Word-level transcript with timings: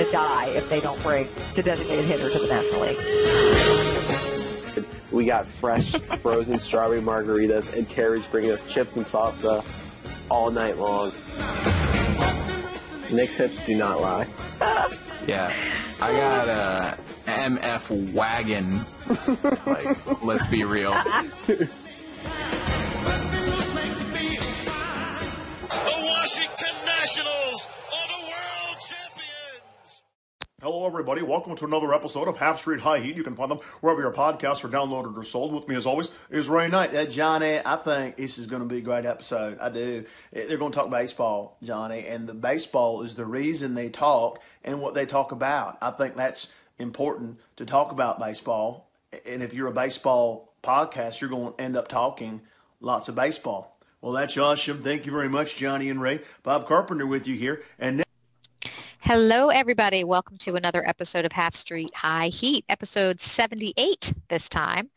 Going 0.00 0.06
to 0.06 0.12
die 0.12 0.46
if 0.56 0.68
they 0.68 0.80
don't 0.80 1.00
bring 1.02 1.28
the 1.54 1.62
designated 1.62 2.04
hitter 2.04 2.30
to 2.30 2.38
the 2.38 2.46
National 2.46 2.80
League. 2.82 2.98
We 5.10 5.24
got 5.26 5.46
fresh 5.46 5.92
frozen 6.20 6.58
strawberry 6.60 7.00
margaritas, 7.00 7.76
and 7.76 7.88
Terry's 7.88 8.24
bringing 8.26 8.52
us 8.52 8.60
chips 8.68 8.96
and 8.96 9.04
salsa 9.04 9.64
all 10.30 10.50
night 10.50 10.78
long. 10.78 11.12
Nick's 13.12 13.36
hips 13.36 13.58
do 13.66 13.74
not 13.76 14.00
lie. 14.00 14.26
Yeah, 15.26 15.52
I 16.00 16.12
got 16.12 16.48
a 16.48 16.98
MF 17.26 18.14
wagon. 18.14 18.80
like, 19.66 20.22
let's 20.24 20.46
be 20.46 20.64
real. 20.64 20.94
The 25.68 25.96
Washington 26.02 26.74
Nationals 26.86 27.68
Hello, 30.62 30.86
everybody. 30.86 31.22
Welcome 31.22 31.56
to 31.56 31.64
another 31.64 31.94
episode 31.94 32.28
of 32.28 32.36
Half 32.36 32.58
Street 32.58 32.80
High 32.80 32.98
Heat. 32.98 33.16
You 33.16 33.22
can 33.22 33.34
find 33.34 33.50
them 33.50 33.60
wherever 33.80 34.02
your 34.02 34.12
podcasts 34.12 34.62
are 34.62 34.68
downloaded 34.68 35.16
or 35.16 35.24
sold. 35.24 35.54
With 35.54 35.66
me, 35.66 35.74
as 35.74 35.86
always, 35.86 36.10
is 36.28 36.50
Ray 36.50 36.68
Knight. 36.68 36.94
Uh, 36.94 37.06
Johnny, 37.06 37.60
I 37.64 37.76
think 37.76 38.16
this 38.16 38.36
is 38.36 38.46
going 38.46 38.60
to 38.60 38.68
be 38.68 38.76
a 38.76 38.82
great 38.82 39.06
episode. 39.06 39.58
I 39.58 39.70
do. 39.70 40.04
They're 40.34 40.58
going 40.58 40.70
to 40.70 40.78
talk 40.78 40.90
baseball, 40.90 41.56
Johnny, 41.62 42.06
and 42.06 42.28
the 42.28 42.34
baseball 42.34 43.00
is 43.00 43.14
the 43.14 43.24
reason 43.24 43.74
they 43.74 43.88
talk 43.88 44.42
and 44.62 44.82
what 44.82 44.92
they 44.92 45.06
talk 45.06 45.32
about. 45.32 45.78
I 45.80 45.92
think 45.92 46.14
that's 46.14 46.48
important 46.78 47.40
to 47.56 47.64
talk 47.64 47.90
about 47.90 48.18
baseball. 48.18 48.90
And 49.24 49.42
if 49.42 49.54
you're 49.54 49.68
a 49.68 49.72
baseball 49.72 50.52
podcast, 50.62 51.22
you're 51.22 51.30
going 51.30 51.54
to 51.54 51.60
end 51.62 51.74
up 51.74 51.88
talking 51.88 52.42
lots 52.82 53.08
of 53.08 53.14
baseball. 53.14 53.78
Well, 54.02 54.12
that's 54.12 54.36
awesome. 54.36 54.82
Thank 54.82 55.06
you 55.06 55.12
very 55.12 55.30
much, 55.30 55.56
Johnny 55.56 55.88
and 55.88 56.02
Ray. 56.02 56.20
Bob 56.42 56.66
Carpenter 56.66 57.06
with 57.06 57.26
you 57.26 57.36
here. 57.36 57.62
And 57.78 57.96
now- 57.98 58.04
Hello, 59.02 59.48
everybody. 59.48 60.04
Welcome 60.04 60.36
to 60.38 60.56
another 60.56 60.86
episode 60.86 61.24
of 61.24 61.32
Half 61.32 61.54
Street 61.54 61.94
High 61.94 62.28
Heat, 62.28 62.64
episode 62.68 63.18
78 63.18 64.12
this 64.28 64.48
time. 64.48 64.90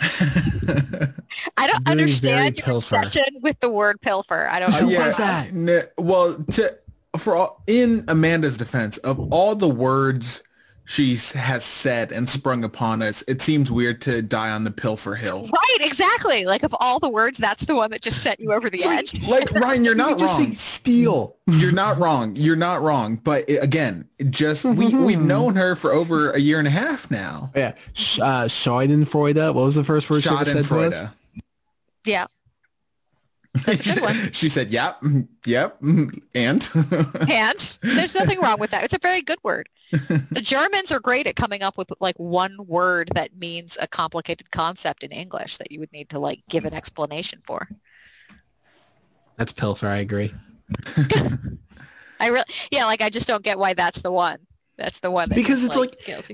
I 0.00 1.66
don't 1.66 1.84
Doing 1.84 2.00
understand 2.00 2.58
your 2.58 2.76
obsession 2.76 3.24
with 3.40 3.58
the 3.60 3.70
word 3.70 4.00
pilfer. 4.00 4.48
I 4.48 4.58
don't 4.60 4.70
know. 4.70 4.86
Uh, 4.86 5.14
yeah, 5.18 5.44
n- 5.52 5.82
well, 5.98 6.42
to 6.52 6.78
for 7.18 7.34
all, 7.36 7.62
in 7.66 8.04
Amanda's 8.08 8.56
defense, 8.56 8.96
of 8.98 9.18
all 9.32 9.54
the 9.54 9.68
words 9.68 10.42
she 10.90 11.14
has 11.38 11.64
said 11.64 12.10
and 12.10 12.28
sprung 12.28 12.64
upon 12.64 13.00
us, 13.00 13.22
it 13.28 13.40
seems 13.40 13.70
weird 13.70 14.00
to 14.02 14.22
die 14.22 14.50
on 14.50 14.64
the 14.64 14.72
pilfer 14.72 15.14
hill. 15.14 15.46
Right, 15.52 15.76
exactly. 15.86 16.46
Like 16.46 16.64
of 16.64 16.74
all 16.80 16.98
the 16.98 17.08
words, 17.08 17.38
that's 17.38 17.64
the 17.64 17.76
one 17.76 17.92
that 17.92 18.02
just 18.02 18.22
sent 18.24 18.40
you 18.40 18.52
over 18.52 18.68
the 18.68 18.82
edge. 18.82 19.14
Like 19.28 19.52
Ryan, 19.52 19.84
you're 19.84 19.94
not 20.06 20.18
just 20.18 20.36
say 20.36 20.42
wrong. 20.46 20.52
steal. 20.54 21.36
You're 21.46 21.70
not 21.70 21.98
wrong. 21.98 22.34
You're 22.34 22.56
not 22.56 22.82
wrong. 22.82 23.16
But 23.22 23.48
it- 23.48 23.62
again, 23.62 24.08
just 24.30 24.64
we 24.64 24.88
we've 24.92 25.20
known 25.20 25.54
her 25.54 25.76
for 25.76 25.92
over 25.92 26.32
a 26.32 26.40
year 26.40 26.58
and 26.58 26.66
a 26.66 26.72
half 26.72 27.08
now. 27.08 27.52
Yeah. 27.54 27.74
Sh- 27.92 28.18
uh, 28.18 28.46
Schadenfreude. 28.46 29.36
What 29.54 29.62
was 29.62 29.76
the 29.76 29.84
first 29.84 30.10
word 30.10 30.24
she 30.24 30.28
said 30.28 30.44
to 30.44 30.58
us? 30.58 30.66
Schadenfreude. 30.66 31.12
Yeah. 32.04 32.26
Good 33.64 34.00
one. 34.02 34.32
she 34.32 34.48
said, 34.48 34.70
"Yep, 34.70 35.02
yep," 35.46 35.76
and 35.82 36.16
And 37.28 37.78
there's 37.82 38.14
nothing 38.14 38.40
wrong 38.40 38.58
with 38.60 38.70
that. 38.70 38.84
It's 38.84 38.94
a 38.94 38.98
very 39.00 39.22
good 39.22 39.38
word. 39.42 39.68
The 40.30 40.40
Germans 40.40 40.92
are 40.92 41.00
great 41.00 41.26
at 41.26 41.36
coming 41.36 41.62
up 41.62 41.76
with 41.76 41.90
like 42.00 42.16
one 42.16 42.56
word 42.66 43.10
that 43.14 43.36
means 43.36 43.76
a 43.80 43.86
complicated 43.86 44.50
concept 44.50 45.02
in 45.02 45.10
English 45.10 45.58
that 45.58 45.72
you 45.72 45.80
would 45.80 45.92
need 45.92 46.08
to 46.10 46.18
like 46.18 46.42
give 46.48 46.64
an 46.64 46.74
explanation 46.74 47.40
for. 47.44 47.68
That's 49.36 49.52
pilfer. 49.52 49.88
I 49.88 49.98
agree. 49.98 50.32
I 52.20 52.28
really, 52.28 52.44
yeah, 52.70 52.84
like 52.84 53.02
I 53.02 53.10
just 53.10 53.26
don't 53.26 53.42
get 53.42 53.58
why 53.58 53.74
that's 53.74 54.02
the 54.02 54.12
one. 54.12 54.38
That's 54.76 55.00
the 55.00 55.10
one. 55.10 55.28
That 55.30 55.34
Because 55.34 55.64
it's 55.64 55.76
like- 55.76 55.98
kills 55.98 56.30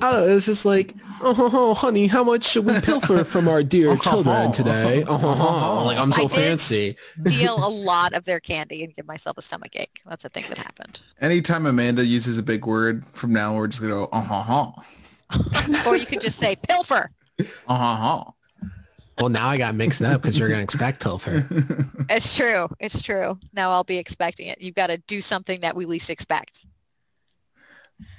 you. 0.00 0.06
I 0.06 0.12
don't 0.12 0.20
know, 0.26 0.28
it 0.30 0.34
was 0.34 0.46
just 0.46 0.64
like, 0.64 0.94
oh, 1.20 1.34
ho, 1.34 1.48
ho, 1.48 1.74
honey, 1.74 2.06
how 2.06 2.24
much 2.24 2.46
should 2.48 2.64
we 2.64 2.80
pilfer 2.80 3.24
from 3.24 3.48
our 3.48 3.62
dear 3.62 3.96
children 4.02 4.52
today? 4.52 5.04
Oh, 5.06 5.16
ho, 5.16 5.32
ho. 5.34 5.84
like 5.84 5.98
I'm 5.98 6.12
I 6.12 6.16
so 6.16 6.22
did- 6.28 6.30
fancy. 6.36 6.96
steal 7.26 7.56
a 7.56 7.68
lot 7.68 8.12
of 8.14 8.24
their 8.24 8.40
candy 8.40 8.84
and 8.84 8.94
give 8.94 9.06
myself 9.06 9.38
a 9.38 9.42
stomach 9.42 9.74
ache. 9.74 10.00
That's 10.08 10.24
a 10.24 10.28
thing 10.28 10.44
that 10.48 10.58
happened. 10.58 11.00
anytime 11.20 11.66
Amanda 11.66 12.04
uses 12.04 12.38
a 12.38 12.42
big 12.42 12.66
word 12.66 13.04
from 13.12 13.32
now, 13.32 13.56
we're 13.56 13.68
just 13.68 13.80
gonna 13.82 13.94
go, 13.94 14.08
uh 14.12 14.20
huh, 14.22 14.72
or 15.86 15.96
you 15.96 16.06
could 16.06 16.20
just 16.20 16.38
say 16.38 16.56
pilfer. 16.56 17.10
uh 17.68 17.96
huh. 17.96 18.24
Well, 19.18 19.30
now 19.30 19.48
I 19.48 19.58
got 19.58 19.74
mixed 19.74 20.00
up 20.00 20.22
because 20.22 20.38
you're 20.38 20.46
going 20.48 20.60
to 20.60 20.62
expect 20.62 21.00
pilfer. 21.02 21.44
It's 22.08 22.36
true. 22.36 22.68
It's 22.78 23.02
true. 23.02 23.36
Now 23.52 23.72
I'll 23.72 23.82
be 23.82 23.98
expecting 23.98 24.46
it. 24.46 24.62
You've 24.62 24.76
got 24.76 24.90
to 24.90 24.98
do 25.08 25.20
something 25.20 25.58
that 25.62 25.74
we 25.74 25.86
least 25.86 26.08
expect. 26.08 26.64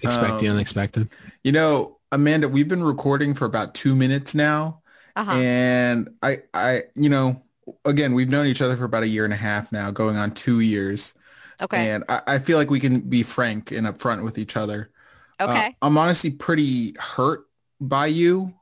Expect 0.01 0.39
the 0.39 0.49
Um, 0.49 0.55
unexpected. 0.55 1.07
You 1.49 1.53
know, 1.53 1.97
Amanda, 2.11 2.47
we've 2.47 2.67
been 2.67 2.83
recording 2.83 3.33
for 3.33 3.45
about 3.45 3.73
two 3.73 3.95
minutes 3.95 4.35
now. 4.35 4.83
Uh-huh. 5.15 5.31
And 5.31 6.09
I, 6.21 6.43
I, 6.53 6.83
you 6.93 7.09
know, 7.09 7.41
again, 7.85 8.13
we've 8.13 8.29
known 8.29 8.45
each 8.45 8.61
other 8.61 8.77
for 8.77 8.83
about 8.83 9.01
a 9.01 9.07
year 9.07 9.25
and 9.25 9.33
a 9.33 9.37
half 9.37 9.71
now, 9.71 9.89
going 9.89 10.15
on 10.15 10.35
two 10.35 10.59
years. 10.59 11.15
Okay. 11.59 11.89
And 11.89 12.03
I, 12.07 12.21
I 12.27 12.37
feel 12.37 12.59
like 12.59 12.69
we 12.69 12.79
can 12.79 12.99
be 12.99 13.23
frank 13.23 13.71
and 13.71 13.87
upfront 13.87 14.23
with 14.23 14.37
each 14.37 14.55
other. 14.55 14.91
Uh, 15.39 15.47
Okay. 15.49 15.75
I'm 15.81 15.97
honestly 15.97 16.29
pretty 16.29 16.93
hurt 16.99 17.47
by 17.81 18.05
you 18.05 18.53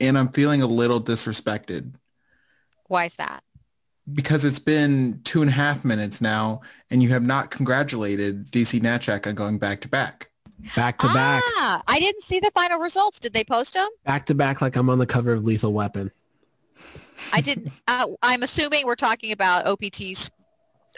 and 0.00 0.16
I'm 0.16 0.28
feeling 0.28 0.62
a 0.62 0.66
little 0.66 1.02
disrespected 1.02 1.92
Why 2.86 3.04
is 3.04 3.16
that? 3.16 3.42
because 4.10 4.46
it's 4.46 4.58
been 4.58 5.20
two 5.24 5.42
and 5.42 5.50
a 5.50 5.54
half 5.54 5.84
minutes 5.84 6.22
now 6.22 6.62
and 6.88 7.02
you 7.02 7.10
have 7.10 7.22
not 7.22 7.50
congratulated 7.50 8.50
DC 8.50 8.80
Natchak 8.80 9.26
on 9.26 9.34
going 9.34 9.58
back 9.58 9.82
to 9.82 9.88
back. 9.88 10.30
Back 10.74 10.98
to 10.98 11.06
back. 11.08 11.42
Ah, 11.56 11.82
I 11.86 11.98
didn't 12.00 12.22
see 12.22 12.40
the 12.40 12.50
final 12.54 12.78
results. 12.78 13.18
Did 13.18 13.32
they 13.32 13.44
post 13.44 13.74
them? 13.74 13.88
Back 14.04 14.26
to 14.26 14.34
back 14.34 14.60
like 14.60 14.76
I'm 14.76 14.88
on 14.90 14.98
the 14.98 15.06
cover 15.06 15.32
of 15.32 15.44
Lethal 15.44 15.72
Weapon. 15.72 16.10
I 17.32 17.40
didn't. 17.40 17.70
Uh, 17.88 18.08
I'm 18.22 18.42
assuming 18.42 18.86
we're 18.86 18.94
talking 18.94 19.32
about 19.32 19.66
OPT's 19.66 20.30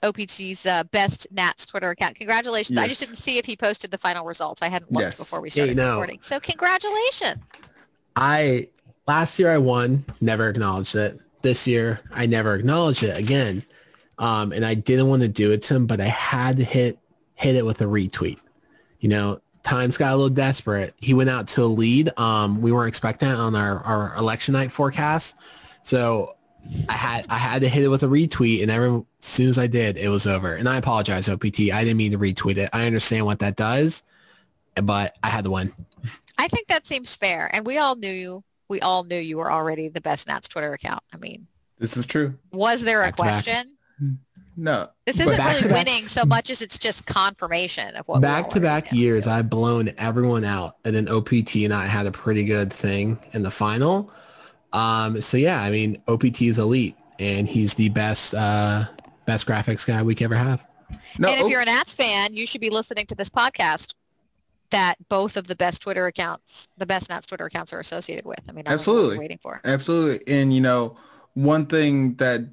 OPT's 0.03 0.67
uh, 0.67 0.85
best 0.85 1.27
Nats 1.33 1.67
Twitter 1.67 1.91
account. 1.91 2.17
Congratulations! 2.17 2.79
I 2.79 2.89
just 2.89 3.01
didn't 3.01 3.17
see 3.17 3.39
if 3.39 3.47
he 3.47 3.57
posted 3.57 3.91
the 3.91 3.99
final 3.99 4.25
results. 4.25 4.63
I 4.63 4.69
hadn't 4.69 4.93
looked 4.93 5.05
Yes. 5.07 5.17
before 5.19 5.41
we 5.41 5.51
started 5.51 5.77
no. 5.77 5.93
recording. 5.93 6.21
So 6.23 6.39
congratulations! 6.41 7.43
I 8.15 8.69
last 9.07 9.39
year 9.39 9.51
I 9.51 9.59
won, 9.59 10.05
never 10.21 10.49
acknowledged 10.49 10.95
it. 10.97 11.19
This 11.43 11.67
year 11.67 12.01
I 12.13 12.27
never 12.27 12.55
acknowledged 12.55 13.03
it 13.03 13.17
again. 13.17 13.63
Um, 14.19 14.53
and 14.53 14.65
I 14.65 14.75
didn't 14.75 15.09
want 15.09 15.23
to 15.23 15.29
do 15.29 15.53
it 15.53 15.63
to 15.65 15.77
him, 15.77 15.87
but 15.87 16.01
I 16.01 16.07
had 16.07 16.57
to 16.57 16.65
hit 16.65 16.99
hit 17.35 17.55
it 17.57 17.65
with 17.65 17.81
a 17.83 17.85
retweet. 17.85 18.39
You 19.01 19.11
know, 19.11 19.39
times 19.67 19.97
got 19.99 20.13
a 20.13 20.17
little 20.17 20.31
desperate. 20.31 20.95
He 20.99 21.13
went 21.13 21.29
out 21.29 21.49
to 21.49 21.65
a 21.65 21.67
lead. 21.67 22.19
Um, 22.19 22.61
we 22.63 22.73
weren't 22.73 22.89
expecting 22.89 23.29
that 23.29 23.37
on 23.39 23.55
our, 23.55 23.81
our 23.81 24.17
election 24.17 24.53
night 24.53 24.73
forecast. 24.73 25.37
So 25.83 26.35
I 26.89 26.95
had 26.95 27.27
I 27.29 27.37
had 27.37 27.63
to 27.63 27.69
hit 27.69 27.83
it 27.85 27.89
with 27.89 28.03
a 28.03 28.07
retweet 28.07 28.63
and 28.63 28.71
every, 28.71 28.89
as 28.91 29.05
soon 29.21 29.49
as 29.49 29.59
I 29.59 29.67
did, 29.67 29.99
it 29.99 30.09
was 30.09 30.27
over. 30.27 30.55
And 30.55 30.69
I 30.69 30.77
apologize, 30.79 31.29
OPT. 31.29 31.71
I 31.73 31.85
didn't 31.85 31.97
mean 31.97 32.13
to 32.13 32.19
retweet 32.19 32.57
it. 32.57 32.71
I 32.73 32.87
understand 32.87 33.27
what 33.27 33.39
that 33.41 33.57
does, 33.57 34.03
but 34.83 35.17
I 35.23 35.29
had 35.29 35.45
to 35.45 35.51
win. 35.51 35.73
I 36.39 36.49
think 36.49 36.69
that 36.69 36.87
seems 36.87 37.15
fair, 37.17 37.49
and 37.55 37.65
we 37.65 37.79
all 37.79 37.97
knew 37.97 38.43
we 38.69 38.81
all 38.81 39.05
knew 39.05 39.17
you 39.17 39.39
were 39.39 39.51
already 39.51 39.89
the 39.89 40.01
best 40.01 40.27
Nats 40.27 40.49
Twitter 40.49 40.73
account. 40.73 41.03
I 41.13 41.17
mean, 41.19 41.47
This 41.79 41.97
is 41.97 42.05
true. 42.05 42.35
was 42.53 42.83
there 42.83 43.03
a 43.03 43.07
Back 43.07 43.17
question? 43.17 43.77
No. 44.57 44.89
This 45.05 45.21
isn't 45.21 45.37
really 45.39 45.61
to 45.61 45.69
back- 45.69 45.87
winning 45.87 46.09
so 46.09 46.25
much 46.25 46.51
as 46.51 46.63
it's 46.63 46.79
just 46.79 47.07
confirmation 47.07 47.95
of 47.97 48.09
what 48.09 48.23
back 48.23 48.49
to 48.51 48.61
back 48.61 48.91
years 48.93 49.27
I've 49.27 49.51
blown 49.51 49.91
everyone 49.99 50.45
out 50.45 50.77
and 50.85 50.95
then 50.95 51.09
OPT 51.09 51.57
and 51.57 51.75
I 51.75 51.87
had 51.87 52.07
a 52.07 52.11
pretty 52.11 52.45
good 52.45 52.73
thing 52.73 53.19
in 53.33 53.43
the 53.43 53.51
final. 53.51 54.11
Um 54.73 55.21
so 55.21 55.37
yeah, 55.37 55.61
I 55.61 55.71
mean 55.71 56.03
OPT 56.09 56.43
is 56.43 56.59
elite 56.59 56.97
and 57.19 57.47
he's 57.47 57.75
the 57.75 57.91
best 57.91 58.35
uh 58.35 58.87
best 59.27 59.47
graphics 59.47 59.87
guy 59.87 60.03
we 60.03 60.15
could 60.15 60.25
ever 60.25 60.37
have. 60.37 60.65
No, 61.19 61.29
and 61.29 61.45
if 61.45 61.51
you're 61.51 61.61
an 61.61 61.67
Nats 61.67 61.95
fan, 61.95 62.35
you 62.35 62.47
should 62.47 62.61
be 62.61 62.71
listening 62.71 63.07
to 63.07 63.15
this 63.15 63.29
podcast 63.29 63.95
that 64.71 64.97
both 65.09 65.37
of 65.37 65.47
the 65.47 65.57
best 65.57 65.83
Twitter 65.83 66.07
accounts, 66.07 66.69
the 66.77 66.87
best 66.87 67.09
Nats 67.11 67.27
Twitter 67.27 67.45
accounts 67.47 67.73
are 67.73 67.81
associated 67.81 68.25
with. 68.25 68.41
I 68.49 68.53
mean, 68.53 68.65
I 68.67 68.71
don't 68.71 68.71
know 68.71 68.73
what 68.73 68.81
Absolutely. 68.81 69.19
waiting 69.19 69.39
for. 69.43 69.61
Absolutely. 69.65 70.35
And 70.35 70.53
you 70.55 70.61
know, 70.61 70.97
one 71.35 71.67
thing 71.67 72.15
that 72.15 72.49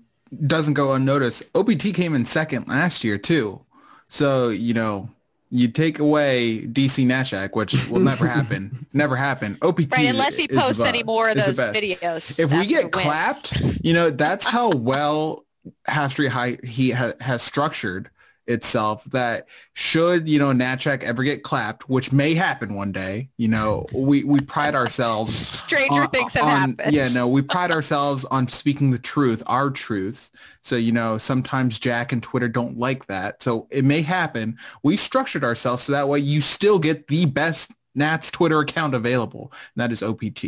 doesn't 0.48 0.74
go 0.74 0.94
unnoticed, 0.94 1.44
OPT 1.56 1.94
came 1.94 2.14
in 2.16 2.26
second 2.26 2.68
last 2.68 3.04
year 3.04 3.18
too. 3.18 3.62
So, 4.08 4.50
you 4.50 4.74
know, 4.74 5.10
you 5.50 5.68
take 5.68 6.00
away 6.00 6.62
DC 6.62 7.06
Natchak, 7.06 7.56
which 7.56 7.88
will 7.90 8.00
never 8.00 8.26
happen. 8.38 8.86
never 8.94 9.16
happen. 9.16 9.58
OPT 9.62 9.92
Right, 9.92 10.06
unless 10.08 10.36
he 10.36 10.48
posts 10.48 10.80
any 10.80 11.04
more 11.04 11.30
of 11.30 11.36
those 11.36 11.58
videos. 11.60 12.40
If 12.40 12.52
we 12.52 12.66
get 12.66 12.92
clapped, 12.92 13.62
you 13.84 13.94
know, 13.94 14.10
that's 14.10 14.46
how 14.46 14.72
well 14.72 15.46
Half 15.88 16.14
Street 16.14 16.30
High 16.30 16.58
he 16.64 16.92
ha- 16.92 17.14
has 17.22 17.42
structured 17.44 18.10
itself 18.48 19.04
that 19.06 19.48
should, 19.74 20.28
you 20.28 20.40
know, 20.40 20.52
Natchak 20.52 21.04
ever 21.04 21.24
get 21.24 21.44
clapped, 21.44 21.88
which 21.90 22.12
may 22.12 22.34
happen 22.34 22.74
one 22.74 22.92
day, 22.92 23.30
you 23.38 23.48
know, 23.48 23.86
we, 23.94 24.24
we 24.24 24.40
pride 24.42 24.76
ourselves 24.76 25.34
stranger 25.34 26.02
on- 26.02 26.10
things 26.10 26.34
have 26.34 26.44
on- 26.44 26.50
happened. 26.78 26.94
Yeah, 26.94 27.08
no, 27.14 27.28
we 27.28 27.42
pride 27.42 27.72
ourselves 27.72 28.26
on 28.26 28.48
speaking 28.50 28.92
the 28.92 29.00
truth, 29.00 29.42
our 29.48 29.70
truth. 29.70 30.32
So, 30.62 30.76
you 30.76 30.92
know, 30.92 31.18
sometimes 31.18 31.80
Jack 31.80 32.12
and 32.12 32.22
Twitter 32.22 32.50
don't 32.50 32.78
like 32.78 33.06
that. 33.08 33.42
So 33.44 33.68
it 33.72 33.86
may 33.86 34.02
happen. 34.02 34.58
We 34.84 34.98
structured 34.98 35.44
ourselves 35.44 35.84
so 35.84 35.92
that 35.94 36.08
way 36.08 36.20
you 36.20 36.42
still 36.42 36.80
get 36.80 37.08
the 37.08 37.26
best 37.26 37.72
Nats 37.96 38.32
Twitter 38.32 38.60
account 38.60 38.96
available. 38.96 39.52
And 39.76 39.82
that 39.82 39.92
is 39.92 40.02
OPT. 40.02 40.46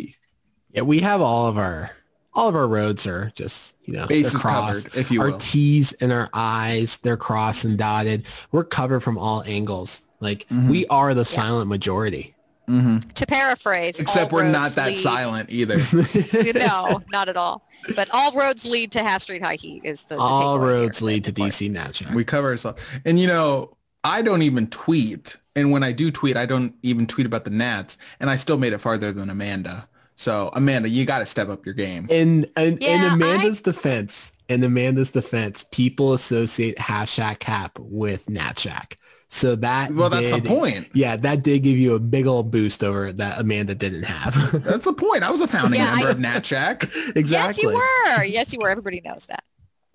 Yeah, 0.71 0.81
we 0.81 0.99
have 0.99 1.21
all 1.21 1.47
of 1.47 1.57
our 1.57 1.91
all 2.35 2.49
of 2.49 2.55
our 2.55 2.67
roads 2.67 3.07
are 3.07 3.31
just, 3.35 3.77
you 3.85 3.93
know, 3.93 4.05
Bases 4.07 4.41
crossed. 4.41 4.85
covered, 4.89 4.99
if 4.99 5.09
you 5.11 5.21
our 5.21 5.31
will. 5.31 5.37
T's 5.39 5.93
and 5.93 6.11
our 6.11 6.29
I's, 6.33 6.97
they're 6.97 7.17
crossed 7.17 7.63
and 7.65 7.77
dotted. 7.77 8.25
We're 8.51 8.63
covered 8.65 8.99
from 9.01 9.17
all 9.17 9.41
angles. 9.45 10.03
Like 10.19 10.47
Mm-hmm. 10.49 10.69
we 10.69 10.85
are 10.87 11.13
the 11.13 11.25
silent 11.25 11.69
majority. 11.69 12.33
To 12.67 13.25
paraphrase, 13.27 13.99
Except 13.99 14.31
we're 14.31 14.49
not 14.51 14.71
that 14.71 14.87
lead- 14.87 14.97
silent 14.97 15.51
either. 15.51 15.77
no, 16.55 16.99
not 17.11 17.29
at 17.29 17.37
all. 17.37 17.61
But 17.95 18.09
all 18.11 18.31
roads 18.31 18.65
lead 18.65 18.91
to 18.93 19.03
Half 19.03 19.21
Street 19.21 19.43
High 19.43 19.55
Heat 19.57 19.81
is 19.85 20.05
the, 20.05 20.15
the 20.15 20.21
all 20.21 20.57
takeaway 20.57 20.61
here. 20.61 20.81
roads 20.81 21.01
lead 21.03 21.23
to 21.25 21.31
DC 21.31 21.71
Natchak. 21.71 22.15
we 22.15 22.23
cover 22.23 22.47
ourselves. 22.47 22.81
And, 23.05 23.19
you 23.19 23.27
know, 23.27 23.77
I 24.03 24.23
don't 24.23 24.41
even 24.41 24.65
tweet. 24.67 25.37
And 25.55 25.71
when 25.71 25.83
I 25.83 25.91
do 25.91 26.09
tweet, 26.09 26.37
I 26.37 26.47
don't 26.47 26.73
even 26.81 27.05
tweet 27.05 27.27
about 27.27 27.43
the 27.43 27.51
Nats. 27.51 27.99
And 28.19 28.31
I 28.31 28.35
still 28.35 28.57
made 28.57 28.73
it 28.73 28.79
farther 28.79 29.11
than 29.11 29.29
Amanda. 29.29 29.87
So, 30.15 30.49
Amanda, 30.53 30.87
you 30.89 31.05
got 31.05 31.19
to 31.19 31.25
step 31.25 31.49
up 31.49 31.65
your 31.65 31.75
game. 31.75 32.07
In 32.09 32.45
in, 32.57 32.77
Yeah, 32.81 33.07
in 33.07 33.13
Amanda's 33.13 33.61
defense, 33.61 34.31
in 34.49 34.63
Amanda's 34.63 35.11
defense, 35.11 35.65
people 35.71 36.13
associate 36.13 36.79
Half 36.79 37.09
Shack 37.09 37.39
Cap 37.39 37.77
with 37.79 38.29
Nat 38.29 38.57
Shack. 38.59 38.97
So 39.27 39.55
that 39.57 39.91
Well, 39.91 40.09
that's 40.09 40.29
the 40.31 40.41
point. 40.47 40.87
Yeah, 40.93 41.17
that 41.17 41.43
did 41.43 41.63
give 41.63 41.77
you 41.77 41.95
a 41.95 41.99
big 41.99 42.25
old 42.27 42.51
boost 42.51 42.83
over 42.83 43.11
that 43.11 43.39
Amanda 43.39 43.75
didn't 43.75 44.03
have. 44.03 44.63
That's 44.63 44.85
the 44.85 44.93
point. 44.93 45.23
I 45.23 45.31
was 45.31 45.41
a 45.41 45.47
founding 45.47 45.79
Yeah, 45.81 45.91
member 45.93 46.07
I- 46.07 46.11
of 46.11 46.17
Natchak. 46.19 46.83
exactly. 47.17 47.23
Yes, 47.31 47.63
you 47.63 47.69
were. 47.73 48.23
Yes, 48.23 48.53
you 48.53 48.59
were. 48.61 48.69
Everybody 48.69 49.01
knows 49.03 49.25
that. 49.25 49.43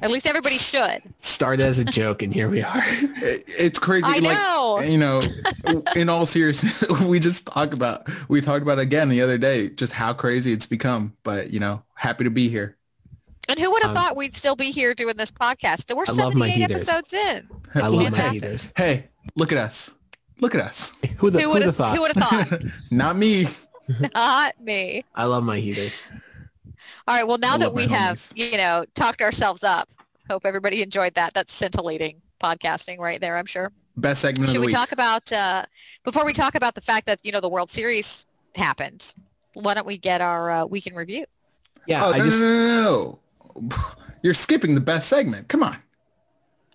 At 0.02 0.10
least 0.10 0.26
everybody 0.26 0.56
should. 0.56 1.02
Started 1.18 1.62
as 1.64 1.78
a 1.78 1.84
joke, 1.84 2.22
and 2.22 2.32
here 2.32 2.48
we 2.48 2.62
are. 2.62 2.82
It's 2.84 3.78
crazy. 3.78 4.04
I 4.06 4.18
like, 4.18 4.22
know. 4.22 4.80
You 4.80 4.98
know, 4.98 5.22
in 5.96 6.08
all 6.08 6.24
seriousness, 6.26 6.88
we 7.02 7.20
just 7.20 7.46
talk 7.46 7.74
about, 7.74 8.08
we 8.28 8.40
talked 8.40 8.62
about 8.62 8.78
again 8.78 9.08
the 9.10 9.20
other 9.20 9.36
day, 9.38 9.68
just 9.68 9.92
how 9.92 10.12
crazy 10.14 10.52
it's 10.52 10.66
become. 10.66 11.14
But, 11.22 11.50
you 11.52 11.60
know, 11.60 11.82
happy 11.94 12.24
to 12.24 12.30
be 12.30 12.48
here. 12.48 12.76
And 13.48 13.58
who 13.58 13.70
would 13.72 13.82
have 13.82 13.90
Um, 13.90 13.96
thought 13.96 14.16
we'd 14.16 14.34
still 14.34 14.56
be 14.56 14.70
here 14.70 14.94
doing 14.94 15.16
this 15.16 15.30
podcast? 15.32 15.88
So 15.88 15.96
We're 15.96 16.04
I 16.08 16.12
love 16.12 16.32
78 16.32 16.70
episodes 16.70 17.12
in. 17.12 17.48
I 17.74 17.80
love 17.88 17.94
my 17.94 18.04
fantastic. 18.04 18.42
haters. 18.42 18.72
Hey, 18.76 19.08
look 19.36 19.52
at 19.52 19.58
us. 19.58 19.92
Look 20.40 20.54
at 20.54 20.60
us. 20.62 20.92
Who 21.18 21.30
the 21.30 21.40
Who 21.40 21.44
who 21.48 21.52
would 21.54 21.62
have 21.62 21.76
thought? 21.76 21.94
who 21.96 22.02
would 22.02 22.12
have 22.16 22.48
thought? 22.48 22.60
Not 22.90 23.16
me. 23.16 23.48
Not 24.14 24.58
me. 24.60 25.04
I 25.14 25.24
love 25.24 25.44
my 25.44 25.58
heaters. 25.58 25.92
All 27.08 27.16
right. 27.16 27.26
Well, 27.26 27.38
now 27.38 27.54
I 27.54 27.58
that 27.58 27.64
love 27.66 27.74
my 27.74 27.82
we 27.82 27.88
have, 27.88 28.16
homies. 28.18 28.32
you 28.52 28.56
know, 28.56 28.84
talked 28.94 29.20
ourselves 29.20 29.64
up, 29.64 29.88
hope 30.30 30.46
everybody 30.46 30.80
enjoyed 30.80 31.14
that. 31.14 31.34
That's 31.34 31.52
scintillating 31.52 32.22
podcasting 32.42 32.98
right 32.98 33.20
there, 33.20 33.36
I'm 33.36 33.46
sure. 33.46 33.72
Best 33.96 34.22
segment 34.22 34.48
of 34.48 34.52
Should 34.52 34.56
the 34.56 34.60
we 34.60 34.66
week. 34.66 34.74
talk 34.74 34.92
about, 34.92 35.30
uh, 35.32 35.64
before 36.04 36.24
we 36.24 36.32
talk 36.32 36.54
about 36.54 36.74
the 36.74 36.80
fact 36.80 37.06
that, 37.06 37.18
you 37.24 37.32
know, 37.32 37.40
the 37.40 37.48
World 37.48 37.68
Series 37.68 38.26
happened, 38.54 39.14
why 39.54 39.74
don't 39.74 39.86
we 39.86 39.98
get 39.98 40.20
our 40.20 40.50
uh, 40.50 40.64
week 40.64 40.86
in 40.86 40.94
review? 40.94 41.24
Yeah, 41.86 42.04
oh, 42.04 42.12
I 42.12 42.18
no, 42.18 42.24
just 42.24 42.40
no, 42.40 42.46
no, 42.46 43.18
no. 43.60 43.76
You're 44.22 44.34
skipping 44.34 44.74
the 44.74 44.80
best 44.80 45.08
segment. 45.08 45.48
Come 45.48 45.62
on. 45.62 45.78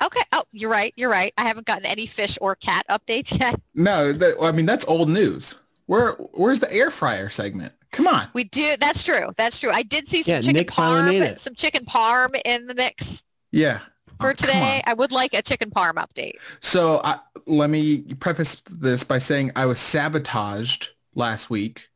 Okay. 0.03 0.21
Oh, 0.33 0.43
you're 0.51 0.69
right. 0.69 0.91
You're 0.97 1.11
right. 1.11 1.31
I 1.37 1.43
haven't 1.43 1.67
gotten 1.67 1.85
any 1.85 2.05
fish 2.05 2.37
or 2.41 2.55
cat 2.55 2.85
updates 2.89 3.39
yet. 3.39 3.59
No, 3.75 4.11
that, 4.11 4.35
I 4.41 4.51
mean, 4.51 4.65
that's 4.65 4.85
old 4.87 5.09
news. 5.09 5.57
Where, 5.85 6.13
where's 6.33 6.59
the 6.59 6.71
air 6.73 6.89
fryer 6.91 7.29
segment? 7.29 7.71
Come 7.91 8.07
on. 8.07 8.27
We 8.33 8.45
do. 8.45 8.75
That's 8.79 9.03
true. 9.03 9.31
That's 9.37 9.59
true. 9.59 9.69
I 9.71 9.83
did 9.83 10.07
see 10.07 10.23
some 10.23 10.33
Yeah, 10.33 10.41
chicken 10.41 10.53
Nick 10.55 10.67
parm, 10.67 11.39
some 11.39 11.53
chicken 11.55 11.85
parm 11.85 12.35
in 12.45 12.65
the 12.67 12.73
mix 12.75 13.23
Yeah. 13.55 13.79
for 14.19 14.29
Oh, 14.29 14.33
today. 14.33 14.83
I 14.85 14.93
would 14.93 15.11
like 15.11 15.33
a 15.33 15.41
chicken 15.41 15.71
parm 15.71 15.93
update. 15.93 16.33
So 16.59 17.01
I, 17.03 17.17
let 17.45 17.69
me 17.69 18.01
preface 18.19 18.61
this 18.69 19.03
by 19.03 19.19
saying 19.19 19.51
I 19.55 19.65
was 19.65 19.79
sabotaged 19.79 20.89
last 21.15 21.49
week 21.49 21.87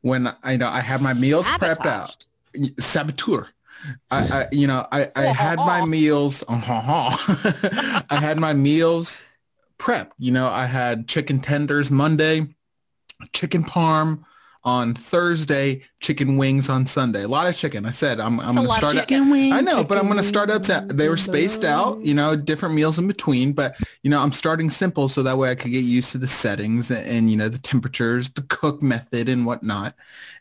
when 0.00 0.34
I 0.42 0.56
know 0.56 0.68
I 0.68 0.80
had 0.80 1.00
my 1.00 1.14
meals 1.14 1.46
prepped 1.46 1.86
out. 1.86 2.24
Saboteur. 2.78 3.48
I, 4.10 4.18
I 4.18 4.46
you 4.50 4.66
know 4.66 4.86
I, 4.90 5.10
I 5.14 5.24
had 5.26 5.58
my 5.58 5.84
meals. 5.84 6.42
Uh, 6.48 6.60
I 8.10 8.16
had 8.16 8.38
my 8.38 8.52
meals 8.54 9.22
prepped. 9.78 10.12
You 10.18 10.32
know 10.32 10.48
I 10.48 10.66
had 10.66 11.06
chicken 11.06 11.40
tenders 11.40 11.90
Monday, 11.90 12.48
chicken 13.32 13.62
parm 13.62 14.24
on 14.64 14.94
Thursday, 14.94 15.82
chicken 16.00 16.36
wings 16.36 16.68
on 16.68 16.86
Sunday. 16.86 17.22
A 17.22 17.28
lot 17.28 17.46
of 17.46 17.54
chicken. 17.54 17.84
I 17.84 17.90
said 17.90 18.18
I'm, 18.18 18.40
I'm 18.40 18.54
going 18.54 18.66
to 18.66 18.72
start 18.72 18.96
out. 18.96 19.08
Chicken 19.08 19.52
I 19.52 19.60
know, 19.60 19.84
but 19.84 19.98
I'm 19.98 20.04
going 20.04 20.16
to 20.16 20.22
start 20.22 20.50
up. 20.50 20.62
To, 20.64 20.86
they 20.88 21.08
were 21.08 21.18
spaced 21.18 21.64
out, 21.64 22.00
you 22.00 22.14
know, 22.14 22.34
different 22.34 22.74
meals 22.74 22.98
in 22.98 23.06
between. 23.06 23.52
But 23.52 23.76
you 24.02 24.10
know, 24.10 24.20
I'm 24.20 24.32
starting 24.32 24.70
simple 24.70 25.08
so 25.08 25.22
that 25.22 25.36
way 25.36 25.50
I 25.50 25.54
could 25.54 25.72
get 25.72 25.84
used 25.84 26.12
to 26.12 26.18
the 26.18 26.26
settings 26.26 26.90
and, 26.90 27.06
and 27.06 27.30
you 27.30 27.36
know 27.36 27.48
the 27.48 27.58
temperatures, 27.58 28.30
the 28.30 28.42
cook 28.42 28.82
method, 28.82 29.28
and 29.28 29.44
whatnot. 29.44 29.94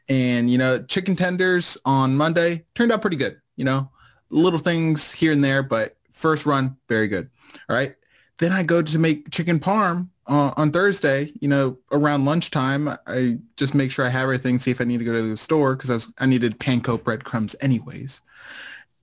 And 0.08 0.50
you 0.50 0.58
know, 0.58 0.82
chicken 0.82 1.16
tenders 1.16 1.78
on 1.86 2.16
Monday 2.16 2.66
turned 2.76 2.92
out 2.92 3.02
pretty 3.02 3.18
good. 3.18 3.42
You 3.58 3.66
know, 3.66 3.90
little 4.30 4.60
things 4.60 5.12
here 5.12 5.34
and 5.34 5.44
there, 5.44 5.64
but 5.64 5.98
first 6.12 6.46
run 6.46 6.78
very 6.88 7.08
good. 7.08 7.30
All 7.70 7.76
right. 7.76 7.96
Then 8.40 8.52
I 8.52 8.64
go 8.64 8.82
to 8.82 8.98
make 8.98 9.30
chicken 9.30 9.60
parm 9.60 10.10
uh, 10.28 10.54
on 10.56 10.72
Thursday, 10.72 11.32
you 11.42 11.48
know, 11.48 11.78
around 11.92 12.26
lunchtime, 12.26 12.90
I 13.08 13.40
just 13.58 13.74
make 13.74 13.92
sure 13.92 14.06
I 14.06 14.10
have 14.10 14.24
everything, 14.24 14.60
see 14.60 14.72
if 14.72 14.80
I 14.80 14.86
need 14.86 15.00
to 15.00 15.06
go 15.06 15.14
to 15.14 15.22
the 15.22 15.38
store 15.38 15.76
because 15.76 15.90
I, 15.90 15.94
was, 15.96 16.12
I 16.18 16.26
needed 16.26 16.60
panko 16.60 17.02
breadcrumbs 17.02 17.56
anyways. 17.60 18.22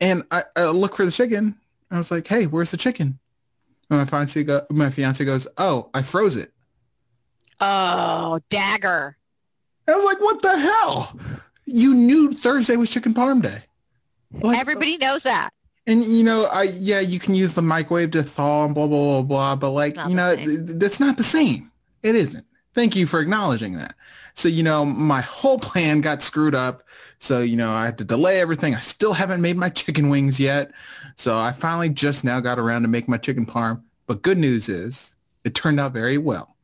And 0.00 0.22
I, 0.30 0.44
I 0.56 0.64
look 0.66 0.96
for 0.96 1.04
the 1.04 1.10
chicken. 1.10 1.56
I 1.90 1.98
was 1.98 2.10
like, 2.10 2.26
hey, 2.26 2.46
where's 2.46 2.70
the 2.70 2.76
chicken? 2.76 3.18
And 3.90 3.98
my 3.98 4.04
fiance, 4.04 4.42
go, 4.44 4.62
my 4.70 4.90
fiance 4.90 5.24
goes, 5.24 5.46
oh, 5.58 5.90
I 5.92 6.02
froze 6.02 6.36
it. 6.36 6.52
Oh, 7.60 8.40
dagger. 8.48 9.16
I 9.86 9.94
was 9.94 10.04
like, 10.04 10.20
what 10.20 10.40
the 10.40 10.58
hell? 10.58 11.18
You 11.66 11.94
knew 11.94 12.32
Thursday 12.32 12.76
was 12.76 12.88
chicken 12.88 13.12
parm 13.12 13.42
day. 13.42 13.64
Like, 14.32 14.58
Everybody 14.58 14.96
knows 14.96 15.24
that. 15.24 15.50
And 15.86 16.04
you 16.04 16.22
know, 16.22 16.46
I 16.46 16.64
yeah, 16.64 17.00
you 17.00 17.18
can 17.18 17.34
use 17.34 17.54
the 17.54 17.62
microwave 17.62 18.12
to 18.12 18.22
thaw 18.22 18.64
and 18.66 18.74
blah 18.74 18.86
blah 18.86 19.22
blah 19.22 19.22
blah, 19.22 19.56
but 19.56 19.70
like 19.70 19.96
Not 19.96 20.10
you 20.10 20.16
know, 20.16 20.36
th- 20.36 20.58
that's 20.62 21.00
not 21.00 21.16
the 21.16 21.22
same. 21.22 21.70
It 22.02 22.14
isn't. 22.14 22.46
Thank 22.74 22.94
you 22.94 23.06
for 23.06 23.20
acknowledging 23.20 23.76
that. 23.78 23.94
So 24.34 24.48
you 24.48 24.62
know, 24.62 24.84
my 24.84 25.20
whole 25.22 25.58
plan 25.58 26.00
got 26.00 26.22
screwed 26.22 26.54
up. 26.54 26.84
So 27.18 27.40
you 27.40 27.56
know, 27.56 27.72
I 27.72 27.84
had 27.86 27.98
to 27.98 28.04
delay 28.04 28.40
everything. 28.40 28.74
I 28.74 28.80
still 28.80 29.12
haven't 29.12 29.40
made 29.40 29.56
my 29.56 29.68
chicken 29.68 30.08
wings 30.08 30.38
yet. 30.38 30.72
So 31.16 31.36
I 31.36 31.52
finally 31.52 31.88
just 31.88 32.24
now 32.24 32.40
got 32.40 32.58
around 32.58 32.82
to 32.82 32.88
make 32.88 33.08
my 33.08 33.18
chicken 33.18 33.46
parm. 33.46 33.82
But 34.06 34.22
good 34.22 34.38
news 34.38 34.68
is, 34.68 35.14
it 35.44 35.54
turned 35.54 35.80
out 35.80 35.92
very 35.92 36.18
well. 36.18 36.56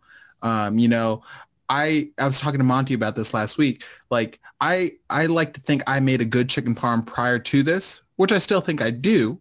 Um, 0.42 0.78
you 0.78 0.88
know, 0.88 1.22
I 1.68 2.10
I 2.18 2.26
was 2.26 2.38
talking 2.40 2.58
to 2.58 2.64
Monty 2.64 2.94
about 2.94 3.16
this 3.16 3.34
last 3.34 3.58
week. 3.58 3.84
Like 4.10 4.40
I 4.60 4.92
I 5.10 5.26
like 5.26 5.54
to 5.54 5.60
think 5.60 5.82
I 5.86 6.00
made 6.00 6.20
a 6.20 6.24
good 6.24 6.48
chicken 6.48 6.74
parm 6.74 7.04
prior 7.04 7.38
to 7.38 7.62
this, 7.62 8.02
which 8.16 8.32
I 8.32 8.38
still 8.38 8.60
think 8.60 8.80
I 8.82 8.90
do. 8.90 9.40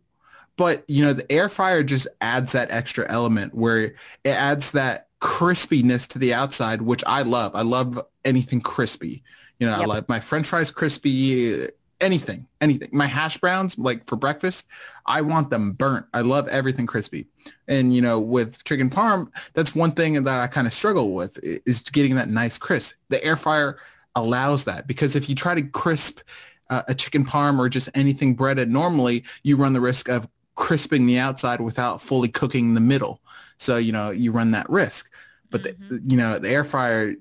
But 0.58 0.86
you 0.88 1.04
know, 1.04 1.14
the 1.14 1.30
air 1.32 1.50
fryer 1.50 1.84
just 1.84 2.08
adds 2.22 2.54
that 2.54 2.72
extra 2.72 3.06
element 3.10 3.54
where 3.54 3.82
it 3.84 3.96
adds 4.26 4.72
that 4.72 5.08
crispiness 5.22 6.08
to 6.10 6.20
the 6.20 6.34
outside, 6.34 6.82
which 6.82 7.04
I 7.06 7.24
love. 7.24 7.56
I 7.56 7.62
love 7.64 8.02
anything 8.24 8.62
crispy. 8.62 9.24
You 9.60 9.68
know, 9.68 9.74
I 9.74 9.82
Yep. 9.82 9.88
like 9.88 10.10
my 10.10 10.20
French 10.20 10.48
fries 10.48 10.72
crispy. 10.72 11.68
Anything, 12.02 12.46
anything. 12.60 12.90
My 12.92 13.08
hash 13.08 13.38
browns, 13.38 13.78
like 13.78 14.06
for 14.06 14.18
breakfast, 14.18 14.68
I 15.06 15.22
want 15.22 15.50
them 15.50 15.72
burnt. 15.72 16.06
I 16.14 16.22
love 16.22 16.46
everything 16.50 16.86
crispy. 16.88 17.28
And 17.70 17.96
you 17.96 18.02
know, 18.02 18.20
with 18.20 18.64
chicken 18.66 18.90
parm, 18.90 19.30
that's 19.54 19.74
one 19.74 19.92
thing 19.92 20.22
that 20.26 20.40
I 20.40 20.48
kind 20.48 20.68
of 20.68 20.74
struggle 20.74 21.14
with 21.14 21.40
is 21.42 21.80
getting 21.82 22.16
that 22.16 22.30
nice 22.30 22.58
crisp. 22.58 22.96
The 23.10 23.24
air 23.24 23.38
fryer 23.38 23.80
allows 24.14 24.66
that 24.66 24.88
because 24.88 25.16
if 25.16 25.30
you 25.30 25.36
try 25.36 25.56
to 25.56 25.62
crisp 25.62 26.20
uh, 26.70 26.84
a 26.88 26.96
chicken 26.96 27.26
parm 27.26 27.60
or 27.60 27.70
just 27.70 27.90
anything 27.94 28.34
breaded 28.34 28.70
normally, 28.70 29.24
you 29.44 29.56
run 29.56 29.74
the 29.74 29.82
risk 29.82 30.10
of 30.10 30.28
crisping 30.56 31.06
the 31.06 31.20
outside 31.20 31.62
without 31.62 32.02
fully 32.02 32.30
cooking 32.30 32.74
the 32.74 32.82
middle. 32.82 33.22
So 33.58 33.78
you 33.78 33.92
know, 33.92 34.12
you 34.12 34.32
run 34.32 34.52
that 34.52 34.70
risk. 34.70 35.10
But 35.50 35.64
the, 35.64 36.02
you 36.04 36.18
know, 36.18 36.40
the 36.40 36.50
air 36.50 36.64
fryer, 36.64 37.16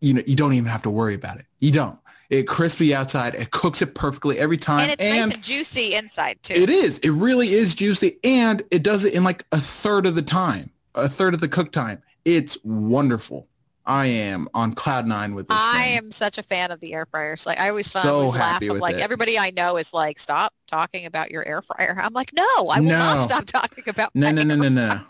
you 0.00 0.14
know, 0.14 0.22
you 0.26 0.36
don't 0.36 0.52
even 0.52 0.66
have 0.66 0.82
to 0.82 0.90
worry 0.90 1.14
about 1.14 1.38
it. 1.38 1.46
You 1.58 1.72
don't. 1.72 1.98
It 2.28 2.48
crisps 2.48 2.78
the 2.78 2.94
outside. 2.94 3.34
It 3.34 3.50
cooks 3.50 3.82
it 3.82 3.94
perfectly 3.94 4.38
every 4.38 4.56
time. 4.56 4.80
And 4.80 4.92
it's 4.92 5.02
nice 5.02 5.34
and 5.34 5.42
juicy 5.42 5.94
inside 5.94 6.42
too. 6.42 6.54
It 6.54 6.70
is. 6.70 6.98
It 6.98 7.10
really 7.10 7.50
is 7.50 7.74
juicy, 7.74 8.18
and 8.24 8.62
it 8.70 8.82
does 8.82 9.04
it 9.04 9.14
in 9.14 9.24
like 9.24 9.44
a 9.52 9.60
third 9.60 10.06
of 10.06 10.14
the 10.14 10.22
time, 10.22 10.70
a 10.94 11.08
third 11.08 11.34
of 11.34 11.40
the 11.40 11.48
cook 11.48 11.72
time. 11.72 12.02
It's 12.24 12.58
wonderful. 12.64 13.48
I 13.86 14.06
am 14.06 14.48
on 14.54 14.72
cloud 14.72 15.06
nine 15.06 15.34
with 15.34 15.48
this 15.48 15.56
I 15.60 15.84
thing. 15.84 15.96
am 15.98 16.10
such 16.10 16.38
a 16.38 16.42
fan 16.42 16.70
of 16.70 16.80
the 16.80 16.92
air 16.94 17.06
fryers. 17.06 17.46
Like 17.46 17.60
I 17.60 17.68
always 17.68 17.88
find, 17.88 18.02
So 18.04 18.16
always 18.16 18.32
laugh. 18.32 18.52
happy 18.54 18.66
I'm 18.68 18.74
with 18.74 18.82
like 18.82 18.96
it. 18.96 19.00
everybody 19.00 19.38
I 19.38 19.50
know 19.50 19.76
is 19.76 19.94
like, 19.94 20.18
stop 20.18 20.52
talking 20.66 21.06
about 21.06 21.30
your 21.30 21.46
air 21.46 21.62
fryer. 21.62 21.96
I'm 22.02 22.12
like, 22.12 22.32
no, 22.32 22.42
I 22.68 22.80
will 22.80 22.86
No. 22.88 22.98
not 22.98 23.22
stop 23.22 23.44
talking 23.44 23.84
about. 23.86 24.10
No, 24.14 24.30
no, 24.32 24.42
no, 24.42 24.54
air 24.54 24.70
no, 24.70 24.88
no. 24.88 25.00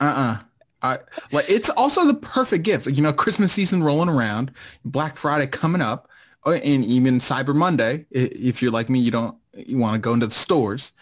Uh-uh. 0.00 0.38
I, 0.82 0.98
like 1.32 1.46
it's 1.48 1.70
also 1.70 2.06
the 2.06 2.14
perfect 2.14 2.62
gift. 2.62 2.86
You 2.86 3.02
know, 3.02 3.12
Christmas 3.12 3.52
season 3.52 3.82
rolling 3.82 4.10
around, 4.10 4.52
Black 4.84 5.16
Friday 5.16 5.46
coming 5.46 5.80
up, 5.80 6.08
uh, 6.44 6.50
and 6.62 6.84
even 6.84 7.18
Cyber 7.18 7.54
Monday. 7.54 8.04
If 8.10 8.60
you're 8.60 8.70
like 8.70 8.90
me, 8.90 8.98
you 9.00 9.10
don't 9.10 9.36
you 9.54 9.78
want 9.78 9.94
to 9.94 9.98
go 9.98 10.12
into 10.12 10.26
the 10.26 10.34
stores. 10.34 10.92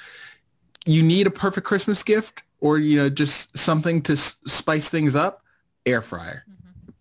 You 0.86 1.02
need 1.02 1.26
a 1.26 1.30
perfect 1.30 1.66
Christmas 1.66 2.02
gift, 2.04 2.42
or 2.60 2.78
you 2.78 2.96
know, 2.96 3.10
just 3.10 3.58
something 3.58 4.00
to 4.02 4.12
s- 4.12 4.36
spice 4.46 4.88
things 4.88 5.16
up. 5.16 5.42
Air 5.86 6.00
fryer, 6.00 6.44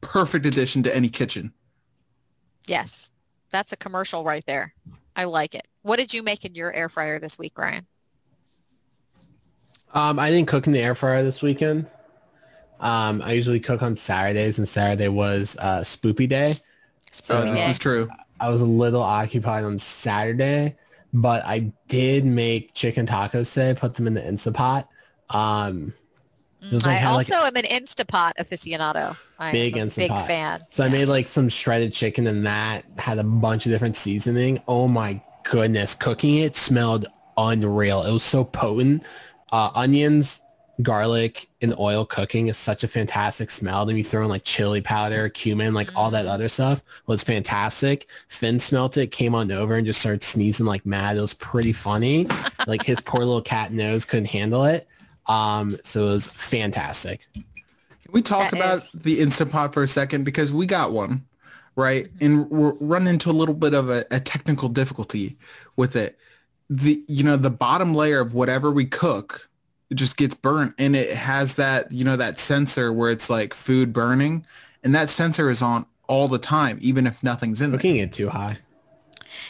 perfect 0.03 0.45
addition 0.45 0.83
to 0.83 0.95
any 0.95 1.09
kitchen. 1.09 1.53
Yes, 2.67 3.11
that's 3.51 3.71
a 3.71 3.77
commercial 3.77 4.23
right 4.23 4.45
there. 4.45 4.73
I 5.15 5.25
like 5.25 5.55
it. 5.55 5.67
What 5.81 5.97
did 5.97 6.13
you 6.13 6.23
make 6.23 6.45
in 6.45 6.55
your 6.55 6.71
air 6.71 6.89
fryer 6.89 7.19
this 7.19 7.37
week, 7.37 7.57
Ryan? 7.57 7.85
Um, 9.93 10.17
I 10.17 10.29
didn't 10.31 10.47
cook 10.47 10.65
in 10.67 10.73
the 10.73 10.79
air 10.79 10.95
fryer 10.95 11.23
this 11.23 11.41
weekend. 11.41 11.89
Um, 12.79 13.21
I 13.21 13.33
usually 13.33 13.59
cook 13.59 13.81
on 13.81 13.95
Saturdays, 13.95 14.57
and 14.57 14.67
Saturday 14.67 15.07
was 15.07 15.55
uh, 15.59 15.81
Spoopy 15.81 16.27
Day. 16.27 16.55
So 17.11 17.39
Oh, 17.41 17.51
this 17.51 17.67
is 17.69 17.79
true. 17.79 18.09
I 18.39 18.49
was 18.49 18.61
a 18.61 18.65
little 18.65 19.01
occupied 19.01 19.63
on 19.63 19.77
Saturday, 19.77 20.75
but 21.13 21.43
I 21.45 21.71
did 21.87 22.25
make 22.25 22.73
chicken 22.73 23.05
tacos 23.05 23.53
today. 23.53 23.73
Put 23.79 23.95
them 23.95 24.07
in 24.07 24.13
the 24.13 24.21
Instapot. 24.21 24.87
Um, 25.29 25.85
it 25.85 25.93
was 25.93 25.93
like 26.71 26.85
I 26.85 26.93
had 26.93 27.13
like 27.13 27.31
also 27.31 27.45
am 27.45 27.55
an 27.55 27.63
Instapot 27.63 28.33
aficionado. 28.39 29.17
I'm 29.39 29.51
big 29.51 29.77
a 29.77 29.81
Instapot. 29.81 29.95
big 29.95 30.09
fan. 30.09 30.65
So 30.69 30.83
I 30.83 30.89
made 30.89 31.07
like 31.07 31.27
some 31.27 31.49
shredded 31.49 31.93
chicken 31.93 32.27
and 32.27 32.45
that 32.45 32.83
had 32.97 33.19
a 33.19 33.23
bunch 33.23 33.65
of 33.65 33.71
different 33.71 33.95
seasoning. 33.95 34.61
Oh 34.67 34.87
my 34.87 35.21
goodness, 35.43 35.95
cooking 35.95 36.37
it 36.37 36.55
smelled 36.55 37.07
unreal. 37.37 38.03
It 38.03 38.11
was 38.11 38.23
so 38.23 38.43
potent. 38.43 39.03
Uh, 39.51 39.69
onions, 39.75 40.41
garlic, 40.81 41.47
and 41.61 41.77
oil 41.77 42.05
cooking 42.05 42.47
is 42.47 42.57
such 42.57 42.83
a 42.83 42.87
fantastic 42.87 43.51
smell. 43.51 43.85
Then 43.85 43.97
you 43.97 44.03
throw 44.03 44.23
in 44.23 44.29
like 44.29 44.43
chili 44.43 44.81
powder, 44.81 45.29
cumin, 45.29 45.73
like 45.73 45.89
all 45.95 46.09
that 46.11 46.25
other 46.25 46.49
stuff 46.49 46.83
was 47.05 47.21
fantastic. 47.21 48.07
Finn 48.27 48.59
smelt 48.59 48.97
it, 48.97 49.07
came 49.11 49.35
on 49.35 49.51
over 49.51 49.75
and 49.75 49.85
just 49.85 49.99
started 49.99 50.23
sneezing 50.23 50.65
like 50.65 50.85
mad. 50.85 51.17
It 51.17 51.21
was 51.21 51.33
pretty 51.33 51.73
funny. 51.73 52.27
like 52.67 52.83
his 52.83 52.99
poor 53.01 53.19
little 53.19 53.41
cat 53.41 53.71
nose 53.71 54.05
couldn't 54.05 54.29
handle 54.29 54.65
it. 54.65 54.87
Um, 55.27 55.77
so 55.83 56.07
it 56.07 56.11
was 56.11 56.27
fantastic. 56.27 57.27
Can 57.33 57.43
we 58.11 58.21
talk 58.21 58.51
That 58.51 58.59
about 58.59 58.77
is- 58.79 58.91
the 58.91 59.19
Instant 59.19 59.51
Pot 59.51 59.73
for 59.73 59.83
a 59.83 59.87
second? 59.87 60.23
Because 60.23 60.51
we 60.51 60.65
got 60.65 60.91
one, 60.91 61.25
right? 61.75 62.09
And 62.19 62.49
we're 62.49 62.73
running 62.79 63.07
into 63.09 63.29
a 63.29 63.33
little 63.33 63.55
bit 63.55 63.73
of 63.73 63.89
a, 63.89 64.05
a 64.11 64.19
technical 64.19 64.69
difficulty 64.69 65.37
with 65.75 65.95
it. 65.95 66.17
The 66.69 67.03
you 67.07 67.23
know 67.23 67.37
the 67.37 67.49
bottom 67.49 67.93
layer 67.93 68.19
of 68.21 68.33
whatever 68.33 68.71
we 68.71 68.85
cook 68.85 69.49
it 69.89 69.95
just 69.95 70.17
gets 70.17 70.33
burnt, 70.33 70.73
and 70.79 70.95
it 70.95 71.13
has 71.15 71.55
that 71.55 71.91
you 71.91 72.03
know 72.03 72.15
that 72.15 72.39
sensor 72.39 72.91
where 72.91 73.11
it's 73.11 73.29
like 73.29 73.53
food 73.53 73.91
burning, 73.93 74.45
and 74.83 74.95
that 74.95 75.09
sensor 75.09 75.49
is 75.49 75.61
on 75.61 75.85
all 76.07 76.27
the 76.27 76.39
time, 76.39 76.79
even 76.81 77.05
if 77.05 77.21
nothing's 77.21 77.61
in 77.61 77.71
there. 77.71 77.79
Cooking 77.79 77.97
it 77.97 78.13
too 78.13 78.29
high. 78.29 78.57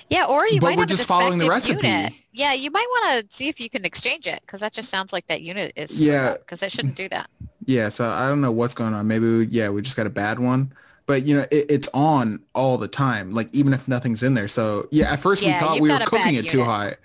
Yeah, 0.10 0.25
or 0.25 0.46
you 0.48 0.60
But 0.60 0.68
might 0.68 0.77
we're 0.77 0.82
have 0.84 0.89
just 0.89 1.03
a 1.03 1.08
following 1.08 1.38
the 1.38 1.48
recipe. 1.48 1.88
Unit. 1.88 2.13
Yeah, 2.34 2.54
you 2.54 2.72
might 2.72 2.88
want 2.90 3.30
to 3.30 3.36
see 3.36 3.48
if 3.48 3.60
you 3.60 3.70
can 3.70 3.86
exchange 3.86 4.25
it 4.28 4.42
because 4.42 4.60
that 4.62 4.74
just 4.74 4.90
sounds 4.90 5.13
like 5.13 5.28
that 5.28 5.42
unit 5.42 5.72
is 5.75 6.02
Yeah. 6.02 6.34
because 6.34 6.63
it 6.63 6.72
shouldn't 6.72 6.96
do 6.96 7.08
that. 7.10 7.30
Yeah, 7.66 7.90
so 7.90 8.10
I 8.10 8.28
don't 8.28 8.42
know 8.42 8.52
what's 8.52 8.74
going 8.74 8.94
on. 8.94 9.08
Maybe 9.08 9.25
we, 9.38 9.46
yeah, 9.46 9.70
we 9.70 9.82
just 9.84 9.96
got 9.96 10.08
a 10.08 10.10
bad 10.12 10.40
one. 10.40 10.74
But 11.06 11.24
you 11.24 11.36
know, 11.38 11.46
it, 11.52 11.66
it's 11.70 11.90
on 11.94 12.42
all 12.56 12.78
the 12.78 12.88
time, 12.88 13.32
like 13.32 13.50
even 13.54 13.74
if 13.74 13.88
nothing's 13.88 14.24
in 14.24 14.34
there. 14.34 14.48
So 14.48 14.88
yeah, 14.90 15.12
at 15.13 15.20
first 15.20 15.44
Yeah, 15.44 15.60
we 15.62 15.68
thought 15.68 15.80
we 15.82 15.92
were 15.92 16.00
cooking 16.00 16.36
it 16.36 16.48
too 16.50 16.60
unit. 16.60 16.74
high. 16.74 16.96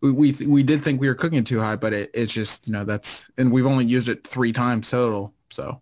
We 0.00 0.12
we, 0.12 0.32
we 0.46 0.62
did 0.62 0.84
think 0.84 1.00
we 1.00 1.08
were 1.08 1.14
cooking 1.16 1.40
it 1.40 1.46
too 1.46 1.58
high, 1.60 1.74
but 1.76 1.92
it, 1.92 2.10
it's 2.14 2.32
just 2.32 2.66
you 2.66 2.72
know 2.72 2.84
that's 2.84 3.28
and 3.36 3.50
we've 3.52 3.66
only 3.66 3.84
used 3.84 4.08
it 4.08 4.24
three 4.26 4.52
times 4.52 4.88
total. 4.90 5.34
So 5.50 5.80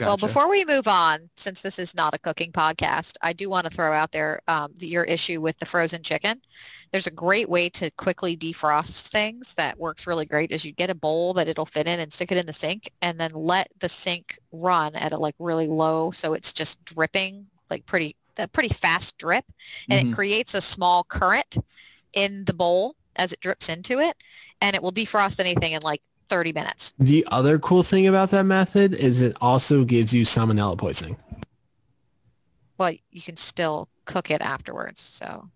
Well, 0.00 0.16
before 0.16 0.48
we 0.48 0.64
move 0.64 0.88
on, 0.88 1.28
since 1.36 1.60
this 1.60 1.78
is 1.78 1.94
not 1.94 2.14
a 2.14 2.18
cooking 2.18 2.52
podcast, 2.52 3.16
I 3.20 3.32
do 3.34 3.50
want 3.50 3.66
to 3.66 3.70
throw 3.74 3.92
out 3.92 4.12
there 4.12 4.40
um, 4.48 4.72
your 4.78 5.04
issue 5.04 5.40
with 5.42 5.58
the 5.58 5.66
frozen 5.66 6.02
chicken. 6.02 6.40
There's 6.90 7.06
a 7.06 7.10
great 7.12 7.48
way 7.48 7.68
to 7.70 7.90
quickly 7.92 8.36
defrost 8.36 9.08
things 9.08 9.54
that 9.54 9.78
works 9.78 10.06
really 10.06 10.24
great 10.26 10.50
is 10.50 10.64
you 10.64 10.72
get 10.72 10.90
a 10.90 10.94
bowl 10.94 11.34
that 11.34 11.48
it'll 11.48 11.66
fit 11.66 11.86
in 11.86 12.00
and 12.00 12.12
stick 12.12 12.32
it 12.32 12.38
in 12.38 12.46
the 12.46 12.52
sink 12.52 12.90
and 13.02 13.20
then 13.20 13.30
let 13.34 13.68
the 13.78 13.88
sink 13.88 14.38
run 14.52 14.94
at 14.96 15.12
a 15.12 15.18
like 15.18 15.34
really 15.38 15.66
low 15.66 16.10
so 16.10 16.32
it's 16.32 16.52
just 16.52 16.82
dripping 16.84 17.46
like 17.68 17.84
pretty 17.86 18.16
a 18.38 18.48
pretty 18.48 18.68
fast 18.72 19.18
drip 19.18 19.44
and 19.90 20.00
Mhm. 20.00 20.10
it 20.12 20.14
creates 20.14 20.54
a 20.54 20.60
small 20.60 21.04
current 21.04 21.58
in 22.14 22.44
the 22.44 22.54
bowl 22.54 22.94
as 23.16 23.32
it 23.32 23.40
drips 23.40 23.68
into 23.68 23.98
it 23.98 24.16
and 24.60 24.74
it 24.74 24.82
will 24.82 24.92
defrost 24.92 25.40
anything 25.40 25.72
in 25.72 25.82
like 25.82 26.00
30 26.28 26.52
minutes. 26.52 26.94
The 26.98 27.26
other 27.30 27.58
cool 27.58 27.82
thing 27.82 28.06
about 28.06 28.30
that 28.30 28.44
method 28.44 28.94
is 28.94 29.20
it 29.20 29.36
also 29.40 29.84
gives 29.84 30.12
you 30.12 30.24
salmonella 30.24 30.78
poisoning. 30.78 31.16
Well, 32.78 32.92
you 33.10 33.22
can 33.22 33.36
still 33.36 33.88
cook 34.04 34.30
it 34.30 34.40
afterwards. 34.40 35.00
So 35.00 35.50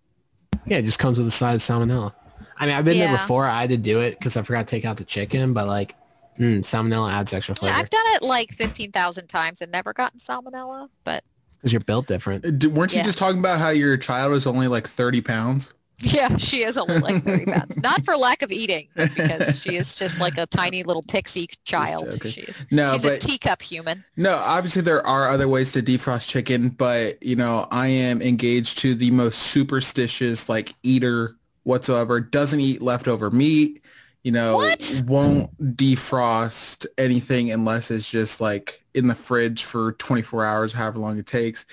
Yeah, 0.65 0.77
it 0.77 0.83
just 0.85 0.99
comes 0.99 1.17
with 1.17 1.27
a 1.27 1.31
side 1.31 1.55
of 1.55 1.61
salmonella. 1.61 2.13
I 2.57 2.65
mean, 2.65 2.75
I've 2.75 2.85
been 2.85 2.97
there 2.97 3.11
before. 3.17 3.45
I 3.45 3.61
had 3.61 3.69
to 3.71 3.77
do 3.77 3.99
it 4.01 4.11
because 4.11 4.37
I 4.37 4.41
forgot 4.43 4.67
to 4.67 4.71
take 4.75 4.85
out 4.85 4.97
the 4.97 5.03
chicken, 5.03 5.53
but 5.53 5.67
like, 5.67 5.95
mm, 6.39 6.59
salmonella 6.59 7.11
adds 7.11 7.33
extra 7.33 7.53
yeah, 7.55 7.59
flavor 7.59 7.75
I've 7.79 7.89
done 7.89 8.05
it 8.07 8.21
like 8.23 8.51
15,000 8.53 9.27
times 9.27 9.61
and 9.61 9.71
never 9.71 9.93
gotten 9.93 10.19
salmonella, 10.19 10.89
but 11.03 11.23
because 11.57 11.73
you're 11.73 11.79
built 11.81 12.07
different. 12.07 12.45
Uh, 12.45 12.51
d- 12.51 12.67
Weren't 12.67 12.91
you 12.93 12.99
Yeah. 12.99 13.05
just 13.05 13.17
talking 13.17 13.39
about 13.39 13.59
how 13.59 13.69
your 13.69 13.97
child 13.97 14.31
was 14.31 14.45
only 14.45 14.67
like 14.67 14.87
30 14.87 15.21
pounds? 15.21 15.73
Yeah, 16.03 16.37
she 16.37 16.63
is 16.63 16.77
only 16.77 16.99
like 16.99 17.23
30 17.23 17.45
pounds. 17.45 17.77
Not 17.83 18.03
for 18.05 18.15
lack 18.15 18.41
of 18.41 18.51
eating, 18.51 18.87
because 18.95 19.59
she 19.61 19.75
is 19.77 19.95
just 19.95 20.19
like 20.19 20.37
a 20.37 20.45
tiny 20.45 20.83
little 20.83 21.03
pixie 21.03 21.47
child. 21.65 22.11
joking. 22.11 22.31
She 22.31 22.41
is, 22.41 22.63
No, 22.71 22.93
she's 22.93 23.05
a 23.05 23.09
but 23.09 23.21
teacup 23.21 23.61
human. 23.61 24.03
no, 24.17 24.35
obviously 24.35 24.81
there 24.81 25.05
are 25.05 25.29
other 25.29 25.47
ways 25.47 25.71
to 25.73 25.81
defrost 25.81 26.27
chicken, 26.27 26.69
but 26.69 27.21
you 27.23 27.35
know, 27.35 27.67
I 27.71 27.87
am 27.87 28.21
engaged 28.21 28.77
to 28.79 28.95
the 28.95 29.11
most 29.11 29.39
superstitious 29.39 30.49
like 30.49 30.75
eater 30.83 31.35
whatsoever. 31.63 32.19
Doesn't 32.19 32.59
eat 32.59 32.81
leftover 32.81 33.31
meat. 33.31 33.81
You 34.23 34.31
know, 34.31 34.55
What? 34.55 35.01
won't 35.05 35.75
defrost 35.75 36.85
anything 36.97 37.51
unless 37.51 37.91
it's 37.91 38.09
just 38.09 38.39
like 38.39 38.83
in 38.93 39.07
the 39.07 39.15
fridge 39.15 39.63
for 39.65 39.93
24 39.93 40.45
hours, 40.45 40.73
however 40.73 40.99
long 40.99 41.17
it 41.17 41.25
takes. 41.25 41.65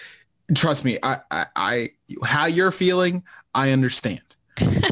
Trust 0.54 0.84
me, 0.84 0.98
I, 1.02 1.18
I, 1.30 1.46
I 1.54 1.90
how 2.24 2.46
you're 2.46 2.72
feeling, 2.72 3.22
I 3.54 3.70
understand. 3.70 4.22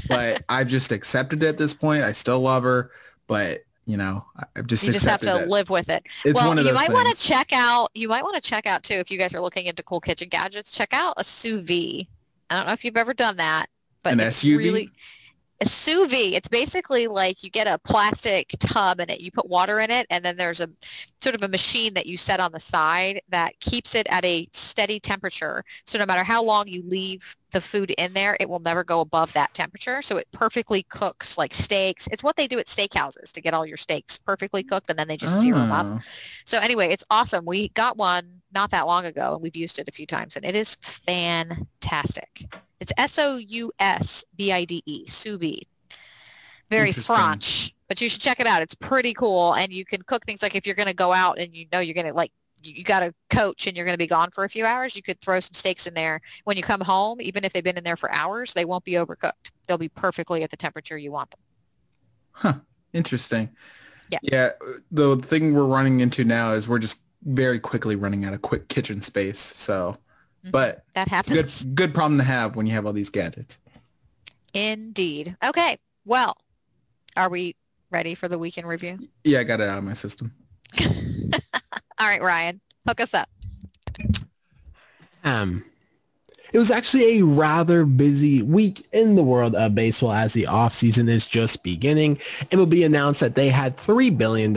but 0.09 0.43
I've 0.49 0.69
just 0.69 0.93
accepted 0.93 1.43
it 1.43 1.47
at 1.47 1.59
this 1.59 1.75
point. 1.75 2.03
I 2.03 2.13
still 2.13 2.41
love 2.41 2.63
her, 2.65 2.91
but 3.27 3.61
you 3.87 3.97
know, 3.97 4.25
I've 4.55 4.67
just 4.67 4.85
You 4.85 4.93
just 4.93 5.07
have 5.07 5.21
to 5.23 5.43
it. 5.43 5.49
live 5.49 5.71
with 5.71 5.89
it. 5.89 6.05
It's 6.25 6.39
well, 6.39 6.49
one 6.49 6.59
of 6.59 6.67
you 6.67 6.75
might 6.75 6.93
want 6.93 7.09
to 7.09 7.17
check 7.17 7.53
out. 7.55 7.89
You 7.95 8.09
might 8.09 8.23
want 8.23 8.35
to 8.35 8.41
check 8.43 8.67
out 8.67 8.83
too 8.83 8.95
if 8.95 9.11
you 9.11 9.17
guys 9.19 9.35
are 9.35 9.41
looking 9.41 9.67
into 9.67 9.83
cool 9.83 10.01
kitchen 10.01 10.29
gadgets. 10.29 10.71
Check 10.73 10.93
out 10.93 11.15
a 11.17 11.25
sous 11.25 11.63
vide. 11.63 12.07
I 12.51 12.57
don't 12.59 12.67
know 12.67 12.73
if 12.75 12.85
you've 12.85 12.97
ever 12.99 13.15
done 13.15 13.37
that, 13.39 13.67
but 14.03 14.13
An 14.15 14.21
it's 14.21 14.43
SUV? 14.43 14.59
really 14.59 14.91
a 15.61 15.67
sous 15.67 16.09
vide. 16.09 16.35
It's 16.35 16.49
basically 16.49 17.09
like 17.09 17.43
you 17.43 17.51
get 17.51 17.67
a 17.67 17.79
plastic 17.79 18.55
tub 18.61 19.01
and 19.01 19.11
it. 19.11 19.21
You 19.21 19.33
put 19.33 19.49
water 19.49 19.81
in 19.81 19.91
it, 19.91 20.07
and 20.11 20.25
then 20.25 20.37
there's 20.37 20.61
a 20.61 20.69
sort 21.21 21.35
of 21.35 21.43
a 21.43 21.49
machine 21.49 21.95
that 21.95 22.07
you 22.07 22.17
set 22.17 22.39
on 22.41 22.53
the 22.53 22.61
side 22.61 23.21
that 23.29 23.59
keeps 23.61 23.95
it 23.95 24.07
at 24.11 24.25
a 24.25 24.49
steady 24.53 25.01
temperature. 25.01 25.65
So 25.87 25.99
no 25.99 26.07
matter 26.07 26.23
how 26.23 26.43
long 26.43 26.69
you 26.69 26.83
leave 26.87 27.37
the 27.51 27.61
food 27.61 27.91
in 27.99 28.13
there, 28.13 28.37
it 28.39 28.49
will 28.49 28.61
never 28.61 28.85
go 28.85 29.01
above 29.01 29.33
that 29.33 29.53
temperature. 29.55 30.03
So 30.03 30.17
it 30.17 30.29
perfectly 30.33 30.85
cooks 30.85 31.37
like 31.37 31.55
steaks. 31.55 32.09
It's 32.13 32.23
what 32.23 32.37
they 32.37 32.47
do 32.47 32.59
at 32.59 32.67
steakhouses 32.67 33.33
to 33.33 33.41
get 33.41 33.55
all 33.55 33.67
your 33.67 33.77
steaks 33.77 34.19
perfectly 34.19 34.63
cooked, 34.63 34.91
and 34.91 34.99
then 34.99 35.09
they 35.09 35.17
just 35.17 35.41
sear 35.41 35.55
them 35.55 35.73
up. 35.73 35.87
Oh. 35.87 36.01
So 36.45 36.59
anyway, 36.59 36.89
it's 36.89 37.05
awesome. 37.11 37.45
We 37.45 37.71
got 37.71 37.97
one 37.97 38.38
not 38.55 38.71
that 38.71 38.87
long 38.87 39.07
ago, 39.07 39.35
and 39.35 39.43
we've 39.43 39.57
used 39.57 39.79
it 39.79 39.89
a 39.89 39.93
few 39.93 40.07
times, 40.07 40.37
and 40.37 40.45
it 40.45 40.55
is 40.55 40.77
fantastic. 40.81 42.45
It's 42.81 42.93
S-O-U-S-V-I-D-E, 42.97 43.47
sous. 45.07 45.61
Very 46.71 46.93
French, 46.93 47.75
but 47.89 48.01
you 48.01 48.11
should 48.11 48.21
check 48.21 48.41
it 48.41 48.47
out. 48.47 48.61
It's 48.61 48.75
pretty 48.75 49.15
cool, 49.15 49.55
and 49.55 49.73
you 49.73 49.85
can 49.87 50.03
cook 50.03 50.25
things 50.27 50.43
like 50.43 50.55
if 50.55 50.67
you're 50.67 50.75
going 50.75 50.89
to 50.89 50.95
go 50.95 51.13
out 51.15 51.39
and 51.39 51.57
you 51.57 51.67
know 51.73 51.81
you're 51.81 51.95
going 51.95 52.07
to 52.07 52.13
like 52.13 52.31
you, 52.63 52.75
you 52.75 52.85
got 52.85 53.03
a 53.03 53.15
coach 53.31 53.67
and 53.67 53.77
you're 53.77 53.87
going 53.87 53.95
to 53.95 53.99
be 53.99 54.07
gone 54.07 54.31
for 54.31 54.45
a 54.45 54.49
few 54.49 54.67
hours, 54.67 54.95
you 54.95 55.03
could 55.03 55.21
throw 55.21 55.41
some 55.41 55.55
steaks 55.55 55.87
in 55.87 55.95
there. 55.95 56.21
When 56.45 56.57
you 56.57 56.63
come 56.63 56.81
home, 56.81 57.21
even 57.21 57.45
if 57.45 57.53
they've 57.53 57.65
been 57.65 57.79
in 57.79 57.85
there 57.85 57.97
for 57.97 58.11
hours, 58.11 58.53
they 58.53 58.65
won't 58.67 58.85
be 58.85 58.93
overcooked. 58.93 59.51
They'll 59.67 59.79
be 59.79 59.89
perfectly 59.89 60.43
at 60.43 60.51
the 60.51 60.57
temperature 60.57 60.99
you 60.99 61.11
want 61.11 61.31
them. 61.31 61.41
Huh. 62.33 62.55
Interesting. 62.93 63.51
Yeah. 64.11 64.19
Yeah. 64.23 64.51
The 64.91 65.17
thing 65.17 65.55
we're 65.55 65.65
running 65.65 66.01
into 66.01 66.25
now 66.25 66.53
is 66.53 66.69
we're 66.69 66.79
just 66.79 67.01
very 67.29 67.61
quickly 67.61 67.95
running 67.95 68.25
out 68.25 68.33
of 68.33 68.43
quick 68.43 68.69
kitchen 68.69 69.03
space. 69.03 69.39
So, 69.39 69.97
Mhm. 70.47 70.51
but 70.53 70.85
That 70.95 71.09
it's 71.09 71.29
happens. 71.29 71.63
good, 71.65 71.75
good 71.75 71.95
problem 71.95 72.19
to 72.19 72.25
have 72.25 72.57
when 72.57 72.67
you 72.67 72.73
have 72.73 72.87
all 72.87 72.93
these 72.93 73.11
gadgets. 73.11 73.59
Indeed. 74.55 75.37
Okay. 75.45 75.79
Well, 76.05 76.37
are 77.17 77.29
we 77.29 77.55
ready 77.91 78.15
for 78.15 78.29
the 78.29 78.39
weekend 78.39 78.67
review? 78.67 78.99
Yeah, 79.25 79.41
I 79.41 79.45
got 79.45 79.61
it 79.61 79.69
out 79.69 79.79
of 79.79 79.85
my 79.85 79.95
system. 79.95 80.33
All 82.01 82.07
right, 82.09 82.23
Ryan, 82.23 82.61
hook 82.87 83.01
us 83.01 83.13
up. 83.13 83.29
Um, 85.25 85.65
it 86.53 86.59
was 86.59 86.71
actually 86.71 87.19
a 87.19 87.25
rather 87.25 87.85
busy 87.85 88.43
week 88.43 88.87
in 88.93 89.17
the 89.17 89.23
world 89.23 89.55
of 89.55 89.75
baseball 89.75 90.13
as 90.13 90.33
the 90.33 90.45
offseason 90.45 91.09
is 91.09 91.27
just 91.27 91.63
beginning. 91.63 92.17
MLB 92.51 92.85
announced 92.85 93.21
that 93.21 93.35
they 93.35 93.49
had 93.49 93.77
$3 93.77 94.17
billion 94.17 94.57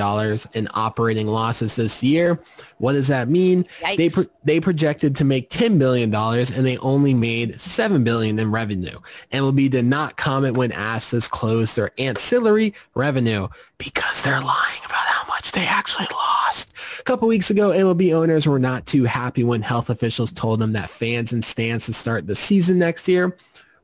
in 0.53 0.67
operating 0.73 1.27
losses 1.27 1.75
this 1.75 2.01
year. 2.01 2.39
What 2.77 2.93
does 2.93 3.07
that 3.07 3.29
mean? 3.29 3.65
They, 3.97 4.09
pro- 4.09 4.23
they 4.43 4.59
projected 4.59 5.15
to 5.17 5.25
make 5.25 5.49
$10 5.49 5.77
billion 5.77 6.13
and 6.13 6.65
they 6.65 6.77
only 6.79 7.13
made 7.13 7.59
7 7.59 8.03
billion 8.03 8.39
in 8.39 8.51
revenue. 8.51 8.97
MLB 9.31 9.69
did 9.69 9.85
not 9.85 10.17
comment 10.17 10.57
when 10.57 10.71
asked 10.71 11.11
to 11.11 11.17
disclose 11.17 11.75
their 11.75 11.91
ancillary 11.97 12.73
revenue 12.95 13.47
because 13.77 14.23
they're 14.23 14.41
lying 14.41 14.81
about 14.85 14.95
how 14.95 15.27
much 15.27 15.51
they 15.51 15.65
actually 15.65 16.07
lost. 16.11 16.70
A 17.01 17.03
couple 17.03 17.27
weeks 17.27 17.49
ago, 17.49 17.71
MLB 17.71 18.13
owners 18.13 18.45
were 18.45 18.59
not 18.59 18.85
too 18.85 19.05
happy 19.05 19.43
when 19.43 19.63
health 19.63 19.89
officials 19.89 20.31
told 20.31 20.59
them 20.59 20.73
that 20.73 20.87
fans 20.87 21.33
and 21.33 21.43
stands 21.43 21.87
to 21.87 21.93
start 21.93 22.27
the 22.27 22.35
season 22.35 22.77
next 22.77 23.07
year 23.07 23.35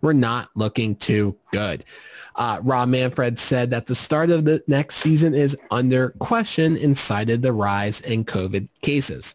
were 0.02 0.14
not 0.14 0.52
looking 0.54 0.96
too 0.96 1.36
good. 1.52 1.84
Uh, 2.36 2.60
Rob 2.62 2.90
Manfred 2.90 3.40
said 3.40 3.72
that 3.72 3.88
the 3.88 3.96
start 3.96 4.30
of 4.30 4.46
the 4.46 4.64
next 4.68 4.98
season 4.98 5.34
is 5.34 5.58
under 5.72 6.12
question 6.20 6.78
and 6.78 6.96
cited 6.96 7.42
the 7.42 7.54
rise 7.54 8.02
in 8.02 8.24
COVID 8.24 8.70
cases. 8.84 9.34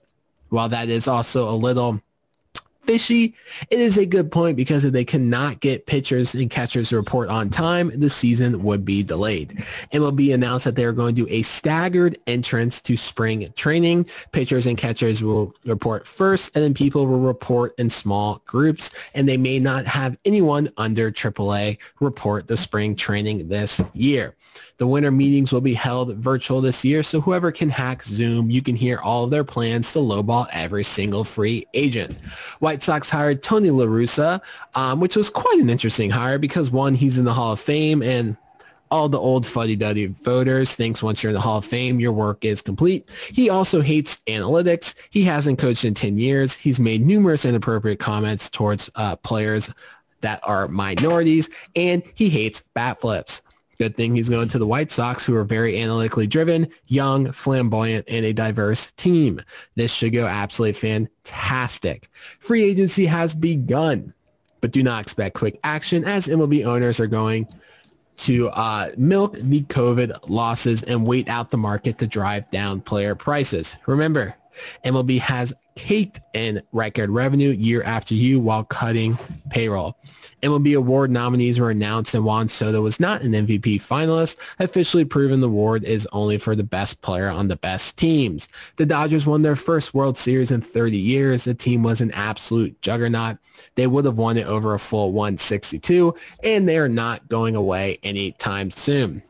While 0.51 0.69
that 0.69 0.89
is 0.89 1.09
also 1.09 1.51
a 1.51 1.57
little 1.57 2.01
fishy, 2.83 3.35
it 3.71 3.81
is 3.81 3.97
a 3.97 4.07
good 4.07 4.31
point 4.31 4.57
because 4.57 4.85
if 4.85 4.93
they 4.93 5.05
cannot 5.05 5.61
get 5.61 5.87
pitchers 5.87 6.35
and 6.35 6.51
catchers 6.51 6.91
to 6.91 6.97
report 6.97 7.29
on 7.29 7.49
time, 7.49 7.93
the 7.99 8.11
season 8.11 8.63
would 8.63 8.85
be 8.85 9.03
delayed. 9.03 9.65
MLB 9.93 10.35
announced 10.35 10.65
that 10.65 10.77
they 10.77 10.85
are 10.85 10.93
going 10.93 11.15
to 11.15 11.25
do 11.25 11.31
a 11.31 11.43
staggered 11.43 12.19
entrance 12.27 12.81
to 12.83 12.97
spring 12.97 13.53
training. 13.57 14.07
Pitchers 14.33 14.67
and 14.67 14.77
catchers 14.77 15.23
will 15.23 15.55
report 15.65 16.07
first, 16.07 16.55
and 16.55 16.65
then 16.65 16.75
people 16.75 17.07
will 17.07 17.21
report 17.21 17.75
in 17.79 17.89
small 17.89 18.43
groups, 18.47 18.91
and 19.15 19.29
they 19.29 19.37
may 19.37 19.59
not 19.59 19.87
have 19.87 20.19
anyone 20.25 20.71
under 20.77 21.11
AAA 21.11 21.79
report 22.01 22.47
the 22.47 22.57
spring 22.57 22.97
training 22.97 23.49
this 23.49 23.81
year. 23.93 24.35
The 24.83 24.89
winter 24.89 25.13
meetings 25.13 25.53
will 25.53 25.61
be 25.61 25.75
held 25.75 26.17
virtual 26.17 26.61
this 26.61 26.85
year, 26.85 27.05
so 27.05 27.21
whoever 27.21 27.53
can 27.53 27.71
hack 27.71 28.03
Zoom, 28.03 28.51
you 28.51 28.63
can 28.63 28.75
hear 28.75 28.99
all 28.99 29.23
of 29.23 29.31
their 29.31 29.45
plans 29.45 29.93
to 29.93 30.01
lowball 30.01 30.49
every 30.53 30.83
single 30.83 31.23
free 31.23 31.69
agent. 31.73 32.21
White 32.59 32.83
Sox 32.83 33.09
hired 33.09 33.45
Tony 33.45 33.71
La 33.71 33.85
Russa, 33.85 34.41
um, 34.75 34.99
which 34.99 35.15
was 35.15 35.31
quite 35.31 35.61
an 35.61 35.71
interesting 35.71 36.11
hire 36.11 36.37
because 36.37 36.73
one, 36.73 36.95
he's 36.95 37.17
in 37.17 37.25
the 37.25 37.33
Hall 37.33 37.53
of 37.53 37.61
Fame, 37.61 38.03
and 38.03 38.37
all 38.91 39.09
the 39.09 39.21
old 39.21 39.47
fuddy-duddy 39.47 40.07
voters 40.07 40.75
thinks 40.75 41.01
once 41.01 41.23
you're 41.23 41.31
in 41.31 41.35
the 41.35 41.41
Hall 41.41 41.59
of 41.59 41.65
Fame, 41.65 42.01
your 42.01 42.11
work 42.11 42.45
is 42.45 42.61
complete. 42.61 43.09
He 43.33 43.51
also 43.51 43.83
hates 43.83 44.17
analytics. 44.27 44.97
He 45.11 45.23
hasn't 45.23 45.61
coached 45.61 45.85
in 45.85 45.95
10 45.95 46.19
years. 46.19 46.55
He's 46.59 46.81
made 46.81 47.07
numerous 47.07 47.45
inappropriate 47.45 48.01
comments 48.01 48.51
towards 48.51 48.91
uh, 48.97 49.15
players 49.15 49.73
that 50.23 50.41
are 50.43 50.67
minorities, 50.67 51.51
and 51.77 52.03
he 52.17 52.29
hates 52.29 52.65
bat 52.75 53.01
flips. 53.01 53.43
Good 53.83 53.97
thing 53.97 54.15
he's 54.15 54.29
going 54.29 54.47
to 54.47 54.61
the 54.61 54.67
White 54.67 54.93
Sox, 54.93 55.27
who 55.27 55.35
are 55.35 55.43
very 55.43 55.83
analytically 55.83 56.29
driven, 56.29 56.69
young, 56.87 57.33
flamboyant, 57.33 58.05
and 58.09 58.25
a 58.25 58.33
diverse 58.33 58.93
team. 58.93 59.41
This 59.75 59.93
should 59.93 60.13
go 60.13 60.25
absolutely 60.25 60.75
fantastic. 60.75 62.07
Free 62.39 62.63
agency 62.63 63.07
has 63.07 63.35
begun, 63.35 64.15
but 64.61 64.71
do 64.71 64.85
not 64.85 65.03
expect 65.03 65.35
quick 65.35 65.59
action 65.65 66.05
as 66.05 66.29
MLB 66.29 66.65
owners 66.65 67.01
are 67.01 67.09
going 67.09 67.49
to 68.19 68.51
uh, 68.51 68.91
milk 68.97 69.33
the 69.33 69.63
COVID 69.65 70.31
losses 70.31 70.85
and 70.85 71.05
wait 71.05 71.29
out 71.29 71.51
the 71.51 71.57
market 71.57 71.99
to 71.99 72.07
drive 72.07 72.49
down 72.53 72.83
player 72.83 73.17
prices. 73.17 73.77
Remember, 73.87 74.37
MLB 74.85 75.19
has 75.19 75.53
caked 75.75 76.21
in 76.35 76.63
record 76.73 77.11
revenue 77.11 77.51
year 77.51 77.83
after 77.83 78.15
year 78.15 78.39
while 78.39 78.65
cutting 78.65 79.19
payroll. 79.51 79.97
MLB 80.43 80.77
award 80.77 81.11
nominees 81.11 81.61
were 81.61 81.71
announced 81.71 82.15
and 82.15 82.25
Juan 82.25 82.49
Soto 82.49 82.83
was 82.83 82.99
not 82.99 83.23
an 83.23 83.33
MVP 83.33 83.77
finalist, 83.77 84.39
officially 84.59 85.05
proven 85.05 85.41
the 85.41 85.47
award 85.47 85.85
is 85.85 86.09
only 86.13 86.37
for 86.37 86.57
the 86.57 86.65
best 86.65 87.01
player 87.01 87.29
on 87.29 87.49
the 87.49 87.57
best 87.57 87.97
teams. 87.97 88.49
The 88.77 88.87
Dodgers 88.87 89.27
won 89.27 89.43
their 89.43 89.57
first 89.57 89.95
World 89.95 90.19
Series 90.19 90.51
in 90.51 90.61
30 90.61 90.97
years. 90.97 91.45
The 91.45 91.55
team 91.55 91.83
was 91.83 92.01
an 92.01 92.11
absolute 92.13 92.81
juggernaut. 92.83 93.39
They 93.77 93.87
would 93.87 94.05
have 94.05 94.19
won 94.19 94.37
it 94.37 94.47
over 94.47 94.75
a 94.75 94.79
full 94.79 95.13
162, 95.13 96.15
and 96.43 96.69
they 96.69 96.79
are 96.79 96.89
not 96.89 97.29
going 97.29 97.55
away 97.55 97.99
anytime 98.03 98.71
soon. 98.71 99.23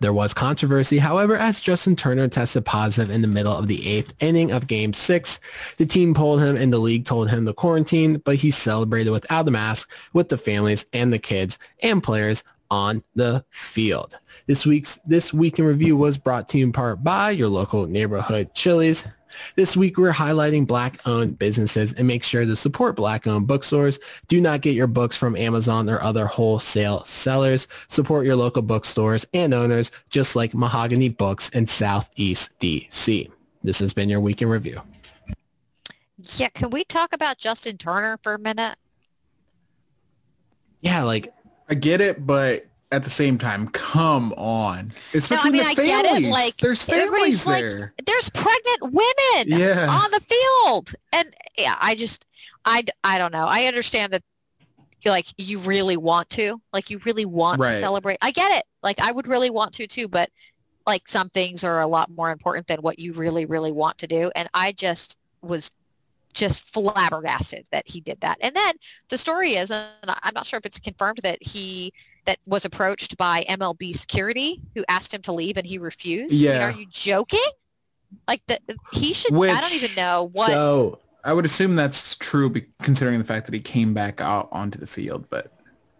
There 0.00 0.14
was 0.14 0.32
controversy, 0.32 0.96
however, 0.96 1.36
as 1.36 1.60
Justin 1.60 1.94
Turner 1.94 2.26
tested 2.26 2.64
positive 2.64 3.10
in 3.10 3.20
the 3.20 3.28
middle 3.28 3.52
of 3.52 3.68
the 3.68 3.86
eighth 3.86 4.14
inning 4.20 4.50
of 4.50 4.66
Game 4.66 4.94
6. 4.94 5.40
The 5.76 5.84
team 5.84 6.14
pulled 6.14 6.40
him 6.40 6.56
and 6.56 6.72
the 6.72 6.78
league 6.78 7.04
told 7.04 7.28
him 7.28 7.44
to 7.44 7.52
quarantine, 7.52 8.16
but 8.24 8.36
he 8.36 8.50
celebrated 8.50 9.10
without 9.10 9.46
a 9.46 9.50
mask 9.50 9.90
with 10.14 10.30
the 10.30 10.38
families 10.38 10.86
and 10.94 11.12
the 11.12 11.18
kids 11.18 11.58
and 11.82 12.02
players 12.02 12.42
on 12.70 13.04
the 13.14 13.44
field. 13.50 14.18
This 14.46 14.64
week's 14.64 14.98
This 15.04 15.34
Week 15.34 15.58
in 15.58 15.66
Review 15.66 15.98
was 15.98 16.16
brought 16.16 16.48
to 16.50 16.58
you 16.58 16.64
in 16.64 16.72
part 16.72 17.04
by 17.04 17.32
your 17.32 17.48
local 17.48 17.86
neighborhood 17.86 18.54
Chili's. 18.54 19.06
This 19.56 19.76
week, 19.76 19.98
we're 19.98 20.12
highlighting 20.12 20.66
black-owned 20.66 21.38
businesses 21.38 21.92
and 21.92 22.06
make 22.06 22.22
sure 22.22 22.44
to 22.44 22.56
support 22.56 22.96
black-owned 22.96 23.46
bookstores. 23.46 23.98
Do 24.28 24.40
not 24.40 24.62
get 24.62 24.74
your 24.74 24.86
books 24.86 25.16
from 25.16 25.36
Amazon 25.36 25.88
or 25.90 26.00
other 26.00 26.26
wholesale 26.26 27.04
sellers. 27.04 27.68
Support 27.88 28.26
your 28.26 28.36
local 28.36 28.62
bookstores 28.62 29.26
and 29.34 29.52
owners, 29.54 29.90
just 30.08 30.36
like 30.36 30.54
Mahogany 30.54 31.08
Books 31.08 31.48
in 31.50 31.66
Southeast 31.66 32.58
DC. 32.60 33.30
This 33.62 33.78
has 33.78 33.92
been 33.92 34.08
your 34.08 34.20
week 34.20 34.42
in 34.42 34.48
review. 34.48 34.80
Yeah, 36.36 36.48
can 36.48 36.70
we 36.70 36.84
talk 36.84 37.12
about 37.14 37.38
Justin 37.38 37.78
Turner 37.78 38.18
for 38.22 38.34
a 38.34 38.38
minute? 38.38 38.76
Yeah, 40.80 41.02
like 41.02 41.32
I 41.68 41.74
get 41.74 42.00
it, 42.00 42.26
but 42.26 42.66
at 42.92 43.04
the 43.04 43.10
same 43.10 43.38
time, 43.38 43.68
come 43.68 44.32
on. 44.32 44.90
Especially 45.14 45.50
no, 45.50 45.60
I 45.60 45.64
mean, 45.64 45.76
the 45.76 45.82
I 45.82 45.86
families. 45.86 46.20
get 46.20 46.28
it. 46.28 46.30
Like 46.30 46.56
there's 46.56 46.82
families 46.82 47.46
like, 47.46 47.62
there. 47.62 47.94
there's 48.04 48.28
pregnant 48.30 48.82
women 48.82 49.46
Yeah. 49.46 49.86
on 49.90 50.10
the 50.10 50.20
field, 50.20 50.92
and 51.12 51.32
yeah, 51.56 51.76
I 51.80 51.94
just, 51.94 52.26
I, 52.64 52.84
I 53.04 53.18
don't 53.18 53.32
know. 53.32 53.46
I 53.46 53.64
understand 53.66 54.12
that, 54.12 54.22
you're 55.02 55.12
like, 55.14 55.26
you 55.38 55.60
really 55.60 55.96
want 55.96 56.28
to, 56.30 56.60
like, 56.74 56.90
you 56.90 57.00
really 57.06 57.24
want 57.24 57.62
to 57.62 57.78
celebrate. 57.78 58.18
I 58.20 58.32
get 58.32 58.52
it. 58.58 58.64
Like, 58.82 59.00
I 59.00 59.12
would 59.12 59.26
really 59.26 59.48
want 59.48 59.72
to 59.74 59.86
too, 59.86 60.08
but 60.08 60.28
like, 60.86 61.08
some 61.08 61.30
things 61.30 61.64
are 61.64 61.80
a 61.80 61.86
lot 61.86 62.10
more 62.10 62.30
important 62.30 62.66
than 62.66 62.80
what 62.80 62.98
you 62.98 63.14
really, 63.14 63.46
really 63.46 63.72
want 63.72 63.96
to 63.98 64.06
do, 64.06 64.30
and 64.36 64.48
I 64.52 64.72
just 64.72 65.16
was 65.42 65.70
just 66.34 66.72
flabbergasted 66.72 67.66
that 67.72 67.88
he 67.88 68.00
did 68.00 68.20
that. 68.20 68.38
And 68.40 68.54
then 68.54 68.74
the 69.08 69.18
story 69.18 69.54
is, 69.54 69.70
and 69.70 69.86
I'm 70.22 70.34
not 70.34 70.46
sure 70.46 70.58
if 70.58 70.66
it's 70.66 70.78
confirmed 70.78 71.20
that 71.22 71.42
he 71.42 71.92
that 72.30 72.38
was 72.46 72.64
approached 72.64 73.16
by 73.16 73.44
MLB 73.48 73.92
security 73.96 74.60
who 74.76 74.84
asked 74.88 75.12
him 75.12 75.20
to 75.22 75.32
leave 75.32 75.56
and 75.56 75.66
he 75.66 75.78
refused. 75.78 76.32
I 76.32 76.36
mean, 76.36 76.44
Yeah. 76.44 76.68
are 76.68 76.70
you 76.70 76.86
joking? 76.90 77.40
Like 78.28 78.40
the 78.46 78.58
he 78.92 79.12
should. 79.12 79.34
I 79.34 79.60
don't 79.60 79.74
even 79.74 79.90
know 79.96 80.30
what. 80.32 80.50
so. 80.50 81.00
I 81.22 81.32
would 81.34 81.44
assume 81.44 81.76
that's 81.76 82.14
true, 82.14 82.50
considering 82.82 83.18
the 83.18 83.24
fact 83.26 83.44
that 83.46 83.52
he 83.52 83.60
came 83.60 83.92
back 83.92 84.20
out 84.22 84.48
onto 84.52 84.78
the 84.78 84.86
field. 84.86 85.26
But 85.28 85.52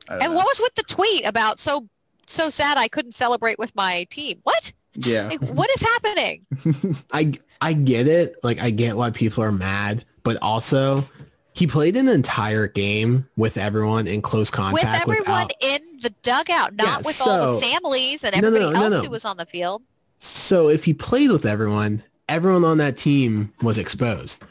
and 0.08 0.20
know. 0.20 0.32
what 0.32 0.46
was 0.46 0.60
with 0.60 0.74
the 0.76 0.82
tweet 0.84 1.26
about 1.26 1.58
so 1.58 1.88
so 2.26 2.48
sad 2.48 2.78
I 2.78 2.88
couldn't 2.88 3.12
celebrate 3.12 3.58
with 3.58 3.74
my 3.74 4.06
team? 4.10 4.38
What? 4.44 4.72
yeah, 4.94 5.28
Like, 5.28 5.40
what 5.42 5.68
is 5.76 5.82
happening? 5.82 6.46
I 7.12 7.34
I 7.60 7.72
get 7.74 8.06
it. 8.08 8.36
Like 8.42 8.62
I 8.62 8.70
get 8.70 8.96
why 8.96 9.10
people 9.10 9.44
are 9.44 9.52
mad, 9.52 10.04
but 10.22 10.38
also 10.40 11.04
he 11.52 11.66
played 11.66 11.96
an 11.96 12.08
entire 12.08 12.66
game 12.68 13.28
with 13.36 13.56
everyone 13.58 14.06
in 14.06 14.22
close 14.22 14.50
contact 14.50 15.06
with 15.06 15.18
everyone 15.18 15.48
without. 15.48 15.52
in 15.60 15.89
the 16.00 16.10
dugout, 16.22 16.74
not 16.74 16.86
Yeah, 16.86 16.98
with 17.06 17.20
all 17.20 17.54
the 17.56 17.60
families 17.62 18.24
and 18.24 18.34
No, 18.34 18.40
no, 18.42 18.46
everybody 18.56 18.74
no, 18.74 18.88
no, 18.88 18.96
else 18.96 19.04
who 19.04 19.10
was 19.10 19.24
on 19.24 19.36
the 19.36 19.46
field. 19.46 19.82
So 20.18 20.68
if 20.68 20.84
he 20.84 20.92
played 20.94 21.30
with 21.30 21.46
everyone, 21.46 22.02
everyone 22.28 22.64
on 22.64 22.78
that 22.78 22.96
team 22.96 23.52
was 23.62 23.78
exposed. 23.78 24.42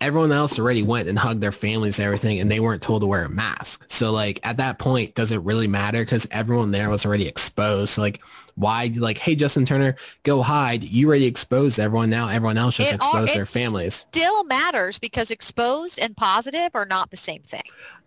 Everyone 0.00 0.30
else 0.30 0.60
already 0.60 0.84
went 0.84 1.08
and 1.08 1.18
hugged 1.18 1.40
their 1.40 1.50
families 1.50 1.98
and 1.98 2.06
everything, 2.06 2.38
and 2.38 2.48
they 2.48 2.60
weren't 2.60 2.82
told 2.82 3.02
to 3.02 3.06
wear 3.08 3.24
a 3.24 3.28
mask. 3.28 3.84
So 3.88 4.12
like 4.12 4.38
at 4.44 4.56
that 4.58 4.78
point, 4.78 5.16
does 5.16 5.32
it 5.32 5.38
really 5.42 5.66
matter? 5.66 6.02
Because 6.04 6.26
everyone 6.30 6.70
there 6.70 6.88
was 6.88 7.04
already 7.04 7.26
exposed. 7.26 7.90
So 7.90 8.02
like 8.02 8.22
why 8.54 8.92
like, 8.96 9.18
hey 9.18 9.34
Justin 9.34 9.66
Turner, 9.66 9.96
go 10.22 10.40
hide. 10.40 10.84
You 10.84 11.08
already 11.08 11.26
exposed 11.26 11.80
everyone 11.80 12.10
now. 12.10 12.28
Everyone 12.28 12.56
else 12.56 12.76
just 12.76 12.92
It 12.92 13.00
all- 13.00 13.08
exposed 13.08 13.34
their 13.34 13.42
it's- 13.42 13.52
families. 13.52 14.06
Still 14.12 14.44
matters 14.44 15.00
because 15.00 15.32
exposed 15.32 15.98
and 15.98 16.16
positive 16.16 16.70
are 16.74 16.86
not 16.86 17.10
the 17.10 17.16
same 17.16 17.42
thing. 17.42 17.62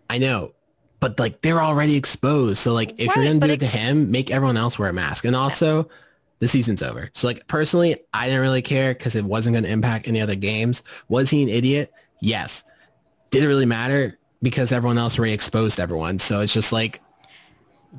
I 0.08 0.16
know. 0.16 0.52
But 1.02 1.18
like 1.18 1.42
they're 1.42 1.60
already 1.60 1.96
exposed. 1.96 2.58
So 2.58 2.72
like 2.72 2.92
if 2.92 3.08
Right, 3.08 3.16
you're 3.16 3.26
gonna 3.26 3.40
do 3.40 3.52
it 3.52 3.58
to 3.58 3.66
him, 3.66 4.12
make 4.12 4.30
everyone 4.30 4.56
else 4.56 4.78
wear 4.78 4.88
a 4.88 4.92
mask. 4.92 5.24
And 5.24 5.34
also 5.34 5.90
the 6.38 6.46
season's 6.46 6.80
over. 6.80 7.10
So 7.12 7.26
like 7.26 7.44
personally, 7.48 7.96
I 8.14 8.26
didn't 8.26 8.40
really 8.40 8.62
care 8.62 8.94
because 8.94 9.16
it 9.16 9.24
wasn't 9.24 9.54
gonna 9.54 9.66
impact 9.66 10.06
any 10.06 10.20
other 10.20 10.36
games. 10.36 10.84
Was 11.08 11.28
he 11.28 11.42
an 11.42 11.48
idiot? 11.48 11.92
Yes. 12.20 12.62
Did 13.30 13.42
it 13.42 13.48
really 13.48 13.66
matter? 13.66 14.16
Because 14.42 14.70
everyone 14.70 14.96
else 14.96 15.18
already 15.18 15.34
exposed 15.34 15.80
everyone. 15.80 16.20
So 16.20 16.40
it's 16.40 16.52
just 16.52 16.72
like 16.72 17.00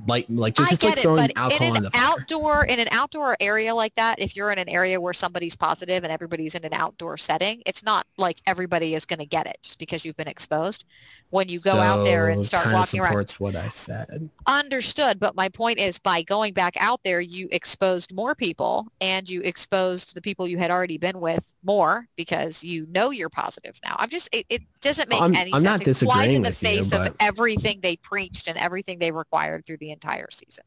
like 0.07 0.25
like 0.29 0.55
just 0.55 0.71
it's 0.71 0.83
like 0.83 0.97
it, 0.97 1.01
throwing 1.01 1.17
but 1.17 1.37
alcohol 1.37 1.75
in 1.75 1.85
an 1.85 1.91
outdoor 1.93 2.65
in 2.65 2.79
an 2.79 2.87
outdoor 2.91 3.37
area 3.39 3.75
like 3.75 3.93
that, 3.95 4.19
if 4.19 4.35
you're 4.35 4.51
in 4.51 4.57
an 4.57 4.69
area 4.69 4.99
where 4.99 5.13
somebody's 5.13 5.55
positive 5.55 6.03
and 6.03 6.11
everybody's 6.11 6.55
in 6.55 6.63
an 6.65 6.73
outdoor 6.73 7.17
setting, 7.17 7.61
it's 7.65 7.83
not 7.83 8.07
like 8.17 8.37
everybody 8.47 8.95
is 8.95 9.05
going 9.05 9.19
to 9.19 9.25
get 9.25 9.45
it 9.45 9.57
just 9.61 9.77
because 9.77 10.03
you've 10.03 10.17
been 10.17 10.27
exposed. 10.27 10.85
When 11.33 11.49
you 11.49 11.59
go 11.59 11.73
out 11.73 12.03
there 12.03 12.29
and 12.29 12.45
start 12.45 12.65
kinda 12.65 12.77
walking 12.77 12.99
around, 12.99 13.09
supports 13.09 13.39
what 13.39 13.55
I 13.55 13.67
said. 13.69 14.29
understood. 14.45 15.19
But 15.19 15.33
my 15.35 15.49
point 15.49 15.79
is, 15.79 15.97
by 15.97 16.21
going 16.21 16.53
back 16.53 16.75
out 16.79 16.99
there, 17.03 17.19
you 17.19 17.47
exposed 17.51 18.13
more 18.13 18.35
people, 18.35 18.85
and 19.01 19.27
you 19.27 19.41
exposed 19.41 20.13
the 20.13 20.21
people 20.21 20.47
you 20.47 20.59
had 20.59 20.69
already 20.69 20.99
been 20.99 21.19
with 21.19 21.51
more 21.63 22.07
because 22.17 22.63
you 22.63 22.85
know 22.91 23.09
you're 23.09 23.29
positive 23.31 23.79
now. 23.83 23.95
I'm 23.97 24.09
just, 24.09 24.29
it, 24.31 24.45
it 24.47 24.61
doesn't 24.79 25.09
make 25.09 25.19
I'm- 25.19 25.33
any 25.35 25.51
I'm 25.55 25.63
sense. 25.63 25.63
not 25.63 25.81
It 25.81 25.83
flies 25.85 25.85
disagreeing 26.01 26.35
in 26.35 26.41
the 26.43 26.49
with 26.49 26.61
you, 26.61 26.67
face 26.69 26.87
but- 26.91 27.07
of 27.09 27.15
everything 27.19 27.79
they 27.81 27.95
preached 27.95 28.47
and 28.47 28.55
everything 28.55 28.99
they 28.99 29.11
required 29.11 29.65
through 29.65 29.77
the 29.77 29.89
entire 29.89 30.27
season. 30.29 30.65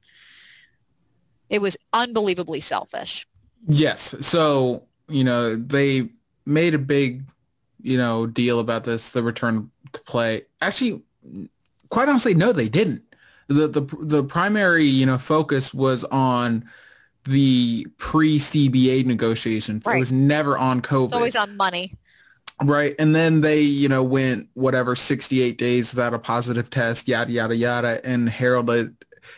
It 1.49 1.61
was 1.63 1.77
unbelievably 1.93 2.61
selfish. 2.63 3.25
Yes. 3.69 4.17
So, 4.21 4.83
you 5.09 5.23
know, 5.23 5.55
they 5.55 6.09
made 6.45 6.75
a 6.75 6.79
big, 6.81 7.23
you 7.81 7.97
know, 7.97 8.27
deal 8.27 8.59
about 8.59 8.83
this, 8.83 9.11
the 9.11 9.23
return 9.23 9.71
to 9.97 10.03
play. 10.03 10.43
Actually, 10.61 11.03
quite 11.91 12.09
honestly, 12.09 12.35
no, 12.35 12.53
they 12.53 12.69
didn't. 12.69 13.03
The 13.49 13.69
the 13.69 13.81
the 14.01 14.25
primary, 14.25 14.85
you 14.85 15.07
know, 15.07 15.19
focus 15.19 15.73
was 15.73 16.05
on 16.05 16.69
the 17.25 17.87
pre-CBA 17.99 19.05
negotiations. 19.05 19.87
It 19.87 19.99
was 19.99 20.13
never 20.13 20.57
on 20.57 20.81
COVID. 20.81 21.07
It's 21.07 21.15
always 21.15 21.37
on 21.37 21.57
money. 21.57 21.93
Right. 22.63 22.95
And 22.99 23.15
then 23.15 23.43
they, 23.43 23.61
you 23.61 23.89
know, 23.89 24.03
went 24.03 24.49
whatever 24.55 24.97
68 24.97 25.59
days 25.59 25.95
without 25.95 26.15
a 26.15 26.19
positive 26.19 26.71
test, 26.71 27.07
yada, 27.07 27.31
yada, 27.31 27.55
yada, 27.55 28.01
and 28.05 28.29
heralded 28.29 28.97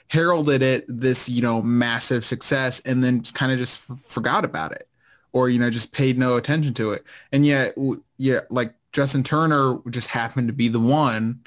heralded 0.08 0.62
it 0.62 0.84
this, 0.86 1.28
you 1.28 1.40
know, 1.40 1.62
massive 1.62 2.24
success 2.24 2.80
and 2.80 3.02
then 3.02 3.22
kind 3.22 3.50
of 3.50 3.58
just 3.58 3.90
f- 3.90 3.98
forgot 3.98 4.44
about 4.44 4.70
it 4.70 4.86
or, 5.32 5.48
you 5.48 5.58
know, 5.58 5.70
just 5.70 5.92
paid 5.92 6.18
no 6.18 6.36
attention 6.36 6.74
to 6.74 6.92
it. 6.92 7.04
And 7.32 7.44
yet, 7.44 7.74
yeah, 8.18 8.40
like 8.50 8.74
Justin 8.92 9.22
Turner 9.22 9.78
just 9.90 10.08
happened 10.08 10.48
to 10.48 10.54
be 10.54 10.68
the 10.68 10.80
one 10.80 11.40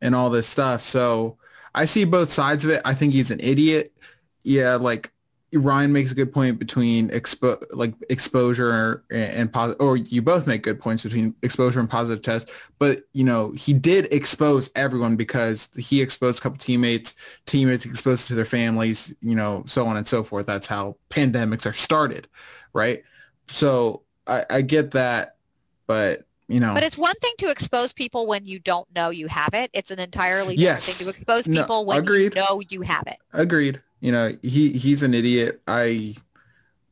and 0.00 0.14
all 0.14 0.30
this 0.30 0.46
stuff. 0.46 0.82
So 0.82 1.38
I 1.74 1.84
see 1.84 2.04
both 2.04 2.32
sides 2.32 2.64
of 2.64 2.70
it. 2.70 2.82
I 2.84 2.94
think 2.94 3.12
he's 3.12 3.30
an 3.30 3.40
idiot. 3.40 3.92
Yeah, 4.42 4.76
like 4.76 5.12
Ryan 5.52 5.92
makes 5.92 6.12
a 6.12 6.14
good 6.14 6.32
point 6.32 6.58
between 6.58 7.08
expo 7.10 7.62
like 7.72 7.94
exposure 8.08 9.04
and, 9.10 9.32
and 9.32 9.52
positive, 9.52 9.80
or 9.80 9.96
you 9.96 10.22
both 10.22 10.46
make 10.46 10.62
good 10.62 10.80
points 10.80 11.02
between 11.02 11.34
exposure 11.42 11.80
and 11.80 11.90
positive 11.90 12.22
tests. 12.22 12.50
But 12.78 13.02
you 13.12 13.24
know, 13.24 13.52
he 13.52 13.72
did 13.72 14.12
expose 14.12 14.70
everyone 14.76 15.16
because 15.16 15.68
he 15.76 16.00
exposed 16.00 16.38
a 16.38 16.42
couple 16.42 16.58
teammates, 16.58 17.14
teammates 17.46 17.84
exposed 17.84 18.28
to 18.28 18.34
their 18.34 18.44
families, 18.44 19.14
you 19.20 19.34
know, 19.34 19.64
so 19.66 19.86
on 19.86 19.96
and 19.96 20.06
so 20.06 20.22
forth. 20.22 20.46
That's 20.46 20.66
how 20.66 20.96
pandemics 21.10 21.66
are 21.66 21.72
started, 21.72 22.28
right? 22.72 23.02
So 23.48 24.02
I, 24.26 24.44
I 24.48 24.62
get 24.62 24.92
that, 24.92 25.36
but 25.86 26.26
you 26.50 26.60
know, 26.60 26.74
But 26.74 26.82
it's 26.82 26.98
one 26.98 27.14
thing 27.16 27.32
to 27.38 27.50
expose 27.50 27.92
people 27.92 28.26
when 28.26 28.44
you 28.46 28.58
don't 28.58 28.86
know 28.94 29.10
you 29.10 29.28
have 29.28 29.50
it. 29.54 29.70
It's 29.72 29.90
an 29.90 29.98
entirely 30.00 30.56
different 30.56 30.86
Yes. 30.86 30.96
thing 30.98 31.06
to 31.06 31.16
expose 31.16 31.46
No, 31.48 31.60
people 31.62 31.84
when 31.86 31.98
agreed. 31.98 32.34
you 32.34 32.42
know 32.42 32.60
you 32.68 32.80
have 32.82 33.04
it. 33.06 33.16
Agreed. 33.32 33.80
You 34.00 34.12
know, 34.12 34.32
he 34.42 34.72
he's 34.72 35.02
an 35.02 35.14
idiot. 35.14 35.62
I 35.68 36.16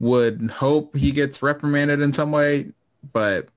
would 0.01 0.51
hope 0.51 0.97
he 0.97 1.11
gets 1.11 1.42
reprimanded 1.42 2.01
in 2.01 2.12
some 2.12 2.31
way, 2.31 2.66
but 3.12 3.49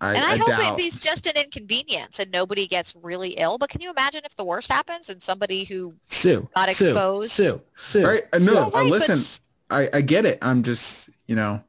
I, 0.00 0.14
and 0.14 0.24
I, 0.24 0.34
I 0.34 0.36
hope 0.36 0.46
doubt. 0.46 0.72
it 0.72 0.76
be 0.76 0.90
just 0.96 1.26
an 1.26 1.32
inconvenience 1.36 2.20
and 2.20 2.30
nobody 2.30 2.68
gets 2.68 2.94
really 3.02 3.30
ill. 3.30 3.58
But 3.58 3.68
can 3.70 3.80
you 3.80 3.90
imagine 3.90 4.20
if 4.24 4.36
the 4.36 4.44
worst 4.44 4.70
happens 4.70 5.08
and 5.08 5.20
somebody 5.20 5.64
who 5.64 5.94
Sue. 6.06 6.48
got 6.54 6.68
Sue, 6.70 6.84
exposed? 6.90 7.32
Sue. 7.32 7.60
Sue. 7.74 8.06
Right? 8.06 8.22
Uh, 8.32 8.38
Sue. 8.38 8.54
No, 8.54 8.60
Right, 8.62 8.66
uh, 8.68 8.70
but 8.70 8.84
listen, 8.86 9.14
s- 9.18 9.40
I, 9.70 9.88
I 9.92 10.00
get 10.02 10.24
it. 10.24 10.38
I'm 10.40 10.62
just, 10.62 11.10
you 11.26 11.34
know, 11.34 11.60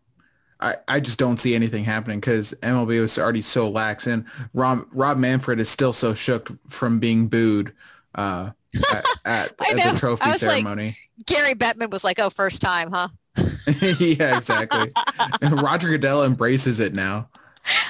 I, 0.61 0.75
I 0.87 0.99
just 0.99 1.17
don't 1.17 1.39
see 1.39 1.55
anything 1.55 1.85
happening 1.85 2.19
because 2.19 2.53
MLB 2.61 2.99
was 2.99 3.17
already 3.17 3.41
so 3.41 3.69
lax, 3.69 4.07
and 4.07 4.25
Rob 4.53 4.85
Rob 4.91 5.17
Manfred 5.17 5.59
is 5.59 5.69
still 5.69 5.93
so 5.93 6.13
shook 6.13 6.51
from 6.67 6.99
being 6.99 7.27
booed 7.27 7.73
uh, 8.15 8.49
at, 8.91 9.05
at, 9.25 9.53
at 9.59 9.93
the 9.93 9.97
trophy 9.97 10.29
was 10.29 10.41
like- 10.43 10.63
ceremony. 10.63 10.97
Gary 11.25 11.53
Bettman 11.53 11.91
was 11.91 12.03
like, 12.03 12.19
"Oh, 12.19 12.29
first 12.29 12.61
time, 12.61 12.91
huh?" 12.91 13.09
yeah, 13.99 14.37
exactly. 14.37 14.91
And 15.41 15.61
Roger 15.61 15.89
Goodell 15.89 16.23
embraces 16.23 16.79
it 16.79 16.93
now. 16.93 17.29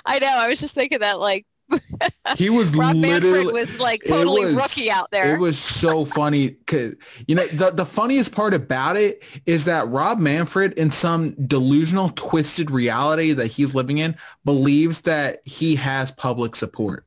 I 0.05 0.19
know. 0.19 0.27
I 0.27 0.47
was 0.47 0.59
just 0.59 0.75
thinking 0.75 0.99
that, 0.99 1.19
like, 1.19 1.45
He 2.37 2.49
was 2.49 2.73
Rob 2.75 2.95
literally 2.95 3.45
Manfred 3.45 3.53
was 3.53 3.79
like 3.79 4.01
totally 4.07 4.45
was- 4.45 4.55
rookie 4.55 4.89
out 4.91 5.09
there. 5.11 5.33
It 5.35 5.39
was 5.39 5.57
so 5.57 6.05
funny 6.05 6.49
because 6.51 6.95
you 7.27 7.35
know 7.35 7.45
the 7.47 7.71
the 7.71 7.85
funniest 7.85 8.31
part 8.31 8.53
about 8.53 8.97
it 8.97 9.23
is 9.45 9.65
that 9.65 9.87
Rob 9.89 10.19
Manfred, 10.19 10.73
in 10.73 10.91
some 10.91 11.31
delusional, 11.47 12.09
twisted 12.15 12.69
reality 12.71 13.33
that 13.33 13.47
he's 13.47 13.73
living 13.75 13.97
in, 13.97 14.15
believes 14.45 15.01
that 15.01 15.39
he 15.45 15.75
has 15.75 16.11
public 16.11 16.55
support 16.55 17.05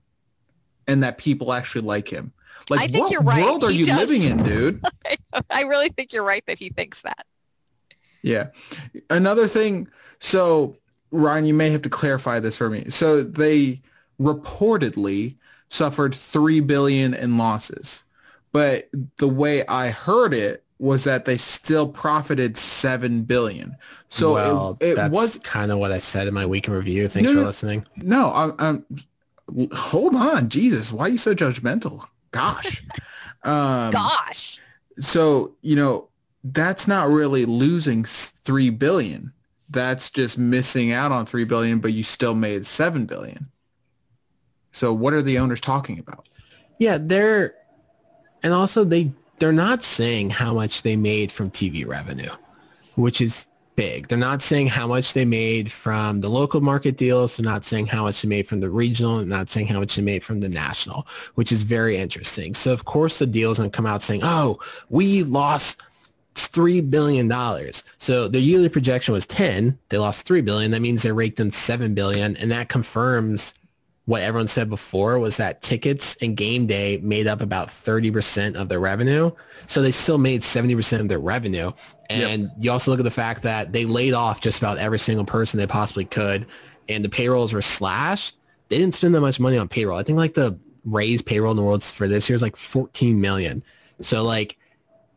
and 0.88 1.02
that 1.02 1.18
people 1.18 1.52
actually 1.52 1.82
like 1.82 2.08
him. 2.08 2.32
Like, 2.68 2.80
I 2.80 2.86
think 2.88 3.04
what 3.04 3.12
you're 3.12 3.22
right. 3.22 3.44
world 3.44 3.64
are 3.64 3.70
He 3.70 3.78
you 3.78 3.86
does. 3.86 4.10
living 4.10 4.22
in, 4.28 4.42
dude? 4.42 4.84
I 5.50 5.62
really 5.62 5.88
think 5.88 6.12
you're 6.12 6.24
right 6.24 6.44
that 6.46 6.58
he 6.58 6.68
thinks 6.70 7.02
that. 7.02 7.24
Yeah. 8.22 8.48
Another 9.10 9.48
thing, 9.48 9.88
so 10.20 10.76
Ryan, 11.10 11.44
you 11.46 11.54
may 11.54 11.70
have 11.70 11.82
to 11.82 11.90
clarify 11.90 12.38
this 12.40 12.56
for 12.58 12.68
me. 12.70 12.90
So 12.90 13.22
they 13.22 13.82
reportedly 14.22 15.36
suffered 15.68 16.14
three 16.14 16.60
billion 16.60 17.14
in 17.14 17.38
losses, 17.38 18.04
but 18.52 18.88
the 19.18 19.28
way 19.28 19.64
I 19.66 19.90
heard 19.90 20.34
it 20.34 20.64
was 20.78 21.04
that 21.04 21.24
they 21.24 21.36
still 21.36 21.88
profited 21.88 22.56
seven 22.56 23.22
billion. 23.22 23.76
So 24.08 24.34
well, 24.34 24.76
it, 24.80 24.98
it 24.98 25.10
was 25.12 25.38
kind 25.38 25.70
of 25.70 25.78
what 25.78 25.92
I 25.92 25.98
said 26.00 26.26
in 26.26 26.34
my 26.34 26.44
weekend 26.44 26.76
review. 26.76 27.06
Thanks 27.06 27.30
No, 27.30 27.40
for 27.40 27.46
listening. 27.46 27.86
no. 27.96 28.32
I'm, 28.34 28.54
I'm 28.58 29.68
hold 29.72 30.14
on, 30.16 30.48
Jesus, 30.48 30.92
why 30.92 31.06
are 31.06 31.08
you 31.08 31.18
so 31.18 31.34
judgmental? 31.34 32.04
Gosh, 32.32 32.82
um, 33.44 33.92
Gosh. 33.92 34.58
so 34.98 35.54
you 35.62 35.76
know 35.76 36.08
that's 36.44 36.88
not 36.88 37.08
really 37.08 37.44
losing 37.44 38.04
three 38.04 38.70
billion. 38.70 39.32
That's 39.70 40.10
just 40.10 40.36
missing 40.36 40.92
out 40.92 41.12
on 41.12 41.24
three 41.26 41.44
billion, 41.44 41.78
but 41.78 41.92
you 41.92 42.02
still 42.02 42.34
made 42.34 42.66
seven 42.66 43.06
billion. 43.06 43.46
So 44.72 44.92
what 44.92 45.12
are 45.12 45.22
the 45.22 45.38
owners 45.38 45.60
talking 45.60 45.98
about? 45.98 46.28
Yeah, 46.78 46.98
they're 47.00 47.54
and 48.42 48.52
also 48.52 48.84
they 48.84 49.12
they're 49.38 49.52
not 49.52 49.84
saying 49.84 50.30
how 50.30 50.54
much 50.54 50.82
they 50.82 50.96
made 50.96 51.30
from 51.30 51.50
TV 51.50 51.86
revenue, 51.86 52.30
which 52.96 53.20
is 53.20 53.48
big. 53.76 54.08
They're 54.08 54.18
not 54.18 54.42
saying 54.42 54.68
how 54.68 54.86
much 54.86 55.14
they 55.14 55.24
made 55.24 55.70
from 55.70 56.20
the 56.20 56.28
local 56.28 56.60
market 56.60 56.96
deals. 56.96 57.36
They're 57.36 57.44
not 57.44 57.64
saying 57.64 57.86
how 57.86 58.04
much 58.04 58.22
they 58.22 58.28
made 58.28 58.46
from 58.46 58.60
the 58.60 58.70
regional. 58.70 59.18
and 59.18 59.28
not 59.28 59.48
saying 59.48 59.66
how 59.66 59.80
much 59.80 59.96
they 59.96 60.02
made 60.02 60.22
from 60.22 60.40
the 60.40 60.48
national, 60.48 61.06
which 61.34 61.52
is 61.52 61.62
very 61.62 61.96
interesting. 61.96 62.54
So 62.54 62.72
of 62.72 62.84
course 62.84 63.18
the 63.18 63.26
deal's 63.26 63.58
gonna 63.58 63.70
come 63.70 63.86
out 63.86 64.02
saying, 64.02 64.20
"Oh, 64.24 64.58
we 64.88 65.22
lost." 65.22 65.82
three 66.34 66.80
billion 66.80 67.28
dollars. 67.28 67.84
So 67.98 68.26
their 68.26 68.40
yearly 68.40 68.70
projection 68.70 69.12
was 69.12 69.26
ten. 69.26 69.78
They 69.90 69.98
lost 69.98 70.26
three 70.26 70.40
billion. 70.40 70.70
That 70.70 70.80
means 70.80 71.02
they 71.02 71.12
raked 71.12 71.38
in 71.40 71.50
seven 71.50 71.92
billion, 71.92 72.38
and 72.38 72.50
that 72.50 72.70
confirms 72.70 73.52
what 74.04 74.22
everyone 74.22 74.48
said 74.48 74.68
before 74.68 75.18
was 75.18 75.36
that 75.36 75.62
tickets 75.62 76.16
and 76.20 76.36
game 76.36 76.66
day 76.66 76.98
made 77.02 77.26
up 77.26 77.40
about 77.40 77.68
30% 77.68 78.56
of 78.56 78.68
their 78.68 78.80
revenue. 78.80 79.30
So 79.66 79.80
they 79.80 79.92
still 79.92 80.18
made 80.18 80.40
70% 80.40 81.00
of 81.00 81.08
their 81.08 81.20
revenue. 81.20 81.72
And 82.10 82.50
you 82.58 82.70
also 82.70 82.90
look 82.90 83.00
at 83.00 83.04
the 83.04 83.10
fact 83.10 83.42
that 83.42 83.72
they 83.72 83.84
laid 83.84 84.12
off 84.12 84.40
just 84.40 84.58
about 84.58 84.78
every 84.78 84.98
single 84.98 85.24
person 85.24 85.58
they 85.58 85.66
possibly 85.66 86.04
could 86.04 86.46
and 86.88 87.04
the 87.04 87.08
payrolls 87.08 87.52
were 87.52 87.62
slashed. 87.62 88.36
They 88.68 88.78
didn't 88.78 88.94
spend 88.94 89.14
that 89.14 89.20
much 89.20 89.38
money 89.38 89.56
on 89.56 89.68
payroll. 89.68 89.98
I 89.98 90.02
think 90.02 90.18
like 90.18 90.34
the 90.34 90.58
raised 90.84 91.26
payroll 91.26 91.52
in 91.52 91.56
the 91.56 91.62
world 91.62 91.82
for 91.82 92.08
this 92.08 92.28
year 92.28 92.36
is 92.36 92.42
like 92.42 92.56
14 92.56 93.20
million. 93.20 93.62
So 94.00 94.24
like 94.24 94.58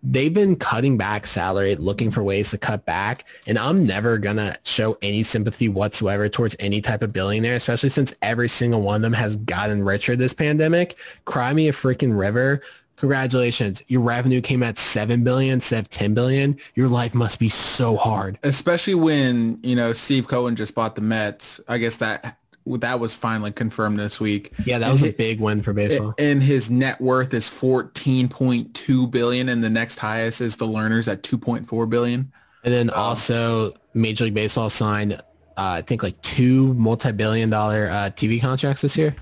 they've 0.05 0.33
been 0.33 0.55
cutting 0.55 0.97
back 0.97 1.25
salary, 1.25 1.75
looking 1.75 2.11
for 2.11 2.23
ways 2.23 2.51
to 2.51 2.57
cut 2.57 2.85
back. 2.85 3.25
And 3.47 3.57
I'm 3.57 3.85
never 3.85 4.17
going 4.17 4.37
to 4.37 4.55
show 4.63 4.97
any 5.01 5.23
sympathy 5.23 5.67
whatsoever 5.67 6.29
towards 6.29 6.55
any 6.59 6.81
type 6.81 7.01
of 7.01 7.11
billionaire, 7.11 7.55
especially 7.55 7.89
since 7.89 8.13
every 8.21 8.47
single 8.47 8.81
one 8.81 8.97
of 8.97 9.01
them 9.01 9.13
has 9.13 9.35
gotten 9.37 9.83
richer 9.83 10.15
this 10.15 10.33
pandemic. 10.33 10.95
Cry 11.25 11.53
me 11.53 11.67
a 11.67 11.73
freaking 11.73 12.17
river. 12.17 12.61
Congratulations. 12.97 13.83
Your 13.87 14.01
revenue 14.01 14.39
came 14.39 14.63
at 14.63 14.77
7 14.77 15.23
billion 15.23 15.55
instead 15.55 15.79
of 15.79 15.89
10 15.89 16.13
billion. 16.13 16.57
Your 16.75 16.87
life 16.87 17.13
must 17.13 17.39
be 17.39 17.49
so 17.49 17.97
hard. 17.97 18.39
Especially 18.43 18.95
when 18.95 19.59
you 19.63 19.75
know 19.75 19.91
Steve 19.91 20.27
Cohen 20.29 20.55
just 20.55 20.75
bought 20.75 20.95
the 20.95 21.01
Mets. 21.01 21.59
I 21.67 21.77
guess 21.77 21.97
that 21.97 22.37
that 22.65 22.99
was 22.99 23.13
finally 23.13 23.51
confirmed 23.51 23.97
this 23.99 24.19
week. 24.19 24.51
Yeah, 24.65 24.79
that 24.79 24.85
And 24.85 24.91
was 24.93 25.03
a 25.03 25.07
hi- 25.07 25.15
big 25.17 25.39
win 25.39 25.61
for 25.61 25.71
baseball. 25.73 26.13
And 26.17 26.41
his 26.41 26.69
net 26.69 26.99
worth 26.99 27.33
is 27.33 27.47
14.2 27.47 29.11
billion, 29.11 29.49
and 29.49 29.63
the 29.63 29.69
next 29.69 29.99
highest 29.99 30.41
is 30.41 30.55
the 30.55 30.65
Lerners 30.67 31.07
at 31.11 31.23
2.4 31.23 31.89
billion. 31.89 32.31
And 32.63 32.73
then 32.73 32.89
also 32.89 33.73
Major 33.93 34.23
League 34.25 34.33
Baseball 34.33 34.69
signed, 34.69 35.13
uh, 35.13 35.21
I 35.57 35.81
think 35.81 36.01
like 36.03 36.19
two 36.21 36.73
multi-billion 36.73 37.49
dollar 37.49 37.87
uh, 37.89 38.09
TV 38.15 38.41
contracts 38.41 38.81
this 38.81 38.97
year. 38.97 39.15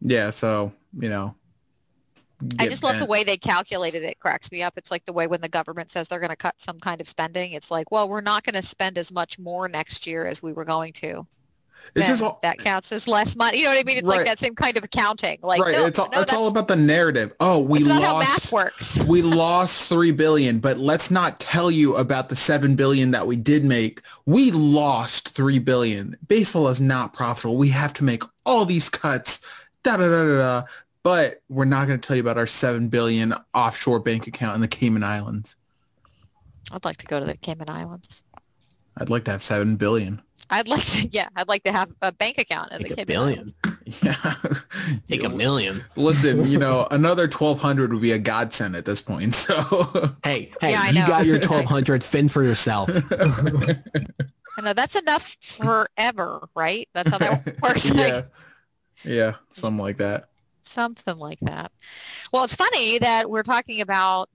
Yeah, 0.00 0.30
so 0.30 0.72
you 0.98 1.08
know. 1.08 1.34
I 2.58 2.64
get 2.64 2.70
just 2.70 2.82
love 2.84 2.98
the 2.98 3.06
way 3.06 3.24
they 3.24 3.38
calculated 3.38 4.02
it. 4.02 4.18
Cracks 4.18 4.52
me 4.52 4.62
up. 4.62 4.74
It's 4.76 4.90
like 4.90 5.06
the 5.06 5.12
way 5.12 5.26
when 5.26 5.40
the 5.40 5.48
government 5.48 5.90
says 5.90 6.08
they're 6.08 6.18
going 6.20 6.28
to 6.30 6.36
cut 6.36 6.54
some 6.58 6.78
kind 6.78 7.00
of 7.00 7.08
spending. 7.08 7.52
It's 7.52 7.70
like, 7.70 7.90
well, 7.90 8.08
we're 8.10 8.20
not 8.20 8.44
going 8.44 8.56
to 8.56 8.62
spend 8.62 8.98
as 8.98 9.10
much 9.10 9.38
more 9.38 9.68
next 9.68 10.06
year 10.06 10.26
as 10.26 10.42
we 10.42 10.52
were 10.52 10.64
going 10.66 10.92
to. 10.94 11.26
It's 11.94 12.06
just 12.06 12.22
all, 12.22 12.38
that 12.42 12.58
counts 12.58 12.92
as 12.92 13.08
less 13.08 13.36
money. 13.36 13.58
You 13.58 13.64
know 13.64 13.70
what 13.70 13.78
I 13.78 13.84
mean? 13.84 13.98
It's 13.98 14.08
Right. 14.08 14.18
like 14.18 14.26
that 14.26 14.38
same 14.38 14.54
kind 14.54 14.76
of 14.76 14.84
accounting. 14.84 15.38
Like, 15.42 15.60
right. 15.60 15.72
no, 15.72 15.86
it's 15.86 15.98
all 15.98 16.08
no, 16.12 16.20
it's 16.20 16.32
all 16.32 16.48
about 16.48 16.68
the 16.68 16.76
narrative. 16.76 17.32
Oh, 17.40 17.60
we 17.60 17.80
not 17.80 18.02
how 18.02 18.18
math 18.18 18.28
lost 18.28 18.52
works. 18.52 19.02
we 19.06 19.22
lost 19.22 19.88
three 19.88 20.12
billion, 20.12 20.58
but 20.58 20.78
let's 20.78 21.10
not 21.10 21.40
tell 21.40 21.70
you 21.70 21.96
about 21.96 22.28
the 22.28 22.36
seven 22.36 22.76
billion 22.76 23.10
that 23.12 23.26
we 23.26 23.36
did 23.36 23.64
make. 23.64 24.02
We 24.26 24.50
lost 24.50 25.30
three 25.30 25.58
billion. 25.58 26.16
Baseball 26.28 26.68
is 26.68 26.80
not 26.80 27.12
profitable. 27.12 27.56
We 27.56 27.68
have 27.70 27.92
to 27.94 28.04
make 28.04 28.22
all 28.44 28.64
these 28.64 28.88
cuts. 28.88 29.40
Da 29.82 29.96
da 29.96 30.08
da 30.08 30.24
da 30.24 30.38
da. 30.38 30.66
But 31.02 31.42
we're 31.48 31.66
not 31.66 31.86
going 31.86 32.00
to 32.00 32.04
tell 32.06 32.16
you 32.16 32.22
about 32.22 32.36
our 32.36 32.48
seven 32.48 32.88
billion 32.88 33.32
offshore 33.54 34.00
bank 34.00 34.26
account 34.26 34.56
in 34.56 34.60
the 34.60 34.68
Cayman 34.68 35.04
Islands. 35.04 35.54
I'd 36.72 36.84
like 36.84 36.96
to 36.96 37.06
go 37.06 37.20
to 37.20 37.26
the 37.26 37.36
Cayman 37.36 37.70
Islands. 37.70 38.24
I'd 38.96 39.10
like 39.10 39.24
to 39.26 39.30
have 39.30 39.42
seven 39.42 39.76
billion. 39.76 40.20
I'd 40.50 40.68
like 40.68 40.84
to, 40.84 41.08
yeah, 41.12 41.28
I'd 41.36 41.48
like 41.48 41.64
to 41.64 41.72
have 41.72 41.90
a 42.02 42.12
bank 42.12 42.38
account 42.38 42.72
in 42.72 42.82
the 42.82 42.88
Take 42.88 42.92
a 43.00 43.06
Cayman 43.06 43.16
Islands. 43.16 43.54
billion. 43.62 43.78
Yeah. 44.02 44.34
Take 45.08 45.24
a 45.24 45.28
million. 45.28 45.84
Listen, 45.96 46.46
you 46.48 46.58
know, 46.58 46.86
another 46.90 47.28
twelve 47.28 47.60
hundred 47.60 47.92
would 47.92 48.02
be 48.02 48.12
a 48.12 48.18
godsend 48.18 48.74
at 48.76 48.84
this 48.84 49.00
point. 49.00 49.34
So 49.34 50.14
Hey, 50.24 50.50
hey, 50.60 50.72
Yeah, 50.72 50.88
you 50.90 51.06
got 51.06 51.26
your 51.26 51.38
1200 51.38 52.02
fend 52.02 52.32
for 52.32 52.42
yourself. 52.42 52.90
I 54.58 54.62
know 54.62 54.72
that's 54.72 54.96
enough 54.96 55.36
forever, 55.40 56.48
right? 56.54 56.88
That's 56.94 57.10
how 57.10 57.18
that 57.18 57.60
works. 57.62 57.90
Like, 57.90 57.98
yeah, 57.98 58.22
yeah, 59.04 59.34
something 59.52 59.82
like 59.82 59.98
that. 59.98 60.30
Something 60.62 61.18
like 61.18 61.38
that. 61.40 61.70
Well, 62.32 62.42
it's 62.44 62.56
funny 62.56 62.98
that 62.98 63.30
we're 63.30 63.42
talking 63.44 63.80
about 63.80 64.28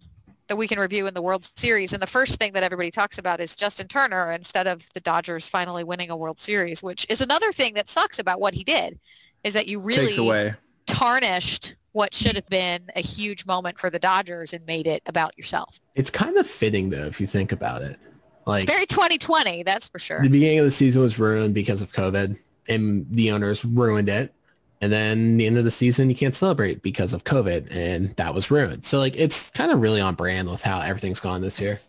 the 0.58 0.68
can 0.68 0.80
review 0.80 1.08
in 1.08 1.14
the 1.14 1.22
World 1.22 1.46
Series, 1.56 1.94
and 1.94 2.02
the 2.02 2.08
first 2.08 2.38
thing 2.38 2.54
that 2.54 2.64
everybody 2.64 2.92
talks 2.92 3.18
about 3.18 3.40
is 3.40 3.56
Justin 3.56 3.88
Turner 3.88 4.32
instead 4.32 4.68
of 4.68 4.88
the 4.94 5.00
Dodgers 5.00 5.48
finally 5.48 5.84
winning 5.84 6.12
a 6.12 6.18
World 6.18 6.40
Series, 6.40 6.84
which 6.84 7.06
is 7.10 7.22
another 7.22 7.52
thing 7.52 7.74
that 7.76 7.88
sucks 7.88 8.20
about 8.20 8.40
what 8.40 8.54
he 8.54 8.64
did, 8.64 9.00
is 9.44 9.54
that 9.54 9.68
you 9.68 9.80
really 9.80 10.54
tarnished 10.88 11.76
what 11.94 12.14
should 12.14 12.36
have 12.36 12.48
been 12.48 12.90
a 12.96 13.02
huge 13.02 13.46
moment 13.46 13.80
for 13.80 13.90
the 13.90 14.00
Dodgers 14.00 14.54
and 14.54 14.66
made 14.66 14.88
it 14.88 15.02
about 15.06 15.38
yourself. 15.38 15.80
it's 15.96 16.10
kind 16.10 16.38
of 16.38 16.48
fitting 16.48 16.90
though, 16.90 17.06
if 17.06 17.22
you 17.22 17.28
think 17.28 17.52
about 17.52 17.82
it. 17.82 17.98
Like 18.46 18.64
It's 18.64 18.72
very 18.72 18.86
2020, 18.86 19.64
that's 19.64 19.88
for 19.88 20.00
sure. 20.00 20.22
the 20.22 20.30
beginning 20.30 20.60
of 20.60 20.66
the 20.66 20.72
season 20.72 21.02
was 21.02 21.20
ruined 21.20 21.54
because 21.54 21.82
of 21.82 21.92
COVID 21.94 22.38
and 22.68 23.06
the 23.12 23.32
owners 23.32 23.64
ruined 23.64 24.10
it. 24.10 24.34
And 24.82 24.92
then 24.92 25.38
the 25.38 25.46
end 25.46 25.58
of 25.58 25.64
the 25.64 25.72
season, 25.72 26.10
you 26.10 26.16
can't 26.16 26.36
celebrate 26.36 26.82
because 26.82 27.14
of 27.14 27.24
COVID 27.24 27.68
and 27.72 28.16
that 28.16 28.34
was 28.34 28.50
ruined. 28.50 28.84
So 28.84 28.98
like, 28.98 29.16
it's 29.16 29.52
kind 29.52 29.72
of 29.72 29.80
really 29.80 30.02
on 30.02 30.16
brand 30.16 30.50
with 30.50 30.64
how 30.64 30.82
everything's 30.82 31.20
gone 31.20 31.42
this 31.42 31.60
year. 31.60 31.80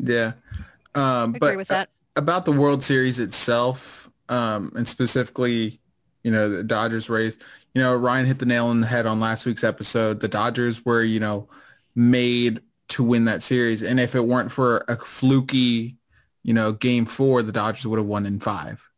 Yeah. 0.00 0.32
Um, 0.94 1.34
I 1.36 1.38
but 1.38 1.46
agree 1.46 1.56
with 1.56 1.68
that. 1.68 1.88
about 2.16 2.44
the 2.44 2.52
World 2.52 2.82
Series 2.82 3.20
itself, 3.20 4.10
um, 4.28 4.72
and 4.74 4.88
specifically, 4.88 5.78
you 6.24 6.32
know, 6.32 6.48
the 6.48 6.64
Dodgers 6.64 7.08
race, 7.08 7.38
you 7.74 7.82
know, 7.82 7.94
Ryan 7.94 8.26
hit 8.26 8.40
the 8.40 8.46
nail 8.46 8.66
on 8.66 8.80
the 8.80 8.86
head 8.86 9.06
on 9.06 9.20
last 9.20 9.46
week's 9.46 9.62
episode. 9.62 10.20
The 10.20 10.28
Dodgers 10.28 10.84
were, 10.84 11.02
you 11.02 11.20
know, 11.20 11.48
made 11.94 12.60
to 12.88 13.04
win 13.04 13.26
that 13.26 13.42
series. 13.42 13.82
And 13.82 14.00
if 14.00 14.14
it 14.14 14.26
weren't 14.26 14.50
for 14.50 14.84
a 14.88 14.96
fluky, 14.96 15.96
you 16.42 16.54
know, 16.54 16.72
game 16.72 17.04
four, 17.04 17.42
the 17.42 17.52
Dodgers 17.52 17.86
would 17.86 17.98
have 17.98 18.06
won 18.06 18.26
in 18.26 18.40
five. 18.40 18.88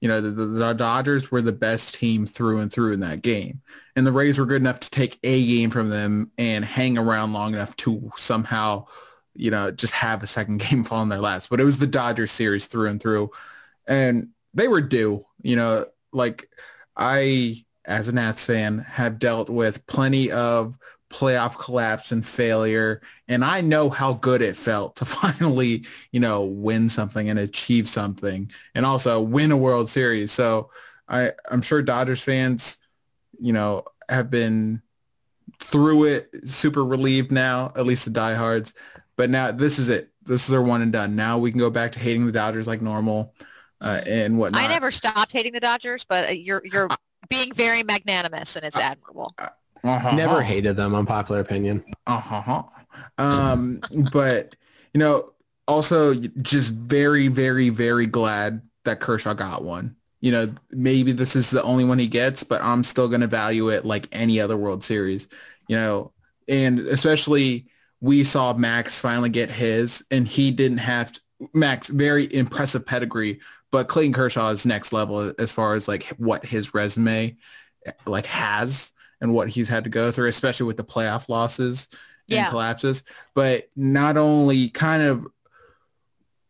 You 0.00 0.08
know, 0.08 0.20
the, 0.20 0.30
the, 0.30 0.72
Dodgers 0.74 1.30
were 1.30 1.42
the 1.42 1.52
best 1.52 1.94
team 1.94 2.24
through 2.24 2.60
and 2.60 2.72
through 2.72 2.92
in 2.92 3.00
that 3.00 3.22
game. 3.22 3.62
And 3.96 4.06
the 4.06 4.12
Rays 4.12 4.38
were 4.38 4.46
good 4.46 4.62
enough 4.62 4.80
to 4.80 4.90
take 4.90 5.18
a 5.24 5.46
game 5.46 5.70
from 5.70 5.88
them 5.88 6.30
and 6.38 6.64
hang 6.64 6.96
around 6.96 7.32
long 7.32 7.54
enough 7.54 7.74
to 7.76 8.10
somehow, 8.16 8.86
you 9.34 9.50
know, 9.50 9.72
just 9.72 9.92
have 9.94 10.22
a 10.22 10.26
second 10.28 10.58
game 10.70 10.84
fall 10.84 11.02
in 11.02 11.08
their 11.08 11.20
laps. 11.20 11.48
But 11.48 11.60
it 11.60 11.64
was 11.64 11.78
the 11.78 11.86
Dodgers 11.86 12.30
series 12.30 12.66
through 12.66 12.90
and 12.90 13.00
through. 13.00 13.30
And 13.88 14.28
they 14.54 14.68
were 14.68 14.80
due, 14.80 15.24
you 15.42 15.56
know, 15.56 15.86
like 16.12 16.48
I, 16.96 17.64
as 17.84 18.08
a 18.08 18.12
Nats 18.12 18.46
fan, 18.46 18.78
have 18.78 19.18
dealt 19.18 19.50
with 19.50 19.86
plenty 19.86 20.30
of 20.30 20.78
playoff 21.10 21.58
collapse 21.58 22.12
and 22.12 22.24
failure. 22.24 23.00
And 23.28 23.44
I 23.44 23.60
know 23.60 23.88
how 23.88 24.14
good 24.14 24.42
it 24.42 24.56
felt 24.56 24.96
to 24.96 25.04
finally, 25.04 25.84
you 26.12 26.20
know, 26.20 26.44
win 26.44 26.88
something 26.88 27.28
and 27.28 27.38
achieve 27.38 27.88
something 27.88 28.50
and 28.74 28.84
also 28.84 29.20
win 29.20 29.52
a 29.52 29.56
World 29.56 29.88
Series. 29.88 30.32
So 30.32 30.70
I, 31.08 31.32
I'm 31.50 31.62
sure 31.62 31.82
Dodgers 31.82 32.20
fans, 32.20 32.78
you 33.40 33.52
know, 33.52 33.84
have 34.08 34.30
been 34.30 34.82
through 35.60 36.04
it, 36.04 36.30
super 36.44 36.84
relieved 36.84 37.32
now, 37.32 37.72
at 37.76 37.86
least 37.86 38.04
the 38.04 38.10
diehards. 38.10 38.74
But 39.16 39.30
now 39.30 39.50
this 39.50 39.78
is 39.78 39.88
it. 39.88 40.10
This 40.22 40.46
is 40.46 40.54
our 40.54 40.62
one 40.62 40.82
and 40.82 40.92
done. 40.92 41.16
Now 41.16 41.38
we 41.38 41.50
can 41.50 41.58
go 41.58 41.70
back 41.70 41.92
to 41.92 41.98
hating 41.98 42.26
the 42.26 42.32
Dodgers 42.32 42.68
like 42.68 42.82
normal 42.82 43.34
uh, 43.80 44.02
and 44.06 44.38
whatnot. 44.38 44.62
I 44.62 44.68
never 44.68 44.90
stopped 44.90 45.32
hating 45.32 45.52
the 45.52 45.60
Dodgers, 45.60 46.04
but 46.04 46.38
you're 46.40 46.62
you're 46.64 46.88
being 47.28 47.52
very 47.52 47.82
magnanimous 47.82 48.56
and 48.56 48.64
it's 48.64 48.78
admirable. 48.78 49.34
Uh-huh. 49.84 50.12
Never 50.12 50.42
hated 50.42 50.76
them, 50.76 50.94
unpopular 50.94 51.40
opinion. 51.40 51.84
Uh-huh. 52.06 52.62
Um, 53.16 53.80
but 54.12 54.56
you 54.94 55.00
know, 55.00 55.30
also 55.66 56.14
just 56.14 56.74
very, 56.74 57.28
very, 57.28 57.68
very 57.68 58.06
glad 58.06 58.62
that 58.84 59.00
Kershaw 59.00 59.34
got 59.34 59.62
one. 59.62 59.96
You 60.20 60.32
know, 60.32 60.54
maybe 60.70 61.12
this 61.12 61.36
is 61.36 61.50
the 61.50 61.62
only 61.62 61.84
one 61.84 61.98
he 61.98 62.08
gets, 62.08 62.42
but 62.42 62.62
I'm 62.62 62.82
still 62.82 63.08
going 63.08 63.20
to 63.20 63.28
value 63.28 63.68
it 63.68 63.84
like 63.84 64.08
any 64.10 64.40
other 64.40 64.56
World 64.56 64.82
Series. 64.82 65.28
You 65.68 65.76
know, 65.76 66.12
and 66.48 66.80
especially 66.80 67.66
we 68.00 68.24
saw 68.24 68.52
Max 68.54 68.98
finally 68.98 69.28
get 69.28 69.50
his, 69.50 70.04
and 70.10 70.26
he 70.26 70.50
didn't 70.50 70.78
have 70.78 71.12
to, 71.12 71.20
Max 71.54 71.88
very 71.88 72.32
impressive 72.34 72.84
pedigree, 72.84 73.40
but 73.70 73.86
Clayton 73.86 74.12
Kershaw 74.12 74.50
is 74.50 74.66
next 74.66 74.92
level 74.92 75.32
as 75.38 75.52
far 75.52 75.74
as 75.74 75.86
like 75.86 76.04
what 76.16 76.44
his 76.44 76.74
resume 76.74 77.36
like 78.06 78.26
has 78.26 78.92
and 79.20 79.32
what 79.32 79.48
he's 79.48 79.68
had 79.68 79.84
to 79.84 79.90
go 79.90 80.10
through, 80.10 80.28
especially 80.28 80.66
with 80.66 80.76
the 80.76 80.84
playoff 80.84 81.28
losses 81.28 81.88
and 82.30 82.36
Yeah. 82.36 82.50
collapses. 82.50 83.02
But 83.34 83.68
not 83.76 84.16
only 84.16 84.68
kind 84.68 85.02
of 85.02 85.26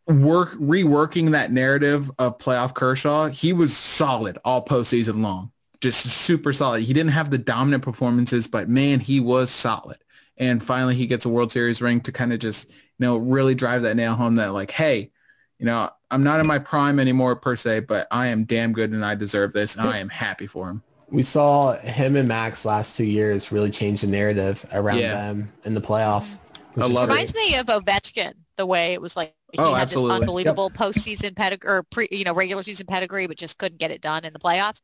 work 0.06 0.52
reworking 0.54 1.32
that 1.32 1.52
narrative 1.52 2.10
of 2.18 2.38
playoff 2.38 2.74
Kershaw, 2.74 3.28
he 3.28 3.52
was 3.52 3.76
solid 3.76 4.38
all 4.44 4.64
postseason 4.64 5.22
long. 5.22 5.52
Just 5.80 6.00
super 6.06 6.52
solid. 6.52 6.82
He 6.82 6.92
didn't 6.92 7.12
have 7.12 7.30
the 7.30 7.38
dominant 7.38 7.84
performances, 7.84 8.46
but 8.46 8.68
man, 8.68 9.00
he 9.00 9.20
was 9.20 9.50
solid. 9.50 9.98
And 10.36 10.62
finally 10.62 10.94
he 10.94 11.06
gets 11.06 11.24
a 11.24 11.28
World 11.28 11.52
Series 11.52 11.80
ring 11.82 12.00
to 12.02 12.12
kind 12.12 12.32
of 12.32 12.38
just, 12.38 12.70
you 12.70 12.76
know, 13.00 13.16
really 13.16 13.54
drive 13.54 13.82
that 13.82 13.96
nail 13.96 14.14
home 14.14 14.36
that 14.36 14.52
like, 14.52 14.70
hey, 14.70 15.10
you 15.58 15.66
know, 15.66 15.90
I'm 16.10 16.22
not 16.22 16.40
in 16.40 16.46
my 16.46 16.58
prime 16.58 16.98
anymore 16.98 17.36
per 17.36 17.56
se, 17.56 17.80
but 17.80 18.06
I 18.10 18.28
am 18.28 18.44
damn 18.44 18.72
good 18.72 18.92
and 18.92 19.04
I 19.04 19.14
deserve 19.14 19.52
this 19.52 19.76
and 19.76 19.86
I 19.88 19.98
am 19.98 20.08
happy 20.08 20.46
for 20.46 20.68
him. 20.70 20.82
We 21.10 21.22
saw 21.22 21.76
him 21.78 22.16
and 22.16 22.28
Max 22.28 22.64
last 22.64 22.96
two 22.96 23.04
years 23.04 23.50
really 23.50 23.70
change 23.70 24.02
the 24.02 24.06
narrative 24.06 24.64
around 24.72 24.98
Yeah. 24.98 25.14
them 25.14 25.52
in 25.64 25.74
the 25.74 25.80
playoffs. 25.80 26.36
I 26.78 26.86
love 26.86 27.08
Reminds 27.08 27.34
me 27.34 27.56
of 27.56 27.66
Ovechkin, 27.66 28.34
the 28.56 28.66
way 28.66 28.92
it 28.92 29.00
was 29.00 29.16
like 29.16 29.34
he 29.52 29.58
Oh, 29.58 29.74
had 29.74 29.88
absolutely. 29.88 30.10
this 30.10 30.20
unbelievable 30.22 30.70
postseason 30.70 31.34
pedigree 31.34 31.70
or 31.70 31.82
pre, 31.82 32.08
you 32.10 32.24
know, 32.24 32.34
regular 32.34 32.62
season 32.62 32.86
pedigree, 32.86 33.26
but 33.26 33.38
just 33.38 33.58
couldn't 33.58 33.78
get 33.78 33.90
it 33.90 34.00
done 34.00 34.24
in 34.24 34.32
the 34.32 34.38
playoffs. 34.38 34.80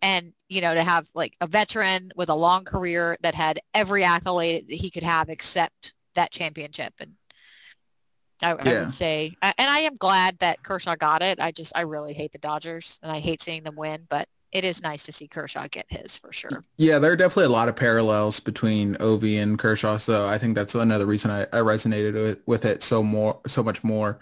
And 0.00 0.32
you 0.48 0.60
know, 0.60 0.74
to 0.74 0.82
have 0.82 1.08
like 1.14 1.34
a 1.40 1.46
veteran 1.46 2.12
with 2.14 2.28
a 2.28 2.34
long 2.34 2.64
career 2.64 3.16
that 3.22 3.34
had 3.34 3.58
every 3.74 4.04
accolade 4.04 4.68
that 4.68 4.76
he 4.76 4.90
could 4.90 5.02
have 5.02 5.28
except 5.28 5.94
that 6.14 6.30
championship, 6.30 6.94
and 7.00 7.14
I, 8.42 8.52
I 8.52 8.74
would 8.74 8.92
say, 8.92 9.36
and 9.42 9.54
I 9.58 9.80
am 9.80 9.94
glad 9.96 10.38
that 10.38 10.62
Kershaw 10.62 10.94
got 10.94 11.22
it. 11.22 11.40
I 11.40 11.50
just, 11.52 11.72
I 11.74 11.82
really 11.82 12.14
hate 12.14 12.32
the 12.32 12.38
Dodgers, 12.38 12.98
and 13.02 13.10
I 13.10 13.18
hate 13.18 13.42
seeing 13.42 13.62
them 13.64 13.76
win, 13.76 14.06
but 14.08 14.28
it 14.52 14.64
is 14.64 14.82
nice 14.82 15.04
to 15.04 15.12
see 15.12 15.26
Kershaw 15.26 15.66
get 15.68 15.86
his 15.88 16.16
for 16.18 16.32
sure. 16.32 16.62
Yeah, 16.78 16.98
there 16.98 17.12
are 17.12 17.16
definitely 17.16 17.46
a 17.46 17.50
lot 17.50 17.68
of 17.68 17.76
parallels 17.76 18.40
between 18.40 18.94
Ovi 18.96 19.42
and 19.42 19.58
Kershaw, 19.58 19.96
so 19.98 20.26
I 20.26 20.38
think 20.38 20.54
that's 20.54 20.74
another 20.74 21.06
reason 21.06 21.30
I, 21.30 21.42
I 21.44 21.58
resonated 21.58 22.14
with, 22.14 22.40
with 22.46 22.64
it 22.64 22.82
so 22.82 23.02
more, 23.02 23.40
so 23.46 23.62
much 23.62 23.82
more. 23.84 24.18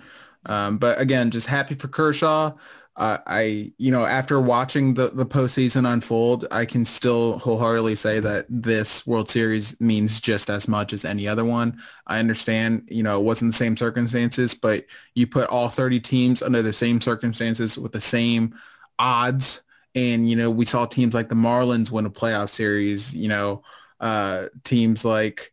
Um, 0.46 0.78
but 0.78 1.00
again, 1.00 1.30
just 1.30 1.46
happy 1.46 1.74
for 1.74 1.88
Kershaw. 1.88 2.52
Uh, 2.96 3.18
I, 3.26 3.72
you 3.76 3.90
know, 3.90 4.04
after 4.04 4.40
watching 4.40 4.94
the 4.94 5.08
the 5.08 5.26
postseason 5.26 5.90
unfold, 5.92 6.46
I 6.52 6.64
can 6.64 6.84
still 6.84 7.38
wholeheartedly 7.38 7.96
say 7.96 8.20
that 8.20 8.46
this 8.48 9.04
World 9.04 9.28
Series 9.28 9.78
means 9.80 10.20
just 10.20 10.48
as 10.48 10.68
much 10.68 10.92
as 10.92 11.04
any 11.04 11.26
other 11.26 11.44
one. 11.44 11.80
I 12.06 12.20
understand, 12.20 12.88
you 12.88 13.02
know, 13.02 13.18
it 13.18 13.24
wasn't 13.24 13.50
the 13.50 13.56
same 13.56 13.76
circumstances, 13.76 14.54
but 14.54 14.84
you 15.16 15.26
put 15.26 15.48
all 15.48 15.68
30 15.68 15.98
teams 16.00 16.40
under 16.40 16.62
the 16.62 16.72
same 16.72 17.00
circumstances 17.00 17.76
with 17.76 17.90
the 17.90 18.00
same 18.00 18.54
odds 19.00 19.62
and 19.94 20.28
you 20.28 20.36
know 20.36 20.50
we 20.50 20.64
saw 20.64 20.86
teams 20.86 21.14
like 21.14 21.28
the 21.28 21.34
Marlins 21.34 21.90
win 21.90 22.06
a 22.06 22.10
playoff 22.10 22.48
series. 22.48 23.14
You 23.14 23.28
know, 23.28 23.62
uh, 24.00 24.46
teams 24.64 25.04
like 25.04 25.52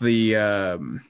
the 0.00 0.36
um, 0.36 1.04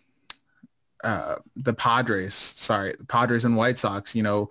uh, 1.02 1.36
the 1.56 1.74
Padres. 1.74 2.34
Sorry, 2.34 2.94
the 2.98 3.04
Padres 3.04 3.44
and 3.44 3.56
White 3.56 3.78
Sox. 3.78 4.14
You 4.14 4.22
know, 4.22 4.50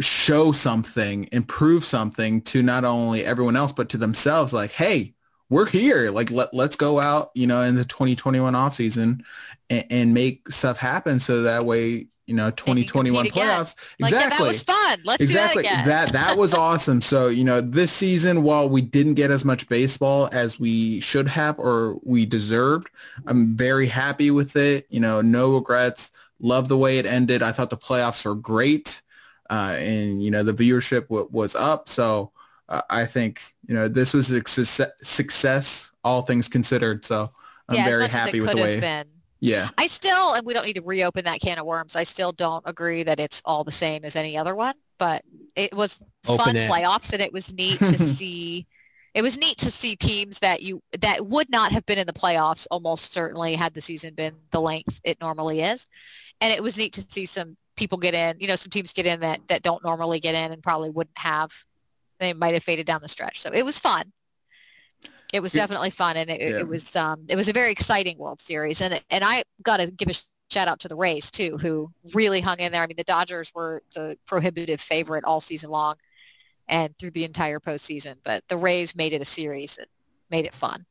show 0.00 0.52
something, 0.52 1.28
improve 1.32 1.84
something 1.84 2.42
to 2.42 2.62
not 2.62 2.84
only 2.84 3.24
everyone 3.24 3.56
else 3.56 3.72
but 3.72 3.88
to 3.90 3.96
themselves. 3.96 4.52
Like, 4.52 4.72
hey, 4.72 5.14
we're 5.48 5.66
here. 5.66 6.10
Like, 6.10 6.30
let 6.30 6.52
let's 6.52 6.76
go 6.76 7.00
out. 7.00 7.30
You 7.34 7.46
know, 7.46 7.62
in 7.62 7.76
the 7.76 7.84
2021 7.84 8.54
offseason 8.54 9.22
and, 9.70 9.84
and 9.90 10.14
make 10.14 10.50
stuff 10.50 10.78
happen. 10.78 11.18
So 11.20 11.42
that 11.42 11.64
way. 11.64 12.08
You 12.26 12.34
know, 12.34 12.50
2021 12.50 13.26
again. 13.26 13.32
playoffs. 13.32 13.76
Like, 14.00 14.10
exactly. 14.10 14.38
that 14.38 14.48
was 14.48 14.62
fun. 14.62 14.98
Let's 15.04 15.22
exactly. 15.22 15.62
do 15.62 15.68
that 15.68 15.84
again. 15.84 15.88
That 15.88 16.12
that 16.12 16.38
was 16.38 16.54
awesome. 16.54 17.00
So, 17.00 17.28
you 17.28 17.44
know, 17.44 17.60
this 17.60 17.92
season, 17.92 18.42
while 18.42 18.68
we 18.68 18.80
didn't 18.80 19.14
get 19.14 19.30
as 19.30 19.44
much 19.44 19.68
baseball 19.68 20.28
as 20.32 20.58
we 20.58 21.00
should 21.00 21.28
have 21.28 21.58
or 21.58 21.98
we 22.02 22.24
deserved, 22.24 22.88
I'm 23.26 23.54
very 23.54 23.86
happy 23.86 24.30
with 24.30 24.56
it. 24.56 24.86
You 24.88 25.00
know, 25.00 25.20
no 25.20 25.54
regrets. 25.54 26.12
Love 26.40 26.68
the 26.68 26.78
way 26.78 26.98
it 26.98 27.06
ended. 27.06 27.42
I 27.42 27.52
thought 27.52 27.70
the 27.70 27.76
playoffs 27.76 28.24
were 28.24 28.34
great. 28.34 29.02
Uh, 29.50 29.76
and, 29.78 30.22
you 30.22 30.30
know, 30.30 30.42
the 30.42 30.54
viewership 30.54 31.02
w- 31.08 31.28
was 31.30 31.54
up. 31.54 31.88
So 31.88 32.32
uh, 32.68 32.82
I 32.88 33.04
think, 33.04 33.54
you 33.66 33.74
know, 33.74 33.88
this 33.88 34.14
was 34.14 34.30
a 34.30 34.36
success, 34.46 34.90
success, 35.02 35.92
all 36.02 36.22
things 36.22 36.48
considered. 36.48 37.04
So 37.04 37.30
I'm 37.68 37.76
yeah, 37.76 37.84
very 37.84 38.08
happy 38.08 38.40
with 38.40 38.50
the 38.50 38.56
way. 38.56 38.80
been. 38.80 39.06
Yeah. 39.40 39.68
I 39.76 39.86
still, 39.86 40.34
and 40.34 40.46
we 40.46 40.54
don't 40.54 40.64
need 40.66 40.76
to 40.76 40.82
reopen 40.82 41.24
that 41.24 41.40
can 41.40 41.58
of 41.58 41.66
worms. 41.66 41.96
I 41.96 42.04
still 42.04 42.32
don't 42.32 42.62
agree 42.66 43.02
that 43.02 43.20
it's 43.20 43.42
all 43.44 43.64
the 43.64 43.72
same 43.72 44.04
as 44.04 44.16
any 44.16 44.36
other 44.36 44.54
one, 44.54 44.74
but 44.98 45.22
it 45.54 45.74
was 45.74 46.02
Open 46.26 46.44
fun 46.44 46.56
it. 46.56 46.70
playoffs 46.70 47.12
and 47.12 47.20
it 47.20 47.32
was 47.32 47.52
neat 47.52 47.78
to 47.78 47.98
see. 48.06 48.66
It 49.12 49.22
was 49.22 49.38
neat 49.38 49.58
to 49.58 49.70
see 49.70 49.94
teams 49.94 50.38
that 50.40 50.62
you 50.62 50.82
that 51.00 51.26
would 51.26 51.48
not 51.50 51.72
have 51.72 51.86
been 51.86 51.98
in 51.98 52.06
the 52.06 52.12
playoffs 52.12 52.66
almost 52.70 53.12
certainly 53.12 53.54
had 53.54 53.74
the 53.74 53.80
season 53.80 54.14
been 54.14 54.34
the 54.50 54.60
length 54.60 55.00
it 55.04 55.20
normally 55.20 55.60
is, 55.60 55.86
and 56.40 56.52
it 56.52 56.62
was 56.62 56.76
neat 56.76 56.92
to 56.94 57.02
see 57.08 57.26
some 57.26 57.56
people 57.76 57.98
get 57.98 58.14
in. 58.14 58.36
You 58.40 58.48
know, 58.48 58.56
some 58.56 58.70
teams 58.70 58.92
get 58.92 59.06
in 59.06 59.20
that 59.20 59.40
that 59.48 59.62
don't 59.62 59.84
normally 59.84 60.20
get 60.20 60.34
in 60.34 60.52
and 60.52 60.62
probably 60.62 60.90
wouldn't 60.90 61.18
have. 61.18 61.52
They 62.18 62.32
might 62.32 62.54
have 62.54 62.62
faded 62.64 62.86
down 62.86 63.02
the 63.02 63.08
stretch. 63.08 63.40
So 63.40 63.50
it 63.52 63.64
was 63.64 63.78
fun. 63.78 64.12
It 65.34 65.42
was 65.42 65.52
definitely 65.52 65.90
fun, 65.90 66.16
and 66.16 66.30
it, 66.30 66.40
Yeah. 66.40 66.60
it 66.60 66.68
was 66.68 66.94
um, 66.94 67.24
it 67.28 67.34
was 67.34 67.48
a 67.48 67.52
very 67.52 67.72
exciting 67.72 68.16
World 68.18 68.40
Series, 68.40 68.80
and 68.80 69.00
and 69.10 69.24
I 69.24 69.42
got 69.62 69.78
to 69.78 69.90
give 69.90 70.08
a 70.08 70.14
shout 70.50 70.68
out 70.68 70.78
to 70.80 70.88
the 70.88 70.94
Rays 70.96 71.30
too, 71.30 71.58
who 71.58 71.90
really 72.12 72.40
hung 72.40 72.60
in 72.60 72.70
there. 72.70 72.82
I 72.82 72.86
mean, 72.86 72.96
the 72.96 73.02
Dodgers 73.04 73.52
were 73.52 73.82
the 73.94 74.16
prohibitive 74.26 74.80
favorite 74.80 75.24
all 75.24 75.40
season 75.40 75.70
long, 75.70 75.96
and 76.68 76.96
through 76.98 77.10
the 77.10 77.24
entire 77.24 77.58
postseason, 77.58 78.14
but 78.22 78.44
the 78.48 78.56
Rays 78.56 78.94
made 78.94 79.12
it 79.12 79.20
a 79.20 79.24
series 79.24 79.76
and 79.76 79.88
made 80.30 80.44
it 80.44 80.54
fun. 80.54 80.86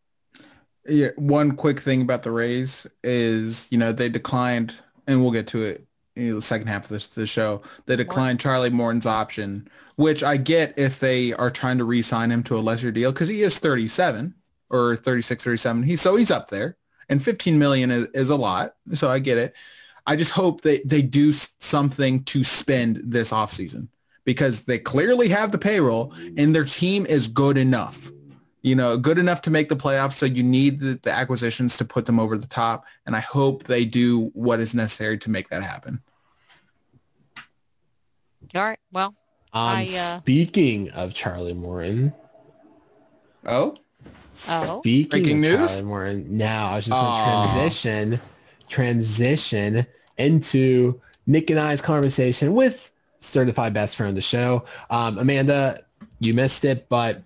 Yeah, 0.86 1.10
one 1.16 1.56
quick 1.56 1.80
thing 1.80 2.02
about 2.02 2.24
the 2.24 2.32
Rays 2.32 2.86
is, 3.02 3.68
you 3.72 3.78
know, 3.78 3.94
they 3.94 4.10
declined, 4.10 4.76
and 5.08 5.22
we'll 5.22 5.32
get 5.32 5.48
to 5.48 5.62
it 5.64 5.86
in 6.16 6.36
the 6.36 6.42
second 6.42 6.68
half 6.68 6.84
of 6.84 6.90
this 6.90 7.08
the 7.08 7.28
show. 7.28 7.62
They 7.86 7.96
declined 7.96 8.40
Charlie 8.40 8.70
Morton's 8.70 9.06
option, 9.06 9.68
which 9.96 10.24
I 10.24 10.38
get 10.38 10.78
if 10.78 11.00
they 11.00 11.34
are 11.34 11.52
trying 11.52 11.78
to 11.78 11.84
re-sign 11.84 12.32
him 12.32 12.44
to 12.44 12.58
a 12.58 12.60
lesser 12.60 12.92
deal 12.92 13.12
because 13.12 13.30
he 13.30 13.42
is 13.42 13.60
37 13.60 14.34
or 14.70 14.96
36, 14.96 15.44
37. 15.44 15.84
He's 15.84 16.02
so 16.02 16.16
he's 16.16 16.32
up 16.32 16.50
there, 16.50 16.78
and 17.10 17.24
15 17.24 17.58
million 17.60 17.92
is, 17.92 18.08
is 18.14 18.30
a 18.30 18.36
lot. 18.36 18.76
So 18.94 19.10
I 19.10 19.20
get 19.20 19.38
it. 19.38 19.54
I 20.06 20.16
just 20.16 20.32
hope 20.32 20.62
that 20.62 20.88
they 20.88 21.02
do 21.02 21.32
something 21.32 22.24
to 22.26 22.44
spend 22.44 23.02
this 23.06 23.32
offseason 23.32 23.88
because 24.26 24.62
they 24.62 24.80
clearly 24.80 25.30
have 25.30 25.52
the 25.52 25.58
payroll 25.58 26.14
and 26.38 26.54
their 26.54 26.66
team 26.66 27.06
is 27.06 27.28
good 27.28 27.58
enough 27.58 28.12
you 28.64 28.76
know, 28.76 28.98
good 28.98 29.20
enough 29.20 29.42
to 29.44 29.50
make 29.50 29.70
the 29.70 29.76
playoffs. 29.76 30.14
So 30.14 30.26
you 30.26 30.42
need 30.42 30.80
the, 30.80 31.00
the 31.04 31.12
acquisitions 31.12 31.78
to 31.78 31.86
put 31.86 32.06
them 32.06 32.20
over 32.20 32.38
the 32.38 32.48
top. 32.48 32.86
And 33.06 33.16
I 33.16 33.20
hope 33.20 33.66
they 33.66 33.86
do 33.86 34.32
what 34.34 34.60
is 34.62 34.74
necessary 34.74 35.18
to 35.20 35.30
make 35.30 35.50
that 35.50 35.62
happen. 35.64 36.02
All 38.56 38.64
right, 38.64 38.80
well, 38.92 39.08
Um, 39.54 39.78
I, 39.78 39.84
uh, 39.84 40.20
Speaking 40.20 40.90
of 40.92 41.14
Charlie 41.14 41.54
Morton, 41.54 42.14
Oh, 43.46 43.76
oh, 44.48 44.80
speaking 44.80 45.10
Breaking 45.10 45.38
of 45.38 45.42
news? 45.42 45.72
Charlie 45.72 45.84
Morton, 45.84 46.38
now 46.38 46.70
I 46.70 46.76
was 46.78 46.86
just 46.86 46.96
Aw. 46.96 47.26
going 47.26 47.48
to 47.48 47.54
transition, 47.54 48.20
transition 48.70 49.86
into 50.18 51.02
Nick 51.26 51.50
and 51.50 51.60
I's 51.60 51.82
conversation 51.82 52.54
with 52.54 52.92
certified 53.20 53.74
best 53.74 53.96
friend 53.98 54.10
of 54.10 54.16
the 54.16 54.22
show. 54.22 54.66
Um, 54.90 55.18
Amanda, 55.18 55.84
you 56.20 56.34
missed 56.34 56.64
it, 56.64 56.88
but 56.90 57.24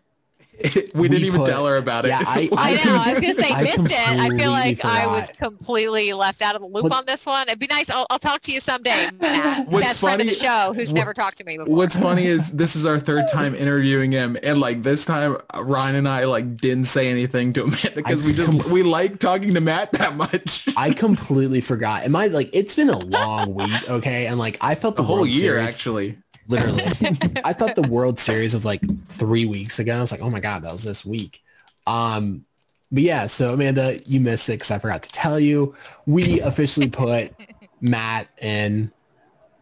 we 0.95 1.07
didn't 1.07 1.25
even 1.25 1.41
put- 1.41 1.47
tell 1.49 1.65
her 1.67 1.77
about 1.77 2.05
it. 2.05 2.09
Yeah, 2.09 2.23
I, 2.25 2.49
I 2.57 2.73
know. 2.83 2.95
I 2.97 3.11
was 3.11 3.19
gonna 3.19 3.33
say 3.35 3.51
I 3.51 3.63
missed 3.63 3.91
it. 3.91 4.09
I 4.09 4.29
feel 4.29 4.51
like 4.51 4.79
completely 4.79 5.01
I 5.01 5.07
was 5.07 5.29
completely 5.37 6.13
left 6.13 6.41
out 6.41 6.55
of 6.55 6.61
the 6.61 6.67
loop 6.67 6.83
What- 6.83 6.93
on 6.93 7.03
this 7.05 7.25
one. 7.25 7.47
It'd 7.47 7.59
be 7.59 7.67
nice. 7.67 7.89
I'll, 7.89 8.05
I'll 8.09 8.19
talk 8.19 8.41
to 8.41 8.51
you 8.51 8.59
someday, 8.59 9.09
Matt. 9.21 9.67
What's 9.67 9.85
best 9.85 9.99
friend 10.01 10.21
of 10.21 10.27
the 10.27 10.33
funny- 10.33 10.47
show, 10.47 10.73
who's 10.73 10.89
what- 10.89 10.95
never 10.97 11.13
talked 11.13 11.37
to 11.37 11.43
me 11.43 11.57
before. 11.57 11.75
What's 11.75 11.95
funny 11.97 12.25
is 12.25 12.51
this 12.51 12.75
is 12.75 12.85
our 12.85 12.99
third 12.99 13.25
time 13.31 13.55
interviewing 13.55 14.11
him, 14.11 14.37
and 14.43 14.59
like 14.59 14.83
this 14.83 15.05
time, 15.05 15.37
uh, 15.53 15.63
Ryan 15.63 15.95
and 15.97 16.07
I 16.09 16.25
like 16.25 16.57
didn't 16.57 16.85
say 16.85 17.09
anything 17.09 17.53
to 17.53 17.65
him 17.67 17.91
because 17.95 18.23
we 18.23 18.33
just 18.33 18.53
we 18.65 18.83
like 18.83 19.19
talking 19.19 19.53
to 19.53 19.61
Matt 19.61 19.91
that 19.93 20.15
much. 20.15 20.67
I 20.77 20.91
completely 20.93 21.61
forgot. 21.61 22.03
Am 22.03 22.15
I 22.15 22.27
like 22.27 22.49
it's 22.53 22.75
been 22.75 22.89
a 22.89 22.97
long 22.97 23.53
week, 23.53 23.89
okay? 23.89 24.27
And 24.27 24.39
like 24.39 24.57
I 24.61 24.75
felt 24.75 24.95
the, 24.95 25.03
The 25.03 25.07
whole 25.07 25.17
World 25.17 25.29
year, 25.29 25.53
Series, 25.57 25.67
actually. 25.73 26.17
Literally. 26.47 26.83
I 27.43 27.53
thought 27.53 27.75
the 27.75 27.87
World 27.89 28.19
Series 28.19 28.53
was 28.53 28.65
like 28.65 28.81
three 29.05 29.45
weeks 29.45 29.79
ago. 29.79 29.97
I 29.97 29.99
was 30.01 30.11
like, 30.11 30.21
oh 30.21 30.29
my 30.29 30.39
god, 30.39 30.63
that 30.63 30.71
was 30.71 30.83
this 30.83 31.05
week. 31.05 31.41
Um, 31.85 32.45
but 32.91 33.03
yeah, 33.03 33.27
so 33.27 33.53
Amanda, 33.53 33.99
you 34.05 34.19
missed 34.19 34.47
it 34.49 34.53
because 34.53 34.71
I 34.71 34.79
forgot 34.79 35.03
to 35.03 35.09
tell 35.09 35.39
you. 35.39 35.75
We 36.05 36.39
officially 36.41 36.89
put 36.89 37.33
Matt 37.81 38.27
in 38.41 38.91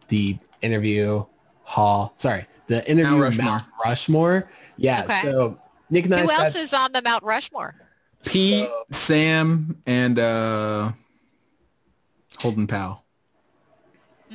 the 0.08 0.38
interview 0.62 1.24
Hall. 1.64 2.14
Sorry, 2.18 2.46
the 2.68 2.88
interview 2.88 3.12
Mount 3.18 3.22
Rushmore. 3.22 3.44
Rushmore. 3.52 3.60
Mount 3.60 3.84
Rushmore. 3.84 4.50
Yeah. 4.76 5.02
Okay. 5.04 5.20
So 5.22 5.58
Nick 5.90 6.04
and 6.04 6.14
I 6.14 6.20
Who 6.22 6.26
sat- 6.28 6.40
else 6.40 6.56
is 6.56 6.72
on 6.72 6.92
the 6.92 7.02
Mount 7.02 7.22
Rushmore? 7.24 7.74
Pete, 8.24 8.68
Sam, 8.90 9.76
and 9.86 10.18
uh, 10.18 10.92
Holden 12.40 12.66
Powell. 12.66 13.04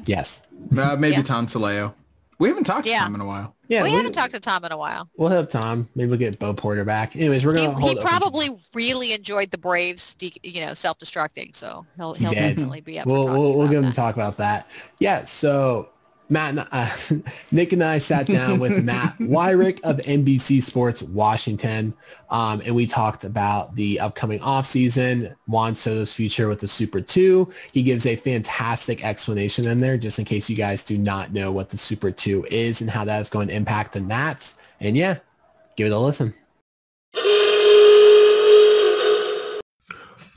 Yes. 0.06 0.44
Uh, 0.78 0.96
maybe 0.98 1.16
Yeah. 1.18 1.22
Tom 1.24 1.48
Saleo. 1.48 1.94
We 2.42 2.48
haven't 2.50 2.64
talked 2.64 2.88
Yeah. 2.88 3.00
to 3.02 3.06
Tom 3.06 3.16
in 3.16 3.22
a 3.22 3.26
while. 3.26 3.56
Yeah. 3.68 3.84
we 3.84 3.90
we- 3.92 3.96
haven't 3.96 4.14
talked 4.14 4.34
to 4.34 4.40
Tom 4.40 4.66
in 4.66 4.72
a 4.72 4.78
while. 4.78 5.08
We'll 5.16 5.30
have 5.30 5.48
Tom. 5.48 5.88
Maybe 5.96 6.10
we'll 6.10 6.18
get 6.18 6.40
Bo 6.40 6.54
Porter 6.56 6.84
back. 6.84 7.16
Anyways, 7.16 7.46
we're 7.46 7.54
gonna 7.54 7.76
he 7.76 7.80
hold. 7.82 7.92
open- 8.00 8.04
probably 8.04 8.50
really 8.74 9.14
enjoyed 9.14 9.52
the 9.52 9.60
Braves, 9.60 10.16
de- 10.16 10.34
you 10.42 10.66
know, 10.66 10.74
self-destructing. 10.74 11.56
So 11.56 11.86
he'll 11.98 12.14
He 12.16 12.24
he'll 12.24 12.34
did. 12.34 12.40
definitely 12.56 12.82
be 12.82 12.98
up. 13.00 13.06
We'll 13.06 13.28
for 13.28 13.34
we'll, 13.34 13.42
we'll 13.54 13.62
about 13.62 13.70
get 13.70 13.78
him 13.78 13.84
that. 13.84 13.90
to 13.92 13.96
talk 13.96 14.16
about 14.16 14.38
that. 14.38 14.66
Yeah. 15.00 15.24
So 15.26 15.90
Matt, 16.32 16.68
uh, 16.72 16.90
Nick 17.52 17.74
and 17.74 17.84
I 17.84 17.98
sat 17.98 18.26
down 18.26 18.58
with 18.60 18.84
Matt 18.84 19.18
Weyrich 19.20 19.82
of 19.82 19.98
NBC 19.98 20.64
Sports 20.64 21.02
Washington, 21.04 21.94
um, 22.30 22.62
and 22.66 22.74
we 22.74 22.88
talked 22.88 23.26
about 23.26 23.76
the 23.76 24.00
upcoming 24.00 24.40
offseason, 24.40 25.36
Juan 25.48 25.76
Soto's 25.76 26.14
future 26.14 26.48
with 26.48 26.62
the 26.62 26.70
Super 26.70 27.02
Two. 27.02 27.52
He 27.74 27.84
gives 27.84 28.06
a 28.06 28.16
fantastic 28.16 29.04
explanation 29.04 29.68
in 29.68 29.82
there, 29.82 29.98
just 29.98 30.20
in 30.20 30.26
case 30.26 30.50
you 30.50 30.56
guys 30.56 30.84
do 30.84 30.98
not 30.98 31.34
know 31.34 31.52
what 31.52 31.70
the 31.70 31.78
Super 31.78 32.12
Two 32.12 32.46
is 32.50 32.80
and 32.80 32.90
how 32.90 33.04
that 33.04 33.20
is 33.20 33.30
going 33.30 33.50
to 33.50 33.54
impact 33.54 33.92
the 33.92 34.00
Nats. 34.00 34.58
And 34.80 34.96
yeah, 34.96 35.18
give 35.76 35.88
it 35.88 35.92
a 35.94 36.00
listen. 36.00 36.34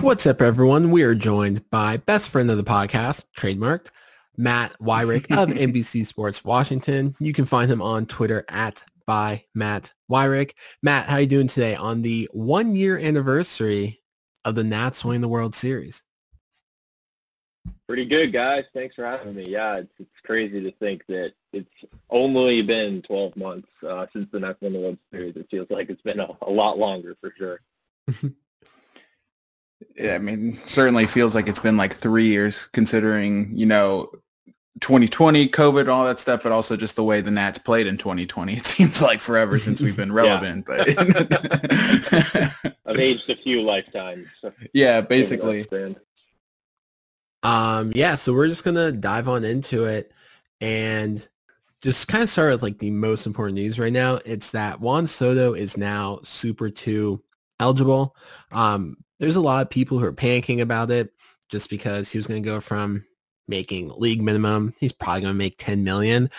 What's 0.01 0.27
up, 0.27 0.43
everyone? 0.43 0.91
We 0.91 1.05
are 1.05 1.15
joined 1.15 1.71
by 1.71 1.99
best 1.99 2.29
friend 2.29 2.51
of 2.51 2.57
the 2.57 2.65
podcast, 2.65 3.27
trademarked, 3.35 3.91
Matt 4.37 4.79
Weyrich 4.81 5.31
of 5.37 5.49
NBC 5.51 6.07
Sports 6.07 6.45
Washington. 6.45 7.15
You 7.19 7.33
can 7.33 7.45
find 7.45 7.71
him 7.71 7.83
on 7.83 8.07
Twitter 8.07 8.45
at 8.49 8.85
by 9.07 9.45
Matt 9.55 9.93
Weyrich. 10.11 10.53
Matt, 10.83 11.07
how 11.07 11.17
are 11.17 11.21
you 11.21 11.27
doing 11.27 11.47
today 11.47 11.75
on 11.75 12.03
the 12.03 12.29
one 12.33 12.75
year 12.75 12.99
anniversary 12.99 14.01
of 14.45 14.55
the 14.55 14.65
Nats 14.65 15.05
winning 15.05 15.21
the 15.21 15.29
World 15.29 15.55
Series? 15.55 16.03
Pretty 17.87 18.05
good, 18.05 18.33
guys. 18.33 18.65
Thanks 18.75 18.95
for 18.95 19.05
having 19.05 19.35
me. 19.35 19.47
Yeah, 19.49 19.77
it's, 19.77 19.93
it's 19.99 20.21
crazy 20.25 20.63
to 20.63 20.71
think 20.73 21.05
that 21.09 21.35
it's 21.53 21.85
only 22.11 22.63
been 22.63 23.03
12 23.03 23.37
months 23.37 23.69
uh, 23.87 24.07
since 24.13 24.29
the 24.33 24.41
Nats 24.41 24.61
won 24.61 24.73
the 24.73 24.81
World 24.81 24.99
Series. 25.11 25.37
It 25.37 25.49
feels 25.51 25.69
like 25.71 25.91
it's 25.91 26.03
been 26.03 26.21
a, 26.21 26.31
a 26.43 26.51
lot 26.51 26.79
longer 26.79 27.17
for 27.21 27.33
sure. 27.37 27.61
Yeah, 29.97 30.15
I 30.15 30.19
mean, 30.19 30.59
certainly 30.67 31.07
feels 31.07 31.35
like 31.35 31.49
it's 31.49 31.61
been 31.61 31.77
like 31.77 31.95
three 31.95 32.27
years 32.27 32.67
considering, 32.67 33.53
you 33.55 33.67
know, 33.67 34.11
2020, 34.81 35.49
COVID, 35.49 35.89
all 35.89 36.05
that 36.05 36.19
stuff, 36.19 36.43
but 36.43 36.53
also 36.53 36.77
just 36.77 36.97
the 36.97 37.05
way 37.05 37.21
the 37.21 37.31
Nats 37.31 37.59
played 37.59 37.87
in 37.87 37.97
2020. 37.97 38.55
It 38.55 38.67
seems 38.67 39.01
like 39.01 39.21
forever 39.21 39.59
since 39.59 39.81
we've 39.81 39.97
been 39.97 40.13
relevant, 40.13 40.67
but 40.67 40.89
I've 42.85 42.99
aged 42.99 43.31
a 43.31 43.37
few 43.37 43.63
lifetimes. 43.63 44.29
so 44.41 44.53
yeah, 44.73 45.01
basically. 45.01 45.67
Um, 47.43 47.93
yeah, 47.95 48.17
so 48.17 48.33
we're 48.33 48.49
just 48.49 48.65
gonna 48.65 48.91
dive 48.91 49.29
on 49.29 49.45
into 49.45 49.85
it 49.85 50.13
and 50.61 51.27
just 51.83 52.09
kind 52.09 52.25
of 52.25 52.31
start 52.31 52.53
with 52.53 52.63
like 52.63 52.79
the 52.79 52.91
most 52.91 53.27
important 53.27 53.57
news 53.57 53.79
right 53.79 53.93
now. 53.93 54.19
It's 54.25 54.51
that 54.51 54.81
Juan 54.81 55.07
Soto 55.07 55.53
is 55.53 55.77
now 55.77 56.21
Super 56.23 56.71
Two 56.71 57.23
eligible. 57.61 58.17
Um, 58.51 58.97
there's 59.21 59.37
a 59.37 59.41
lot 59.41 59.63
of 59.63 59.71
people 59.71 59.99
who 59.99 60.07
are 60.07 60.13
panicking 60.13 60.61
about 60.61 60.91
it 60.91 61.13
just 61.49 61.71
because 61.71 62.11
he 62.11 62.19
was 62.19 62.27
gonna 62.27 62.41
go 62.41 62.61
from 62.61 63.05
making 63.49 63.93
league 63.97 64.23
minimum. 64.23 64.75
He's 64.79 64.93
probably 64.93 65.23
gonna 65.23 65.35
make 65.35 65.57
10 65.59 65.85
million. 65.85 66.31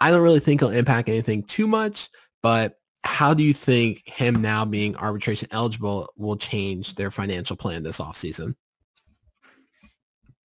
I 0.00 0.10
don't 0.10 0.22
really 0.22 0.40
think 0.40 0.62
it'll 0.62 0.74
impact 0.74 1.08
anything 1.08 1.42
too 1.44 1.66
much, 1.66 2.08
but 2.42 2.78
how 3.04 3.34
do 3.34 3.42
you 3.42 3.54
think 3.54 4.02
him 4.06 4.40
now 4.40 4.64
being 4.64 4.96
arbitration 4.96 5.48
eligible 5.50 6.12
will 6.16 6.36
change 6.36 6.94
their 6.94 7.10
financial 7.10 7.56
plan 7.56 7.82
this 7.82 8.00
offseason? 8.00 8.54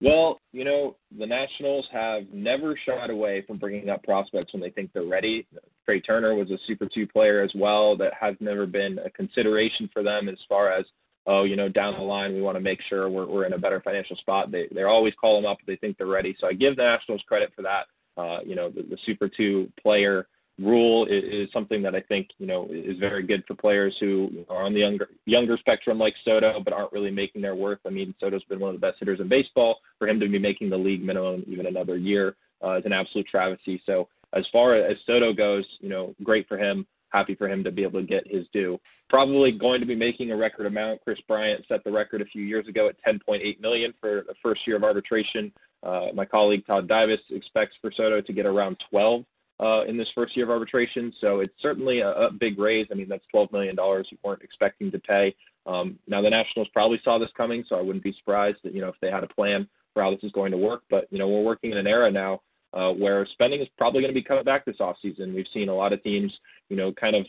Well, 0.00 0.40
you 0.52 0.64
know, 0.64 0.96
the 1.16 1.26
Nationals 1.26 1.88
have 1.88 2.28
never 2.32 2.76
shied 2.76 3.10
away 3.10 3.40
from 3.42 3.56
bringing 3.56 3.90
up 3.90 4.04
prospects 4.04 4.52
when 4.52 4.62
they 4.62 4.70
think 4.70 4.92
they're 4.92 5.02
ready. 5.02 5.48
Trea 5.86 6.00
Turner 6.00 6.34
was 6.34 6.52
a 6.52 6.58
Super 6.58 6.86
2 6.86 7.06
player 7.06 7.42
as 7.42 7.54
well 7.54 7.96
that 7.96 8.14
has 8.14 8.36
never 8.38 8.66
been 8.66 9.00
a 9.00 9.10
consideration 9.10 9.88
for 9.92 10.04
them 10.04 10.28
as 10.28 10.44
far 10.48 10.68
as, 10.68 10.92
oh, 11.28 11.44
you 11.44 11.56
know, 11.56 11.68
down 11.68 11.94
the 11.94 12.02
line 12.02 12.34
we 12.34 12.40
want 12.40 12.56
to 12.56 12.60
make 12.60 12.80
sure 12.80 13.08
we're, 13.08 13.26
we're 13.26 13.44
in 13.44 13.52
a 13.52 13.58
better 13.58 13.80
financial 13.80 14.16
spot. 14.16 14.50
They, 14.50 14.66
they're 14.72 14.88
always 14.88 15.14
call 15.14 15.36
them 15.36 15.48
up 15.48 15.58
they 15.66 15.76
think 15.76 15.98
they're 15.98 16.06
ready. 16.06 16.34
So 16.36 16.48
I 16.48 16.54
give 16.54 16.74
the 16.74 16.84
Nationals 16.84 17.22
credit 17.22 17.52
for 17.54 17.62
that. 17.62 17.86
Uh, 18.16 18.40
you 18.44 18.56
know, 18.56 18.70
the, 18.70 18.82
the 18.82 18.96
Super 18.96 19.28
2 19.28 19.70
player 19.80 20.26
rule 20.58 21.04
is, 21.04 21.22
is 21.22 21.52
something 21.52 21.82
that 21.82 21.94
I 21.94 22.00
think, 22.00 22.30
you 22.38 22.46
know, 22.46 22.66
is 22.70 22.96
very 22.96 23.22
good 23.22 23.44
for 23.46 23.54
players 23.54 23.98
who 23.98 24.44
are 24.48 24.62
on 24.62 24.72
the 24.72 24.80
younger 24.80 25.10
younger 25.26 25.56
spectrum 25.58 25.98
like 25.98 26.16
Soto, 26.16 26.60
but 26.60 26.72
aren't 26.72 26.92
really 26.92 27.10
making 27.10 27.42
their 27.42 27.54
worth. 27.54 27.80
I 27.86 27.90
mean, 27.90 28.14
Soto's 28.18 28.44
been 28.44 28.58
one 28.58 28.74
of 28.74 28.80
the 28.80 28.84
best 28.84 28.98
hitters 28.98 29.20
in 29.20 29.28
baseball. 29.28 29.80
For 29.98 30.08
him 30.08 30.18
to 30.20 30.28
be 30.28 30.38
making 30.38 30.70
the 30.70 30.78
league 30.78 31.04
minimum 31.04 31.44
even 31.46 31.66
another 31.66 31.96
year 31.96 32.36
uh, 32.64 32.72
is 32.72 32.86
an 32.86 32.94
absolute 32.94 33.26
travesty. 33.26 33.80
So 33.84 34.08
as 34.32 34.48
far 34.48 34.74
as 34.74 35.02
Soto 35.02 35.34
goes, 35.34 35.78
you 35.80 35.90
know, 35.90 36.14
great 36.22 36.48
for 36.48 36.56
him. 36.56 36.86
Happy 37.10 37.34
for 37.34 37.48
him 37.48 37.64
to 37.64 37.72
be 37.72 37.82
able 37.82 38.00
to 38.00 38.06
get 38.06 38.26
his 38.26 38.48
due. 38.48 38.78
Probably 39.08 39.52
going 39.52 39.80
to 39.80 39.86
be 39.86 39.96
making 39.96 40.30
a 40.30 40.36
record 40.36 40.66
amount. 40.66 41.00
Kris 41.04 41.20
Bryant 41.22 41.64
set 41.66 41.84
the 41.84 41.92
record 41.92 42.20
a 42.20 42.26
few 42.26 42.42
years 42.42 42.68
ago 42.68 42.88
at 42.88 43.02
10.8 43.02 43.60
million 43.60 43.94
for 44.00 44.24
the 44.28 44.34
first 44.42 44.66
year 44.66 44.76
of 44.76 44.84
arbitration. 44.84 45.52
Uh, 45.82 46.08
my 46.12 46.24
colleague 46.24 46.66
Todd 46.66 46.88
Dybas 46.88 47.30
expects 47.30 47.76
for 47.76 47.90
Soto 47.90 48.20
to 48.20 48.32
get 48.32 48.46
around 48.46 48.78
12 48.78 49.24
uh, 49.60 49.84
in 49.86 49.96
this 49.96 50.10
first 50.10 50.36
year 50.36 50.44
of 50.44 50.50
arbitration. 50.50 51.12
So 51.12 51.40
it's 51.40 51.60
certainly 51.60 52.00
a, 52.00 52.12
a 52.12 52.30
big 52.30 52.58
raise. 52.58 52.86
I 52.90 52.94
mean, 52.94 53.08
that's 53.08 53.26
$12 53.34 53.52
million 53.52 53.76
you 54.10 54.18
weren't 54.22 54.42
expecting 54.42 54.90
to 54.90 54.98
pay. 54.98 55.34
Um, 55.66 55.98
now, 56.06 56.20
the 56.20 56.30
Nationals 56.30 56.68
probably 56.68 56.98
saw 56.98 57.18
this 57.18 57.32
coming, 57.32 57.64
so 57.64 57.78
I 57.78 57.82
wouldn't 57.82 58.04
be 58.04 58.12
surprised 58.12 58.58
that, 58.62 58.74
you 58.74 58.80
know, 58.80 58.88
if 58.88 59.00
they 59.00 59.10
had 59.10 59.24
a 59.24 59.28
plan 59.28 59.68
for 59.94 60.02
how 60.02 60.10
this 60.10 60.24
is 60.24 60.32
going 60.32 60.52
to 60.52 60.56
work. 60.56 60.82
But, 60.88 61.08
you 61.10 61.18
know, 61.18 61.28
we're 61.28 61.42
working 61.42 61.72
in 61.72 61.78
an 61.78 61.86
era 61.86 62.10
now 62.10 62.40
uh, 62.74 62.92
where 62.92 63.24
spending 63.24 63.60
is 63.60 63.68
probably 63.78 64.00
going 64.00 64.12
to 64.12 64.20
be 64.20 64.22
coming 64.22 64.44
back 64.44 64.64
this 64.64 64.78
offseason. 64.78 65.34
We've 65.34 65.48
seen 65.48 65.68
a 65.68 65.74
lot 65.74 65.92
of 65.92 66.02
teams, 66.02 66.40
you 66.68 66.76
know, 66.76 66.92
kind 66.92 67.16
of 67.16 67.26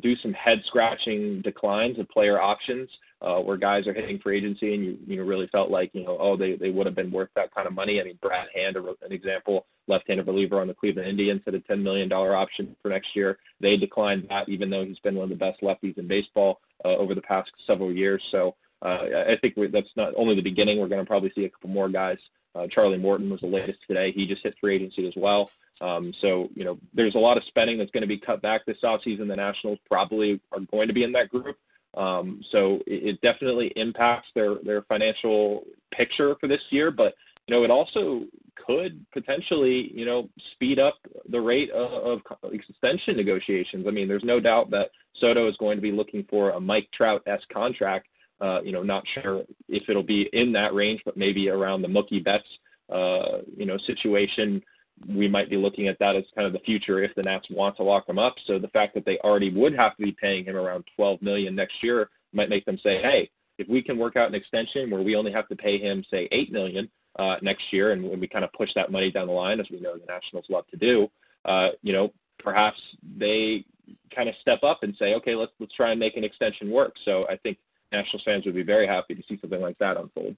do 0.00 0.16
some 0.16 0.32
head-scratching 0.32 1.42
declines 1.42 1.98
of 1.98 2.08
player 2.08 2.40
options 2.40 2.98
uh, 3.22 3.40
where 3.40 3.56
guys 3.56 3.86
are 3.86 3.92
hitting 3.92 4.18
free 4.18 4.38
agency 4.38 4.74
and 4.74 4.84
you, 4.84 4.98
you 5.06 5.16
know, 5.16 5.24
really 5.24 5.46
felt 5.46 5.70
like, 5.70 5.94
you 5.94 6.04
know, 6.04 6.16
oh, 6.18 6.36
they, 6.36 6.56
they 6.56 6.70
would 6.70 6.86
have 6.86 6.96
been 6.96 7.10
worth 7.10 7.28
that 7.34 7.54
kind 7.54 7.68
of 7.68 7.74
money. 7.74 8.00
I 8.00 8.04
mean, 8.04 8.18
Brad 8.20 8.48
Hand, 8.54 8.76
an 8.76 8.96
example, 9.10 9.66
left-handed 9.86 10.26
reliever 10.26 10.60
on 10.60 10.66
the 10.66 10.74
Cleveland 10.74 11.08
Indians, 11.08 11.42
had 11.44 11.54
a 11.54 11.60
$10 11.60 11.82
million 11.82 12.12
option 12.12 12.74
for 12.82 12.88
next 12.88 13.14
year. 13.14 13.38
They 13.60 13.76
declined 13.76 14.26
that, 14.30 14.48
even 14.48 14.70
though 14.70 14.84
he's 14.84 15.00
been 15.00 15.14
one 15.14 15.24
of 15.24 15.30
the 15.30 15.36
best 15.36 15.60
lefties 15.60 15.98
in 15.98 16.08
baseball 16.08 16.60
uh, 16.84 16.96
over 16.96 17.14
the 17.14 17.22
past 17.22 17.52
several 17.64 17.92
years. 17.92 18.24
So 18.24 18.56
uh, 18.82 19.24
I 19.28 19.36
think 19.36 19.54
that's 19.70 19.94
not 19.96 20.14
only 20.16 20.34
the 20.34 20.42
beginning. 20.42 20.80
We're 20.80 20.88
going 20.88 21.04
to 21.04 21.08
probably 21.08 21.30
see 21.30 21.44
a 21.44 21.50
couple 21.50 21.70
more 21.70 21.88
guys. 21.88 22.18
Uh, 22.54 22.66
Charlie 22.66 22.98
Morton 22.98 23.30
was 23.30 23.40
the 23.40 23.46
latest 23.46 23.80
today. 23.86 24.10
He 24.10 24.26
just 24.26 24.42
hit 24.42 24.56
free 24.58 24.74
agency 24.74 25.06
as 25.06 25.14
well. 25.16 25.50
Um, 25.80 26.12
so, 26.12 26.50
you 26.54 26.64
know, 26.64 26.78
there's 26.92 27.14
a 27.14 27.18
lot 27.18 27.36
of 27.36 27.44
spending 27.44 27.78
that's 27.78 27.90
going 27.90 28.02
to 28.02 28.08
be 28.08 28.18
cut 28.18 28.42
back 28.42 28.66
this 28.66 28.80
offseason. 28.80 29.28
The 29.28 29.36
Nationals 29.36 29.78
probably 29.88 30.40
are 30.52 30.60
going 30.60 30.88
to 30.88 30.94
be 30.94 31.04
in 31.04 31.12
that 31.12 31.30
group. 31.30 31.56
Um, 31.94 32.40
so 32.42 32.82
it, 32.86 33.02
it 33.04 33.20
definitely 33.20 33.68
impacts 33.68 34.32
their, 34.34 34.56
their 34.56 34.82
financial 34.82 35.64
picture 35.90 36.36
for 36.40 36.48
this 36.48 36.70
year. 36.70 36.90
But, 36.90 37.14
you 37.46 37.54
know, 37.54 37.62
it 37.62 37.70
also 37.70 38.26
could 38.56 39.06
potentially, 39.10 39.96
you 39.98 40.04
know, 40.04 40.28
speed 40.38 40.78
up 40.78 40.98
the 41.28 41.40
rate 41.40 41.70
of, 41.70 42.22
of 42.44 42.52
extension 42.52 43.16
negotiations. 43.16 43.86
I 43.86 43.90
mean, 43.90 44.06
there's 44.06 44.24
no 44.24 44.38
doubt 44.38 44.70
that 44.70 44.90
Soto 45.14 45.48
is 45.48 45.56
going 45.56 45.78
to 45.78 45.82
be 45.82 45.92
looking 45.92 46.24
for 46.24 46.50
a 46.50 46.60
Mike 46.60 46.90
Trout-esque 46.92 47.48
contract. 47.48 48.08
Uh, 48.40 48.60
you 48.64 48.72
know, 48.72 48.82
not 48.82 49.06
sure 49.06 49.44
if 49.68 49.88
it'll 49.88 50.02
be 50.02 50.22
in 50.32 50.52
that 50.52 50.74
range, 50.74 51.02
but 51.04 51.16
maybe 51.16 51.50
around 51.50 51.82
the 51.82 51.88
Mookie 51.88 52.22
Betts, 52.22 52.58
uh, 52.88 53.38
you 53.56 53.66
know, 53.66 53.76
situation. 53.76 54.62
We 55.06 55.28
might 55.28 55.48
be 55.48 55.56
looking 55.56 55.88
at 55.88 55.98
that 55.98 56.16
as 56.16 56.24
kind 56.34 56.46
of 56.46 56.52
the 56.52 56.58
future 56.58 57.02
if 57.02 57.14
the 57.14 57.22
Nats 57.22 57.48
want 57.50 57.76
to 57.76 57.82
lock 57.82 58.08
him 58.08 58.18
up. 58.18 58.38
So 58.38 58.58
the 58.58 58.68
fact 58.68 58.94
that 58.94 59.06
they 59.06 59.18
already 59.18 59.50
would 59.50 59.74
have 59.74 59.96
to 59.96 60.02
be 60.02 60.12
paying 60.12 60.44
him 60.44 60.56
around 60.56 60.84
12 60.94 61.22
million 61.22 61.54
next 61.54 61.82
year 61.82 62.10
might 62.32 62.50
make 62.50 62.64
them 62.66 62.78
say, 62.78 63.00
hey, 63.00 63.30
if 63.58 63.68
we 63.68 63.82
can 63.82 63.98
work 63.98 64.16
out 64.16 64.28
an 64.28 64.34
extension 64.34 64.90
where 64.90 65.02
we 65.02 65.16
only 65.16 65.32
have 65.32 65.48
to 65.48 65.56
pay 65.56 65.78
him, 65.78 66.02
say, 66.04 66.28
8 66.32 66.52
million 66.52 66.90
uh, 67.18 67.36
next 67.42 67.72
year, 67.72 67.92
and 67.92 68.02
when 68.02 68.20
we 68.20 68.26
kind 68.26 68.44
of 68.44 68.52
push 68.52 68.74
that 68.74 68.90
money 68.90 69.10
down 69.10 69.26
the 69.26 69.32
line, 69.32 69.60
as 69.60 69.70
we 69.70 69.80
know 69.80 69.96
the 69.96 70.06
Nationals 70.06 70.48
love 70.48 70.66
to 70.68 70.76
do, 70.76 71.10
uh, 71.44 71.70
you 71.82 71.92
know, 71.92 72.12
perhaps 72.38 72.96
they 73.16 73.64
kind 74.10 74.28
of 74.28 74.34
step 74.36 74.64
up 74.64 74.82
and 74.82 74.96
say, 74.96 75.14
okay, 75.14 75.34
let's 75.34 75.52
let's 75.58 75.74
try 75.74 75.90
and 75.90 76.00
make 76.00 76.16
an 76.16 76.24
extension 76.24 76.70
work. 76.70 76.96
So 77.02 77.26
I 77.28 77.36
think 77.36 77.58
Nationals 77.92 78.22
fans 78.22 78.46
would 78.46 78.54
be 78.54 78.62
very 78.62 78.86
happy 78.86 79.14
to 79.14 79.22
see 79.22 79.38
something 79.38 79.60
like 79.60 79.78
that 79.78 79.96
unfold. 79.96 80.36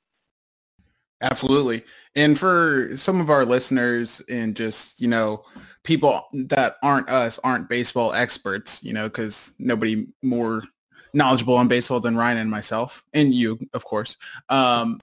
Absolutely. 1.21 1.85
And 2.17 2.37
for 2.37 2.97
some 2.97 3.21
of 3.21 3.31
our 3.31 3.47
listeners 3.47 4.21
and 4.29 4.57
just, 4.57 5.01
you 5.01 5.07
know, 5.07 5.45
people 5.85 6.25
that 6.33 6.77
aren't 6.83 7.09
us, 7.09 7.39
aren't 7.45 7.69
baseball 7.69 8.13
experts, 8.13 8.83
you 8.83 8.93
know, 8.93 9.05
because 9.09 9.55
nobody 9.59 10.09
more 10.23 10.65
knowledgeable 11.15 11.57
on 11.57 11.69
baseball 11.69 12.01
than 12.01 12.17
Ryan 12.17 12.39
and 12.39 12.51
myself, 12.51 13.05
and 13.13 13.35
you, 13.35 13.59
of 13.75 13.85
course. 13.85 14.17
Um, 14.49 15.01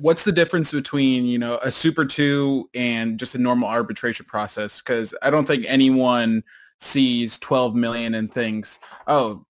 what's 0.00 0.24
the 0.24 0.32
difference 0.32 0.72
between 0.72 1.24
you 1.24 1.38
know 1.38 1.58
a 1.62 1.70
Super 1.70 2.04
Two 2.04 2.68
and 2.74 3.18
just 3.18 3.34
a 3.34 3.38
normal 3.38 3.68
arbitration 3.68 4.26
process? 4.26 4.78
Because 4.78 5.14
I 5.22 5.30
don't 5.30 5.46
think 5.46 5.64
anyone 5.68 6.42
sees 6.78 7.38
12 7.38 7.74
million 7.74 8.14
and 8.14 8.32
thinks, 8.32 8.78
oh, 9.06 9.44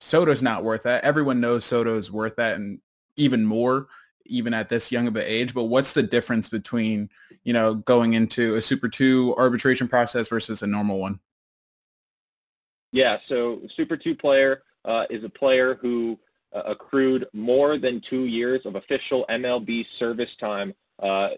Soto's 0.00 0.42
not 0.42 0.64
worth 0.64 0.84
that. 0.84 1.04
Everyone 1.04 1.40
knows 1.40 1.64
Soto's 1.64 2.10
worth 2.10 2.36
that, 2.36 2.56
and 2.56 2.80
even 3.16 3.44
more, 3.44 3.88
even 4.26 4.54
at 4.54 4.68
this 4.68 4.92
young 4.92 5.06
of 5.06 5.16
an 5.16 5.24
age. 5.26 5.54
But 5.54 5.64
what's 5.64 5.92
the 5.92 6.02
difference 6.02 6.48
between 6.48 7.10
you 7.44 7.52
know 7.52 7.74
going 7.74 8.14
into 8.14 8.54
a 8.54 8.62
Super 8.62 8.88
Two 8.88 9.34
arbitration 9.36 9.88
process 9.88 10.28
versus 10.28 10.62
a 10.62 10.66
normal 10.66 10.98
one? 10.98 11.20
Yeah, 12.92 13.18
so 13.26 13.60
Super 13.68 13.96
2 13.96 14.14
player 14.14 14.62
uh, 14.84 15.06
is 15.10 15.24
a 15.24 15.28
player 15.28 15.74
who 15.74 16.18
uh, 16.54 16.62
accrued 16.64 17.26
more 17.32 17.76
than 17.76 18.00
two 18.00 18.24
years 18.24 18.64
of 18.64 18.76
official 18.76 19.26
MLB 19.28 19.86
service 19.86 20.34
time 20.36 20.74
uh, 21.00 21.30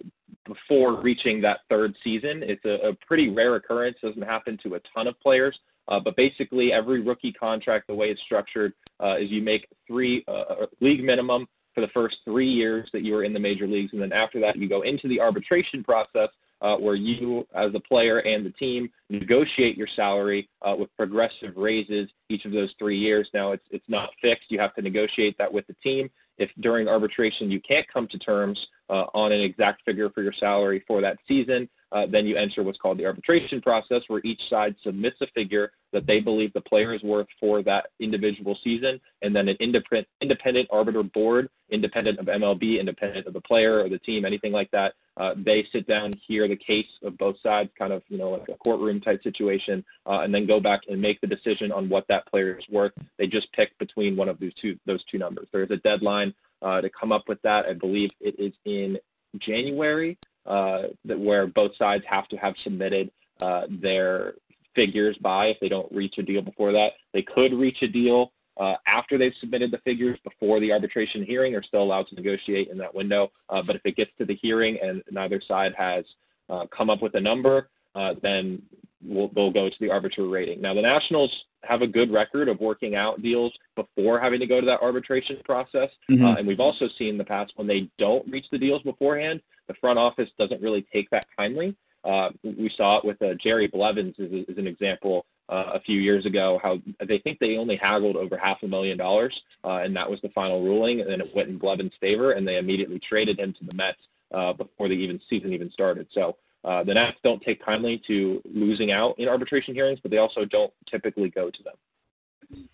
before 0.44 0.94
reaching 0.94 1.40
that 1.40 1.60
third 1.68 1.96
season. 2.02 2.42
It's 2.42 2.64
a, 2.64 2.88
a, 2.88 2.94
pretty 2.94 3.30
rare 3.30 3.56
occurrence. 3.56 3.98
doesn't 4.00 4.22
happen 4.22 4.56
to 4.58 4.74
a 4.74 4.80
ton 4.80 5.06
of 5.06 5.18
players. 5.20 5.60
Uh, 5.90 6.00
but 6.00 6.16
basically, 6.16 6.72
every 6.72 7.00
rookie 7.00 7.32
contract, 7.32 7.88
the 7.88 7.94
way 7.94 8.10
it's 8.10 8.22
structured, 8.22 8.72
uh, 9.00 9.16
is 9.18 9.30
you 9.30 9.42
make 9.42 9.66
three 9.86 10.24
uh, 10.28 10.66
league 10.80 11.04
minimum 11.04 11.48
for 11.74 11.80
the 11.80 11.88
first 11.88 12.24
three 12.24 12.46
years 12.46 12.90
that 12.92 13.02
you 13.02 13.16
are 13.16 13.24
in 13.24 13.32
the 13.32 13.40
major 13.40 13.66
leagues, 13.66 13.92
and 13.92 14.00
then 14.00 14.12
after 14.12 14.40
that, 14.40 14.56
you 14.56 14.68
go 14.68 14.82
into 14.82 15.08
the 15.08 15.20
arbitration 15.20 15.82
process 15.84 16.28
uh, 16.62 16.76
where 16.76 16.94
you, 16.94 17.46
as 17.54 17.74
a 17.74 17.80
player 17.80 18.20
and 18.20 18.44
the 18.44 18.50
team, 18.50 18.90
negotiate 19.08 19.76
your 19.76 19.86
salary 19.86 20.48
uh, 20.62 20.76
with 20.78 20.94
progressive 20.96 21.56
raises 21.56 22.10
each 22.28 22.44
of 22.44 22.52
those 22.52 22.74
three 22.78 22.96
years. 22.96 23.30
Now, 23.32 23.52
it's 23.52 23.66
it's 23.70 23.88
not 23.88 24.12
fixed. 24.20 24.50
You 24.50 24.58
have 24.58 24.74
to 24.74 24.82
negotiate 24.82 25.38
that 25.38 25.52
with 25.52 25.66
the 25.66 25.74
team. 25.74 26.10
If 26.38 26.52
during 26.60 26.88
arbitration 26.88 27.50
you 27.50 27.60
can't 27.60 27.86
come 27.88 28.06
to 28.08 28.18
terms 28.18 28.68
uh, 28.88 29.06
on 29.14 29.32
an 29.32 29.40
exact 29.40 29.84
figure 29.84 30.10
for 30.10 30.22
your 30.22 30.32
salary 30.32 30.82
for 30.86 31.00
that 31.00 31.18
season, 31.26 31.68
uh, 31.92 32.06
then 32.06 32.26
you 32.26 32.36
enter 32.36 32.62
what's 32.62 32.78
called 32.78 32.98
the 32.98 33.06
arbitration 33.06 33.60
process, 33.60 34.08
where 34.08 34.20
each 34.24 34.48
side 34.48 34.76
submits 34.82 35.20
a 35.20 35.26
figure 35.28 35.72
that 35.92 36.06
they 36.06 36.20
believe 36.20 36.52
the 36.52 36.60
player 36.60 36.92
is 36.92 37.02
worth 37.02 37.26
for 37.38 37.62
that 37.62 37.88
individual 37.98 38.54
season, 38.54 39.00
and 39.22 39.34
then 39.34 39.48
an 39.48 39.56
independent, 39.60 40.06
independent 40.20 40.68
arbiter 40.70 41.02
board, 41.02 41.48
independent 41.70 42.18
of 42.18 42.26
MLB, 42.26 42.78
independent 42.78 43.26
of 43.26 43.32
the 43.32 43.40
player 43.40 43.80
or 43.80 43.88
the 43.88 43.98
team, 43.98 44.24
anything 44.24 44.52
like 44.52 44.70
that, 44.70 44.94
uh, 45.16 45.34
they 45.36 45.64
sit 45.64 45.86
down, 45.86 46.12
hear 46.12 46.48
the 46.48 46.56
case 46.56 46.98
of 47.02 47.18
both 47.18 47.38
sides, 47.40 47.70
kind 47.78 47.92
of, 47.92 48.02
you 48.08 48.16
know, 48.16 48.30
like 48.30 48.48
a 48.48 48.54
courtroom 48.54 49.00
type 49.00 49.22
situation, 49.22 49.84
uh, 50.06 50.20
and 50.22 50.34
then 50.34 50.46
go 50.46 50.60
back 50.60 50.82
and 50.88 51.00
make 51.00 51.20
the 51.20 51.26
decision 51.26 51.70
on 51.72 51.88
what 51.88 52.08
that 52.08 52.26
player 52.26 52.54
is 52.54 52.68
worth. 52.68 52.92
They 53.18 53.26
just 53.26 53.52
pick 53.52 53.76
between 53.78 54.16
one 54.16 54.28
of 54.28 54.38
those 54.40 54.54
two, 54.54 54.78
those 54.86 55.04
two 55.04 55.18
numbers. 55.18 55.48
There's 55.52 55.70
a 55.70 55.76
deadline 55.76 56.34
uh, 56.62 56.80
to 56.80 56.88
come 56.88 57.12
up 57.12 57.28
with 57.28 57.42
that. 57.42 57.66
I 57.66 57.74
believe 57.74 58.12
it 58.20 58.38
is 58.38 58.54
in 58.64 58.98
January, 59.38 60.16
that 60.46 61.18
where 61.18 61.46
both 61.46 61.74
sides 61.76 62.04
have 62.06 62.28
to 62.28 62.36
have 62.36 62.56
submitted 62.56 63.10
uh, 63.40 63.66
their 63.68 64.34
figures 64.74 65.18
by 65.18 65.46
if 65.46 65.60
they 65.60 65.68
don't 65.68 65.90
reach 65.92 66.18
a 66.18 66.22
deal 66.22 66.42
before 66.42 66.72
that. 66.72 66.94
They 67.12 67.22
could 67.22 67.52
reach 67.52 67.82
a 67.82 67.88
deal 67.88 68.32
uh, 68.56 68.76
after 68.86 69.16
they've 69.16 69.34
submitted 69.34 69.70
the 69.70 69.78
figures 69.78 70.18
before 70.22 70.60
the 70.60 70.72
arbitration 70.72 71.24
hearing 71.24 71.52
They're 71.52 71.62
still 71.62 71.82
allowed 71.82 72.06
to 72.08 72.14
negotiate 72.14 72.68
in 72.68 72.78
that 72.78 72.94
window. 72.94 73.32
Uh, 73.48 73.62
but 73.62 73.76
if 73.76 73.82
it 73.84 73.96
gets 73.96 74.12
to 74.18 74.24
the 74.24 74.34
hearing 74.34 74.78
and 74.80 75.02
neither 75.10 75.40
side 75.40 75.74
has 75.76 76.04
uh, 76.48 76.66
come 76.66 76.90
up 76.90 77.00
with 77.00 77.14
a 77.14 77.20
number, 77.20 77.70
uh, 77.94 78.14
then 78.20 78.62
we'll, 79.02 79.28
they'll 79.28 79.50
go 79.50 79.68
to 79.68 79.78
the 79.80 79.90
arbiter 79.90 80.26
rating. 80.26 80.60
Now, 80.60 80.74
the 80.74 80.82
Nationals 80.82 81.46
have 81.62 81.82
a 81.82 81.86
good 81.86 82.10
record 82.12 82.48
of 82.48 82.60
working 82.60 82.96
out 82.96 83.22
deals 83.22 83.52
before 83.76 84.20
having 84.20 84.40
to 84.40 84.46
go 84.46 84.60
to 84.60 84.66
that 84.66 84.82
arbitration 84.82 85.38
process. 85.44 85.90
Mm-hmm. 86.10 86.24
Uh, 86.24 86.34
and 86.34 86.46
we've 86.46 86.60
also 86.60 86.86
seen 86.86 87.10
in 87.10 87.18
the 87.18 87.24
past 87.24 87.54
when 87.56 87.66
they 87.66 87.90
don't 87.98 88.28
reach 88.30 88.50
the 88.50 88.58
deals 88.58 88.82
beforehand, 88.82 89.40
the 89.70 89.74
front 89.74 90.00
office 90.00 90.32
doesn't 90.36 90.60
really 90.60 90.82
take 90.82 91.08
that 91.10 91.28
kindly. 91.36 91.76
Uh, 92.02 92.30
we 92.42 92.68
saw 92.68 92.98
it 92.98 93.04
with 93.04 93.22
uh, 93.22 93.34
Jerry 93.34 93.68
Blevins 93.68 94.18
as, 94.18 94.58
an 94.58 94.66
example 94.66 95.26
uh, 95.48 95.70
a 95.74 95.80
few 95.80 96.00
years 96.00 96.26
ago, 96.26 96.58
how 96.60 96.80
they 96.98 97.18
think 97.18 97.38
they 97.38 97.56
only 97.56 97.76
haggled 97.76 98.16
over 98.16 98.36
half 98.36 98.64
a 98.64 98.66
million 98.66 98.98
dollars, 98.98 99.44
uh, 99.62 99.80
and 99.84 99.96
that 99.96 100.10
was 100.10 100.20
the 100.22 100.28
final 100.30 100.60
ruling, 100.60 101.00
and 101.00 101.08
then 101.08 101.20
it 101.20 101.32
went 101.36 101.48
in 101.48 101.56
Blevins' 101.56 101.94
favor, 102.00 102.32
and 102.32 102.48
they 102.48 102.58
immediately 102.58 102.98
traded 102.98 103.38
him 103.38 103.52
to 103.52 103.64
the 103.64 103.74
Mets 103.74 104.08
uh, 104.32 104.52
before 104.52 104.88
the 104.88 104.96
even 104.96 105.20
season 105.28 105.52
even 105.52 105.70
started. 105.70 106.08
So 106.10 106.36
uh, 106.64 106.82
the 106.82 106.94
Nats 106.94 107.18
don't 107.22 107.40
take 107.40 107.64
kindly 107.64 107.96
to 108.08 108.42
losing 108.52 108.90
out 108.90 109.16
in 109.20 109.28
arbitration 109.28 109.72
hearings, 109.72 110.00
but 110.00 110.10
they 110.10 110.18
also 110.18 110.44
don't 110.44 110.72
typically 110.84 111.30
go 111.30 111.48
to 111.48 111.62
them. 111.62 112.68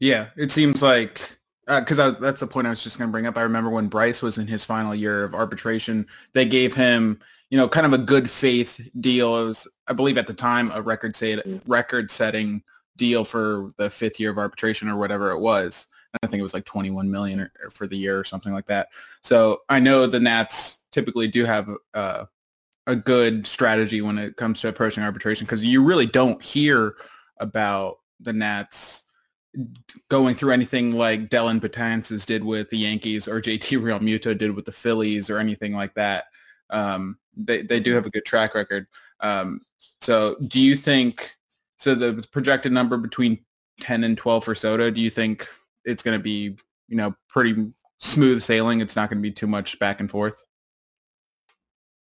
Yeah, 0.00 0.30
it 0.36 0.50
seems 0.50 0.82
like 0.82 1.38
because 1.78 1.98
uh, 1.98 2.10
that's 2.10 2.40
the 2.40 2.46
point 2.46 2.66
I 2.66 2.70
was 2.70 2.82
just 2.82 2.98
going 2.98 3.08
to 3.08 3.12
bring 3.12 3.26
up. 3.26 3.36
I 3.36 3.42
remember 3.42 3.70
when 3.70 3.86
Bryce 3.86 4.22
was 4.22 4.38
in 4.38 4.48
his 4.48 4.64
final 4.64 4.94
year 4.94 5.22
of 5.22 5.34
arbitration, 5.34 6.06
they 6.32 6.44
gave 6.44 6.74
him 6.74 7.20
you 7.50 7.58
know, 7.58 7.68
kind 7.68 7.84
of 7.84 7.92
a 7.92 7.98
good 7.98 8.30
faith 8.30 8.88
deal. 9.00 9.36
It 9.36 9.44
was, 9.44 9.68
I 9.88 9.92
believe 9.92 10.16
at 10.16 10.26
the 10.26 10.34
time, 10.34 10.70
a 10.72 10.80
record 10.80 11.16
say 11.16 11.40
record 11.66 12.10
setting 12.10 12.62
deal 12.96 13.24
for 13.24 13.72
the 13.76 13.90
fifth 13.90 14.20
year 14.20 14.30
of 14.30 14.38
arbitration 14.38 14.88
or 14.88 14.96
whatever 14.96 15.32
it 15.32 15.40
was. 15.40 15.88
I 16.22 16.26
think 16.26 16.40
it 16.40 16.44
was 16.44 16.54
like 16.54 16.64
21 16.64 17.10
million 17.10 17.40
or, 17.40 17.52
or 17.62 17.70
for 17.70 17.86
the 17.86 17.96
year 17.96 18.18
or 18.18 18.24
something 18.24 18.52
like 18.52 18.66
that. 18.66 18.88
So 19.22 19.60
I 19.68 19.80
know 19.80 20.06
the 20.06 20.20
Nats 20.20 20.80
typically 20.92 21.28
do 21.28 21.44
have 21.44 21.68
uh, 21.94 22.24
a 22.86 22.96
good 22.96 23.46
strategy 23.46 24.00
when 24.00 24.18
it 24.18 24.36
comes 24.36 24.60
to 24.60 24.68
approaching 24.68 25.02
arbitration 25.02 25.44
because 25.44 25.64
you 25.64 25.84
really 25.84 26.06
don't 26.06 26.42
hear 26.42 26.96
about 27.38 27.98
the 28.20 28.32
Nats 28.32 29.04
going 30.08 30.34
through 30.34 30.52
anything 30.52 30.92
like 30.92 31.28
Dellin 31.28 31.60
Betances 31.60 32.24
did 32.24 32.44
with 32.44 32.70
the 32.70 32.78
Yankees 32.78 33.26
or 33.26 33.40
JT 33.42 33.80
Realmuto 33.80 34.36
did 34.36 34.54
with 34.54 34.64
the 34.64 34.72
Phillies 34.72 35.30
or 35.30 35.38
anything 35.38 35.74
like 35.74 35.94
that. 35.94 36.24
Um, 36.70 37.18
they, 37.36 37.62
they 37.62 37.80
do 37.80 37.94
have 37.94 38.06
a 38.06 38.10
good 38.10 38.24
track 38.24 38.54
record. 38.54 38.86
Um, 39.20 39.60
so 40.00 40.36
do 40.46 40.60
you 40.60 40.76
think, 40.76 41.36
so 41.78 41.94
the 41.94 42.26
projected 42.32 42.72
number 42.72 42.96
between 42.96 43.44
10 43.80 44.04
and 44.04 44.16
12 44.16 44.44
for 44.44 44.54
Soto, 44.54 44.90
do 44.90 45.00
you 45.00 45.10
think 45.10 45.46
it's 45.84 46.02
going 46.02 46.18
to 46.18 46.22
be, 46.22 46.56
you 46.88 46.96
know, 46.96 47.14
pretty 47.28 47.72
smooth 47.98 48.42
sailing? 48.42 48.80
It's 48.80 48.96
not 48.96 49.10
going 49.10 49.18
to 49.18 49.22
be 49.22 49.32
too 49.32 49.46
much 49.46 49.78
back 49.78 50.00
and 50.00 50.10
forth? 50.10 50.44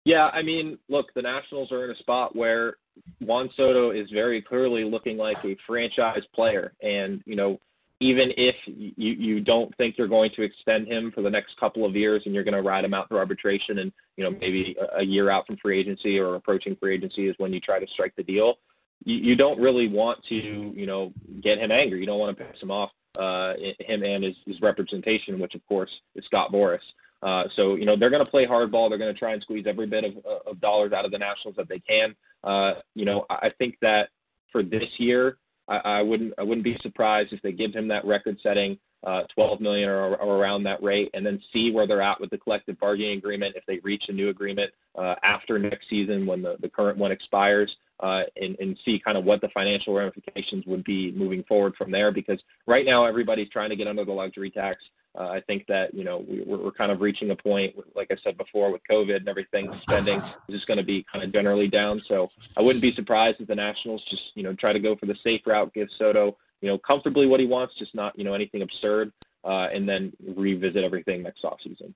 Yeah, 0.03 0.29
I 0.33 0.43
mean, 0.43 0.77
look, 0.87 1.13
the 1.13 1.21
Nationals 1.21 1.71
are 1.71 1.83
in 1.83 1.89
a 1.89 1.95
spot 1.95 2.35
where 2.35 2.77
Juan 3.19 3.49
Soto 3.49 3.91
is 3.91 4.11
very 4.11 4.41
clearly 4.41 4.83
looking 4.83 5.17
like 5.17 5.43
a 5.43 5.55
franchise 5.55 6.25
player. 6.33 6.73
And, 6.81 7.21
you 7.25 7.35
know, 7.35 7.59
even 7.99 8.33
if 8.35 8.55
you, 8.67 8.93
you 8.97 9.39
don't 9.39 9.73
think 9.77 9.97
you're 9.97 10.07
going 10.07 10.29
to 10.31 10.41
extend 10.41 10.87
him 10.87 11.11
for 11.11 11.21
the 11.21 11.29
next 11.29 11.57
couple 11.57 11.85
of 11.85 11.95
years 11.95 12.25
and 12.25 12.35
you're 12.35 12.43
going 12.43 12.55
to 12.55 12.61
ride 12.61 12.83
him 12.83 12.93
out 12.93 13.07
through 13.07 13.19
arbitration 13.19 13.79
and, 13.79 13.93
you 14.17 14.23
know, 14.23 14.37
maybe 14.41 14.75
a, 14.93 15.03
year 15.03 15.29
out 15.29 15.47
from 15.47 15.57
free 15.57 15.79
agency 15.79 16.19
or 16.19 16.35
approaching 16.35 16.75
free 16.75 16.93
agency 16.93 17.27
is 17.27 17.35
when 17.37 17.53
you 17.53 17.59
try 17.59 17.79
to 17.79 17.87
strike 17.87 18.13
the 18.15 18.23
deal, 18.23 18.59
you, 19.05 19.15
you 19.17 19.35
don't 19.35 19.59
really 19.59 19.87
want 19.87 20.21
to, 20.25 20.35
you 20.35 20.85
know, 20.85 21.13
get 21.39 21.57
him 21.57 21.71
angry. 21.71 21.99
You 21.99 22.05
don't 22.05 22.19
want 22.19 22.37
to 22.37 22.43
piss 22.43 22.61
him 22.61 22.71
off, 22.71 22.91
uh, 23.17 23.53
him 23.79 24.03
and 24.03 24.23
his, 24.23 24.37
his 24.45 24.61
representation, 24.61 25.39
which, 25.39 25.55
of 25.55 25.65
course, 25.65 26.01
is 26.15 26.25
Scott 26.25 26.51
Boras. 26.51 26.93
Uh, 27.21 27.47
so, 27.49 27.75
you 27.75 27.85
know, 27.85 27.95
they're 27.95 28.09
going 28.09 28.23
to 28.23 28.29
play 28.29 28.45
hardball. 28.45 28.89
They're 28.89 28.99
going 28.99 29.13
to 29.13 29.17
try 29.17 29.31
and 29.31 29.41
squeeze 29.41 29.65
every 29.65 29.87
bit 29.87 30.03
of, 30.03 30.25
of 30.45 30.59
dollars 30.59 30.91
out 30.91 31.05
of 31.05 31.11
the 31.11 31.17
Nationals 31.17 31.55
that 31.55 31.69
they 31.69 31.79
can. 31.79 32.15
Uh, 32.45 32.75
you 32.93 33.05
know, 33.05 33.25
I 33.29 33.49
think 33.49 33.77
that 33.81 34.09
for 34.51 34.63
this 34.63 34.99
year, 34.99 35.37
I, 35.67 35.81
I 35.83 36.01
wouldn't 36.03 36.33
I 36.37 36.43
wouldn't 36.43 36.63
be 36.63 36.77
surprised 36.77 37.33
if 37.33 37.41
they 37.41 37.51
give 37.51 37.75
him 37.75 37.87
that 37.89 38.05
record-setting 38.05 38.77
uh, 39.05 39.23
12 39.23 39.61
million 39.61 39.89
or, 39.89 40.15
or, 40.15 40.37
around 40.37 40.63
that 40.63 40.81
rate, 40.81 41.11
and 41.13 41.25
then 41.25 41.39
see 41.53 41.71
where 41.71 41.85
they're 41.85 42.01
at 42.01 42.19
with 42.19 42.31
the 42.31 42.37
collective 42.37 42.79
bargaining 42.79 43.17
agreement 43.17 43.55
if 43.55 43.65
they 43.67 43.77
reach 43.79 44.09
a 44.09 44.13
new 44.13 44.29
agreement 44.29 44.71
uh, 44.95 45.15
after 45.21 45.59
next 45.59 45.89
season 45.89 46.25
when 46.25 46.41
the, 46.41 46.57
the 46.59 46.69
current 46.69 46.97
one 46.97 47.11
expires, 47.11 47.77
uh, 47.99 48.23
and, 48.41 48.55
and 48.59 48.77
see 48.83 48.97
kind 48.97 49.17
of 49.17 49.23
what 49.23 49.41
the 49.41 49.49
financial 49.49 49.93
ramifications 49.93 50.65
would 50.65 50.83
be 50.83 51.11
moving 51.11 51.43
forward 51.43 51.75
from 51.75 51.91
there. 51.91 52.11
Because 52.11 52.43
right 52.65 52.85
now 52.85 53.05
everybody's 53.05 53.49
trying 53.49 53.69
to 53.69 53.75
get 53.75 53.87
under 53.87 54.05
the 54.05 54.11
luxury 54.11 54.49
tax. 54.49 54.89
Uh, 55.17 55.29
I 55.29 55.39
think 55.39 55.65
that 55.67 55.93
you 55.93 56.03
know 56.03 56.25
we, 56.27 56.41
we're, 56.41 56.71
kind 56.71 56.91
of 56.91 56.99
reaching 56.99 57.31
a 57.31 57.35
point, 57.35 57.75
like 57.95 58.11
I 58.11 58.15
said 58.15 58.37
before, 58.37 58.71
with 58.71 58.81
COVID 58.89 59.15
and 59.15 59.29
everything, 59.29 59.71
spending 59.73 60.19
is 60.21 60.35
just 60.49 60.67
going 60.67 60.77
to 60.77 60.83
be 60.83 61.03
kind 61.03 61.23
of 61.23 61.31
generally 61.31 61.69
down. 61.69 61.99
So 61.99 62.29
I 62.57 62.61
wouldn't 62.61 62.81
be 62.81 62.91
surprised 62.91 63.39
if 63.39 63.47
the 63.47 63.55
Nationals 63.55 64.03
just 64.03 64.35
you 64.35 64.43
know 64.43 64.53
try 64.53 64.73
to 64.73 64.79
go 64.79 64.95
for 64.95 65.05
the 65.05 65.15
safe 65.15 65.47
route, 65.47 65.73
give 65.73 65.89
Soto 65.89 66.37
you 66.61 66.69
know 66.69 66.77
comfortably 66.77 67.27
what 67.27 67.39
he 67.39 67.45
wants, 67.45 67.75
just 67.75 67.95
not 67.95 68.17
you 68.17 68.25
know 68.25 68.33
anything 68.33 68.61
absurd, 68.61 69.13
uh, 69.43 69.69
and 69.71 69.87
then 69.87 70.11
revisit 70.35 70.83
everything 70.83 71.23
next 71.23 71.43
offseason. 71.43 71.93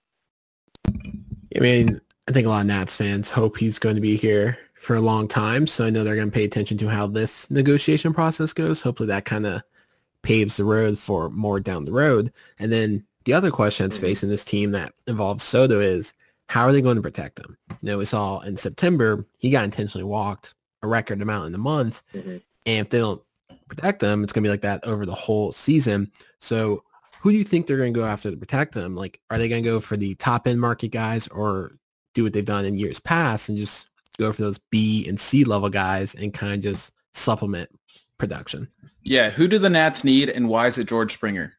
I 0.88 1.60
mean, 1.60 2.00
I 2.28 2.32
think 2.32 2.46
a 2.46 2.50
lot 2.50 2.62
of 2.62 2.68
Nats 2.68 2.96
fans 2.96 3.30
hope 3.30 3.58
he's 3.58 3.80
going 3.80 3.96
to 3.96 4.02
be 4.02 4.16
here 4.16 4.60
for 4.76 4.96
a 4.96 5.02
long 5.02 5.28
time, 5.28 5.68
so 5.68 5.86
I 5.86 5.90
know 5.90 6.04
they're 6.04 6.16
going 6.16 6.30
to 6.30 6.34
pay 6.34 6.46
attention 6.46 6.78
to 6.78 6.88
how 6.88 7.08
this 7.08 7.50
negotiation 7.52 8.14
process 8.14 8.54
goes. 8.54 8.82
Hopefully, 8.82 9.08
that 9.08 9.26
kind 9.26 9.46
of 9.46 9.64
paves 10.22 10.58
the 10.58 10.64
road 10.64 11.00
for 11.00 11.30
more 11.30 11.60
down 11.60 11.86
the 11.86 11.92
road, 11.92 12.32
and 12.60 12.72
then 12.72 13.04
the 13.26 13.34
other 13.34 13.52
question 13.52 13.86
that's 13.86 13.98
mm-hmm. 13.98 14.08
facing 14.08 14.30
this 14.30 14.44
team 14.44 14.72
that 14.72 14.94
involves 15.08 15.44
Soto 15.44 15.80
is 15.80 16.14
how 16.48 16.64
are 16.64 16.72
they 16.72 16.82
going 16.82 16.96
to 16.96 17.02
protect 17.02 17.40
him? 17.40 17.58
You 17.82 17.92
know, 17.92 17.98
we 18.00 18.06
saw 18.06 18.40
in 18.40 18.58
September 18.58 19.26
he 19.38 19.50
got 19.50 19.66
intentionally 19.66 20.06
walked 20.06 20.56
a 20.82 20.88
record 20.88 21.22
amount 21.22 21.48
in 21.48 21.52
the 21.52 21.58
month, 21.58 22.04
mm-hmm. 22.14 22.38
and 22.66 22.86
if 22.86 22.90
they 22.90 23.00
don't 23.00 23.22
protect 23.68 24.00
them, 24.00 24.24
it's 24.24 24.34
going 24.34 24.44
to 24.44 24.48
be 24.48 24.52
like 24.52 24.62
that 24.62 24.86
over 24.86 25.06
the 25.06 25.14
whole 25.14 25.52
season. 25.52 26.12
So 26.40 26.84
who 27.22 27.32
do 27.32 27.38
you 27.38 27.44
think 27.44 27.68
they're 27.68 27.78
going 27.78 27.94
to 27.94 28.00
go 28.00 28.06
after 28.06 28.32
to 28.32 28.38
protect 28.38 28.74
them? 28.74 28.96
Like, 28.96 29.20
are 29.30 29.38
they 29.38 29.50
going 29.50 29.64
to 29.64 29.70
go 29.70 29.80
for 29.80 29.98
the 29.98 30.16
top 30.16 30.48
end 30.48 30.60
market 30.60 30.90
guys 30.90 31.28
or 31.30 31.74
do 32.14 32.24
what 32.24 32.34
they've 32.34 32.46
done 32.46 32.66
in 32.66 32.76
years 32.78 33.00
past 33.00 33.50
and 33.50 33.58
just 33.58 33.88
go 34.18 34.32
for 34.32 34.42
those 34.42 34.58
B 34.58 35.08
and 35.08 35.20
C 35.20 35.44
level 35.44 35.70
guys 35.70 36.16
and 36.16 36.34
kind 36.34 36.54
of 36.54 36.62
just 36.62 36.94
supplement 37.14 37.70
production? 38.18 38.68
Yeah. 39.04 39.30
Who 39.30 39.48
do 39.48 39.60
the 39.60 39.70
Nats 39.70 40.04
need 40.04 40.30
and 40.30 40.50
why 40.50 40.68
is 40.68 40.78
it 40.78 40.88
George 40.88 41.14
Springer? 41.14 41.54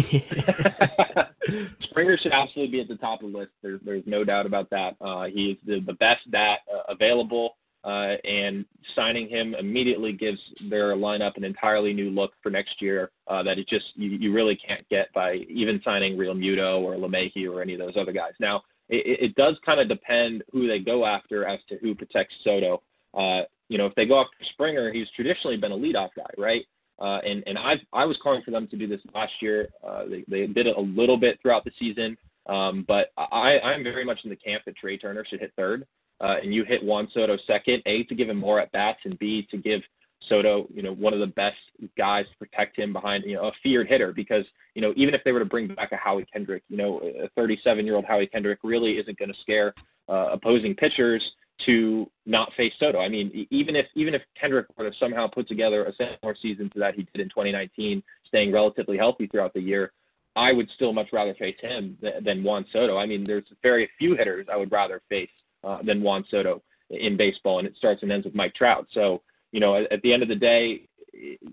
Springer 1.80 2.16
should 2.16 2.32
absolutely 2.32 2.72
be 2.72 2.80
at 2.80 2.88
the 2.88 2.96
top 2.96 3.22
of 3.22 3.32
the 3.32 3.38
list. 3.38 3.52
There's, 3.62 3.80
there's 3.82 4.06
no 4.06 4.24
doubt 4.24 4.46
about 4.46 4.70
that. 4.70 4.96
Uh, 5.00 5.26
he's 5.26 5.56
the, 5.64 5.80
the 5.80 5.94
best 5.94 6.30
bat 6.30 6.60
uh, 6.72 6.82
available, 6.88 7.56
uh, 7.84 8.16
and 8.24 8.64
signing 8.82 9.28
him 9.28 9.54
immediately 9.54 10.12
gives 10.12 10.52
their 10.62 10.94
lineup 10.94 11.36
an 11.36 11.44
entirely 11.44 11.94
new 11.94 12.10
look 12.10 12.34
for 12.42 12.50
next 12.50 12.82
year 12.82 13.10
uh, 13.28 13.42
that 13.42 13.58
it 13.58 13.66
just 13.66 13.96
you, 13.96 14.10
you 14.10 14.32
really 14.32 14.56
can't 14.56 14.86
get 14.88 15.12
by 15.12 15.34
even 15.48 15.80
signing 15.82 16.16
Realmuto 16.16 16.80
or 16.80 16.94
LeMahieu 16.94 17.52
or 17.54 17.62
any 17.62 17.74
of 17.74 17.78
those 17.78 17.96
other 17.96 18.12
guys. 18.12 18.32
Now, 18.40 18.64
it, 18.88 19.06
it 19.06 19.34
does 19.34 19.58
kind 19.60 19.80
of 19.80 19.88
depend 19.88 20.42
who 20.52 20.66
they 20.66 20.80
go 20.80 21.04
after 21.04 21.44
as 21.44 21.62
to 21.64 21.76
who 21.76 21.94
protects 21.94 22.36
Soto. 22.42 22.82
Uh, 23.14 23.42
you 23.68 23.78
know, 23.78 23.86
if 23.86 23.94
they 23.94 24.06
go 24.06 24.20
after 24.20 24.42
Springer, 24.42 24.92
he's 24.92 25.10
traditionally 25.10 25.56
been 25.56 25.72
a 25.72 25.76
leadoff 25.76 26.10
guy, 26.16 26.30
right? 26.36 26.66
Uh, 26.98 27.20
and 27.24 27.42
and 27.46 27.58
I 27.58 27.80
I 27.92 28.06
was 28.06 28.16
calling 28.16 28.42
for 28.42 28.50
them 28.50 28.66
to 28.68 28.76
do 28.76 28.86
this 28.86 29.02
last 29.14 29.42
year. 29.42 29.68
Uh, 29.84 30.04
they, 30.06 30.24
they 30.28 30.46
did 30.46 30.66
it 30.66 30.76
a 30.76 30.80
little 30.80 31.16
bit 31.16 31.40
throughout 31.40 31.64
the 31.64 31.72
season, 31.78 32.16
um, 32.46 32.82
but 32.82 33.12
I 33.18 33.60
I'm 33.62 33.84
very 33.84 34.04
much 34.04 34.24
in 34.24 34.30
the 34.30 34.36
camp 34.36 34.64
that 34.64 34.76
Trea 34.76 34.96
Turner 34.96 35.24
should 35.24 35.40
hit 35.40 35.52
third, 35.56 35.86
uh, 36.20 36.38
and 36.42 36.54
you 36.54 36.64
hit 36.64 36.82
Juan 36.82 37.08
Soto 37.10 37.36
second. 37.36 37.82
A 37.84 38.04
to 38.04 38.14
give 38.14 38.30
him 38.30 38.38
more 38.38 38.58
at 38.60 38.72
bats, 38.72 39.04
and 39.04 39.18
B 39.18 39.42
to 39.42 39.58
give 39.58 39.84
Soto 40.20 40.66
you 40.74 40.82
know 40.82 40.92
one 40.94 41.12
of 41.12 41.20
the 41.20 41.26
best 41.26 41.58
guys 41.98 42.28
to 42.30 42.36
protect 42.38 42.78
him 42.78 42.94
behind 42.94 43.24
you 43.24 43.34
know 43.34 43.42
a 43.42 43.52
feared 43.62 43.88
hitter 43.88 44.12
because 44.12 44.46
you 44.74 44.80
know 44.80 44.94
even 44.96 45.14
if 45.14 45.22
they 45.22 45.32
were 45.32 45.40
to 45.40 45.44
bring 45.44 45.66
back 45.66 45.92
a 45.92 45.96
Howie 45.96 46.24
Kendrick, 46.32 46.62
you 46.70 46.78
know 46.78 47.00
a 47.00 47.28
37 47.36 47.84
year 47.84 47.96
old 47.96 48.06
Howie 48.06 48.26
Kendrick 48.26 48.60
really 48.62 48.96
isn't 48.96 49.18
going 49.18 49.32
to 49.32 49.38
scare 49.38 49.74
uh, 50.08 50.28
opposing 50.32 50.74
pitchers 50.74 51.36
to 51.58 52.10
not 52.26 52.52
face 52.52 52.74
Soto. 52.78 53.00
I 53.00 53.08
mean, 53.08 53.46
even 53.50 53.76
if 53.76 53.88
even 53.94 54.14
if 54.14 54.24
Kendrick 54.34 54.66
were 54.76 54.90
to 54.90 54.96
somehow 54.96 55.26
put 55.26 55.48
together 55.48 55.84
a 55.84 55.92
similar 55.92 56.34
season 56.34 56.68
to 56.70 56.78
that 56.80 56.94
he 56.94 57.06
did 57.14 57.22
in 57.22 57.28
2019, 57.28 58.02
staying 58.24 58.52
relatively 58.52 58.96
healthy 58.96 59.26
throughout 59.26 59.54
the 59.54 59.62
year, 59.62 59.92
I 60.34 60.52
would 60.52 60.70
still 60.70 60.92
much 60.92 61.12
rather 61.12 61.34
face 61.34 61.58
him 61.60 61.96
than, 62.00 62.22
than 62.22 62.42
Juan 62.42 62.66
Soto. 62.70 62.98
I 62.98 63.06
mean, 63.06 63.24
there's 63.24 63.52
very 63.62 63.88
few 63.98 64.14
hitters 64.14 64.46
I 64.52 64.56
would 64.56 64.70
rather 64.70 65.02
face 65.08 65.30
uh, 65.64 65.82
than 65.82 66.02
Juan 66.02 66.24
Soto 66.26 66.62
in 66.90 67.16
baseball, 67.16 67.58
and 67.58 67.66
it 67.66 67.76
starts 67.76 68.02
and 68.02 68.12
ends 68.12 68.26
with 68.26 68.34
Mike 68.34 68.54
Trout. 68.54 68.86
So, 68.90 69.22
you 69.52 69.60
know, 69.60 69.74
at, 69.74 69.90
at 69.90 70.02
the 70.02 70.12
end 70.12 70.22
of 70.22 70.28
the 70.28 70.36
day, 70.36 70.88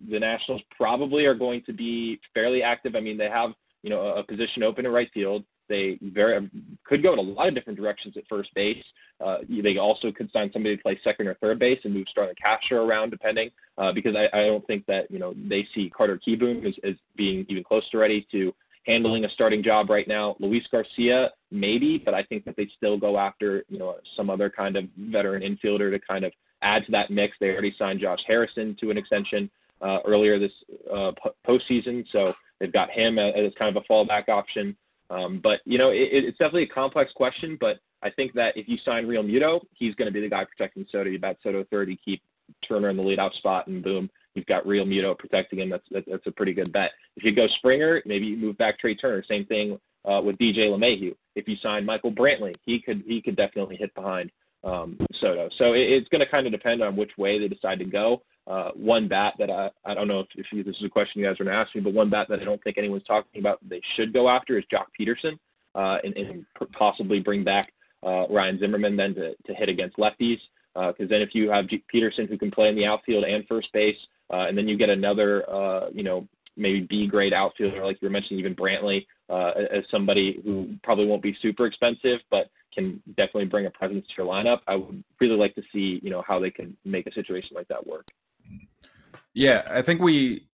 the 0.10 0.20
Nationals 0.20 0.62
probably 0.76 1.26
are 1.26 1.34
going 1.34 1.62
to 1.62 1.74
be 1.74 2.20
fairly 2.34 2.62
active. 2.62 2.96
I 2.96 3.00
mean, 3.00 3.18
they 3.18 3.30
have 3.30 3.54
you 3.82 3.90
know 3.90 4.02
a, 4.02 4.16
a 4.16 4.24
position 4.24 4.64
open 4.64 4.86
in 4.86 4.92
right 4.92 5.12
field. 5.12 5.46
They 5.68 5.98
very 6.02 6.50
could 6.84 7.02
go 7.02 7.14
in 7.14 7.20
a 7.20 7.22
lot 7.22 7.48
of 7.48 7.56
different 7.56 7.80
directions 7.80 8.18
at 8.18 8.28
first 8.28 8.54
base. 8.54 8.84
Uh, 9.20 9.40
they 9.48 9.78
also 9.78 10.12
could 10.12 10.32
sign 10.32 10.52
somebody 10.52 10.76
to 10.76 10.82
play 10.82 10.98
second 10.98 11.28
or 11.28 11.36
third 11.36 11.60
base 11.60 11.86
and 11.86 11.94
move 11.94 12.10
Starlin 12.10 12.36
Castro 12.42 12.86
around, 12.86 13.10
depending. 13.12 13.52
Uh, 13.78 13.92
because 13.92 14.16
I, 14.16 14.30
I 14.34 14.46
don't 14.46 14.66
think 14.68 14.86
that 14.88 15.10
you 15.10 15.20
know 15.20 15.34
they 15.36 15.64
see 15.64 15.90
Carter 15.90 16.18
Kieboom 16.18 16.66
as, 16.66 16.78
as 16.84 16.96
being 17.16 17.46
even 17.50 17.64
close 17.64 17.90
to 17.90 17.98
ready 17.98 18.22
to 18.32 18.54
handling 18.86 19.26
a 19.26 19.30
starting 19.30 19.64
job 19.64 19.90
right 19.90 20.08
now. 20.08 20.36
Luis 20.40 20.68
Garcia, 20.68 21.32
maybe, 21.52 21.98
but 21.98 22.14
I 22.14 22.22
think 22.24 22.46
that 22.46 22.56
they 22.56 22.68
still 22.68 22.98
go 22.98 23.18
after 23.18 23.64
you 23.70 23.80
know 23.80 23.98
some 24.04 24.30
other 24.30 24.50
kind 24.50 24.76
of 24.78 24.88
veteran 24.98 25.42
infielder 25.42 25.90
to 25.92 26.00
kind 26.00 26.26
of 26.26 26.34
add 26.62 26.86
to 26.86 26.92
that 26.92 27.10
mix. 27.10 27.38
They 27.40 27.52
already 27.52 27.72
signed 27.72 28.00
Josh 28.00 28.26
Harrison 28.26 28.76
to 28.76 28.92
an 28.92 28.98
extension 28.98 29.50
uh, 29.82 30.00
earlier 30.06 30.40
this 30.40 30.64
uh, 30.92 31.12
postseason, 31.46 32.08
so 32.10 32.36
they've 32.60 32.72
got 32.72 32.90
him 32.90 33.20
as 33.20 33.54
kind 33.56 33.76
of 33.76 33.84
a 33.84 33.94
fallback 33.94 34.30
option. 34.30 34.76
Um, 35.10 35.40
but 35.40 35.62
you 35.66 35.78
know, 35.78 35.92
it, 35.92 36.10
it's 36.12 36.38
definitely 36.38 36.64
a 36.64 36.68
complex 36.68 37.14
question. 37.14 37.58
But 37.60 37.80
I 38.02 38.10
think 38.10 38.34
that 38.34 38.58
if 38.58 38.68
you 38.68 38.78
sign 38.78 39.08
Realmuto, 39.08 39.62
he's 39.74 39.96
going 39.96 40.08
to 40.08 40.12
be 40.12 40.22
the 40.22 40.30
guy 40.30 40.46
protecting 40.46 40.86
Soto. 40.88 41.10
You 41.10 41.20
bat 41.20 41.38
Soto 41.42 41.64
third, 41.66 41.90
you 41.90 41.98
keep 41.98 42.22
Turner 42.62 42.90
in 42.90 42.98
the 42.98 43.04
leadoff 43.04 43.34
spot, 43.34 43.68
and 43.68 43.84
boom, 43.84 44.10
you've 44.36 44.46
got 44.46 44.66
Realmuto 44.66 45.18
protecting 45.18 45.60
him. 45.60 45.70
That's 45.70 45.88
that's 46.08 46.28
a 46.28 46.32
pretty 46.32 46.54
good 46.54 46.72
bet. 46.72 46.94
If 47.16 47.24
you 47.24 47.32
go 47.32 47.48
Springer, 47.48 48.02
maybe 48.06 48.28
you 48.28 48.38
move 48.38 48.58
back 48.58 48.78
Trea 48.78 48.96
Turner. 48.96 49.24
Same 49.24 49.46
thing 49.46 49.80
uh, 50.06 50.22
with 50.24 50.38
DJ 50.38 50.70
LeMahieu. 50.70 51.16
If 51.36 51.48
you 51.48 51.56
sign 51.56 51.86
Michael 51.86 52.12
Brantley, 52.12 52.56
he 52.66 52.80
could 52.80 53.04
he 53.08 53.22
could 53.22 53.36
definitely 53.36 53.78
hit 53.78 53.94
behind 53.96 54.32
um, 54.64 54.98
Soto. 55.12 55.50
So 55.50 55.74
it, 55.74 55.90
it's 55.90 56.10
going 56.10 56.22
to 56.22 56.28
kind 56.28 56.46
of 56.46 56.52
depend 56.52 56.82
on 56.82 56.96
which 56.96 57.18
way 57.18 57.40
they 57.40 57.48
decide 57.48 57.80
to 57.80 57.86
go. 57.86 58.24
Uh, 58.46 58.72
one 58.72 59.08
bat 59.08 59.36
that 59.40 59.50
I, 59.50 59.72
I 59.86 59.94
don't 59.94 60.08
know 60.08 60.20
if, 60.20 60.28
if 60.36 60.52
you, 60.52 60.64
this 60.64 60.78
is 60.78 60.84
a 60.84 60.90
question 60.90 61.22
you 61.22 61.28
guys 61.28 61.40
are 61.40 61.46
going 61.46 61.56
to 61.56 61.60
ask 61.60 61.74
me, 61.76 61.82
but 61.82 61.94
one 61.94 62.10
bat 62.10 62.28
that 62.28 62.42
I 62.42 62.44
don't 62.44 62.62
think 62.62 62.78
anyone's 62.78 63.04
talking 63.04 63.40
about 63.40 63.60
they 63.68 63.80
should 63.82 64.12
go 64.12 64.28
after 64.28 64.58
is 64.58 64.66
Joc 64.66 64.88
Pederson 65.00 65.40
uh, 65.76 66.00
and, 66.04 66.18
and, 66.18 66.46
possibly 66.74 67.20
bring 67.20 67.44
back 67.44 67.74
uh, 68.04 68.26
Ryan 68.30 68.60
Zimmerman 68.60 68.98
then 68.98 69.16
to, 69.16 69.36
to 69.46 69.54
hit 69.54 69.70
against 69.70 69.98
lefties. 69.98 70.42
Because 70.74 71.06
uh, 71.06 71.08
then 71.08 71.22
if 71.22 71.36
you 71.36 71.52
have 71.52 71.68
G- 71.68 71.84
Pederson 71.94 72.28
who 72.28 72.38
can 72.38 72.52
play 72.52 72.68
in 72.68 72.76
the 72.76 72.86
outfield 72.86 73.24
and 73.24 73.48
first 73.48 73.72
base, 73.72 74.08
uh, 74.30 74.46
and 74.48 74.58
then 74.58 74.68
you 74.68 74.76
get 74.76 74.90
another, 74.90 75.50
uh, 75.50 75.90
you 75.94 76.04
know, 76.04 76.28
maybe 76.58 76.82
B-grade 76.82 77.34
outfielder 77.34 77.84
like 77.84 78.02
you 78.02 78.08
were 78.08 78.12
mentioning, 78.12 78.40
even 78.40 78.56
Brantley, 78.56 79.06
as 79.30 79.88
somebody 79.90 80.42
who 80.44 80.76
probably 80.84 81.06
won't 81.06 81.22
be 81.22 81.34
super 81.34 81.66
expensive, 81.66 82.24
but 82.30 82.50
can 82.74 83.02
definitely 83.16 83.46
bring 83.46 83.66
a 83.66 83.72
presence 83.72 84.08
to 84.08 84.16
your 84.18 84.32
lineup. 84.32 84.62
I 84.68 84.76
would 84.76 85.04
really 85.20 85.36
like 85.36 85.56
to 85.56 85.64
see, 85.72 86.00
you 86.04 86.10
know, 86.10 86.24
how 86.28 86.40
they 86.40 86.52
can 86.52 86.76
make 86.84 87.08
a 87.08 87.12
situation 87.12 87.56
like 87.56 87.68
that 87.70 87.86
work. 87.86 88.10
Yeah, 89.34 89.64
I 89.70 89.82
think 89.82 90.02
we 90.02 90.48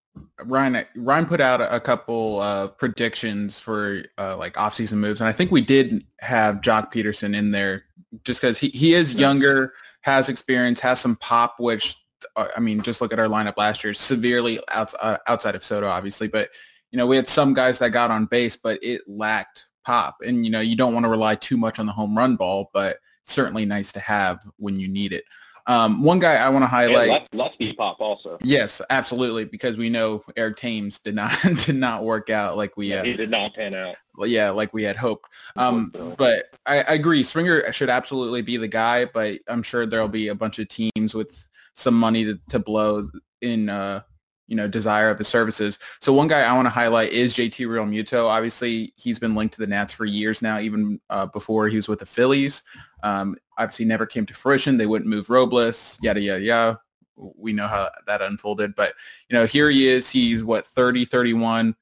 Ryan 0.43 0.85
Ryan 0.95 1.25
put 1.25 1.41
out 1.41 1.61
a 1.61 1.79
couple 1.79 2.41
of 2.41 2.77
predictions 2.77 3.59
for 3.59 4.03
uh, 4.17 4.37
like 4.37 4.53
offseason 4.53 4.97
moves, 4.97 5.21
and 5.21 5.27
I 5.27 5.31
think 5.31 5.51
we 5.51 5.61
did 5.61 6.05
have 6.19 6.61
Joc 6.61 6.91
Pederson 6.91 7.35
in 7.35 7.51
there 7.51 7.85
just 8.23 8.41
because 8.41 8.57
he, 8.57 8.69
he 8.69 8.93
is 8.93 9.13
younger, 9.13 9.73
has 10.01 10.29
experience, 10.29 10.79
has 10.79 10.99
some 10.99 11.15
pop, 11.17 11.55
which 11.59 11.95
uh, 12.35 12.47
I 12.55 12.59
mean, 12.59 12.81
just 12.81 13.01
look 13.01 13.13
at 13.13 13.19
our 13.19 13.27
lineup 13.27 13.57
last 13.57 13.83
year, 13.83 13.93
severely 13.93 14.59
outside, 14.69 14.99
uh, 15.01 15.17
outside 15.27 15.55
of 15.55 15.63
Soto, 15.63 15.87
obviously, 15.87 16.27
but 16.27 16.49
you 16.91 16.97
know 16.97 17.05
we 17.05 17.15
had 17.15 17.27
some 17.27 17.53
guys 17.53 17.79
that 17.79 17.91
got 17.91 18.11
on 18.11 18.25
base, 18.25 18.57
but 18.57 18.79
it 18.81 19.01
lacked 19.07 19.67
pop, 19.85 20.17
and 20.25 20.45
you 20.45 20.51
know 20.51 20.61
you 20.61 20.75
don't 20.75 20.93
want 20.93 21.05
to 21.05 21.09
rely 21.09 21.35
too 21.35 21.57
much 21.57 21.79
on 21.79 21.85
the 21.85 21.91
home 21.91 22.17
run 22.17 22.35
ball, 22.35 22.69
but 22.73 22.97
certainly 23.25 23.65
nice 23.65 23.91
to 23.91 23.99
have 23.99 24.39
when 24.57 24.79
you 24.79 24.87
need 24.87 25.13
it. 25.13 25.23
Um, 25.69 26.01
one 26.01 26.17
guy 26.17 26.33
I 26.33 26.49
want 26.49 26.63
to 26.63 26.67
highlight. 26.67 27.09
left, 27.09 27.35
lefty 27.35 27.73
pop 27.73 28.01
also. 28.01 28.39
Yes, 28.41 28.81
absolutely, 28.89 29.45
because 29.45 29.77
we 29.77 29.87
know 29.87 30.23
Eric 30.35 30.57
Thames 30.57 30.97
did 30.97 31.13
not 31.13 31.39
did 31.65 31.75
not 31.75 32.03
work 32.03 32.31
out 32.31 32.57
like 32.57 32.75
we. 32.75 32.87
Yeah, 32.87 33.01
uh, 33.01 33.03
he 33.03 33.13
did 33.15 33.29
not 33.29 33.53
pan 33.53 33.75
out. 33.75 33.95
Well, 34.17 34.27
yeah, 34.27 34.49
like 34.49 34.73
we 34.73 34.81
had 34.81 34.95
hoped. 34.95 35.29
Um, 35.55 35.93
but 36.17 36.45
I, 36.65 36.77
I 36.79 36.93
agree, 36.93 37.21
Springer 37.21 37.71
should 37.71 37.91
absolutely 37.91 38.41
be 38.41 38.57
the 38.57 38.67
guy, 38.67 39.05
but 39.05 39.37
I'm 39.47 39.61
sure 39.61 39.85
there'll 39.85 40.07
be 40.07 40.29
a 40.29 40.35
bunch 40.35 40.57
of 40.57 40.67
teams 40.69 41.13
with 41.13 41.45
some 41.75 41.93
money 41.93 42.25
to, 42.25 42.39
to 42.49 42.57
blow 42.57 43.07
in 43.41 43.69
uh, 43.69 44.01
you 44.49 44.55
know, 44.55 44.67
desire 44.67 45.11
of 45.11 45.19
his 45.19 45.27
services. 45.27 45.77
So 46.01 46.11
one 46.11 46.27
guy 46.27 46.41
I 46.41 46.53
want 46.53 46.65
to 46.65 46.71
highlight 46.71 47.11
is 47.11 47.35
JT 47.35 47.67
Realmuto. 47.67 48.25
Obviously, 48.27 48.91
he's 48.97 49.19
been 49.19 49.35
linked 49.35 49.53
to 49.53 49.59
the 49.59 49.67
Nats 49.67 49.93
for 49.93 50.05
years 50.05 50.41
now, 50.41 50.59
even 50.59 50.99
uh, 51.11 51.27
before 51.27 51.67
he 51.67 51.75
was 51.75 51.87
with 51.87 51.99
the 51.99 52.07
Phillies. 52.07 52.63
Um, 53.03 53.37
obviously, 53.59 53.85
never 53.85 54.07
came 54.07 54.25
to 54.25 54.33
fruition. 54.33 54.77
They 54.77 54.87
wouldn't 54.87 55.09
move 55.09 55.29
Robles, 55.29 55.99
yada, 56.01 56.19
yada, 56.19 56.41
yada. 56.41 56.81
We 57.15 57.53
know 57.53 57.67
how 57.67 57.91
that 58.07 58.23
unfolded. 58.23 58.73
But, 58.75 58.95
you 59.29 59.37
know, 59.37 59.45
here 59.45 59.69
he 59.69 59.87
is. 59.87 60.09
He's, 60.09 60.43
what, 60.43 60.65
30, 60.65 61.05
31, 61.05 61.75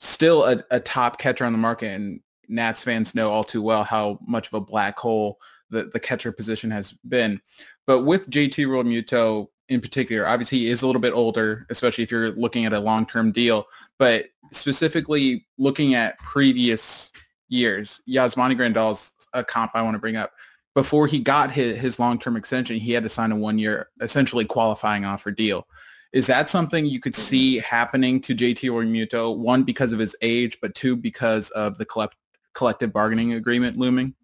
still 0.00 0.44
a, 0.44 0.64
a 0.72 0.80
top 0.80 1.20
catcher 1.20 1.44
on 1.44 1.52
the 1.52 1.58
market. 1.58 1.92
And 1.94 2.20
Nats 2.48 2.82
fans 2.82 3.14
know 3.14 3.30
all 3.30 3.44
too 3.44 3.62
well 3.62 3.84
how 3.84 4.18
much 4.26 4.48
of 4.48 4.54
a 4.54 4.60
black 4.60 4.98
hole 4.98 5.38
the, 5.70 5.84
the 5.92 6.00
catcher 6.00 6.32
position 6.32 6.72
has 6.72 6.92
been. 7.08 7.40
But 7.86 8.00
with 8.00 8.28
JT 8.28 8.66
Realmuto, 8.66 9.48
in 9.68 9.80
particular, 9.80 10.26
obviously 10.26 10.58
he 10.58 10.70
is 10.70 10.82
a 10.82 10.86
little 10.86 11.00
bit 11.00 11.12
older, 11.12 11.66
especially 11.70 12.04
if 12.04 12.10
you're 12.10 12.32
looking 12.32 12.64
at 12.64 12.72
a 12.72 12.80
long-term 12.80 13.32
deal, 13.32 13.66
but 13.98 14.26
specifically 14.52 15.46
looking 15.58 15.94
at 15.94 16.18
previous 16.18 17.10
years, 17.48 18.00
Yasmani 18.08 18.56
Grandal's 18.56 19.12
a 19.32 19.42
comp 19.44 19.72
I 19.74 19.82
want 19.82 19.94
to 19.94 19.98
bring 19.98 20.16
up. 20.16 20.32
Before 20.74 21.06
he 21.06 21.18
got 21.18 21.50
his, 21.50 21.76
his 21.78 21.98
long-term 21.98 22.36
extension, 22.36 22.76
he 22.76 22.92
had 22.92 23.02
to 23.02 23.08
sign 23.08 23.32
a 23.32 23.36
one-year, 23.36 23.88
essentially 24.00 24.44
qualifying 24.44 25.04
offer 25.04 25.30
deal. 25.30 25.66
Is 26.12 26.26
that 26.28 26.48
something 26.48 26.86
you 26.86 27.00
could 27.00 27.14
mm-hmm. 27.14 27.22
see 27.22 27.58
happening 27.58 28.20
to 28.20 28.34
JT 28.34 28.70
Realmuto? 28.70 29.36
One, 29.36 29.64
because 29.64 29.92
of 29.92 29.98
his 29.98 30.14
age, 30.22 30.58
but 30.60 30.74
two, 30.74 30.96
because 30.96 31.50
of 31.50 31.78
the 31.78 31.84
collect- 31.84 32.16
collective 32.54 32.92
bargaining 32.92 33.32
agreement 33.32 33.76
looming? 33.76 34.14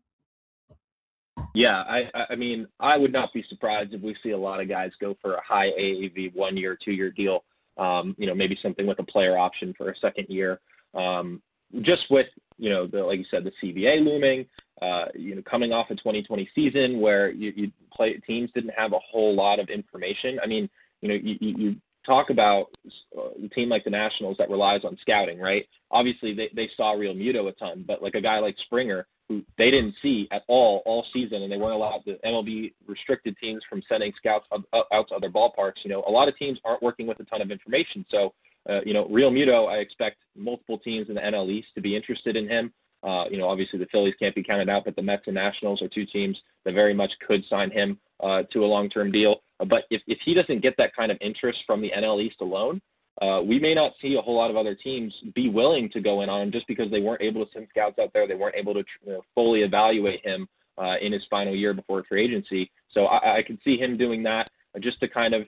Yeah, 1.54 1.84
I, 1.86 2.26
I 2.30 2.36
mean, 2.36 2.66
I 2.80 2.96
would 2.96 3.12
not 3.12 3.32
be 3.32 3.42
surprised 3.42 3.94
if 3.94 4.00
we 4.00 4.14
see 4.14 4.30
a 4.30 4.38
lot 4.38 4.60
of 4.60 4.68
guys 4.68 4.92
go 4.98 5.16
for 5.20 5.34
a 5.34 5.42
high 5.42 5.70
AAV 5.72 6.34
one 6.34 6.56
year, 6.56 6.76
two 6.76 6.92
year 6.92 7.10
deal. 7.10 7.44
Um, 7.78 8.14
you 8.18 8.26
know, 8.26 8.34
maybe 8.34 8.54
something 8.54 8.86
with 8.86 8.98
a 8.98 9.04
player 9.04 9.38
option 9.38 9.74
for 9.74 9.90
a 9.90 9.96
second 9.96 10.28
year. 10.28 10.60
Um, 10.94 11.42
just 11.80 12.10
with 12.10 12.28
you 12.58 12.70
know, 12.70 12.86
the, 12.86 13.02
like 13.02 13.18
you 13.18 13.24
said, 13.24 13.44
the 13.44 13.50
CBA 13.50 14.04
looming. 14.04 14.46
Uh, 14.80 15.06
you 15.14 15.34
know, 15.34 15.42
coming 15.42 15.72
off 15.72 15.90
a 15.90 15.94
2020 15.94 16.48
season 16.54 17.00
where 17.00 17.30
you, 17.30 17.52
you 17.54 17.72
play 17.92 18.14
teams 18.14 18.50
didn't 18.50 18.74
have 18.76 18.92
a 18.92 18.98
whole 18.98 19.34
lot 19.34 19.60
of 19.60 19.68
information. 19.68 20.40
I 20.42 20.46
mean, 20.46 20.68
you 21.00 21.08
know, 21.08 21.14
you, 21.14 21.36
you 21.40 21.76
talk 22.04 22.30
about 22.30 22.68
a 23.16 23.48
team 23.48 23.68
like 23.68 23.84
the 23.84 23.90
Nationals 23.90 24.38
that 24.38 24.50
relies 24.50 24.84
on 24.84 24.96
scouting, 24.96 25.38
right? 25.38 25.68
Obviously, 25.90 26.32
they, 26.32 26.48
they 26.52 26.68
saw 26.68 26.94
Realmuto 26.94 27.46
a 27.48 27.52
ton, 27.52 27.84
but 27.86 28.02
like 28.02 28.16
a 28.16 28.20
guy 28.20 28.40
like 28.40 28.58
Springer, 28.58 29.06
who 29.32 29.44
they 29.56 29.70
didn't 29.70 29.96
see 30.02 30.28
at 30.30 30.44
all 30.48 30.82
all 30.84 31.04
season, 31.04 31.42
and 31.42 31.50
they 31.50 31.56
weren't 31.56 31.74
allowed. 31.74 32.02
The 32.04 32.18
MLB 32.24 32.74
restricted 32.86 33.36
teams 33.38 33.64
from 33.64 33.82
sending 33.82 34.12
scouts 34.14 34.46
out 34.52 35.08
to 35.08 35.14
other 35.14 35.30
ballparks. 35.30 35.84
You 35.84 35.90
know, 35.90 36.04
a 36.06 36.10
lot 36.10 36.28
of 36.28 36.36
teams 36.36 36.60
aren't 36.64 36.82
working 36.82 37.06
with 37.06 37.20
a 37.20 37.24
ton 37.24 37.40
of 37.40 37.50
information. 37.50 38.04
So, 38.08 38.34
uh, 38.68 38.80
you 38.84 38.94
know, 38.94 39.06
Realmuto, 39.06 39.68
I 39.68 39.78
expect 39.78 40.18
multiple 40.36 40.78
teams 40.78 41.08
in 41.08 41.14
the 41.14 41.20
NL 41.20 41.48
East 41.50 41.74
to 41.74 41.80
be 41.80 41.96
interested 41.96 42.36
in 42.36 42.48
him. 42.48 42.72
Uh, 43.02 43.26
you 43.30 43.38
know, 43.38 43.48
obviously 43.48 43.78
the 43.78 43.86
Phillies 43.86 44.14
can't 44.14 44.34
be 44.34 44.42
counted 44.42 44.68
out, 44.68 44.84
but 44.84 44.94
the 44.94 45.02
Mets 45.02 45.26
and 45.26 45.34
Nationals 45.34 45.82
are 45.82 45.88
two 45.88 46.04
teams 46.04 46.44
that 46.64 46.74
very 46.74 46.94
much 46.94 47.18
could 47.18 47.44
sign 47.44 47.70
him 47.70 47.98
uh, 48.20 48.44
to 48.44 48.64
a 48.64 48.66
long-term 48.66 49.10
deal. 49.10 49.42
Uh, 49.58 49.64
but 49.64 49.86
if, 49.90 50.02
if 50.06 50.20
he 50.20 50.34
doesn't 50.34 50.60
get 50.60 50.76
that 50.76 50.94
kind 50.94 51.10
of 51.10 51.18
interest 51.20 51.64
from 51.66 51.80
the 51.80 51.90
NL 51.90 52.22
East 52.22 52.40
alone, 52.40 52.80
uh, 53.20 53.42
we 53.44 53.58
may 53.58 53.74
not 53.74 53.94
see 54.00 54.16
a 54.16 54.22
whole 54.22 54.36
lot 54.36 54.50
of 54.50 54.56
other 54.56 54.74
teams 54.74 55.20
be 55.34 55.48
willing 55.48 55.88
to 55.90 56.00
go 56.00 56.22
in 56.22 56.28
on 56.28 56.40
him 56.40 56.50
just 56.50 56.66
because 56.66 56.90
they 56.90 57.00
weren't 57.00 57.22
able 57.22 57.44
to 57.44 57.52
send 57.52 57.68
scouts 57.68 57.98
out 57.98 58.12
there. 58.12 58.26
They 58.26 58.34
weren't 58.34 58.56
able 58.56 58.74
to 58.74 58.84
you 59.04 59.12
know, 59.12 59.24
fully 59.34 59.62
evaluate 59.62 60.24
him 60.24 60.48
uh, 60.78 60.96
in 61.00 61.12
his 61.12 61.26
final 61.26 61.54
year 61.54 61.74
before 61.74 62.02
free 62.04 62.22
agency. 62.22 62.70
So 62.88 63.06
I, 63.06 63.36
I 63.36 63.42
can 63.42 63.60
see 63.62 63.76
him 63.76 63.96
doing 63.96 64.22
that 64.22 64.50
just 64.80 65.00
to 65.00 65.08
kind 65.08 65.34
of 65.34 65.46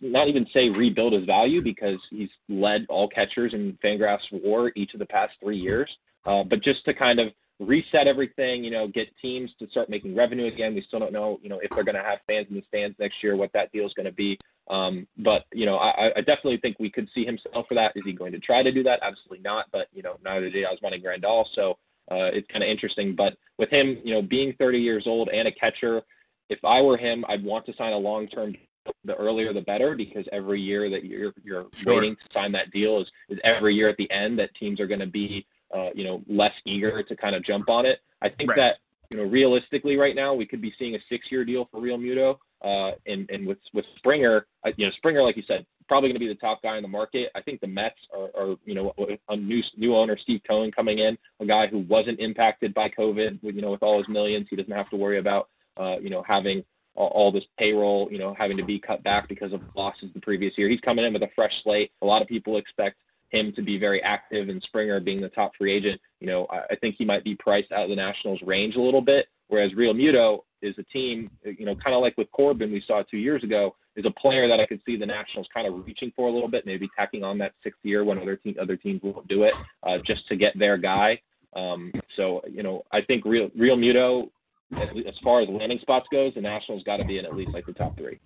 not 0.00 0.28
even 0.28 0.46
say 0.46 0.70
rebuild 0.70 1.12
his 1.12 1.24
value 1.24 1.60
because 1.60 2.06
he's 2.10 2.30
led 2.48 2.86
all 2.88 3.06
catchers 3.06 3.54
in 3.54 3.78
Fangraphs 3.84 4.32
WAR 4.32 4.72
each 4.74 4.94
of 4.94 4.98
the 4.98 5.06
past 5.06 5.38
three 5.40 5.58
years. 5.58 5.98
Uh, 6.24 6.42
but 6.42 6.60
just 6.60 6.84
to 6.86 6.94
kind 6.94 7.20
of 7.20 7.32
reset 7.60 8.06
everything, 8.06 8.64
you 8.64 8.70
know, 8.70 8.88
get 8.88 9.16
teams 9.18 9.54
to 9.54 9.68
start 9.68 9.88
making 9.88 10.14
revenue 10.14 10.46
again. 10.46 10.74
We 10.74 10.80
still 10.80 11.00
don't 11.00 11.12
know, 11.12 11.38
you 11.42 11.48
know, 11.48 11.58
if 11.58 11.70
they're 11.70 11.84
going 11.84 11.96
to 11.96 12.02
have 12.02 12.20
fans 12.26 12.48
in 12.48 12.56
the 12.56 12.62
stands 12.62 12.98
next 12.98 13.22
year, 13.22 13.36
what 13.36 13.52
that 13.52 13.72
deal 13.72 13.84
is 13.84 13.94
going 13.94 14.06
to 14.06 14.12
be. 14.12 14.38
Um, 14.68 15.06
but, 15.18 15.46
you 15.52 15.66
know, 15.66 15.76
I, 15.76 16.12
I 16.16 16.20
definitely 16.20 16.56
think 16.56 16.78
we 16.78 16.90
could 16.90 17.10
see 17.10 17.24
himself 17.24 17.68
for 17.68 17.74
that. 17.74 17.96
Is 17.96 18.04
he 18.04 18.12
going 18.12 18.32
to 18.32 18.38
try 18.38 18.62
to 18.62 18.72
do 18.72 18.82
that? 18.84 19.00
Absolutely 19.02 19.40
not. 19.40 19.66
But, 19.72 19.88
you 19.92 20.02
know, 20.02 20.18
neither 20.24 20.50
did 20.50 20.66
Yasmani 20.66 21.02
Grandal. 21.02 21.46
So 21.46 21.78
uh, 22.10 22.30
it's 22.32 22.46
kind 22.48 22.62
of 22.62 22.70
interesting. 22.70 23.14
But 23.14 23.36
with 23.58 23.70
him, 23.70 23.98
you 24.04 24.14
know, 24.14 24.22
being 24.22 24.54
30 24.54 24.80
years 24.80 25.06
old 25.06 25.28
and 25.30 25.48
a 25.48 25.52
catcher, 25.52 26.02
if 26.48 26.64
I 26.64 26.80
were 26.80 26.96
him, 26.96 27.24
I'd 27.28 27.44
want 27.44 27.66
to 27.66 27.72
sign 27.74 27.92
a 27.92 27.98
long-term 27.98 28.56
the 29.04 29.14
earlier 29.14 29.52
the 29.52 29.62
better 29.62 29.94
because 29.94 30.28
every 30.32 30.60
year 30.60 30.90
that 30.90 31.04
you're 31.04 31.32
you're 31.44 31.68
sure. 31.72 31.94
waiting 31.94 32.16
to 32.16 32.22
sign 32.32 32.50
that 32.50 32.72
deal 32.72 32.98
is, 32.98 33.12
is 33.28 33.38
every 33.44 33.72
year 33.76 33.88
at 33.88 33.96
the 33.96 34.10
end 34.10 34.36
that 34.40 34.52
teams 34.56 34.80
are 34.80 34.88
going 34.88 34.98
to 34.98 35.06
be 35.06 35.46
uh, 35.72 35.90
you 35.94 36.04
know, 36.04 36.22
less 36.26 36.54
eager 36.64 37.02
to 37.02 37.16
kind 37.16 37.34
of 37.34 37.42
jump 37.42 37.70
on 37.70 37.86
it. 37.86 38.00
I 38.20 38.28
think 38.28 38.50
right. 38.50 38.56
that, 38.56 38.78
you 39.10 39.16
know, 39.16 39.24
realistically 39.24 39.96
right 39.96 40.14
now, 40.14 40.34
we 40.34 40.46
could 40.46 40.60
be 40.60 40.72
seeing 40.78 40.94
a 40.94 41.00
six-year 41.08 41.44
deal 41.44 41.68
for 41.70 41.80
Realmuto. 41.80 42.38
Uh, 42.62 42.92
and, 43.06 43.28
with, 43.44 43.58
with 43.72 43.86
Springer, 43.96 44.46
uh, 44.64 44.70
you 44.76 44.86
know, 44.86 44.92
Springer, 44.92 45.20
like 45.22 45.36
you 45.36 45.42
said, 45.42 45.66
probably 45.88 46.08
going 46.08 46.14
to 46.14 46.20
be 46.20 46.28
the 46.28 46.34
top 46.34 46.62
guy 46.62 46.76
in 46.76 46.82
the 46.82 46.88
market. 46.88 47.30
I 47.34 47.40
think 47.40 47.60
the 47.60 47.66
Mets 47.66 48.06
are, 48.16 48.30
are, 48.36 48.56
you 48.64 48.74
know, 48.74 48.94
a 49.28 49.36
new 49.36 49.62
new 49.76 49.96
owner, 49.96 50.16
Steve 50.16 50.42
Cohen, 50.48 50.70
coming 50.70 51.00
in, 51.00 51.18
a 51.40 51.44
guy 51.44 51.66
who 51.66 51.78
wasn't 51.80 52.20
impacted 52.20 52.72
by 52.72 52.88
COVID. 52.88 53.40
You 53.42 53.60
know, 53.60 53.72
with 53.72 53.82
all 53.82 53.98
his 53.98 54.08
millions, 54.08 54.48
he 54.48 54.56
doesn't 54.56 54.72
have 54.72 54.88
to 54.90 54.96
worry 54.96 55.18
about, 55.18 55.48
uh, 55.76 55.96
you 56.00 56.08
know, 56.08 56.22
having 56.22 56.64
all, 56.94 57.32
this 57.32 57.46
payroll, 57.58 58.08
you 58.12 58.18
know, 58.18 58.34
having 58.34 58.56
to 58.58 58.62
be 58.62 58.78
cut 58.78 59.02
back 59.02 59.28
because 59.28 59.52
of 59.52 59.62
losses 59.74 60.12
the 60.12 60.20
previous 60.20 60.56
year. 60.58 60.68
He's 60.68 60.80
coming 60.80 61.04
in 61.04 61.12
with 61.12 61.22
a 61.22 61.30
fresh 61.34 61.62
slate. 61.62 61.90
A 62.02 62.06
lot 62.06 62.22
of 62.22 62.28
people 62.28 62.58
expect 62.58 62.96
him 63.30 63.50
to 63.52 63.62
be 63.62 63.78
very 63.78 64.02
active 64.02 64.50
and 64.50 64.62
Springer 64.62 65.00
being 65.00 65.20
the 65.20 65.28
top 65.28 65.56
free 65.56 65.72
agent, 65.72 66.00
you 66.20 66.26
know, 66.26 66.46
I, 66.50 66.74
think 66.76 66.96
he 66.96 67.06
might 67.06 67.24
be 67.24 67.34
priced 67.34 67.72
out 67.72 67.84
of 67.84 67.88
the 67.88 67.96
Nationals 67.96 68.42
range 68.42 68.76
a 68.76 68.80
little 68.80 69.00
bit, 69.00 69.28
whereas 69.48 69.72
Realmuto 69.72 70.42
is 70.62 70.78
a 70.78 70.82
team, 70.82 71.30
you 71.44 71.66
know, 71.66 71.74
kind 71.74 71.94
of 71.94 72.02
like 72.02 72.16
with 72.16 72.30
Corbin 72.32 72.72
we 72.72 72.80
saw 72.80 73.02
two 73.02 73.18
years 73.18 73.44
ago, 73.44 73.74
is 73.96 74.06
a 74.06 74.10
player 74.10 74.48
that 74.48 74.60
I 74.60 74.66
could 74.66 74.80
see 74.86 74.96
the 74.96 75.06
Nationals 75.06 75.48
kind 75.52 75.66
of 75.66 75.86
reaching 75.86 76.12
for 76.16 76.28
a 76.28 76.30
little 76.30 76.48
bit, 76.48 76.64
maybe 76.64 76.88
tacking 76.96 77.24
on 77.24 77.38
that 77.38 77.52
sixth 77.62 77.80
year 77.82 78.04
when 78.04 78.18
other, 78.18 78.36
team, 78.36 78.56
other 78.58 78.76
teams 78.76 79.02
won't 79.02 79.28
do 79.28 79.42
it, 79.42 79.54
uh, 79.82 79.98
just 79.98 80.28
to 80.28 80.36
get 80.36 80.58
their 80.58 80.78
guy. 80.78 81.20
Um, 81.54 81.92
so, 82.08 82.42
you 82.48 82.62
know, 82.62 82.84
I 82.90 83.02
think 83.02 83.24
Real, 83.26 83.50
Realmuto, 83.50 84.30
as 85.06 85.18
far 85.18 85.40
as 85.40 85.48
landing 85.48 85.78
spots 85.78 86.08
goes, 86.10 86.34
the 86.34 86.40
Nationals 86.40 86.82
got 86.82 86.98
to 86.98 87.04
be 87.04 87.18
in 87.18 87.26
at 87.26 87.36
least 87.36 87.52
like 87.52 87.66
the 87.66 87.74
top 87.74 87.96
three. 87.98 88.18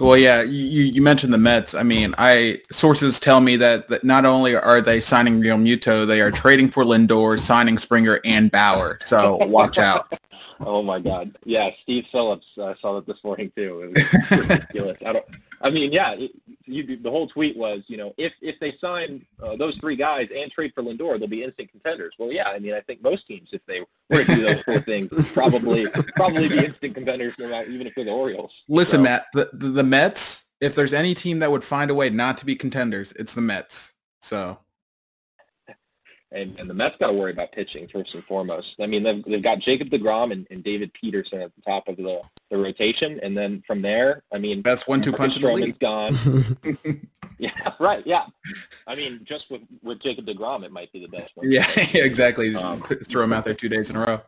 Well, 0.00 0.16
yeah, 0.16 0.40
you, 0.40 0.84
you 0.84 1.02
mentioned 1.02 1.32
the 1.32 1.38
Mets. 1.38 1.74
I 1.74 1.82
mean, 1.82 2.14
I 2.16 2.62
sources 2.70 3.20
tell 3.20 3.42
me 3.42 3.56
that, 3.56 3.88
that 3.90 4.02
not 4.02 4.24
only 4.24 4.54
are 4.54 4.80
they 4.80 4.98
signing 4.98 5.42
Realmuto, 5.42 6.06
they 6.06 6.22
are 6.22 6.30
trading 6.30 6.70
for 6.70 6.84
Lindor, 6.84 7.38
signing 7.38 7.76
Springer 7.76 8.18
and 8.24 8.50
Bauer. 8.50 8.98
So 9.04 9.36
watch 9.46 9.76
out. 9.78 10.10
oh 10.60 10.82
my 10.82 11.00
God! 11.00 11.36
Yeah, 11.44 11.70
Steve 11.82 12.06
Phillips. 12.10 12.46
I 12.56 12.74
saw 12.80 12.94
that 12.94 13.06
this 13.06 13.22
morning 13.22 13.52
too. 13.54 13.92
It 13.94 14.22
was 14.30 14.40
ridiculous. 14.48 14.96
I 15.04 15.12
don't. 15.12 15.26
I 15.62 15.70
mean, 15.70 15.92
yeah, 15.92 16.16
you, 16.64 16.96
the 16.96 17.10
whole 17.10 17.26
tweet 17.26 17.56
was, 17.56 17.84
you 17.86 17.96
know, 17.96 18.14
if 18.16 18.32
if 18.40 18.58
they 18.60 18.72
sign 18.72 19.26
uh, 19.42 19.56
those 19.56 19.76
three 19.76 19.96
guys 19.96 20.28
and 20.34 20.50
trade 20.50 20.72
for 20.74 20.82
Lindor, 20.82 21.18
they'll 21.18 21.28
be 21.28 21.44
instant 21.44 21.70
contenders. 21.70 22.14
Well, 22.18 22.32
yeah, 22.32 22.48
I 22.48 22.58
mean, 22.58 22.74
I 22.74 22.80
think 22.80 23.02
most 23.02 23.26
teams, 23.26 23.50
if 23.52 23.60
they 23.66 23.80
were 24.08 24.24
to 24.24 24.34
do 24.34 24.42
those 24.42 24.62
four 24.62 24.80
things, 24.80 25.10
probably 25.32 25.86
probably 26.16 26.48
be 26.48 26.64
instant 26.64 26.94
contenders, 26.94 27.34
no 27.38 27.48
matter, 27.48 27.68
even 27.68 27.86
if 27.86 27.94
they're 27.94 28.04
the 28.04 28.12
Orioles. 28.12 28.52
Listen, 28.68 28.98
so. 28.98 29.02
Matt, 29.02 29.26
the, 29.34 29.50
the 29.52 29.68
the 29.68 29.84
Mets. 29.84 30.46
If 30.60 30.74
there's 30.74 30.92
any 30.92 31.14
team 31.14 31.38
that 31.38 31.50
would 31.50 31.64
find 31.64 31.90
a 31.90 31.94
way 31.94 32.10
not 32.10 32.36
to 32.38 32.46
be 32.46 32.54
contenders, 32.54 33.12
it's 33.12 33.34
the 33.34 33.40
Mets. 33.40 33.92
So 34.20 34.58
and, 36.32 36.58
and 36.60 36.70
the 36.70 36.74
Mets 36.74 36.96
got 36.98 37.08
to 37.08 37.12
worry 37.12 37.32
about 37.32 37.52
pitching 37.52 37.88
first 37.88 38.14
and 38.14 38.22
foremost. 38.22 38.76
I 38.80 38.86
mean, 38.86 39.02
they've, 39.02 39.22
they've 39.24 39.42
got 39.42 39.58
Jacob 39.58 39.90
DeGrom 39.90 40.32
and, 40.32 40.46
and 40.50 40.62
David 40.62 40.92
Peterson 40.92 41.40
at 41.40 41.54
the 41.54 41.62
top 41.62 41.88
of 41.88 41.96
the, 41.96 42.20
the 42.50 42.58
rotation, 42.58 43.18
and 43.22 43.36
then 43.36 43.62
from 43.66 43.82
there, 43.82 44.22
I 44.32 44.38
mean, 44.38 44.62
best 44.62 44.86
one-two 44.88 45.12
punch 45.12 45.36
in 45.36 45.42
the 45.42 45.52
league. 45.52 45.78
gone. 45.78 46.14
yeah, 47.38 47.72
right. 47.78 48.06
Yeah, 48.06 48.26
I 48.86 48.94
mean, 48.94 49.20
just 49.24 49.50
with 49.50 49.62
with 49.82 49.98
Jacob 49.98 50.26
DeGrom, 50.26 50.62
it 50.64 50.72
might 50.72 50.92
be 50.92 51.00
the 51.00 51.08
best 51.08 51.36
one. 51.36 51.50
Yeah, 51.50 51.66
exactly. 51.94 52.54
Um, 52.54 52.82
Throw 52.82 53.24
him 53.24 53.32
out 53.32 53.44
there 53.44 53.54
two 53.54 53.68
days 53.68 53.90
in 53.90 53.96
a 53.96 54.00
row. 54.00 54.20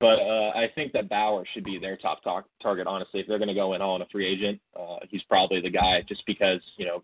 But 0.00 0.18
uh, 0.20 0.52
I 0.54 0.66
think 0.66 0.94
that 0.94 1.10
Bauer 1.10 1.44
should 1.44 1.62
be 1.62 1.76
their 1.76 1.94
top 1.94 2.24
talk, 2.24 2.46
target. 2.58 2.86
Honestly, 2.86 3.20
if 3.20 3.26
they're 3.26 3.38
going 3.38 3.48
to 3.48 3.54
go 3.54 3.74
in 3.74 3.82
all 3.82 3.96
on 3.96 4.00
a 4.00 4.06
free 4.06 4.24
agent, 4.24 4.58
uh, 4.74 4.96
he's 5.10 5.22
probably 5.22 5.60
the 5.60 5.68
guy. 5.68 6.00
Just 6.00 6.24
because 6.24 6.72
you 6.78 6.86
know 6.86 7.02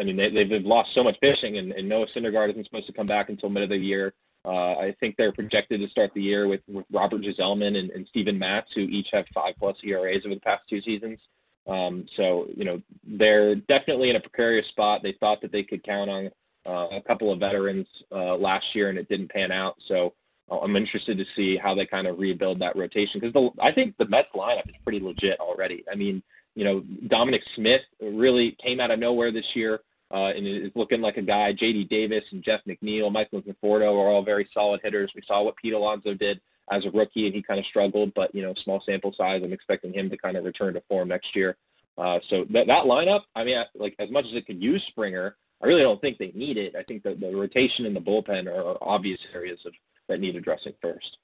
I 0.00 0.04
mean, 0.04 0.16
they, 0.16 0.28
they've 0.28 0.64
lost 0.64 0.92
so 0.92 1.02
much 1.04 1.20
pitching, 1.20 1.58
and, 1.58 1.72
and 1.72 1.88
Noah 1.88 2.06
Syndergaard 2.06 2.50
isn't 2.50 2.64
supposed 2.64 2.86
to 2.86 2.92
come 2.92 3.06
back 3.06 3.28
until 3.28 3.48
mid 3.48 3.64
of 3.64 3.70
the 3.70 3.78
year. 3.78 4.14
Uh, 4.44 4.78
I 4.78 4.96
think 5.00 5.16
they're 5.16 5.32
projected 5.32 5.80
to 5.80 5.88
start 5.88 6.14
the 6.14 6.22
year 6.22 6.46
with, 6.48 6.62
with 6.68 6.86
Robert 6.90 7.22
Gsellman 7.22 7.78
and, 7.78 7.90
and 7.90 8.06
Steven 8.06 8.38
Matz, 8.38 8.72
who 8.72 8.82
each 8.82 9.10
have 9.10 9.26
five-plus 9.28 9.78
ERAs 9.84 10.24
over 10.24 10.34
the 10.34 10.40
past 10.40 10.62
two 10.68 10.80
seasons. 10.80 11.28
Um, 11.66 12.06
so, 12.10 12.48
you 12.56 12.64
know, 12.64 12.80
they're 13.04 13.54
definitely 13.54 14.10
in 14.10 14.16
a 14.16 14.20
precarious 14.20 14.68
spot. 14.68 15.02
They 15.02 15.12
thought 15.12 15.42
that 15.42 15.52
they 15.52 15.62
could 15.62 15.82
count 15.82 16.08
on 16.08 16.30
uh, 16.64 16.88
a 16.92 17.00
couple 17.00 17.30
of 17.30 17.40
veterans 17.40 18.04
uh, 18.10 18.36
last 18.36 18.74
year, 18.74 18.88
and 18.88 18.98
it 18.98 19.08
didn't 19.08 19.28
pan 19.28 19.52
out. 19.52 19.76
So 19.78 20.14
I'm 20.50 20.76
interested 20.76 21.18
to 21.18 21.24
see 21.24 21.56
how 21.56 21.74
they 21.74 21.86
kind 21.86 22.06
of 22.06 22.18
rebuild 22.18 22.60
that 22.60 22.76
rotation 22.76 23.20
because 23.20 23.50
I 23.60 23.70
think 23.70 23.96
the 23.98 24.08
Mets 24.08 24.30
lineup 24.34 24.68
is 24.68 24.76
pretty 24.82 25.00
legit 25.00 25.40
already. 25.40 25.84
I 25.90 25.94
mean, 25.94 26.22
you 26.54 26.64
know, 26.64 26.80
Dominic 27.06 27.44
Smith 27.44 27.84
really 28.00 28.52
came 28.52 28.80
out 28.80 28.90
of 28.90 28.98
nowhere 28.98 29.30
this 29.30 29.54
year 29.54 29.80
uh, 30.10 30.32
and 30.34 30.46
is 30.46 30.70
looking 30.74 31.00
like 31.00 31.16
a 31.16 31.22
guy. 31.22 31.52
J.D. 31.52 31.84
Davis 31.84 32.32
and 32.32 32.42
Jeff 32.42 32.64
McNeil, 32.64 33.12
Michael 33.12 33.42
Conforto 33.42 33.92
are 33.92 34.08
all 34.08 34.22
very 34.22 34.48
solid 34.52 34.80
hitters. 34.82 35.14
We 35.14 35.22
saw 35.22 35.42
what 35.42 35.56
Pete 35.56 35.74
Alonso 35.74 36.14
did 36.14 36.40
as 36.70 36.86
a 36.86 36.90
rookie, 36.90 37.26
and 37.26 37.34
he 37.34 37.42
kind 37.42 37.60
of 37.60 37.66
struggled, 37.66 38.14
but, 38.14 38.34
you 38.34 38.42
know, 38.42 38.54
small 38.54 38.80
sample 38.80 39.12
size. 39.12 39.42
I'm 39.42 39.52
expecting 39.52 39.92
him 39.92 40.10
to 40.10 40.16
kind 40.16 40.36
of 40.36 40.44
return 40.44 40.74
to 40.74 40.82
form 40.88 41.08
next 41.08 41.36
year. 41.36 41.56
Uh, 41.96 42.20
so 42.22 42.44
that, 42.50 42.66
that 42.68 42.84
lineup, 42.84 43.24
I 43.34 43.44
mean, 43.44 43.62
like 43.74 43.96
as 43.98 44.10
much 44.10 44.26
as 44.26 44.34
it 44.34 44.46
could 44.46 44.62
use 44.62 44.84
Springer, 44.84 45.36
I 45.60 45.66
really 45.66 45.82
don't 45.82 46.00
think 46.00 46.18
they 46.18 46.32
need 46.34 46.56
it. 46.56 46.76
I 46.76 46.84
think 46.84 47.02
that 47.02 47.20
the 47.20 47.34
rotation 47.34 47.86
and 47.86 47.96
the 47.96 48.00
bullpen 48.00 48.46
are, 48.46 48.64
are 48.64 48.78
obvious 48.80 49.26
areas 49.34 49.66
of, 49.66 49.74
that 50.08 50.20
need 50.20 50.36
addressing 50.36 50.74
first. 50.80 51.18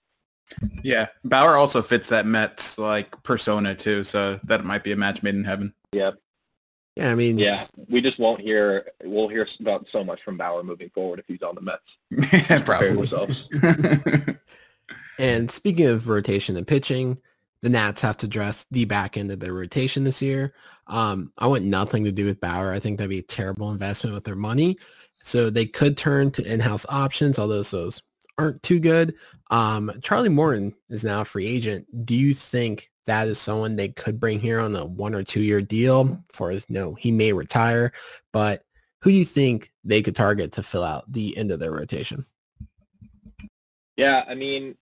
Yeah, 0.82 1.06
Bauer 1.24 1.56
also 1.56 1.82
fits 1.82 2.08
that 2.08 2.26
Mets 2.26 2.78
like 2.78 3.22
persona 3.22 3.74
too, 3.74 4.04
so 4.04 4.38
that 4.44 4.64
might 4.64 4.84
be 4.84 4.92
a 4.92 4.96
match 4.96 5.22
made 5.22 5.34
in 5.34 5.44
heaven. 5.44 5.74
Yep. 5.92 6.16
Yeah, 6.96 7.10
I 7.10 7.14
mean, 7.16 7.38
yeah, 7.38 7.66
we 7.88 8.00
just 8.00 8.20
won't 8.20 8.40
hear. 8.40 8.92
We'll 9.02 9.28
hear 9.28 9.48
about 9.58 9.88
so 9.88 10.04
much 10.04 10.22
from 10.22 10.36
Bauer 10.36 10.62
moving 10.62 10.90
forward 10.90 11.18
if 11.18 11.26
he's 11.26 11.42
on 11.42 11.56
the 11.56 11.60
Mets. 11.60 12.64
Probably. 12.64 14.36
and 15.18 15.50
speaking 15.50 15.86
of 15.86 16.08
rotation 16.08 16.56
and 16.56 16.66
pitching, 16.66 17.18
the 17.62 17.68
Nats 17.68 18.02
have 18.02 18.16
to 18.18 18.26
address 18.26 18.66
the 18.70 18.84
back 18.84 19.16
end 19.16 19.32
of 19.32 19.40
their 19.40 19.54
rotation 19.54 20.04
this 20.04 20.22
year. 20.22 20.54
Um, 20.86 21.32
I 21.38 21.48
want 21.48 21.64
nothing 21.64 22.04
to 22.04 22.12
do 22.12 22.26
with 22.26 22.40
Bauer. 22.40 22.72
I 22.72 22.78
think 22.78 22.98
that'd 22.98 23.10
be 23.10 23.18
a 23.18 23.22
terrible 23.22 23.70
investment 23.72 24.14
with 24.14 24.24
their 24.24 24.36
money. 24.36 24.76
So 25.22 25.50
they 25.50 25.66
could 25.66 25.96
turn 25.96 26.30
to 26.32 26.44
in-house 26.44 26.84
options, 26.88 27.38
although 27.38 27.62
those 27.62 28.02
aren't 28.38 28.62
too 28.62 28.80
good. 28.80 29.14
Um, 29.50 29.92
Charlie 30.02 30.28
Morton 30.28 30.74
is 30.88 31.04
now 31.04 31.20
a 31.20 31.24
free 31.24 31.46
agent. 31.46 32.06
Do 32.06 32.14
you 32.14 32.34
think 32.34 32.90
that 33.06 33.28
is 33.28 33.38
someone 33.38 33.76
they 33.76 33.88
could 33.88 34.18
bring 34.18 34.40
here 34.40 34.60
on 34.60 34.74
a 34.74 34.84
one 34.84 35.14
or 35.14 35.22
two 35.22 35.42
year 35.42 35.60
deal 35.60 36.22
for 36.32 36.50
his 36.50 36.68
no, 36.70 36.94
he 36.94 37.10
may 37.10 37.32
retire, 37.32 37.92
but 38.32 38.64
who 39.02 39.10
do 39.10 39.16
you 39.16 39.24
think 39.24 39.70
they 39.84 40.00
could 40.00 40.16
target 40.16 40.52
to 40.52 40.62
fill 40.62 40.82
out 40.82 41.10
the 41.12 41.36
end 41.36 41.50
of 41.50 41.60
their 41.60 41.72
rotation? 41.72 42.24
Yeah, 43.96 44.24
I 44.26 44.34
mean, 44.34 44.76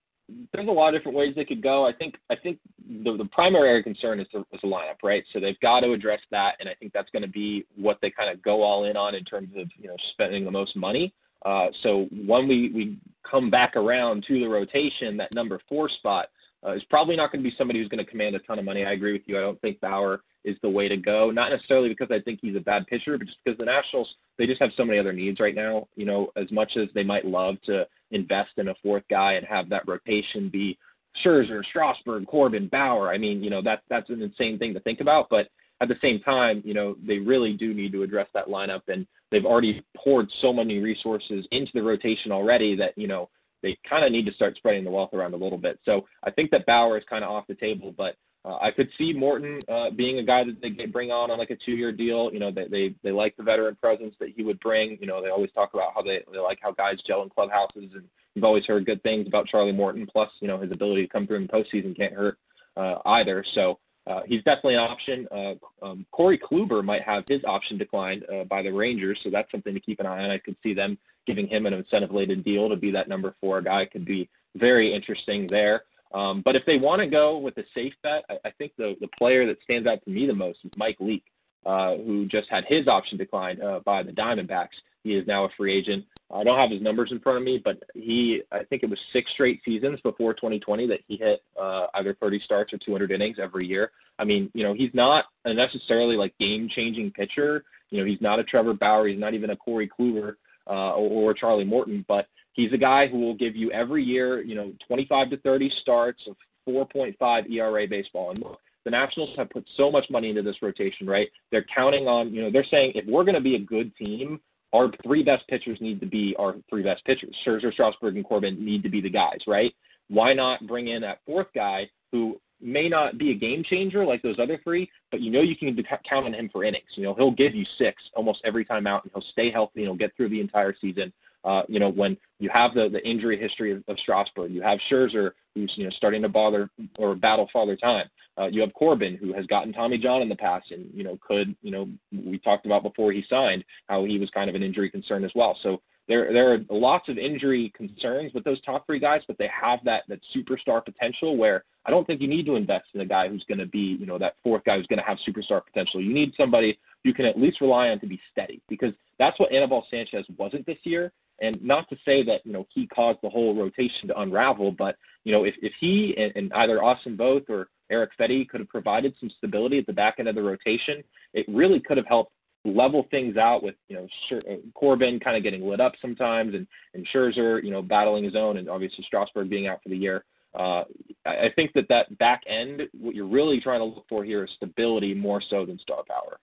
there's 0.52 0.68
a 0.68 0.72
lot 0.72 0.94
of 0.94 1.00
different 1.00 1.18
ways 1.18 1.34
they 1.34 1.44
could 1.44 1.62
go. 1.62 1.84
I 1.84 1.92
think 1.92 2.18
I 2.30 2.36
think 2.36 2.60
the, 2.86 3.16
the 3.16 3.24
primary 3.24 3.82
concern 3.82 4.20
is 4.20 4.28
the, 4.32 4.44
is 4.52 4.60
the 4.60 4.68
lineup, 4.68 5.02
right? 5.02 5.24
So 5.28 5.40
they've 5.40 5.58
got 5.60 5.80
to 5.80 5.92
address 5.92 6.20
that, 6.30 6.56
and 6.60 6.68
I 6.68 6.74
think 6.74 6.92
that's 6.92 7.10
going 7.10 7.22
to 7.24 7.28
be 7.28 7.66
what 7.74 8.00
they 8.00 8.10
kind 8.10 8.30
of 8.30 8.40
go 8.42 8.62
all 8.62 8.84
in 8.84 8.96
on 8.96 9.14
in 9.14 9.24
terms 9.24 9.50
of 9.56 9.70
you 9.76 9.88
know 9.88 9.96
spending 9.98 10.44
the 10.44 10.50
most 10.50 10.76
money. 10.76 11.14
Uh, 11.44 11.68
so 11.72 12.04
when 12.26 12.46
we, 12.46 12.68
we 12.70 12.98
come 13.22 13.50
back 13.50 13.76
around 13.76 14.22
to 14.24 14.34
the 14.34 14.46
rotation, 14.46 15.16
that 15.16 15.34
number 15.34 15.60
four 15.68 15.88
spot 15.88 16.28
uh, 16.66 16.70
is 16.70 16.84
probably 16.84 17.16
not 17.16 17.32
going 17.32 17.42
to 17.42 17.50
be 17.50 17.54
somebody 17.54 17.78
who's 17.78 17.88
going 17.88 18.04
to 18.04 18.10
command 18.10 18.36
a 18.36 18.38
ton 18.38 18.58
of 18.58 18.64
money. 18.64 18.84
I 18.84 18.92
agree 18.92 19.12
with 19.12 19.26
you. 19.26 19.36
I 19.36 19.40
don't 19.40 19.60
think 19.60 19.80
Bauer 19.80 20.22
is 20.44 20.58
the 20.62 20.68
way 20.68 20.88
to 20.88 20.96
go. 20.96 21.30
Not 21.30 21.50
necessarily 21.50 21.88
because 21.88 22.10
I 22.10 22.20
think 22.20 22.40
he's 22.40 22.56
a 22.56 22.60
bad 22.60 22.86
pitcher, 22.86 23.16
but 23.18 23.26
just 23.26 23.38
because 23.44 23.58
the 23.58 23.64
Nationals 23.64 24.16
they 24.38 24.46
just 24.46 24.60
have 24.60 24.72
so 24.72 24.84
many 24.84 24.98
other 24.98 25.12
needs 25.12 25.40
right 25.40 25.54
now. 25.54 25.88
You 25.96 26.06
know, 26.06 26.32
as 26.36 26.50
much 26.50 26.76
as 26.76 26.90
they 26.92 27.04
might 27.04 27.24
love 27.24 27.60
to 27.62 27.86
invest 28.10 28.58
in 28.58 28.68
a 28.68 28.74
fourth 28.76 29.06
guy 29.08 29.34
and 29.34 29.46
have 29.46 29.68
that 29.68 29.86
rotation 29.86 30.48
be 30.48 30.78
Scherzer, 31.14 31.64
Strasburg, 31.64 32.26
Corbin, 32.26 32.66
Bauer. 32.68 33.08
I 33.08 33.18
mean, 33.18 33.42
you 33.42 33.50
know, 33.50 33.60
that 33.62 33.82
that's 33.88 34.10
an 34.10 34.22
insane 34.22 34.58
thing 34.58 34.74
to 34.74 34.80
think 34.80 35.00
about. 35.00 35.28
But 35.28 35.48
at 35.80 35.88
the 35.88 35.98
same 36.00 36.20
time, 36.20 36.62
you 36.64 36.74
know, 36.74 36.96
they 37.02 37.18
really 37.18 37.52
do 37.52 37.74
need 37.74 37.92
to 37.92 38.02
address 38.02 38.28
that 38.34 38.48
lineup, 38.48 38.82
and 38.88 39.06
they've 39.32 39.46
already 39.46 39.82
poured 39.96 40.30
so 40.30 40.52
many 40.52 40.78
resources 40.78 41.48
into 41.50 41.72
the 41.72 41.82
rotation 41.82 42.30
already 42.30 42.76
that 42.76 42.96
you 42.96 43.08
know 43.08 43.28
they 43.62 43.74
kind 43.82 44.04
of 44.04 44.12
need 44.12 44.26
to 44.26 44.32
start 44.32 44.56
spreading 44.56 44.84
the 44.84 44.90
wealth 44.90 45.14
around 45.14 45.34
a 45.34 45.36
little 45.36 45.58
bit. 45.58 45.80
So 45.84 46.06
I 46.22 46.30
think 46.30 46.50
that 46.50 46.66
Bauer 46.66 46.98
is 46.98 47.04
kind 47.04 47.24
of 47.24 47.30
off 47.30 47.46
the 47.46 47.54
table, 47.54 47.92
but 47.92 48.16
uh, 48.44 48.58
I 48.60 48.72
could 48.72 48.92
see 48.98 49.12
Morton 49.12 49.62
uh, 49.68 49.90
being 49.90 50.18
a 50.18 50.22
guy 50.22 50.42
that 50.42 50.60
they 50.60 50.70
bring 50.86 51.12
on 51.12 51.30
on 51.30 51.38
like 51.38 51.50
a 51.50 51.56
two-year 51.56 51.92
deal. 51.92 52.32
You 52.32 52.40
know, 52.40 52.50
they, 52.50 52.66
they 52.66 52.94
they 53.02 53.12
like 53.12 53.36
the 53.36 53.44
veteran 53.44 53.76
presence 53.76 54.16
that 54.18 54.30
he 54.30 54.42
would 54.42 54.60
bring. 54.60 54.98
You 55.00 55.06
know, 55.06 55.22
they 55.22 55.30
always 55.30 55.52
talk 55.52 55.74
about 55.74 55.94
how 55.94 56.02
they, 56.02 56.24
they 56.32 56.38
like 56.38 56.58
how 56.60 56.72
guys 56.72 57.02
gel 57.02 57.22
in 57.22 57.30
clubhouses, 57.30 57.94
and 57.94 58.04
you've 58.34 58.44
always 58.44 58.66
heard 58.66 58.84
good 58.84 59.02
things 59.02 59.28
about 59.28 59.46
Charlie 59.46 59.72
Morton. 59.72 60.06
Plus, 60.06 60.32
you 60.40 60.48
know, 60.48 60.58
his 60.58 60.72
ability 60.72 61.02
to 61.02 61.08
come 61.08 61.26
through 61.26 61.36
in 61.36 61.46
the 61.46 61.52
postseason 61.52 61.96
can't 61.96 62.14
hurt 62.14 62.38
uh, 62.76 62.98
either. 63.06 63.44
So 63.44 63.78
uh, 64.06 64.22
he's 64.26 64.42
definitely 64.42 64.74
an 64.74 64.80
option. 64.80 65.28
Uh, 65.30 65.54
um, 65.82 66.06
Corey 66.10 66.38
Kluber 66.38 66.84
might 66.84 67.02
have 67.02 67.24
his 67.28 67.44
option 67.44 67.78
declined 67.78 68.24
uh, 68.32 68.44
by 68.44 68.62
the 68.62 68.72
Rangers, 68.72 69.20
so 69.20 69.30
that's 69.30 69.50
something 69.50 69.74
to 69.74 69.80
keep 69.80 70.00
an 70.00 70.06
eye 70.06 70.24
on. 70.24 70.30
I 70.30 70.38
could 70.38 70.56
see 70.62 70.74
them 70.74 70.98
giving 71.24 71.46
him 71.46 71.66
an 71.66 71.72
incentive-laden 71.72 72.42
deal 72.42 72.68
to 72.68 72.76
be 72.76 72.90
that 72.90 73.08
number 73.08 73.34
four 73.40 73.60
guy. 73.60 73.84
Could 73.84 74.04
be 74.04 74.28
very 74.56 74.92
interesting 74.92 75.46
there. 75.46 75.84
Um, 76.12 76.42
but 76.42 76.56
if 76.56 76.66
they 76.66 76.78
want 76.78 77.00
to 77.00 77.06
go 77.06 77.38
with 77.38 77.56
a 77.58 77.64
safe 77.74 77.94
bet, 78.02 78.24
I, 78.28 78.38
I, 78.44 78.50
think 78.50 78.72
the, 78.76 78.96
the 79.00 79.08
player 79.08 79.46
that 79.46 79.62
stands 79.62 79.88
out 79.88 80.04
to 80.04 80.10
me 80.10 80.26
the 80.26 80.34
most 80.34 80.64
is 80.64 80.70
Mike 80.76 80.98
Leake, 81.00 81.24
uh, 81.64 81.96
who 81.96 82.26
just 82.26 82.50
had 82.50 82.66
his 82.66 82.86
option 82.86 83.16
declined 83.16 83.62
uh, 83.62 83.80
by 83.80 84.02
the 84.02 84.12
Diamondbacks. 84.12 84.82
He 85.04 85.14
is 85.14 85.26
now 85.26 85.44
a 85.44 85.48
free 85.48 85.72
agent. 85.72 86.04
I 86.32 86.44
don't 86.44 86.58
have 86.58 86.70
his 86.70 86.80
numbers 86.80 87.12
in 87.12 87.20
front 87.20 87.38
of 87.38 87.44
me, 87.44 87.58
but 87.58 87.82
he, 87.94 88.42
I 88.50 88.64
think 88.64 88.82
it 88.82 88.90
was 88.90 89.00
six 89.12 89.30
straight 89.30 89.62
seasons 89.64 90.00
before 90.00 90.32
2020 90.32 90.86
that 90.86 91.02
he 91.06 91.16
hit 91.16 91.42
uh, 91.58 91.86
either 91.94 92.14
30 92.14 92.38
starts 92.40 92.72
or 92.72 92.78
200 92.78 93.12
innings 93.12 93.38
every 93.38 93.66
year. 93.66 93.92
I 94.18 94.24
mean, 94.24 94.50
you 94.54 94.62
know, 94.62 94.72
he's 94.72 94.94
not 94.94 95.26
a 95.44 95.52
necessarily 95.52 96.16
like 96.16 96.36
game-changing 96.38 97.12
pitcher. 97.12 97.64
You 97.90 97.98
know, 97.98 98.04
he's 98.04 98.20
not 98.20 98.38
a 98.38 98.44
Trevor 98.44 98.74
Bauer. 98.74 99.06
He's 99.06 99.18
not 99.18 99.34
even 99.34 99.50
a 99.50 99.56
Corey 99.56 99.88
Kluber 99.88 100.36
uh, 100.66 100.94
or, 100.94 101.30
or 101.30 101.34
Charlie 101.34 101.64
Morton, 101.64 102.04
but 102.08 102.28
He's 102.52 102.72
a 102.72 102.78
guy 102.78 103.06
who 103.06 103.18
will 103.18 103.34
give 103.34 103.56
you 103.56 103.70
every 103.70 104.02
year, 104.02 104.42
you 104.42 104.54
know, 104.54 104.72
25 104.86 105.30
to 105.30 105.36
30 105.38 105.70
starts 105.70 106.26
of 106.26 106.36
4.5 106.68 107.50
ERA 107.50 107.86
baseball. 107.88 108.30
And 108.30 108.40
look, 108.40 108.60
the 108.84 108.90
Nationals 108.90 109.34
have 109.36 109.50
put 109.50 109.68
so 109.68 109.90
much 109.90 110.10
money 110.10 110.28
into 110.28 110.42
this 110.42 110.60
rotation, 110.62 111.06
right? 111.06 111.30
They're 111.50 111.62
counting 111.62 112.08
on, 112.08 112.32
you 112.32 112.42
know, 112.42 112.50
they're 112.50 112.64
saying 112.64 112.92
if 112.94 113.06
we're 113.06 113.24
going 113.24 113.36
to 113.36 113.40
be 113.40 113.54
a 113.54 113.60
good 113.60 113.96
team, 113.96 114.40
our 114.72 114.88
three 115.02 115.22
best 115.22 115.46
pitchers 115.48 115.80
need 115.80 116.00
to 116.00 116.06
be 116.06 116.34
our 116.36 116.56
three 116.68 116.82
best 116.82 117.04
pitchers. 117.04 117.36
Scherzer, 117.36 117.72
Strasburg, 117.72 118.16
and 118.16 118.24
Corbin 118.24 118.64
need 118.64 118.82
to 118.82 118.88
be 118.88 119.00
the 119.00 119.10
guys, 119.10 119.44
right? 119.46 119.74
Why 120.08 120.32
not 120.32 120.66
bring 120.66 120.88
in 120.88 121.02
that 121.02 121.20
fourth 121.26 121.52
guy 121.54 121.90
who 122.10 122.40
may 122.62 122.88
not 122.88 123.18
be 123.18 123.30
a 123.30 123.34
game 123.34 123.62
changer 123.62 124.04
like 124.04 124.22
those 124.22 124.38
other 124.38 124.56
three, 124.56 124.90
but 125.10 125.20
you 125.20 125.30
know 125.30 125.40
you 125.40 125.56
can 125.56 125.74
count 126.04 126.26
on 126.26 126.32
him 126.32 126.48
for 126.48 126.64
innings. 126.64 126.96
You 126.96 127.04
know, 127.04 127.14
he'll 127.14 127.30
give 127.30 127.54
you 127.54 127.64
six 127.64 128.10
almost 128.14 128.42
every 128.44 128.64
time 128.64 128.86
out, 128.86 129.02
and 129.02 129.12
he'll 129.12 129.22
stay 129.22 129.50
healthy 129.50 129.80
and 129.80 129.86
he'll 129.86 129.94
get 129.94 130.16
through 130.16 130.28
the 130.28 130.40
entire 130.40 130.74
season. 130.74 131.12
Uh, 131.44 131.64
you 131.68 131.80
know, 131.80 131.88
when 131.88 132.16
you 132.38 132.48
have 132.50 132.72
the, 132.72 132.88
the 132.88 133.04
injury 133.06 133.36
history 133.36 133.72
of, 133.72 133.82
of 133.88 133.98
Strasburg, 133.98 134.52
you 134.52 134.62
have 134.62 134.78
Scherzer, 134.78 135.32
who's 135.54 135.76
you 135.76 135.84
know 135.84 135.90
starting 135.90 136.22
to 136.22 136.28
bother 136.28 136.70
or 136.98 137.16
battle 137.16 137.48
father 137.48 137.76
time. 137.76 138.08
Uh, 138.42 138.48
you 138.48 138.60
have 138.60 138.74
Corbin, 138.74 139.16
who 139.16 139.32
has 139.32 139.46
gotten 139.46 139.72
Tommy 139.72 139.98
John 139.98 140.20
in 140.20 140.28
the 140.28 140.34
past, 140.36 140.72
and 140.72 140.90
you 140.92 141.04
know 141.04 141.16
could 141.18 141.54
you 141.62 141.70
know 141.70 141.88
we 142.12 142.38
talked 142.38 142.66
about 142.66 142.82
before 142.82 143.12
he 143.12 143.22
signed 143.22 143.64
how 143.88 144.04
he 144.04 144.18
was 144.18 144.30
kind 144.30 144.50
of 144.50 144.56
an 144.56 144.62
injury 144.64 144.90
concern 144.90 145.22
as 145.22 145.32
well. 145.34 145.54
So 145.54 145.80
there 146.08 146.32
there 146.32 146.52
are 146.52 146.64
lots 146.68 147.08
of 147.08 147.18
injury 147.18 147.68
concerns 147.68 148.34
with 148.34 148.42
those 148.42 148.60
top 148.60 148.84
three 148.86 148.98
guys, 148.98 149.22
but 149.26 149.38
they 149.38 149.46
have 149.46 149.84
that 149.84 150.02
that 150.08 150.22
superstar 150.22 150.84
potential 150.84 151.36
where 151.36 151.64
I 151.86 151.92
don't 151.92 152.04
think 152.04 152.20
you 152.20 152.28
need 152.28 152.46
to 152.46 152.56
invest 152.56 152.86
in 152.94 153.00
a 153.00 153.04
guy 153.04 153.28
who's 153.28 153.44
going 153.44 153.58
to 153.58 153.66
be 153.66 153.94
you 153.94 154.06
know 154.06 154.18
that 154.18 154.36
fourth 154.42 154.64
guy 154.64 154.76
who's 154.76 154.88
going 154.88 154.98
to 154.98 155.06
have 155.06 155.18
superstar 155.18 155.64
potential. 155.64 156.00
You 156.00 156.12
need 156.12 156.34
somebody 156.34 156.80
you 157.04 157.14
can 157.14 157.26
at 157.26 157.38
least 157.38 157.60
rely 157.60 157.90
on 157.90 158.00
to 158.00 158.06
be 158.06 158.20
steady 158.30 158.60
because 158.68 158.94
that's 159.18 159.38
what 159.38 159.52
Anibal 159.52 159.86
Sanchez 159.88 160.26
wasn't 160.36 160.66
this 160.66 160.78
year. 160.84 161.12
And 161.40 161.60
not 161.62 161.88
to 161.88 161.98
say 162.04 162.22
that, 162.22 162.46
you 162.46 162.52
know, 162.52 162.66
he 162.70 162.86
caused 162.86 163.18
the 163.20 163.28
whole 163.28 163.54
rotation 163.54 164.08
to 164.08 164.20
unravel, 164.20 164.70
but, 164.70 164.96
you 165.24 165.32
know, 165.32 165.44
if, 165.44 165.56
if 165.60 165.74
he 165.74 166.16
and, 166.16 166.32
and 166.36 166.52
either 166.54 166.82
Austin 166.84 167.16
Both 167.16 167.50
or 167.50 167.68
Erick 167.92 168.16
Fedde 168.18 168.48
could 168.48 168.60
have 168.60 168.68
provided 168.68 169.16
some 169.18 169.30
stability 169.30 169.78
at 169.78 169.86
the 169.86 169.92
back 169.92 170.16
end 170.18 170.28
of 170.28 170.34
the 170.34 170.42
rotation, 170.42 171.04
it 171.32 171.46
really 171.48 171.78
could 171.78 171.96
have 171.96 172.06
helped 172.06 172.32
level 172.64 173.02
things 173.10 173.36
out 173.36 173.62
with, 173.62 173.74
you 173.88 173.96
know, 173.96 174.38
uh, 174.38 174.56
Corbin 174.74 175.18
kind 175.18 175.36
of 175.36 175.42
getting 175.42 175.68
lit 175.68 175.80
up 175.80 175.96
sometimes 175.96 176.54
and, 176.54 176.66
and 176.94 177.04
Scherzer, 177.04 177.62
you 177.62 177.70
know, 177.70 177.82
battling 177.82 178.24
his 178.24 178.36
own 178.36 178.56
and 178.56 178.68
obviously 178.68 179.02
Strasburg 179.04 179.48
being 179.48 179.66
out 179.66 179.82
for 179.82 179.88
the 179.88 179.96
year. 179.96 180.24
Uh, 180.54 180.84
I 181.24 181.48
think 181.48 181.72
that 181.72 181.88
that 181.88 182.16
back 182.18 182.44
end, 182.46 182.88
what 182.92 183.14
you're 183.14 183.26
really 183.26 183.58
trying 183.58 183.80
to 183.80 183.84
look 183.84 184.06
for 184.08 184.22
here 184.22 184.44
is 184.44 184.50
stability 184.50 185.14
more 185.14 185.40
so 185.40 185.64
than 185.64 185.78
star 185.78 186.04
power. 186.08 186.38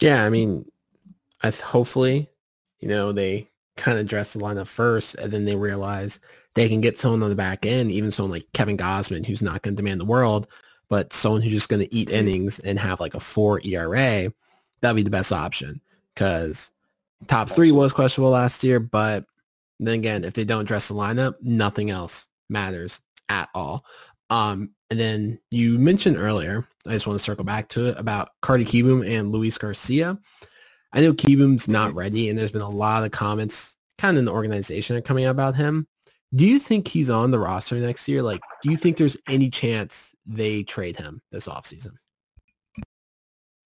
Yeah, 0.00 0.24
I 0.24 0.30
mean, 0.30 0.70
I 1.42 1.50
th- 1.50 1.60
hopefully 1.60 2.30
you 2.82 2.88
know, 2.88 3.12
they 3.12 3.48
kind 3.76 3.98
of 3.98 4.06
dress 4.06 4.34
the 4.34 4.40
lineup 4.40 4.66
first 4.66 5.14
and 5.14 5.32
then 5.32 5.46
they 5.46 5.56
realize 5.56 6.20
they 6.54 6.68
can 6.68 6.80
get 6.80 6.98
someone 6.98 7.22
on 7.22 7.30
the 7.30 7.36
back 7.36 7.64
end, 7.64 7.90
even 7.90 8.10
someone 8.10 8.32
like 8.32 8.52
Kevin 8.52 8.76
Gausman, 8.76 9.24
who's 9.24 9.42
not 9.42 9.62
going 9.62 9.74
to 9.74 9.82
demand 9.82 10.00
the 10.00 10.06
world, 10.06 10.46
but 10.88 11.12
someone 11.12 11.42
who's 11.42 11.52
just 11.52 11.68
going 11.68 11.80
to 11.80 11.94
eat 11.94 12.10
innings 12.10 12.58
and 12.58 12.78
have 12.78 13.00
like 13.00 13.14
a 13.14 13.20
four 13.20 13.60
ERA, 13.64 14.32
that'd 14.80 14.96
be 14.96 15.02
the 15.02 15.10
best 15.10 15.32
option 15.32 15.80
because 16.14 16.70
top 17.26 17.48
three 17.48 17.72
was 17.72 17.92
questionable 17.92 18.30
last 18.30 18.62
year, 18.62 18.80
but 18.80 19.24
then 19.80 19.94
again, 19.94 20.24
if 20.24 20.34
they 20.34 20.44
don't 20.44 20.66
dress 20.66 20.88
the 20.88 20.94
lineup, 20.94 21.34
nothing 21.40 21.90
else 21.90 22.28
matters 22.48 23.00
at 23.28 23.48
all. 23.54 23.84
Um, 24.30 24.70
and 24.90 25.00
then 25.00 25.38
you 25.50 25.78
mentioned 25.78 26.16
earlier, 26.16 26.66
I 26.86 26.92
just 26.92 27.06
want 27.06 27.18
to 27.18 27.24
circle 27.24 27.44
back 27.44 27.68
to 27.70 27.86
it 27.86 27.98
about 27.98 28.30
Carter 28.42 28.64
Kieboom 28.64 29.08
and 29.08 29.32
Luis 29.32 29.56
Garcia. 29.56 30.18
I 30.92 31.00
know 31.00 31.12
Kieboom's 31.12 31.68
not 31.68 31.94
ready, 31.94 32.28
and 32.28 32.38
there's 32.38 32.50
been 32.50 32.60
a 32.60 32.68
lot 32.68 33.04
of 33.04 33.10
comments 33.10 33.76
kind 33.98 34.16
of 34.16 34.18
in 34.18 34.24
the 34.26 34.32
organization 34.32 35.00
coming 35.02 35.24
out 35.24 35.30
about 35.30 35.54
him. 35.54 35.86
Do 36.34 36.46
you 36.46 36.58
think 36.58 36.88
he's 36.88 37.10
on 37.10 37.30
the 37.30 37.38
roster 37.38 37.76
next 37.76 38.08
year? 38.08 38.22
Like, 38.22 38.40
do 38.62 38.70
you 38.70 38.76
think 38.76 38.96
there's 38.96 39.16
any 39.28 39.50
chance 39.50 40.14
they 40.24 40.62
trade 40.62 40.96
him 40.96 41.20
this 41.30 41.46
offseason? 41.46 41.92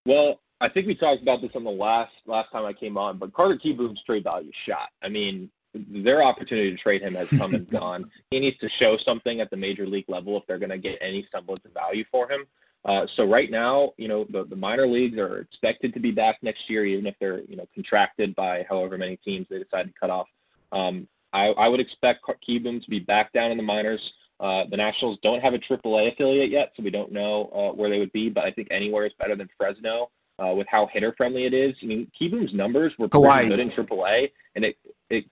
Well, 0.05 0.41
I 0.59 0.67
think 0.67 0.87
we 0.87 0.95
talked 0.95 1.21
about 1.21 1.41
this 1.41 1.55
on 1.55 1.63
the 1.63 1.71
last 1.71 2.13
last 2.25 2.51
time 2.51 2.65
I 2.65 2.73
came 2.73 2.97
on, 2.97 3.17
but 3.17 3.33
Carter 3.33 3.55
Kieboom's 3.55 4.03
trade 4.03 4.23
value 4.23 4.51
shot. 4.53 4.89
I 5.01 5.09
mean, 5.09 5.49
their 5.73 6.23
opportunity 6.23 6.71
to 6.71 6.77
trade 6.77 7.01
him 7.01 7.15
has 7.15 7.29
come 7.29 7.53
and 7.53 7.69
gone. 7.69 8.09
He 8.31 8.39
needs 8.39 8.57
to 8.57 8.69
show 8.69 8.97
something 8.97 9.39
at 9.39 9.49
the 9.49 9.57
major 9.57 9.85
league 9.85 10.09
level 10.09 10.35
if 10.37 10.45
they're 10.47 10.57
going 10.57 10.71
to 10.71 10.77
get 10.77 10.97
any 10.99 11.27
semblance 11.31 11.63
of 11.65 11.73
value 11.73 12.03
for 12.11 12.29
him. 12.29 12.45
Uh, 12.85 13.05
so 13.05 13.25
right 13.25 13.51
now, 13.51 13.93
you 13.97 14.07
know, 14.07 14.25
the, 14.29 14.45
the 14.45 14.55
minor 14.55 14.87
leagues 14.87 15.19
are 15.19 15.39
expected 15.39 15.93
to 15.93 15.99
be 15.99 16.11
back 16.11 16.37
next 16.41 16.69
year, 16.69 16.85
even 16.85 17.05
if 17.05 17.15
they're, 17.19 17.41
you 17.41 17.55
know, 17.55 17.67
contracted 17.73 18.33
by 18.35 18.65
however 18.69 18.97
many 18.97 19.17
teams 19.17 19.45
they 19.49 19.59
decide 19.59 19.87
to 19.87 19.93
cut 19.99 20.09
off. 20.09 20.27
Um, 20.71 21.07
I, 21.33 21.49
I 21.49 21.67
would 21.67 21.79
expect 21.79 22.23
Kieboom 22.25 22.83
to 22.83 22.89
be 22.89 22.99
back 22.99 23.33
down 23.33 23.51
in 23.51 23.57
the 23.57 23.63
minors. 23.63 24.13
Uh, 24.39 24.65
the 24.65 24.77
Nationals 24.77 25.17
don't 25.21 25.41
have 25.41 25.53
a 25.53 25.59
AAA 25.59 26.09
affiliate 26.09 26.51
yet, 26.51 26.73
so 26.75 26.83
we 26.83 26.91
don't 26.91 27.11
know 27.11 27.49
uh, 27.53 27.71
where 27.71 27.89
they 27.89 27.99
would 27.99 28.11
be, 28.11 28.29
but 28.29 28.45
I 28.45 28.51
think 28.51 28.67
anywhere 28.71 29.05
is 29.05 29.13
better 29.13 29.35
than 29.35 29.49
Fresno 29.57 30.11
uh, 30.39 30.53
with 30.55 30.67
how 30.67 30.85
hitter-friendly 30.85 31.45
it 31.45 31.53
is. 31.53 31.75
I 31.81 31.85
mean, 31.87 32.11
Kieboom's 32.19 32.53
numbers 32.53 32.97
were 32.97 33.07
pretty 33.07 33.23
Hawaii. 33.23 33.49
good 33.49 33.59
in 33.59 33.71
AAA, 33.71 34.31
and 34.55 34.65
it, 34.65 34.77
it 35.09 35.25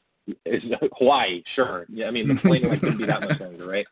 is 0.45 0.63
Hawaii, 0.97 1.43
sure. 1.45 1.85
Yeah, 1.89 2.07
I 2.07 2.11
mean, 2.11 2.27
the 2.27 2.35
plane 2.35 2.61
couldn't 2.61 2.97
be 2.97 3.05
that 3.05 3.21
much 3.21 3.39
longer, 3.39 3.67
right? 3.67 3.85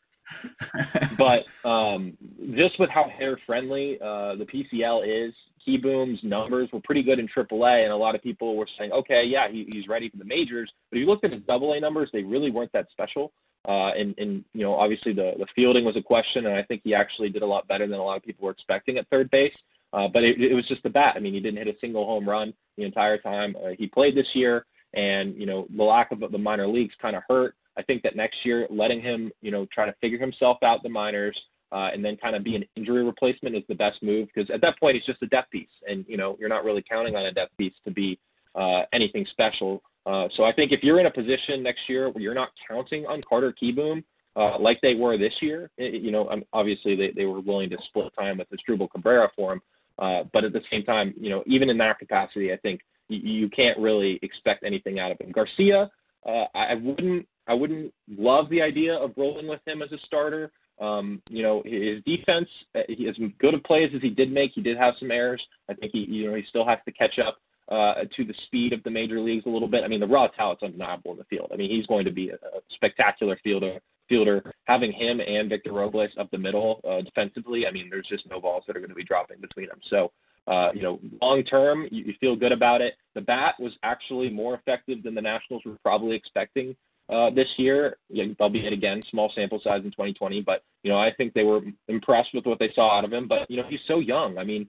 but 1.17 1.45
um, 1.63 2.17
just 2.53 2.79
with 2.79 2.89
how 2.89 3.07
hitter 3.07 3.37
friendly 3.45 3.99
uh, 4.01 4.35
the 4.35 4.45
PCL 4.45 5.03
is, 5.05 5.35
Kieboom's 5.65 6.23
numbers 6.23 6.71
were 6.71 6.79
pretty 6.79 7.03
good 7.03 7.19
in 7.19 7.27
AAA, 7.27 7.83
and 7.83 7.91
a 7.91 7.95
lot 7.95 8.15
of 8.15 8.21
people 8.21 8.55
were 8.55 8.67
saying, 8.67 8.91
okay, 8.91 9.25
yeah, 9.25 9.47
he, 9.47 9.65
he's 9.71 9.87
ready 9.87 10.09
for 10.09 10.17
the 10.17 10.25
majors. 10.25 10.73
But 10.89 10.97
if 10.97 11.01
you 11.01 11.07
looked 11.07 11.25
at 11.25 11.31
his 11.31 11.41
AA 11.47 11.79
numbers, 11.79 12.11
they 12.11 12.23
really 12.23 12.51
weren't 12.51 12.71
that 12.73 12.91
special. 12.91 13.31
Uh, 13.65 13.93
and, 13.95 14.13
and, 14.17 14.43
you 14.53 14.61
know, 14.61 14.75
obviously 14.75 15.13
the, 15.13 15.35
the 15.37 15.47
fielding 15.55 15.85
was 15.85 15.95
a 15.95 16.01
question, 16.01 16.45
and 16.45 16.55
I 16.55 16.61
think 16.61 16.81
he 16.83 16.93
actually 16.93 17.29
did 17.29 17.43
a 17.43 17.45
lot 17.45 17.67
better 17.67 17.87
than 17.87 17.99
a 17.99 18.03
lot 18.03 18.17
of 18.17 18.23
people 18.23 18.45
were 18.45 18.51
expecting 18.51 18.97
at 18.97 19.07
third 19.09 19.31
base. 19.31 19.55
Uh, 19.93 20.07
but 20.07 20.23
it, 20.23 20.41
it 20.41 20.53
was 20.53 20.65
just 20.65 20.83
the 20.83 20.89
bat. 20.89 21.13
I 21.15 21.19
mean, 21.19 21.33
he 21.33 21.39
didn't 21.39 21.59
hit 21.59 21.73
a 21.73 21.79
single 21.79 22.05
home 22.05 22.27
run 22.27 22.53
the 22.77 22.83
entire 22.83 23.17
time 23.17 23.55
uh, 23.63 23.69
he 23.77 23.87
played 23.87 24.15
this 24.15 24.35
year, 24.35 24.65
and, 24.93 25.35
you 25.39 25.45
know, 25.45 25.67
the 25.69 25.83
lack 25.83 26.11
of 26.11 26.19
the 26.19 26.37
minor 26.37 26.67
leagues 26.67 26.95
kind 26.95 27.15
of 27.15 27.23
hurt 27.29 27.55
I 27.75 27.81
think 27.81 28.03
that 28.03 28.15
next 28.15 28.45
year, 28.45 28.67
letting 28.69 29.01
him, 29.01 29.31
you 29.41 29.51
know, 29.51 29.65
try 29.65 29.85
to 29.85 29.93
figure 29.93 30.19
himself 30.19 30.61
out 30.63 30.83
the 30.83 30.89
minors, 30.89 31.47
uh, 31.73 31.89
and 31.91 32.05
then 32.05 32.15
kind 32.15 32.35
of 32.35 32.43
be 32.43 32.55
an 32.55 32.63
injury 32.75 33.03
replacement 33.03 33.55
is 33.55 33.63
the 33.67 33.75
best 33.75 34.03
move 34.03 34.29
because 34.33 34.49
at 34.51 34.61
that 34.61 34.79
point 34.79 34.95
it's 34.95 35.05
just 35.05 35.21
a 35.23 35.27
depth 35.27 35.49
piece, 35.49 35.81
and 35.87 36.05
you 36.07 36.15
know 36.15 36.37
you're 36.39 36.47
not 36.49 36.63
really 36.63 36.83
counting 36.83 37.15
on 37.15 37.25
a 37.25 37.31
depth 37.31 37.57
piece 37.57 37.73
to 37.83 37.91
be 37.91 38.19
uh, 38.55 38.83
anything 38.93 39.25
special. 39.25 39.81
Uh, 40.05 40.29
so 40.29 40.43
I 40.43 40.51
think 40.51 40.71
if 40.71 40.83
you're 40.83 40.99
in 40.99 41.07
a 41.07 41.11
position 41.11 41.63
next 41.63 41.89
year 41.89 42.09
where 42.09 42.21
you're 42.21 42.35
not 42.35 42.51
counting 42.69 43.05
on 43.07 43.23
Carter 43.23 43.51
Kieboom 43.51 44.03
uh, 44.35 44.57
like 44.59 44.81
they 44.81 44.95
were 44.95 45.17
this 45.17 45.41
year, 45.41 45.71
it, 45.77 46.01
you 46.01 46.11
know, 46.11 46.29
um, 46.29 46.43
obviously 46.53 46.95
they, 46.95 47.11
they 47.11 47.25
were 47.25 47.39
willing 47.39 47.69
to 47.69 47.81
split 47.81 48.13
time 48.17 48.37
with 48.37 48.49
Asdrubal 48.51 48.89
Cabrera 48.91 49.31
for 49.35 49.53
him, 49.53 49.61
uh, 49.97 50.23
but 50.31 50.43
at 50.43 50.53
the 50.53 50.63
same 50.69 50.83
time, 50.83 51.13
you 51.19 51.29
know, 51.29 51.43
even 51.45 51.69
in 51.69 51.77
that 51.77 51.99
capacity, 51.99 52.51
I 52.51 52.57
think 52.57 52.81
you, 53.09 53.19
you 53.19 53.49
can't 53.49 53.77
really 53.77 54.19
expect 54.21 54.63
anything 54.63 54.99
out 54.99 55.11
of 55.11 55.19
him. 55.19 55.31
Garcia, 55.31 55.89
uh, 56.25 56.45
I 56.53 56.75
wouldn't 56.75 57.27
I 57.47 57.53
wouldn't 57.53 57.93
love 58.07 58.49
the 58.49 58.61
idea 58.61 58.95
of 58.95 59.13
rolling 59.17 59.47
with 59.47 59.59
him 59.67 59.81
as 59.81 59.91
a 59.91 59.97
starter. 59.97 60.51
Um, 60.79 61.21
you 61.29 61.43
know, 61.43 61.61
his 61.65 62.01
defense, 62.01 62.49
uh, 62.75 62.79
as 62.79 63.19
good 63.37 63.53
of 63.53 63.63
plays 63.63 63.93
as 63.93 64.01
he 64.01 64.09
did 64.09 64.31
make, 64.31 64.51
he 64.51 64.61
did 64.61 64.77
have 64.77 64.97
some 64.97 65.11
errors. 65.11 65.47
I 65.69 65.73
think 65.73 65.91
he, 65.93 66.05
you 66.05 66.29
know, 66.29 66.35
he 66.35 66.43
still 66.43 66.65
has 66.65 66.79
to 66.85 66.91
catch 66.91 67.19
up 67.19 67.39
uh, 67.69 68.05
to 68.11 68.23
the 68.23 68.33
speed 68.33 68.73
of 68.73 68.83
the 68.83 68.91
major 68.91 69.19
leagues 69.19 69.45
a 69.45 69.49
little 69.49 69.67
bit. 69.67 69.83
I 69.83 69.87
mean, 69.87 69.99
the 69.99 70.07
raw 70.07 70.27
talent's 70.27 70.63
undeniable 70.63 71.11
in 71.11 71.17
the 71.17 71.23
field. 71.25 71.51
I 71.53 71.55
mean, 71.55 71.69
he's 71.69 71.87
going 71.87 72.05
to 72.05 72.11
be 72.11 72.29
a, 72.29 72.35
a 72.35 72.61
spectacular 72.67 73.37
fielder. 73.37 73.79
Fielder 74.09 74.53
having 74.65 74.91
him 74.91 75.21
and 75.25 75.49
Victor 75.49 75.71
Robles 75.71 76.17
up 76.17 76.29
the 76.29 76.37
middle 76.37 76.81
uh, 76.83 77.01
defensively. 77.01 77.65
I 77.65 77.71
mean, 77.71 77.89
there's 77.89 78.07
just 78.07 78.29
no 78.29 78.41
balls 78.41 78.65
that 78.67 78.75
are 78.75 78.81
going 78.81 78.89
to 78.89 78.95
be 78.95 79.03
dropping 79.03 79.39
between 79.39 79.69
them. 79.69 79.79
So, 79.81 80.11
uh, 80.45 80.71
you 80.75 80.81
know, 80.81 80.99
long 81.21 81.41
term, 81.43 81.87
you, 81.89 82.03
you 82.03 82.13
feel 82.19 82.35
good 82.35 82.51
about 82.51 82.81
it. 82.81 82.97
The 83.13 83.21
bat 83.21 83.57
was 83.61 83.79
actually 83.81 84.29
more 84.29 84.55
effective 84.55 85.03
than 85.03 85.15
the 85.15 85.21
Nationals 85.21 85.63
were 85.63 85.77
probably 85.83 86.17
expecting 86.17 86.75
uh, 87.09 87.29
this 87.29 87.59
year, 87.59 87.97
albeit 88.39 88.73
again 88.73 89.03
small 89.03 89.29
sample 89.29 89.59
size 89.59 89.83
in 89.83 89.91
2020. 89.91 90.41
But 90.41 90.63
you 90.83 90.91
know, 90.91 90.97
I 90.97 91.11
think 91.11 91.33
they 91.33 91.43
were 91.43 91.61
impressed 91.87 92.33
with 92.33 92.45
what 92.45 92.59
they 92.59 92.71
saw 92.71 92.97
out 92.97 93.03
of 93.03 93.13
him. 93.13 93.27
But 93.27 93.49
you 93.49 93.57
know, 93.57 93.67
he's 93.67 93.83
so 93.83 93.99
young. 93.99 94.37
I 94.37 94.43
mean, 94.43 94.67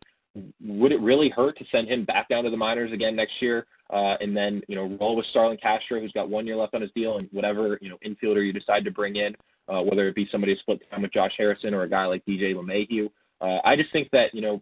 would 0.61 0.93
it 0.93 1.01
really 1.01 1.29
hurt 1.29 1.57
to 1.59 1.65
send 1.65 1.89
him 1.89 2.05
back 2.05 2.29
down 2.29 2.45
to 2.45 2.51
the 2.51 2.57
minors 2.57 2.93
again 2.93 3.15
next 3.15 3.41
year, 3.41 3.67
uh, 3.91 4.17
and 4.21 4.37
then 4.37 4.63
you 4.69 4.77
know 4.77 4.87
roll 5.01 5.17
with 5.17 5.27
Starlin 5.27 5.57
Castro, 5.57 6.01
who's 6.01 6.13
got 6.13 6.29
one 6.29 6.47
year 6.47 6.57
left 6.57 6.75
on 6.75 6.81
his 6.81 6.91
deal, 6.93 7.19
and 7.19 7.29
whatever 7.33 7.79
you 7.81 7.89
know 7.89 7.99
infielder 8.05 8.45
you 8.45 8.53
decide 8.53 8.85
to 8.85 8.91
bring 8.91 9.17
in, 9.17 9.37
uh, 9.69 9.83
whether 9.83 10.09
it 10.09 10.15
be 10.15 10.27
somebody 10.27 10.57
split 10.57 10.91
time 10.91 11.03
with 11.03 11.13
Josh 11.13 11.37
Harrison 11.37 11.75
or 11.75 11.83
a 11.83 11.89
guy 11.89 12.07
like 12.07 12.25
DJ 12.27 12.55
LeMahieu. 12.55 13.11
Uh, 13.41 13.61
I 13.65 13.77
just 13.77 13.91
think 13.91 14.11
that 14.11 14.35
you 14.35 14.41
know 14.41 14.61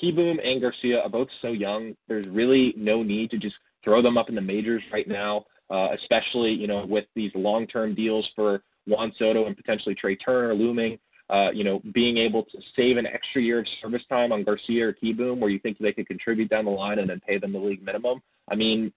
Kieboom 0.00 0.40
and 0.42 0.60
Garcia 0.60 1.02
are 1.02 1.08
both 1.08 1.30
so 1.40 1.52
young. 1.52 1.96
There's 2.08 2.26
really 2.26 2.74
no 2.76 3.02
need 3.02 3.30
to 3.30 3.38
just 3.38 3.58
throw 3.82 4.02
them 4.02 4.18
up 4.18 4.28
in 4.28 4.34
the 4.34 4.40
majors 4.40 4.82
right 4.92 5.08
now 5.08 5.46
uh, 5.70 5.88
especially 5.92 6.52
you 6.52 6.66
know 6.66 6.84
with 6.84 7.06
these 7.14 7.34
long-term 7.34 7.94
deals 7.94 8.28
for 8.28 8.62
Juan 8.86 9.12
Soto 9.12 9.46
and 9.46 9.56
potentially 9.56 9.94
Trea 9.94 10.16
Turner 10.16 10.54
looming. 10.54 10.98
Uh, 11.28 11.48
you 11.54 11.62
know, 11.62 11.78
being 11.92 12.16
able 12.16 12.42
to 12.42 12.60
save 12.74 12.96
an 12.96 13.06
extra 13.06 13.40
year 13.40 13.60
of 13.60 13.68
service 13.68 14.04
time 14.04 14.32
on 14.32 14.42
Garcia 14.42 14.88
or 14.88 14.92
Kieboom, 14.92 15.38
where 15.38 15.48
you 15.48 15.60
think 15.60 15.78
they 15.78 15.92
could 15.92 16.08
contribute 16.08 16.50
down 16.50 16.64
the 16.64 16.72
line 16.72 16.98
and 16.98 17.08
then 17.08 17.20
pay 17.20 17.38
them 17.38 17.52
the 17.52 17.58
league 17.60 17.84
minimum. 17.84 18.20
I 18.48 18.56
mean, 18.56 18.92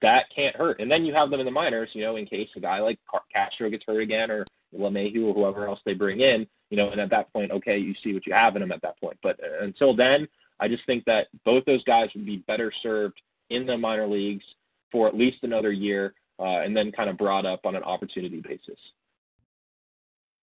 that 0.00 0.28
can't 0.30 0.54
hurt. 0.56 0.80
And 0.80 0.90
then 0.90 1.04
you 1.04 1.14
have 1.14 1.30
them 1.30 1.40
in 1.40 1.46
the 1.46 1.52
minors, 1.52 1.94
you 1.94 2.02
know, 2.02 2.16
in 2.16 2.26
case 2.26 2.50
a 2.56 2.60
guy 2.60 2.80
like 2.80 2.98
Castro 3.32 3.70
gets 3.70 3.84
hurt 3.86 4.00
again 4.00 4.30
or 4.30 4.46
LeMahieu 4.76 5.28
or 5.28 5.34
whoever 5.34 5.66
else 5.66 5.80
they 5.84 5.94
bring 5.94 6.20
in, 6.20 6.46
you 6.70 6.76
know, 6.76 6.90
and 6.90 7.00
at 7.00 7.10
that 7.10 7.32
point, 7.32 7.50
okay, 7.50 7.78
you 7.78 7.94
see 7.94 8.12
what 8.12 8.26
you 8.26 8.32
have 8.32 8.56
in 8.56 8.60
them 8.60 8.72
at 8.72 8.82
that 8.82 9.00
point. 9.00 9.18
But 9.22 9.40
uh, 9.42 9.62
until 9.62 9.94
then, 9.94 10.28
I 10.58 10.68
just 10.68 10.84
think 10.84 11.04
that 11.06 11.28
both 11.44 11.64
those 11.64 11.84
guys 11.84 12.12
would 12.14 12.26
be 12.26 12.38
better 12.38 12.70
served 12.70 13.22
in 13.48 13.66
the 13.66 13.78
minor 13.78 14.06
leagues 14.06 14.54
for 14.90 15.06
at 15.06 15.16
least 15.16 15.44
another 15.44 15.72
year, 15.72 16.14
uh, 16.38 16.60
and 16.62 16.76
then 16.76 16.92
kind 16.92 17.10
of 17.10 17.16
brought 17.16 17.46
up 17.46 17.66
on 17.66 17.76
an 17.76 17.82
opportunity 17.82 18.40
basis. 18.40 18.92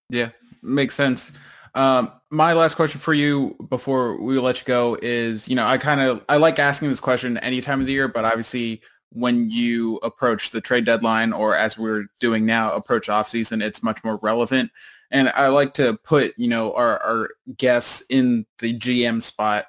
Yeah, 0.10 0.30
makes 0.62 0.96
sense. 0.96 1.32
Um, 1.76 2.12
my 2.32 2.54
last 2.54 2.76
question 2.76 3.00
for 3.00 3.14
you 3.14 3.56
before 3.70 4.20
we 4.20 4.40
let 4.40 4.60
you 4.60 4.66
go 4.66 4.98
is, 5.02 5.48
you 5.48 5.56
know, 5.56 5.68
I 5.68 5.78
kind 5.78 6.02
of 6.02 6.24
I 6.28 6.38
like 6.38 6.60
asking 6.60 6.90
this 6.90 7.00
question 7.00 7.38
any 7.38 7.62
time 7.62 7.82
of 7.82 7.88
the 7.88 7.94
year, 7.94 8.08
but 8.08 8.26
obviously 8.26 8.82
when 9.12 9.50
you 9.50 9.98
approach 9.98 10.52
the 10.52 10.62
trade 10.62 10.86
deadline 10.86 11.34
or 11.34 11.56
as 11.56 11.78
we're 11.78 12.06
doing 12.20 12.46
now, 12.46 12.74
approach 12.74 13.10
off 13.10 13.30
season, 13.30 13.62
it's 13.62 13.84
much 13.84 14.04
more 14.04 14.18
relevant. 14.22 14.72
And 15.12 15.30
I 15.30 15.48
like 15.48 15.74
to 15.76 15.94
put, 16.04 16.34
you 16.38 16.48
know, 16.48 16.74
our, 16.74 17.00
our 17.00 17.30
guests 17.56 18.04
in 18.10 18.46
the 18.60 18.78
GM 18.78 19.22
spot 19.22 19.68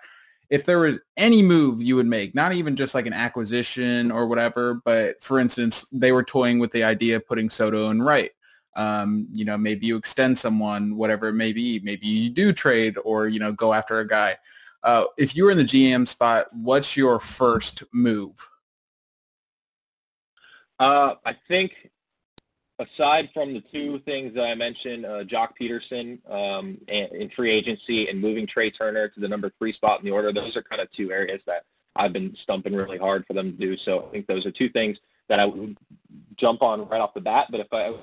if 0.50 0.64
there 0.64 0.78
was 0.78 0.98
any 1.16 1.42
move 1.42 1.82
you 1.82 1.96
would 1.96 2.06
make, 2.06 2.34
not 2.34 2.52
even 2.52 2.74
just 2.74 2.94
like 2.94 3.06
an 3.06 3.12
acquisition 3.12 4.10
or 4.10 4.26
whatever, 4.26 4.74
but 4.84 5.22
for 5.22 5.38
instance, 5.38 5.86
they 5.92 6.12
were 6.12 6.22
toying 6.22 6.58
with 6.58 6.72
the 6.72 6.84
idea 6.84 7.16
of 7.16 7.26
putting 7.26 7.50
Soto 7.50 7.90
and 7.90 8.04
right. 8.04 8.30
Um, 8.76 9.26
you 9.32 9.44
know, 9.44 9.58
maybe 9.58 9.86
you 9.86 9.96
extend 9.96 10.38
someone, 10.38 10.96
whatever 10.96 11.28
it 11.28 11.34
may 11.34 11.52
be. 11.52 11.80
Maybe 11.80 12.06
you 12.06 12.30
do 12.30 12.52
trade 12.52 12.96
or, 13.04 13.28
you 13.28 13.40
know, 13.40 13.52
go 13.52 13.74
after 13.74 13.98
a 13.98 14.06
guy. 14.06 14.36
Uh, 14.82 15.04
if 15.18 15.34
you 15.34 15.44
were 15.44 15.50
in 15.50 15.58
the 15.58 15.64
GM 15.64 16.06
spot, 16.06 16.46
what's 16.52 16.96
your 16.96 17.18
first 17.18 17.82
move? 17.92 18.48
Uh, 20.78 21.16
I 21.24 21.32
think 21.32 21.87
aside 22.78 23.30
from 23.32 23.54
the 23.54 23.60
two 23.60 23.98
things 24.00 24.34
that 24.34 24.48
I 24.48 24.54
mentioned, 24.54 25.04
uh, 25.04 25.24
Joc 25.24 25.50
Pederson 25.60 26.18
um, 26.30 26.78
and, 26.88 27.10
in 27.12 27.28
free 27.30 27.50
agency 27.50 28.08
and 28.08 28.20
moving 28.20 28.46
Trea 28.46 28.70
Turner 28.70 29.08
to 29.08 29.20
the 29.20 29.28
number 29.28 29.52
three 29.58 29.72
spot 29.72 30.00
in 30.00 30.06
the 30.06 30.12
order, 30.12 30.32
those 30.32 30.56
are 30.56 30.62
kind 30.62 30.80
of 30.80 30.90
two 30.90 31.12
areas 31.12 31.42
that 31.46 31.64
I've 31.96 32.12
been 32.12 32.34
stumping 32.36 32.74
really 32.74 32.98
hard 32.98 33.26
for 33.26 33.32
them 33.32 33.52
to 33.52 33.58
do. 33.58 33.76
So 33.76 34.06
I 34.06 34.12
think 34.12 34.26
those 34.26 34.46
are 34.46 34.50
two 34.50 34.68
things 34.68 34.98
that 35.28 35.40
I 35.40 35.46
would 35.46 35.76
jump 36.36 36.62
on 36.62 36.88
right 36.88 37.00
off 37.00 37.14
the 37.14 37.20
bat. 37.20 37.48
But 37.50 37.60
if 37.60 37.68
I 37.72 37.94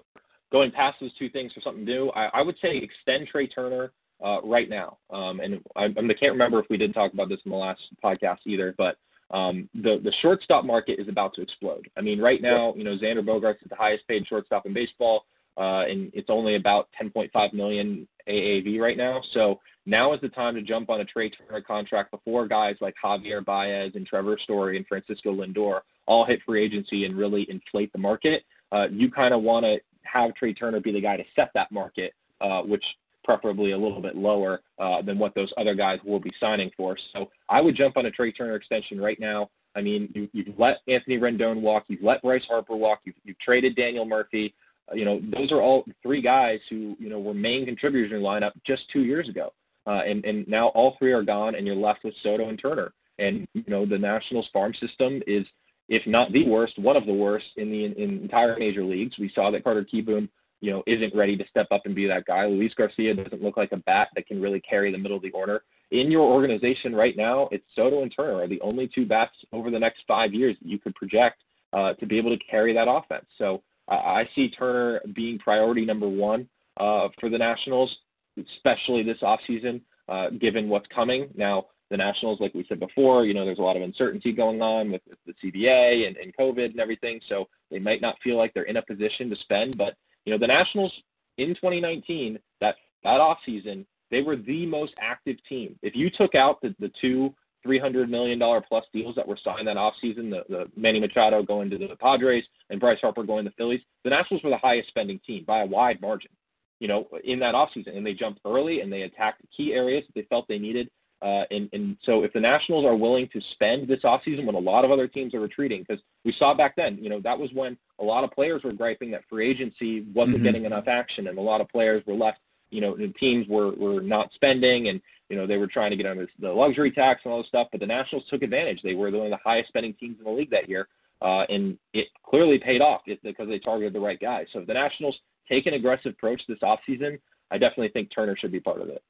going 0.51 0.71
past 0.71 0.99
those 0.99 1.13
two 1.13 1.29
things 1.29 1.53
for 1.53 1.61
something 1.61 1.85
new, 1.85 2.11
I, 2.15 2.29
I 2.33 2.41
would 2.41 2.57
say 2.59 2.77
extend 2.77 3.27
Trea 3.27 3.47
Turner 3.47 3.91
uh, 4.21 4.41
right 4.43 4.69
now. 4.69 4.97
Um, 5.09 5.39
and 5.39 5.61
I, 5.75 5.85
I 5.85 6.13
can't 6.13 6.33
remember 6.33 6.59
if 6.59 6.69
we 6.69 6.77
did 6.77 6.93
talk 6.93 7.13
about 7.13 7.29
this 7.29 7.41
in 7.45 7.51
the 7.51 7.57
last 7.57 7.89
podcast 8.03 8.39
either, 8.45 8.73
but 8.77 8.97
um, 9.31 9.69
the 9.73 9.97
the 9.97 10.11
shortstop 10.11 10.65
market 10.65 10.99
is 10.99 11.07
about 11.07 11.33
to 11.35 11.41
explode. 11.41 11.89
I 11.97 12.01
mean, 12.01 12.21
right 12.21 12.41
now, 12.41 12.73
you 12.75 12.83
know, 12.83 12.95
Xander 12.95 13.25
Bogaerts 13.25 13.63
is 13.63 13.69
the 13.69 13.75
highest 13.75 14.07
paid 14.07 14.25
shortstop 14.27 14.65
in 14.65 14.73
baseball, 14.73 15.25
uh, 15.57 15.85
and 15.87 16.11
it's 16.13 16.29
only 16.29 16.55
about 16.55 16.89
10.5 16.99 17.53
million 17.53 18.07
AAV 18.27 18.79
right 18.79 18.97
now. 18.97 19.21
So 19.21 19.59
now 19.85 20.13
is 20.13 20.21
the 20.21 20.29
time 20.29 20.55
to 20.55 20.61
jump 20.61 20.89
on 20.89 21.01
a 21.01 21.05
Trea 21.05 21.29
Turner 21.29 21.61
contract 21.61 22.11
before 22.11 22.47
guys 22.47 22.77
like 22.81 22.95
Javier 23.03 23.43
Baez 23.43 23.95
and 23.95 24.05
Trevor 24.05 24.37
Story 24.37 24.77
and 24.77 24.87
Francisco 24.87 25.33
Lindor 25.33 25.81
all 26.07 26.23
hit 26.23 26.41
free 26.43 26.61
agency 26.61 27.05
and 27.05 27.15
really 27.15 27.49
inflate 27.49 27.91
the 27.93 27.99
market. 27.99 28.45
Uh, 28.71 28.87
you 28.91 29.09
kind 29.09 29.33
of 29.33 29.41
want 29.41 29.65
to 29.65 29.81
have 30.03 30.33
Trea 30.33 30.53
Turner 30.53 30.79
be 30.79 30.91
the 30.91 31.01
guy 31.01 31.17
to 31.17 31.25
set 31.35 31.51
that 31.53 31.71
market, 31.71 32.13
uh, 32.41 32.61
which 32.61 32.97
preferably 33.25 33.71
a 33.71 33.77
little 33.77 33.99
bit 33.99 34.15
lower 34.15 34.61
uh, 34.79 35.01
than 35.01 35.17
what 35.17 35.35
those 35.35 35.51
other 35.57 35.75
guys 35.75 35.99
will 36.05 36.19
be 36.19 36.31
signing 36.39 36.71
for. 36.77 36.95
So 36.95 37.31
I 37.49 37.59
would 37.59 37.75
jump 37.75 37.97
on 37.97 38.05
a 38.05 38.11
Trea 38.11 38.31
Turner 38.31 38.55
extension 38.55 39.01
right 39.01 39.19
now. 39.19 39.49
I 39.75 39.81
mean, 39.81 40.09
you, 40.15 40.29
you've 40.31 40.57
let 40.57 40.79
Anthony 40.87 41.17
Rendon 41.17 41.59
walk, 41.59 41.85
you've 41.87 42.03
let 42.03 42.21
Bryce 42.21 42.45
Harper 42.45 42.75
walk, 42.75 43.01
you've, 43.03 43.15
you've 43.25 43.39
traded 43.39 43.75
Daniel 43.75 44.05
Murphy. 44.05 44.53
Uh, 44.89 44.95
you 44.95 45.03
know, 45.03 45.19
those 45.21 45.51
are 45.51 45.61
all 45.61 45.85
three 46.01 46.21
guys 46.21 46.61
who, 46.69 46.95
you 46.99 47.09
know, 47.09 47.19
were 47.19 47.33
main 47.33 47.65
contributors 47.65 48.11
in 48.11 48.21
your 48.21 48.31
lineup 48.31 48.53
just 48.63 48.89
two 48.89 49.03
years 49.03 49.27
ago. 49.27 49.51
Uh, 49.87 50.03
and, 50.05 50.25
and 50.25 50.47
now 50.47 50.67
all 50.67 50.91
three 50.91 51.11
are 51.11 51.23
gone 51.23 51.55
and 51.55 51.67
you're 51.67 51.75
left 51.75 52.03
with 52.03 52.15
Soto 52.15 52.47
and 52.47 52.57
Turner. 52.57 52.93
And, 53.19 53.47
you 53.53 53.63
know, 53.67 53.85
the 53.85 53.99
Nationals 53.99 54.47
farm 54.47 54.73
system 54.73 55.21
is, 55.27 55.47
if 55.89 56.07
not 56.07 56.31
the 56.31 56.45
worst, 56.45 56.79
one 56.79 56.95
of 56.95 57.05
the 57.05 57.13
worst 57.13 57.57
in 57.57 57.69
the 57.69 57.85
in, 57.85 57.93
in 57.93 58.09
entire 58.21 58.57
major 58.57 58.83
leagues. 58.83 59.19
We 59.19 59.29
saw 59.29 59.51
that 59.51 59.63
Carter 59.63 59.83
Kieboom 59.83 60.29
you 60.65 60.71
know, 60.71 60.81
isn't 60.87 61.13
ready 61.13 61.37
to 61.37 61.47
step 61.47 61.67
up 61.69 61.85
and 61.85 61.93
be 61.93 62.07
that 62.07 62.25
guy. 62.25 62.47
Luis 62.47 62.73
Garcia 62.73 63.13
doesn't 63.13 63.43
look 63.43 63.55
like 63.55 63.71
a 63.71 63.77
bat 63.77 64.09
that 64.15 64.25
can 64.25 64.41
really 64.41 64.59
carry 64.59 64.91
the 64.91 64.97
middle 64.97 65.17
of 65.17 65.21
the 65.21 65.29
order. 65.29 65.63
In 65.91 66.09
your 66.09 66.27
organization 66.27 66.95
right 66.95 67.15
now, 67.15 67.47
it's 67.51 67.71
Soto 67.75 68.01
and 68.01 68.11
Turner 68.11 68.41
are 68.41 68.47
the 68.47 68.59
only 68.61 68.87
two 68.87 69.05
bats 69.05 69.45
over 69.53 69.69
the 69.69 69.79
next 69.79 70.05
five 70.07 70.33
years 70.33 70.57
that 70.59 70.67
you 70.67 70.79
could 70.79 70.95
project 70.95 71.43
uh, 71.71 71.93
to 71.93 72.07
be 72.07 72.17
able 72.17 72.31
to 72.31 72.37
carry 72.37 72.73
that 72.73 72.87
offense. 72.87 73.27
So 73.37 73.61
uh, 73.87 74.01
I 74.03 74.27
see 74.33 74.49
Turner 74.49 75.01
being 75.13 75.37
priority 75.37 75.85
number 75.85 76.07
one 76.07 76.49
uh, 76.77 77.09
for 77.19 77.29
the 77.29 77.37
Nationals, 77.37 77.99
especially 78.43 79.03
this 79.03 79.19
offseason, 79.19 79.81
uh, 80.09 80.31
given 80.31 80.67
what's 80.67 80.87
coming. 80.87 81.29
Now, 81.35 81.67
the 81.91 81.97
Nationals, 81.97 82.39
like 82.39 82.55
we 82.55 82.63
said 82.63 82.79
before, 82.79 83.23
you 83.23 83.35
know, 83.35 83.45
there's 83.45 83.59
a 83.59 83.61
lot 83.61 83.77
of 83.77 83.83
uncertainty 83.83 84.31
going 84.31 84.63
on 84.63 84.91
with, 84.91 85.03
with 85.07 85.19
the 85.27 85.51
CBA 85.51 86.07
and, 86.07 86.17
and 86.17 86.35
COVID 86.35 86.71
and 86.71 86.79
everything, 86.79 87.21
so 87.23 87.47
they 87.69 87.77
might 87.77 88.01
not 88.01 88.19
feel 88.23 88.37
like 88.37 88.55
they're 88.55 88.63
in 88.63 88.77
a 88.77 88.81
position 88.81 89.29
to 89.29 89.35
spend, 89.35 89.77
but 89.77 89.95
you 90.25 90.31
know, 90.31 90.37
the 90.37 90.47
Nationals 90.47 91.03
in 91.37 91.49
2019, 91.49 92.39
that, 92.61 92.77
that 93.03 93.21
offseason, 93.21 93.85
they 94.11 94.21
were 94.21 94.35
the 94.35 94.65
most 94.65 94.93
active 94.97 95.43
team. 95.43 95.77
If 95.81 95.95
you 95.95 96.09
took 96.09 96.35
out 96.35 96.61
the, 96.61 96.75
the 96.79 96.89
two 96.89 97.33
$300 97.65 98.09
million 98.09 98.39
plus 98.61 98.85
deals 98.93 99.15
that 99.15 99.27
were 99.27 99.35
signed 99.35 99.67
that 99.67 99.77
offseason, 99.77 100.29
the, 100.29 100.45
the 100.49 100.71
Manny 100.75 100.99
Machado 100.99 101.41
going 101.41 101.69
to 101.71 101.77
the 101.77 101.95
Padres 101.95 102.47
and 102.69 102.79
Bryce 102.79 103.01
Harper 103.01 103.23
going 103.23 103.43
to 103.43 103.49
the 103.49 103.55
Phillies, 103.55 103.81
the 104.03 104.11
Nationals 104.11 104.43
were 104.43 104.51
the 104.51 104.57
highest 104.57 104.89
spending 104.89 105.19
team 105.19 105.43
by 105.45 105.59
a 105.59 105.65
wide 105.65 105.99
margin, 106.01 106.31
you 106.79 106.87
know, 106.87 107.07
in 107.23 107.39
that 107.39 107.55
offseason. 107.55 107.97
And 107.97 108.05
they 108.05 108.13
jumped 108.13 108.41
early 108.45 108.81
and 108.81 108.93
they 108.93 109.01
attacked 109.01 109.41
key 109.51 109.73
areas 109.73 110.05
that 110.05 110.15
they 110.15 110.23
felt 110.23 110.47
they 110.47 110.59
needed. 110.59 110.89
Uh, 111.21 111.45
and, 111.49 111.69
and 111.73 111.97
so 112.01 112.23
if 112.23 112.33
the 112.33 112.39
Nationals 112.39 112.85
are 112.85 112.95
willing 112.95 113.27
to 113.29 113.41
spend 113.41 113.87
this 113.87 114.01
offseason 114.01 114.45
when 114.45 114.55
a 114.55 114.59
lot 114.59 114.85
of 114.85 114.91
other 114.91 115.07
teams 115.07 115.33
are 115.33 115.39
retreating, 115.39 115.83
because 115.83 116.03
we 116.23 116.31
saw 116.31 116.53
back 116.53 116.75
then, 116.75 116.97
you 117.01 117.09
know, 117.09 117.19
that 117.19 117.39
was 117.39 117.53
when 117.53 117.77
a 117.99 118.03
lot 118.03 118.23
of 118.23 118.31
players 118.31 118.63
were 118.63 118.73
griping 118.73 119.11
that 119.11 119.23
free 119.29 119.47
agency 119.47 120.01
wasn't 120.13 120.37
Mhm. 120.37 120.43
getting 120.43 120.65
enough 120.65 120.87
action 120.87 121.27
and 121.27 121.37
a 121.37 121.41
lot 121.41 121.61
of 121.61 121.69
players 121.69 122.05
were 122.05 122.13
left, 122.13 122.41
you 122.69 122.81
know, 122.81 122.95
the 122.95 123.07
teams 123.07 123.47
were, 123.47 123.71
were 123.71 124.01
not 124.01 124.33
spending 124.33 124.89
and, 124.89 125.01
you 125.29 125.37
know, 125.37 125.47
they 125.47 125.57
were 125.57 125.67
trying 125.67 125.91
to 125.91 125.95
get 125.95 126.05
on 126.05 126.27
the 126.39 126.53
luxury 126.53 126.91
tax 126.91 127.23
and 127.23 127.31
all 127.31 127.39
this 127.39 127.47
stuff, 127.47 127.69
but 127.71 127.79
the 127.79 127.87
Nationals 127.87 128.25
took 128.25 128.43
advantage. 128.43 128.81
They 128.81 128.95
were 128.95 129.09
one 129.09 129.25
of 129.25 129.29
the 129.29 129.39
highest 129.43 129.69
spending 129.69 129.93
teams 129.93 130.19
in 130.19 130.25
the 130.25 130.31
league 130.31 130.51
that 130.51 130.69
year, 130.69 130.87
uh, 131.21 131.45
and 131.49 131.79
it 131.93 132.09
clearly 132.23 132.59
paid 132.59 132.81
off 132.81 133.03
because 133.05 133.47
they 133.47 133.59
targeted 133.59 133.93
the 133.93 133.99
right 133.99 134.19
guy. 134.19 134.45
So 134.51 134.59
if 134.59 134.67
the 134.67 134.73
Nationals 134.73 135.21
take 135.49 135.65
an 135.65 135.73
aggressive 135.73 136.13
approach 136.13 136.45
this 136.45 136.59
offseason, 136.59 137.19
I 137.49 137.57
definitely 137.57 137.87
think 137.87 138.09
Turner 138.09 138.35
should 138.35 138.51
be 138.51 138.59
part 138.59 138.81
of 138.81 138.89
it. 138.89 139.01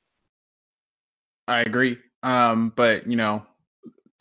I 1.47 1.61
agree. 1.61 1.97
Um, 2.23 2.73
but 2.75 3.07
you 3.07 3.15
know, 3.15 3.45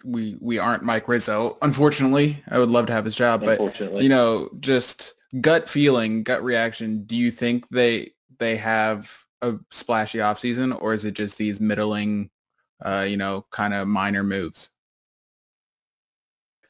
we 0.05 0.37
we 0.41 0.59
aren't 0.59 0.83
Mike 0.83 1.09
Rizzo. 1.09 1.57
Unfortunately, 1.63 2.43
I 2.49 2.59
would 2.59 2.69
love 2.69 2.87
to 2.87 2.93
have 2.93 3.05
his 3.05 3.17
job, 3.17 3.43
but 3.45 3.81
you 3.81 4.09
know, 4.09 4.51
just 4.61 5.15
gut 5.41 5.69
feeling, 5.69 6.23
gut 6.23 6.43
reaction. 6.45 7.05
Do 7.05 7.17
you 7.17 7.31
think 7.31 7.69
they 7.71 8.11
they 8.39 8.57
have 8.57 9.25
a 9.43 9.59
splashy 9.71 10.19
offseason 10.19 10.81
or 10.81 10.95
is 10.95 11.05
it 11.05 11.15
just 11.15 11.37
these 11.39 11.61
middling, 11.61 12.31
uh, 12.85 13.07
you 13.09 13.17
know, 13.17 13.45
kind 13.51 13.75
of 13.75 13.89
minor 13.89 14.23
moves? 14.23 14.71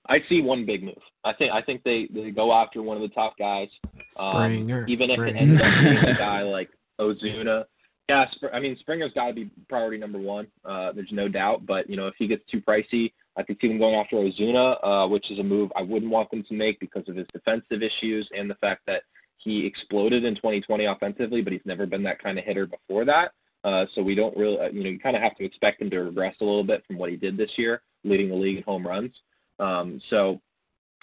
I 0.07 0.21
see 0.21 0.43
one 0.43 0.67
big 0.67 0.83
move. 0.83 1.03
I 1.25 1.33
think 1.33 1.53
I 1.55 1.61
think 1.63 1.83
they, 1.83 2.07
they 2.07 2.31
go 2.31 2.53
after 2.53 2.83
one 2.83 2.97
of 2.97 3.03
the 3.03 3.09
top 3.09 3.39
guys. 3.39 3.71
Um, 4.19 4.33
Springer, 4.33 4.85
even 4.87 5.11
if 5.11 5.19
it 5.19 5.35
ends 5.35 5.61
up 5.61 5.83
being 5.83 6.15
a 6.15 6.15
guy 6.19 6.43
like 6.43 6.71
Ozuna. 7.01 7.65
Yeah, 8.09 8.29
I 8.53 8.61
mean 8.61 8.77
Springer's 8.77 9.13
got 9.13 9.29
to 9.29 9.33
be 9.33 9.51
priority 9.69 9.97
number 9.99 10.19
one. 10.19 10.47
Uh, 10.65 10.93
there's 10.93 11.13
no 11.13 11.29
doubt. 11.29 11.65
But 11.65 11.89
you 11.89 11.97
know, 11.97 12.07
if 12.07 12.15
he 12.17 12.27
gets 12.27 12.45
too 12.51 12.61
pricey, 12.61 13.13
I 13.37 13.43
could 13.43 13.59
see 13.61 13.69
them 13.69 13.79
going 13.79 13.95
after 13.95 14.17
Ozuna, 14.17 14.79
uh, 14.83 15.09
which 15.09 15.31
is 15.31 15.39
a 15.39 15.45
move 15.45 15.73
I 15.75 15.83
wouldn't 15.83 16.13
want 16.13 16.31
them 16.31 16.43
to 16.45 16.55
make 16.55 16.81
because 16.81 17.09
of 17.09 17.17
his 17.17 17.27
defensive 17.33 17.83
issues 17.83 18.31
and 18.35 18.51
the 18.51 18.57
fact 18.57 18.83
that 18.87 19.05
he 19.39 19.67
exploded 19.67 20.25
in 20.25 20.35
2020 20.35 20.85
offensively, 20.85 21.43
but 21.43 21.53
he's 21.53 21.65
never 21.65 21.87
been 21.87 22.03
that 22.05 22.23
kind 22.23 22.39
of 22.39 22.45
hitter 22.45 22.67
before 22.67 23.05
that. 23.05 23.33
Uh, 23.65 23.87
so 23.91 24.03
we 24.03 24.15
don't 24.15 24.37
really, 24.37 24.59
uh, 24.59 24.69
you 24.69 24.83
know, 24.83 24.91
you 24.91 24.99
kind 24.99 25.17
of 25.17 25.23
have 25.23 25.35
to 25.37 25.45
expect 25.45 25.81
him 25.81 25.91
to 25.91 26.05
regress 26.05 26.37
a 26.41 26.45
little 26.45 26.65
bit 26.65 26.85
from 26.87 26.97
what 26.97 27.11
he 27.11 27.17
did 27.17 27.37
this 27.37 27.59
year, 27.59 27.83
leading 28.05 28.29
the 28.29 28.35
league 28.35 28.59
in 28.59 28.63
home 28.63 28.87
runs. 28.87 29.23
Um, 29.59 30.01
so, 30.01 30.41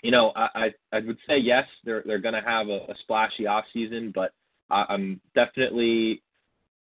you 0.03 0.11
know, 0.11 0.31
I, 0.35 0.49
I, 0.55 0.73
I 0.91 0.99
would 0.99 1.17
say 1.27 1.39
yes, 1.39 1.67
they're 1.83 2.03
they're 2.05 2.19
going 2.19 2.35
to 2.35 2.47
have 2.47 2.69
a, 2.69 2.85
a 2.89 2.95
splashy 2.95 3.45
offseason, 3.45 4.13
but 4.13 4.33
I, 4.69 4.85
I'm 4.89 5.21
definitely, 5.33 6.21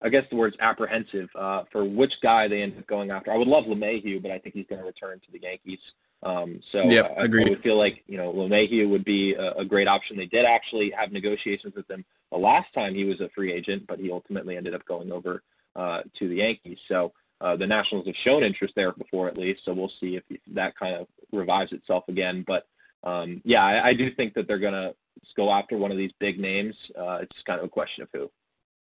I 0.02 0.10
guess 0.10 0.28
the 0.30 0.36
word's 0.36 0.58
apprehensive 0.60 1.30
uh, 1.36 1.64
for 1.72 1.84
which 1.84 2.22
guy 2.22 2.48
they 2.48 2.62
end 2.62 2.78
up 2.78 2.88
going 2.88 3.12
after. 3.12 3.32
I 3.32 3.38
would 3.38 3.48
love 3.48 3.66
LeMahieu, 3.66 4.22
but 4.22 4.32
I 4.32 4.40
think 4.40 4.56
he's 4.56 4.66
going 4.68 4.80
to 4.80 4.86
return 4.88 5.20
to 5.20 5.32
the 5.32 5.40
Yankees. 5.40 5.94
Um, 6.24 6.60
so 6.62 6.84
Yep, 6.84 7.16
I, 7.18 7.24
I 7.24 7.50
would 7.50 7.64
feel 7.64 7.78
like 7.78 8.04
you 8.08 8.18
know 8.18 8.32
LeMahieu 8.34 8.90
would 8.90 9.06
be 9.06 9.36
a, 9.36 9.54
a 9.54 9.66
great 9.66 9.88
option. 9.88 10.18
They 10.18 10.26
did 10.26 10.46
actually 10.46 10.90
have 10.92 11.12
negotiations 11.12 11.76
with 11.76 11.90
him 11.90 12.06
the 12.32 12.38
last 12.38 12.74
time 12.74 12.94
he 12.94 13.06
was 13.06 13.22
a 13.22 13.30
free 13.30 13.52
agent, 13.52 13.88
but 13.88 14.00
he 14.00 14.12
ultimately 14.12 14.58
ended 14.58 14.76
up 14.76 14.86
going 14.86 15.12
over 15.12 15.44
uh, 15.76 16.04
to 16.16 16.28
the 16.28 16.36
Yankees. 16.36 16.80
So 16.88 17.14
uh, 17.42 17.56
the 17.56 17.68
Nationals 17.68 18.08
have 18.08 18.16
shown 18.16 18.44
interest 18.44 18.76
there 18.76 18.92
before, 18.92 19.28
at 19.28 19.38
least. 19.38 19.66
So 19.66 19.74
we'll 19.74 19.90
see 19.90 20.18
if, 20.18 20.24
if 20.30 20.42
that 20.48 20.76
kind 20.76 20.96
of 20.96 21.08
revives 21.32 21.72
itself 21.72 22.08
again. 22.08 22.44
But 22.46 22.68
um, 23.04 23.42
yeah, 23.46 23.66
I, 23.66 23.90
I 23.90 23.94
do 23.94 24.10
think 24.10 24.34
that 24.34 24.48
they're 24.48 24.60
going 24.60 24.74
to 24.74 24.96
go 25.36 25.52
after 25.52 25.78
one 25.78 25.92
of 25.92 25.98
these 25.98 26.12
big 26.20 26.40
names. 26.40 26.92
Uh, 26.98 27.20
it's 27.22 27.36
just 27.36 27.46
kind 27.46 27.60
of 27.60 27.66
a 27.66 27.70
question 27.70 28.04
of 28.04 28.10
who. 28.14 28.30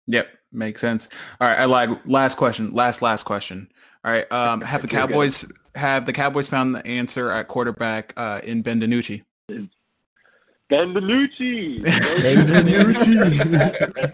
Yep, 0.07 0.29
makes 0.53 0.81
sense. 0.81 1.09
All 1.41 1.49
right, 1.49 1.59
I 1.59 1.65
lied. 1.65 1.99
Last 2.07 2.37
question. 2.37 2.73
Last 2.73 3.03
last 3.03 3.25
question. 3.25 3.69
All 4.05 4.13
right. 4.13 4.31
Um, 4.33 4.61
have 4.63 4.83
the 4.83 4.89
Cowboys 4.89 5.45
have 5.75 6.07
the 6.07 6.13
Cowboys 6.13 6.49
found 6.49 6.75
the 6.75 6.87
answer 6.87 7.31
at 7.31 7.49
quarterback 7.49 8.15
uh, 8.17 8.41
in 8.43 8.63
Ben 8.63 8.81
DiNucci? 8.81 9.23
Ben 9.49 10.95
DiNucci. 10.95 11.81
DiNucci. 11.85 13.47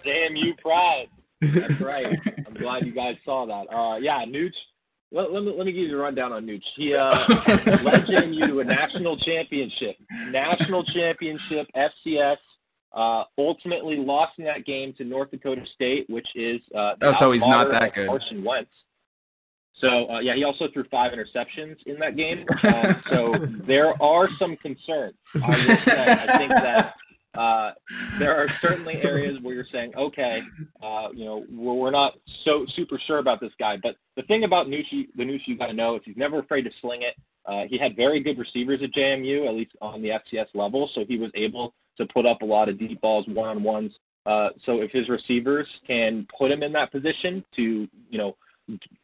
Damn 0.05 0.37
you 0.37 0.55
pride. 0.55 1.09
That's 1.41 1.81
right. 1.81 2.19
I'm 2.47 2.55
glad 2.55 2.87
you 2.87 2.93
guys 2.93 3.17
saw 3.25 3.47
that. 3.47 3.67
Uh, 3.73 3.99
yeah, 4.01 4.25
Nooch. 4.25 4.57
Let, 5.11 5.33
let, 5.33 5.43
me, 5.43 5.53
let 5.53 5.67
me 5.67 5.73
give 5.73 5.91
you 5.91 5.99
a 5.99 6.03
rundown 6.03 6.33
on 6.33 6.47
Nooch. 6.47 6.65
He 6.75 6.95
uh, 6.95 7.11
led 7.11 8.07
JMU 8.07 8.47
to 8.47 8.61
a 8.61 8.65
national 8.65 9.17
championship. 9.17 9.97
National 10.31 10.83
championship, 10.83 11.69
FCS. 11.77 12.39
Uh, 12.95 13.25
ultimately 13.39 13.97
lost 13.97 14.39
in 14.39 14.45
that 14.45 14.67
game 14.67 14.93
to 14.93 15.05
North 15.05 15.31
Dakota 15.31 15.65
State, 15.65 16.09
which 16.11 16.37
is 16.37 16.61
uh, 16.75 16.95
Oh, 17.01 17.13
so 17.13 17.33
he's 17.33 17.47
not 17.47 17.71
that 17.71 17.95
good. 17.95 18.07
Carson 18.07 18.45
Wentz. 18.45 18.85
So 19.73 20.07
uh, 20.11 20.21
yeah, 20.21 20.35
he 20.35 20.45
also 20.45 20.69
threw 20.69 20.85
five 20.85 21.13
interceptions 21.13 21.83
in 21.85 21.99
that 22.01 22.17
game. 22.17 22.45
Um, 22.65 22.97
so 23.09 23.33
there 23.33 24.01
are 24.03 24.31
some 24.33 24.57
concerns. 24.57 25.15
I 25.43 25.49
will 25.49 25.57
say. 25.57 26.13
I 26.13 26.39
think 26.39 26.51
that 26.51 26.97
uh, 27.35 27.73
there 28.19 28.37
are 28.37 28.49
certainly 28.49 29.03
areas 29.03 29.41
where 29.41 29.55
you're 29.55 29.65
saying, 29.65 29.95
okay, 29.97 30.43
uh, 30.83 31.09
you 31.15 31.25
know, 31.25 31.47
we're, 31.51 31.73
we're 31.73 31.91
not 31.91 32.19
so 32.27 32.67
super 32.67 32.99
sure 32.99 33.19
about 33.19 33.41
this 33.41 33.55
guy. 33.59 33.77
But 33.79 33.97
the 34.17 34.23
thing 34.23 34.45
about 34.45 34.69
Nucci, 34.69 35.09
the 35.15 35.25
Nucci 35.25 35.49
you 35.49 35.57
got 35.57 35.69
to 35.69 35.73
know 35.73 35.97
is 35.97 36.03
he's 36.05 36.17
never 36.17 36.39
afraid 36.41 36.67
to 36.67 36.73
sling 36.73 37.03
it. 37.03 37.17
Uh, 37.47 37.65
he 37.67 37.79
had 37.79 37.97
very 37.97 38.21
good 38.21 38.39
receivers 38.39 38.83
at 38.83 38.93
JMU, 38.93 39.47
at 39.47 39.55
least 39.55 39.73
on 39.81 40.03
the 40.03 40.11
FCS 40.11 40.49
level, 40.55 40.87
so 40.87 41.05
he 41.05 41.17
was 41.17 41.31
able 41.35 41.75
to 41.97 42.07
put 42.07 42.27
up 42.27 42.43
a 42.43 42.45
lot 42.45 42.69
of 42.69 42.79
deep 42.79 43.01
balls, 43.01 43.27
one-on-ones. 43.27 43.99
Uh, 44.25 44.51
so 44.59 44.81
if 44.81 44.93
his 44.93 45.09
receivers 45.09 45.81
can 45.87 46.27
put 46.37 46.51
him 46.51 46.63
in 46.63 46.73
that 46.73 46.91
position 46.91 47.45
to, 47.53 47.89
you 48.11 48.19
know, 48.19 48.37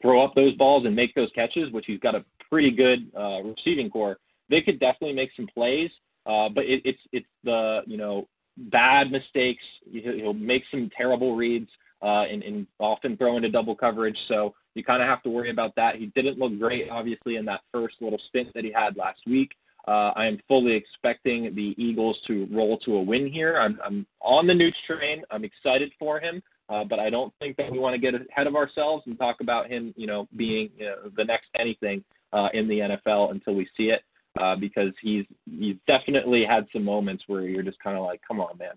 throw 0.00 0.20
up 0.20 0.34
those 0.34 0.54
balls 0.54 0.84
and 0.84 0.94
make 0.94 1.14
those 1.14 1.30
catches, 1.32 1.70
which 1.70 1.86
he's 1.86 1.98
got 1.98 2.14
a 2.14 2.24
pretty 2.48 2.70
good 2.70 3.10
uh, 3.14 3.40
receiving 3.44 3.90
corps, 3.90 4.18
they 4.48 4.60
could 4.60 4.78
definitely 4.78 5.14
make 5.14 5.32
some 5.32 5.46
plays. 5.46 5.90
Uh, 6.26 6.48
but 6.48 6.64
it, 6.66 6.82
it's 6.84 7.02
it's 7.12 7.28
the 7.42 7.82
you 7.86 7.96
know 7.96 8.28
bad 8.56 9.10
mistakes. 9.10 9.64
He'll, 9.90 10.34
make 10.34 10.66
some 10.66 10.90
terrible 10.90 11.34
reads 11.34 11.72
uh, 12.02 12.26
and, 12.28 12.42
and 12.42 12.66
often 12.78 13.16
throw 13.16 13.36
into 13.36 13.48
double 13.48 13.74
coverage. 13.74 14.26
So 14.26 14.54
you 14.74 14.84
kind 14.84 15.00
of 15.00 15.08
have 15.08 15.22
to 15.22 15.30
worry 15.30 15.50
about 15.50 15.74
that. 15.76 15.96
He 15.96 16.06
didn't 16.06 16.38
look 16.38 16.58
great, 16.58 16.90
obviously, 16.90 17.36
in 17.36 17.44
that 17.46 17.62
first 17.72 18.02
little 18.02 18.18
stint 18.18 18.52
that 18.54 18.64
he 18.64 18.70
had 18.70 18.96
last 18.96 19.22
week. 19.26 19.56
Uh, 19.88 20.12
I 20.16 20.26
am 20.26 20.38
fully 20.48 20.74
expecting 20.74 21.54
the 21.54 21.74
Eagles 21.82 22.20
to 22.22 22.46
roll 22.50 22.76
to 22.76 22.96
a 22.96 23.00
win 23.00 23.26
here. 23.26 23.56
I'm, 23.58 23.80
I'm 23.82 24.06
on 24.20 24.46
the 24.46 24.52
Nooch 24.52 24.82
train. 24.82 25.24
I'm 25.30 25.44
excited 25.44 25.92
for 25.98 26.20
him, 26.20 26.42
uh, 26.68 26.84
but 26.84 26.98
I 26.98 27.08
don't 27.08 27.32
think 27.40 27.56
that 27.56 27.72
we 27.72 27.78
want 27.78 27.94
to 27.94 27.98
get 27.98 28.14
ahead 28.14 28.46
of 28.46 28.54
ourselves 28.54 29.06
and 29.06 29.18
talk 29.18 29.40
about 29.40 29.66
him, 29.68 29.94
you 29.96 30.06
know, 30.06 30.28
being 30.36 30.68
you 30.78 30.84
know, 30.88 30.96
the 31.16 31.24
next 31.24 31.48
anything 31.54 32.04
uh, 32.34 32.50
in 32.52 32.68
the 32.68 32.80
NFL 32.80 33.30
until 33.30 33.54
we 33.54 33.66
see 33.78 33.88
it, 33.88 34.04
uh, 34.38 34.54
because 34.56 34.92
he's 35.00 35.24
he's 35.50 35.76
definitely 35.86 36.44
had 36.44 36.68
some 36.70 36.84
moments 36.84 37.24
where 37.26 37.40
you're 37.40 37.62
just 37.62 37.80
kind 37.80 37.96
of 37.96 38.04
like, 38.04 38.20
come 38.28 38.42
on, 38.42 38.58
man. 38.58 38.74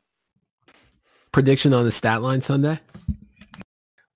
Prediction 1.34 1.74
on 1.74 1.84
the 1.84 1.92
stat 1.92 2.22
line 2.22 2.40
Sunday? 2.40 2.80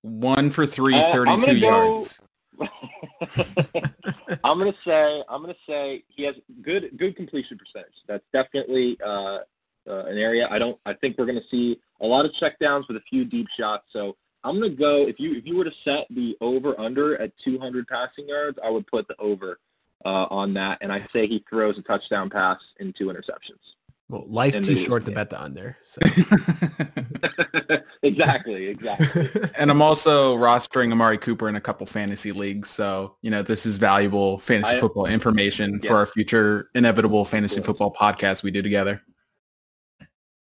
One 0.00 0.48
for 0.48 0.64
three, 0.64 0.94
Uh, 0.94 1.24
I'm 1.26 1.42
32 1.42 1.60
go- 1.60 1.66
yards. 1.66 2.20
I'm 4.44 4.58
gonna 4.58 4.74
say 4.84 5.22
I'm 5.28 5.40
gonna 5.42 5.54
say 5.68 6.04
he 6.08 6.22
has 6.24 6.36
good 6.62 6.90
good 6.96 7.16
completion 7.16 7.58
percentage. 7.58 8.02
That's 8.06 8.24
definitely 8.32 8.98
uh, 9.04 9.40
uh, 9.88 10.04
an 10.06 10.18
area 10.18 10.48
I 10.50 10.58
don't. 10.58 10.78
I 10.86 10.92
think 10.92 11.18
we're 11.18 11.26
gonna 11.26 11.42
see 11.42 11.80
a 12.00 12.06
lot 12.06 12.24
of 12.24 12.32
checkdowns 12.32 12.88
with 12.88 12.96
a 12.96 13.02
few 13.02 13.24
deep 13.24 13.48
shots. 13.48 13.92
So 13.92 14.16
I'm 14.44 14.60
gonna 14.60 14.70
go 14.70 15.06
if 15.06 15.18
you 15.20 15.34
if 15.34 15.46
you 15.46 15.56
were 15.56 15.64
to 15.64 15.72
set 15.72 16.06
the 16.10 16.36
over 16.40 16.78
under 16.80 17.20
at 17.20 17.36
200 17.38 17.86
passing 17.86 18.28
yards, 18.28 18.58
I 18.64 18.70
would 18.70 18.86
put 18.86 19.08
the 19.08 19.16
over 19.18 19.58
uh, 20.04 20.26
on 20.30 20.54
that, 20.54 20.78
and 20.80 20.92
I 20.92 21.06
say 21.12 21.26
he 21.26 21.44
throws 21.48 21.78
a 21.78 21.82
touchdown 21.82 22.30
pass 22.30 22.74
and 22.80 22.94
two 22.94 23.06
interceptions. 23.06 23.74
Well, 24.08 24.24
life's 24.28 24.58
And 24.58 24.66
too 24.66 24.76
short 24.76 25.02
lose 25.02 25.10
to 25.10 25.14
bet 25.14 25.30
the 25.30 25.42
under. 25.42 25.76
So. 25.84 26.00
exactly, 28.02 28.66
exactly. 28.66 29.28
and 29.58 29.70
I'm 29.70 29.82
also 29.82 30.36
rostering 30.36 30.92
Amari 30.92 31.18
Cooper 31.18 31.48
in 31.48 31.56
a 31.56 31.60
couple 31.60 31.86
fantasy 31.86 32.32
leagues. 32.32 32.70
So, 32.70 33.16
you 33.22 33.30
know, 33.30 33.42
this 33.42 33.66
is 33.66 33.76
valuable 33.76 34.38
fantasy 34.38 34.76
I- 34.76 34.80
football 34.80 35.06
information 35.06 35.80
Yeah. 35.82 35.88
for 35.88 35.96
our 35.96 36.06
future 36.06 36.70
inevitable 36.74 37.24
fantasy 37.24 37.60
football 37.60 37.92
podcast 37.92 38.42
we 38.42 38.50
do 38.50 38.62
together. 38.62 39.02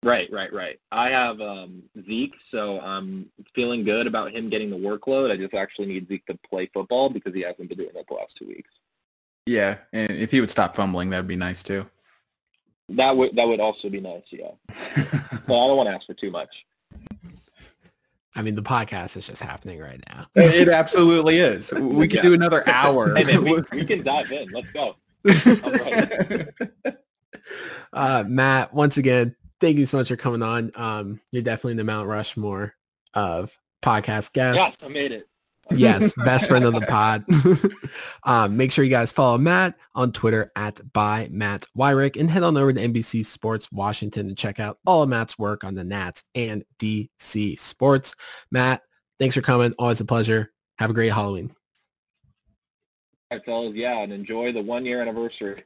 Right, 0.02 0.30
right, 0.30 0.52
right. 0.52 0.78
I 0.92 1.08
have 1.08 1.40
um, 1.40 1.82
Zeke, 2.06 2.34
so 2.50 2.78
I'm 2.80 3.30
feeling 3.54 3.84
good 3.84 4.06
about 4.06 4.32
him 4.32 4.50
getting 4.50 4.68
the 4.68 4.76
workload. 4.76 5.30
I 5.30 5.36
just 5.38 5.54
actually 5.54 5.86
need 5.86 6.06
Zeke 6.08 6.26
to 6.26 6.38
play 6.46 6.66
football 6.66 7.08
because 7.08 7.32
he 7.32 7.40
hasn't 7.40 7.70
been 7.70 7.78
doing 7.78 7.90
that 7.94 8.06
the 8.06 8.14
last 8.14 8.36
two 8.36 8.46
weeks. 8.46 8.70
Yeah. 9.46 9.78
And 9.94 10.12
if 10.12 10.30
he 10.30 10.42
would 10.42 10.50
stop 10.50 10.76
fumbling, 10.76 11.08
that'd 11.08 11.26
be 11.26 11.36
nice 11.36 11.62
too. 11.62 11.86
That 12.90 13.16
would 13.16 13.34
that 13.36 13.48
would 13.48 13.60
also 13.60 13.88
be 13.88 14.00
nice, 14.00 14.24
yeah. 14.30 14.50
But 15.46 15.62
I 15.62 15.66
don't 15.66 15.76
want 15.76 15.88
to 15.88 15.94
ask 15.94 16.06
for 16.06 16.14
too 16.14 16.30
much. 16.30 16.64
I 18.36 18.42
mean, 18.42 18.54
the 18.54 18.62
podcast 18.62 19.16
is 19.16 19.26
just 19.26 19.42
happening 19.42 19.78
right 19.78 20.02
now. 20.10 20.26
it 20.34 20.68
absolutely 20.68 21.38
is. 21.38 21.72
We 21.72 22.08
could 22.08 22.16
Yeah. 22.18 22.22
do 22.22 22.34
another 22.34 22.66
hour. 22.68 23.14
Hey 23.14 23.24
man, 23.24 23.44
we, 23.44 23.62
we 23.72 23.84
can 23.84 24.02
dive 24.02 24.30
in. 24.32 24.48
Let's 24.50 24.70
go. 24.72 24.96
I'm. 25.26 26.48
Uh, 27.92 28.24
Matt, 28.26 28.72
once 28.74 28.96
again, 28.96 29.36
thank 29.60 29.78
you 29.78 29.86
so 29.86 29.98
much 29.98 30.08
for 30.08 30.16
coming 30.16 30.42
on. 30.42 30.70
Um, 30.76 31.20
you're 31.30 31.42
definitely 31.42 31.72
in 31.72 31.76
the 31.76 31.84
Mount 31.84 32.08
Rushmore 32.08 32.74
of 33.12 33.56
podcast 33.82 34.32
guests. 34.32 34.56
Yes, 34.58 34.72
I 34.82 34.88
made 34.88 35.12
it. 35.12 35.28
Yes, 35.70 36.12
best 36.14 36.48
friend 36.48 36.64
of 36.64 36.74
the 36.74 36.80
pod. 36.82 37.24
um, 38.24 38.56
make 38.56 38.72
sure 38.72 38.84
you 38.84 38.90
guys 38.90 39.12
follow 39.12 39.38
Matt 39.38 39.76
on 39.94 40.12
Twitter 40.12 40.50
at 40.56 40.80
by 40.92 41.28
Matt 41.30 41.66
Weyrich 41.76 42.18
and 42.18 42.30
head 42.30 42.42
on 42.42 42.56
over 42.56 42.72
to 42.72 42.80
NBC 42.80 43.24
Sports 43.24 43.70
Washington 43.72 44.28
to 44.28 44.34
check 44.34 44.60
out 44.60 44.78
all 44.86 45.02
of 45.02 45.08
Matt's 45.08 45.38
work 45.38 45.64
on 45.64 45.74
the 45.74 45.84
Nats 45.84 46.24
and 46.34 46.64
DC 46.78 47.58
Sports. 47.58 48.14
Matt, 48.50 48.82
thanks 49.18 49.34
for 49.34 49.42
coming. 49.42 49.74
Always 49.78 50.00
a 50.00 50.04
pleasure. 50.04 50.52
Have 50.78 50.90
a 50.90 50.94
great 50.94 51.12
Halloween. 51.12 51.54
All 53.30 53.38
right, 53.38 53.44
fellas. 53.44 53.74
Yeah, 53.74 54.00
and 54.00 54.12
enjoy 54.12 54.52
the 54.52 54.62
one 54.62 54.84
year 54.84 55.00
anniversary. 55.00 55.64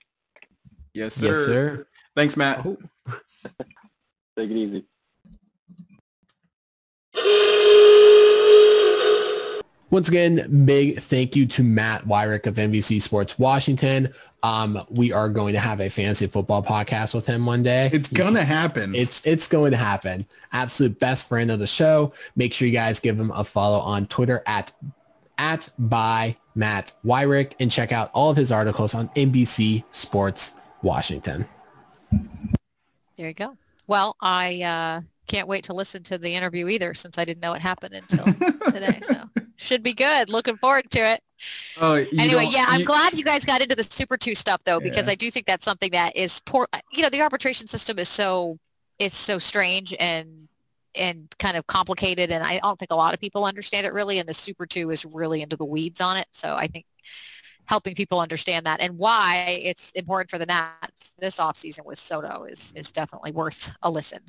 Yes, 0.94 1.14
sir. 1.14 1.26
Yes, 1.26 1.44
sir. 1.44 1.86
Thanks, 2.16 2.36
Matt. 2.36 2.64
Oh. 2.64 2.76
Take 4.36 4.50
it 4.50 4.56
easy. 4.56 4.84
Once 9.90 10.08
again, 10.08 10.66
big 10.66 10.98
thank 10.98 11.34
you 11.34 11.46
to 11.46 11.62
Matt 11.62 12.04
Weyrich 12.04 12.46
of 12.46 12.56
NBC 12.56 13.00
Sports 13.00 13.38
Washington. 13.38 14.12
Um, 14.42 14.84
we 14.90 15.12
are 15.12 15.30
going 15.30 15.54
to 15.54 15.58
have 15.58 15.80
a 15.80 15.88
fantasy 15.88 16.26
football 16.26 16.62
podcast 16.62 17.14
with 17.14 17.26
him 17.26 17.46
one 17.46 17.62
day. 17.62 17.88
It's 17.92 18.08
gonna 18.08 18.44
happen. 18.44 18.94
It's 18.94 19.26
it's 19.26 19.46
going 19.46 19.70
to 19.70 19.78
happen. 19.78 20.26
Absolute 20.52 20.98
best 20.98 21.26
friend 21.26 21.50
of 21.50 21.58
the 21.58 21.66
show. 21.66 22.12
Make 22.36 22.52
sure 22.52 22.68
you 22.68 22.72
guys 22.72 23.00
give 23.00 23.18
him 23.18 23.30
a 23.34 23.42
follow 23.42 23.78
on 23.78 24.06
Twitter 24.06 24.42
at 24.46 24.72
at 25.38 25.70
by 25.78 26.36
Matt 26.54 26.92
Weyrich 27.04 27.52
and 27.58 27.70
check 27.72 27.90
out 27.90 28.10
all 28.12 28.30
of 28.30 28.36
his 28.36 28.52
articles 28.52 28.94
on 28.94 29.08
NBC 29.10 29.84
Sports 29.92 30.54
Washington. 30.82 31.46
There 33.16 33.28
you 33.28 33.34
go. 33.34 33.56
Well, 33.86 34.16
I 34.20 34.62
uh, 34.62 35.00
can't 35.28 35.46
wait 35.46 35.64
to 35.64 35.72
listen 35.72 36.02
to 36.04 36.18
the 36.18 36.34
interview 36.34 36.68
either 36.68 36.94
since 36.94 37.18
I 37.18 37.24
didn't 37.24 37.40
know 37.42 37.52
it 37.54 37.62
happened 37.62 37.94
until 37.94 38.24
today. 38.72 38.98
So 39.02 39.14
should 39.56 39.82
be 39.82 39.94
good. 39.94 40.28
Looking 40.30 40.56
forward 40.56 40.90
to 40.90 40.98
it. 41.00 41.20
Oh, 41.80 41.94
you 41.94 42.06
anyway, 42.18 42.44
don't- 42.44 42.52
yeah, 42.52 42.64
I'm 42.68 42.80
you- 42.80 42.86
glad 42.86 43.12
you 43.16 43.24
guys 43.24 43.44
got 43.44 43.60
into 43.62 43.76
the 43.76 43.84
Super 43.84 44.16
Two 44.16 44.34
stuff 44.34 44.62
though, 44.64 44.80
because 44.80 45.06
Yeah. 45.06 45.12
I 45.12 45.14
do 45.14 45.30
think 45.30 45.46
that's 45.46 45.64
something 45.64 45.90
that 45.92 46.16
is 46.16 46.40
poor. 46.46 46.66
You 46.92 47.02
know, 47.02 47.08
the 47.10 47.22
arbitration 47.22 47.66
system 47.68 47.98
is 47.98 48.08
so 48.08 48.58
it's 48.98 49.16
so 49.16 49.38
strange 49.38 49.94
and 50.00 50.48
and 50.94 51.32
kind 51.38 51.56
of 51.56 51.64
complicated, 51.68 52.32
and 52.32 52.42
I 52.42 52.58
don't 52.58 52.76
think 52.78 52.90
a 52.90 52.96
lot 52.96 53.14
of 53.14 53.20
people 53.20 53.44
understand 53.44 53.86
it 53.86 53.92
really. 53.92 54.18
And 54.18 54.28
the 54.28 54.34
Super 54.34 54.66
Two 54.66 54.90
is 54.90 55.04
really 55.04 55.42
into 55.42 55.56
the 55.56 55.64
weeds 55.64 56.00
on 56.00 56.16
it, 56.16 56.26
so 56.32 56.56
I 56.56 56.66
think 56.66 56.86
helping 57.66 57.94
people 57.94 58.18
understand 58.18 58.64
that 58.64 58.80
and 58.80 58.96
why 58.96 59.60
it's 59.62 59.90
important 59.92 60.30
for 60.30 60.38
the 60.38 60.46
Nats 60.46 61.12
this 61.18 61.36
offseason 61.36 61.84
with 61.84 61.98
Soto 61.98 62.44
is 62.44 62.72
is 62.74 62.90
definitely 62.90 63.30
worth 63.30 63.70
a 63.82 63.90
listen. 63.90 64.20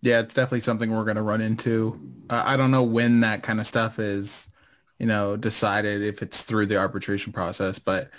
Yeah, 0.00 0.20
it's 0.20 0.34
definitely 0.34 0.60
something 0.60 0.90
we're 0.90 1.04
going 1.04 1.16
to 1.16 1.22
run 1.22 1.40
into. 1.40 2.00
Uh, 2.30 2.42
I 2.44 2.56
don't 2.56 2.70
know 2.70 2.82
when 2.82 3.20
that 3.20 3.42
kind 3.42 3.60
of 3.60 3.66
stuff 3.66 3.98
is, 3.98 4.48
you 4.98 5.06
know, 5.06 5.36
decided 5.36 6.02
if 6.02 6.22
it's 6.22 6.42
through 6.42 6.66
the 6.66 6.76
arbitration 6.76 7.32
process, 7.32 7.78
but 7.78 8.10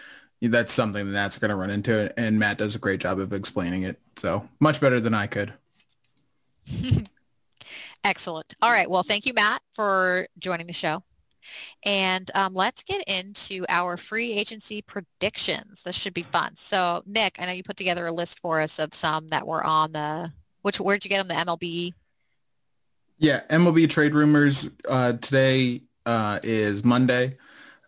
that's 0.41 0.73
something 0.73 1.11
Nats 1.11 1.37
are 1.37 1.39
going 1.39 1.49
to 1.49 1.55
run 1.55 1.69
into, 1.69 2.11
and 2.19 2.37
Matt 2.37 2.57
does 2.57 2.75
a 2.75 2.79
great 2.79 2.99
job 2.99 3.19
of 3.19 3.31
explaining 3.33 3.83
it. 3.83 3.99
So 4.17 4.47
much 4.59 4.81
better 4.81 4.99
than 4.99 5.13
I 5.13 5.27
could. 5.27 5.53
Excellent. 8.03 8.53
All 8.61 8.69
right. 8.69 8.89
Well, 8.89 9.03
thank 9.03 9.25
you, 9.25 9.33
Matt, 9.33 9.61
for 9.73 10.27
joining 10.39 10.67
the 10.67 10.73
show. 10.73 11.03
And 11.85 12.29
um, 12.35 12.53
let's 12.53 12.83
get 12.83 13.03
into 13.07 13.65
our 13.69 13.97
free 13.97 14.33
agency 14.33 14.81
predictions. 14.81 15.83
This 15.83 15.95
should 15.95 16.13
be 16.13 16.23
fun. 16.23 16.55
So, 16.55 17.03
Nick, 17.05 17.37
I 17.39 17.45
know 17.45 17.51
you 17.51 17.63
put 17.63 17.77
together 17.77 18.07
a 18.07 18.11
list 18.11 18.39
for 18.39 18.61
us 18.61 18.79
of 18.79 18.93
some 18.93 19.27
that 19.29 19.45
were 19.45 19.63
on 19.63 19.91
the 19.91 20.31
which 20.63 20.79
where'd 20.79 21.05
you 21.05 21.09
get 21.09 21.25
them? 21.25 21.27
The 21.27 21.51
MLB. 21.51 21.93
Yeah, 23.19 23.41
MLB 23.49 23.89
trade 23.89 24.15
rumors 24.15 24.67
uh, 24.89 25.13
today 25.13 25.83
uh, 26.05 26.39
is 26.43 26.83
Monday. 26.83 27.37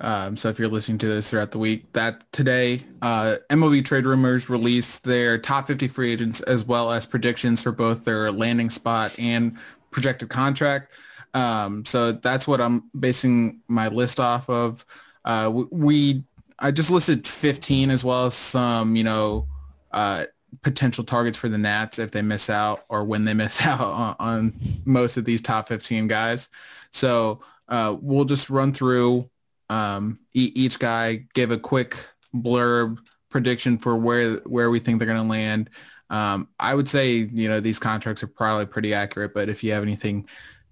Um, 0.02 0.36
so 0.36 0.50
if 0.50 0.60
you're 0.60 0.68
listening 0.68 0.98
to 1.00 1.08
this 1.08 1.30
throughout 1.30 1.52
the 1.52 1.58
week, 1.58 1.92
that 1.94 2.32
today 2.32 2.82
uh, 3.02 3.38
MLB 3.50 3.84
trade 3.84 4.06
rumors 4.06 4.50
released 4.50 5.04
their 5.04 5.38
top 5.38 5.68
50 5.68 5.88
free 5.88 6.12
agents 6.12 6.42
as 6.42 6.66
well 6.66 6.92
as 6.92 7.06
predictions 7.06 7.62
for 7.62 7.72
both 7.72 8.04
their 8.04 8.32
landing 8.32 8.70
spot 8.70 9.18
and 9.20 9.58
projected 9.92 10.30
contract. 10.30 10.92
Um, 11.34 11.86
so 11.86 12.12
that's 12.12 12.48
what 12.48 12.62
I'm 12.62 12.90
basing 12.98 13.62
my 13.68 13.88
list 13.88 14.20
off 14.20 14.50
of. 14.50 14.86
Uh, 15.24 15.64
we, 15.72 16.24
I 16.60 16.72
just 16.72 16.92
listed 16.92 17.26
15 17.26 17.90
as 17.90 18.04
well 18.04 18.26
as 18.26 18.34
some, 18.34 18.96
you 18.96 19.04
know, 19.04 19.48
uh, 19.92 20.26
potential 20.62 21.04
targets 21.04 21.38
for 21.38 21.50
the 21.50 21.58
Nats 21.58 22.00
if 22.00 22.12
they 22.12 22.22
miss 22.22 22.50
out 22.50 22.86
or 22.90 23.04
when 23.04 23.26
they 23.26 23.34
miss 23.44 23.66
out 23.66 23.82
on, 23.82 24.16
on 24.20 24.54
most 24.86 25.18
of 25.18 25.26
these 25.26 25.42
top 25.42 25.68
15 25.68 26.08
guys. 26.08 26.50
So 26.92 27.42
uh, 27.68 27.96
we'll 28.00 28.26
just 28.26 28.50
run 28.50 28.74
through 28.74 29.30
um, 29.70 30.20
e- 30.34 30.52
each 30.56 30.80
guy, 30.80 31.26
give 31.34 31.52
a 31.52 31.58
quick 31.58 31.98
blurb 32.34 33.00
prediction 33.30 33.78
for 33.78 33.96
where 33.96 34.36
where 34.40 34.70
we 34.70 34.80
think 34.80 35.00
they're 35.00 35.08
going 35.08 35.22
to 35.22 35.28
land. 35.30 35.70
Um, 36.10 36.50
I 36.60 36.76
would 36.76 36.88
say 36.88 37.14
you 37.14 37.50
know 37.50 37.60
these 37.60 37.80
contracts 37.80 38.24
are 38.24 38.28
probably 38.28 38.66
pretty 38.66 38.94
accurate, 38.94 39.34
but 39.34 39.50
if 39.50 39.64
you 39.64 39.72
have 39.72 39.84
anything 39.84 40.28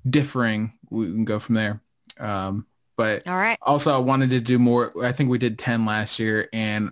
differing, 0.09 0.73
we 0.89 1.07
can 1.07 1.25
go 1.25 1.39
from 1.39 1.55
there. 1.55 1.81
Um, 2.19 2.67
but 2.95 3.27
All 3.27 3.35
right. 3.35 3.57
also, 3.61 3.93
I 3.93 3.97
wanted 3.97 4.29
to 4.31 4.39
do 4.39 4.59
more. 4.59 4.93
I 5.03 5.11
think 5.11 5.29
we 5.29 5.39
did 5.39 5.57
10 5.57 5.85
last 5.85 6.19
year, 6.19 6.47
and 6.53 6.91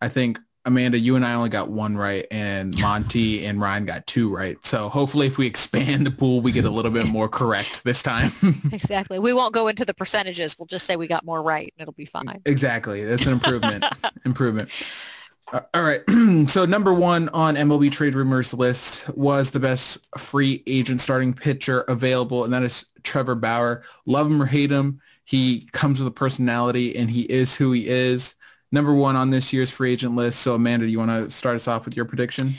I 0.00 0.08
think 0.08 0.38
Amanda, 0.66 0.98
you 0.98 1.16
and 1.16 1.24
I 1.24 1.34
only 1.34 1.50
got 1.50 1.68
one 1.68 1.96
right, 1.96 2.26
and 2.30 2.78
Monty 2.80 3.44
and 3.44 3.60
Ryan 3.60 3.84
got 3.84 4.06
two 4.06 4.34
right. 4.34 4.56
So 4.64 4.88
hopefully, 4.88 5.26
if 5.26 5.36
we 5.36 5.46
expand 5.46 6.06
the 6.06 6.10
pool, 6.10 6.40
we 6.40 6.52
get 6.52 6.64
a 6.64 6.70
little 6.70 6.90
bit 6.90 7.06
more 7.06 7.28
correct 7.28 7.84
this 7.84 8.02
time. 8.02 8.32
Exactly. 8.72 9.18
We 9.18 9.32
won't 9.32 9.54
go 9.54 9.68
into 9.68 9.84
the 9.84 9.94
percentages. 9.94 10.58
We'll 10.58 10.66
just 10.66 10.84
say 10.84 10.96
we 10.96 11.06
got 11.06 11.24
more 11.24 11.42
right 11.42 11.72
and 11.76 11.82
it'll 11.82 11.94
be 11.94 12.04
fine. 12.04 12.40
exactly, 12.44 13.04
that's 13.04 13.26
an 13.26 13.32
improvement. 13.32 13.84
improvement. 14.24 14.70
Uh, 15.52 15.60
all 15.72 15.82
right. 15.82 16.02
so 16.48 16.64
number 16.64 16.92
one 16.92 17.28
on 17.30 17.54
MLB 17.56 17.90
trade 17.92 18.14
rumors 18.14 18.52
list 18.52 19.08
was 19.10 19.50
the 19.50 19.60
best 19.60 20.06
free 20.18 20.62
agent 20.66 21.00
starting 21.00 21.32
pitcher 21.32 21.82
available, 21.82 22.44
and 22.44 22.52
that 22.52 22.62
is 22.62 22.86
Trevor 23.02 23.34
Bauer. 23.34 23.82
Love 24.06 24.26
him 24.26 24.42
or 24.42 24.46
hate 24.46 24.70
him, 24.70 25.00
he 25.24 25.66
comes 25.72 25.98
with 25.98 26.08
a 26.08 26.14
personality, 26.14 26.96
and 26.96 27.10
he 27.10 27.22
is 27.22 27.54
who 27.54 27.72
he 27.72 27.88
is. 27.88 28.36
Number 28.74 28.92
one 28.92 29.14
on 29.14 29.30
this 29.30 29.52
year's 29.52 29.70
free 29.70 29.92
agent 29.92 30.16
list. 30.16 30.40
So 30.40 30.54
Amanda, 30.54 30.84
do 30.84 30.90
you 30.90 30.98
want 30.98 31.12
to 31.12 31.30
start 31.30 31.54
us 31.54 31.68
off 31.68 31.84
with 31.84 31.94
your 31.94 32.04
prediction? 32.04 32.54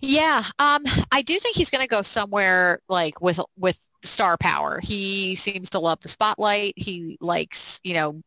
Yeah, 0.00 0.42
um, 0.58 0.82
I 1.12 1.22
do 1.22 1.38
think 1.38 1.54
he's 1.54 1.70
going 1.70 1.80
to 1.80 1.88
go 1.88 2.02
somewhere 2.02 2.80
like 2.88 3.20
with 3.20 3.38
with 3.56 3.78
star 4.02 4.36
power. 4.36 4.80
He 4.82 5.36
seems 5.36 5.70
to 5.70 5.78
love 5.78 6.00
the 6.00 6.08
spotlight. 6.08 6.74
He 6.74 7.16
likes, 7.20 7.80
you 7.84 7.94
know, 7.94 8.20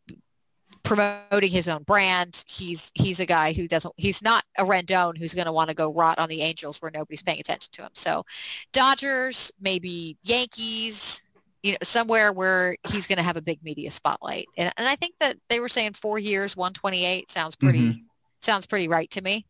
promoting 0.84 1.52
his 1.52 1.68
own 1.68 1.84
brand. 1.84 2.46
He's 2.48 2.94
he's 2.96 3.20
a 3.20 3.26
guy 3.26 3.52
who 3.52 3.68
doesn't. 3.68 3.94
He's 3.98 4.22
not 4.22 4.46
a 4.58 4.64
Rendon 4.64 5.18
who's 5.18 5.34
going 5.34 5.48
to 5.48 5.52
want 5.52 5.70
to 5.70 5.76
go 5.76 5.92
rot 5.92 6.20
on 6.20 6.30
the 6.30 6.42
Angels 6.42 6.82
where 6.82 6.92
nobody's 6.94 7.24
paying 7.24 7.42
attention 7.42 7.72
to 7.74 7.82
him. 7.82 7.92
So, 7.94 8.24
Dodgers, 8.72 9.52
maybe 9.60 10.18
Yankees. 10.24 11.24
You 11.64 11.72
know, 11.74 11.78
somewhere 11.84 12.32
where 12.32 12.78
he's 12.92 13.08
going 13.08 13.18
to 13.18 13.24
have 13.24 13.38
a 13.38 13.42
big 13.42 13.64
media 13.64 13.92
spotlight. 13.92 14.46
And 14.58 14.72
and 14.78 14.88
I 14.88 14.96
think 14.96 15.16
that 15.20 15.38
they 15.50 15.60
were 15.60 15.70
saying 15.70 15.94
four 15.94 16.20
years, 16.20 16.56
128 16.56 17.30
sounds 17.32 17.56
pretty 17.56 17.80
Mhm. 17.80 18.04
sounds 18.42 18.66
pretty 18.66 18.88
right 18.88 19.10
to 19.12 19.22
me 19.22 19.46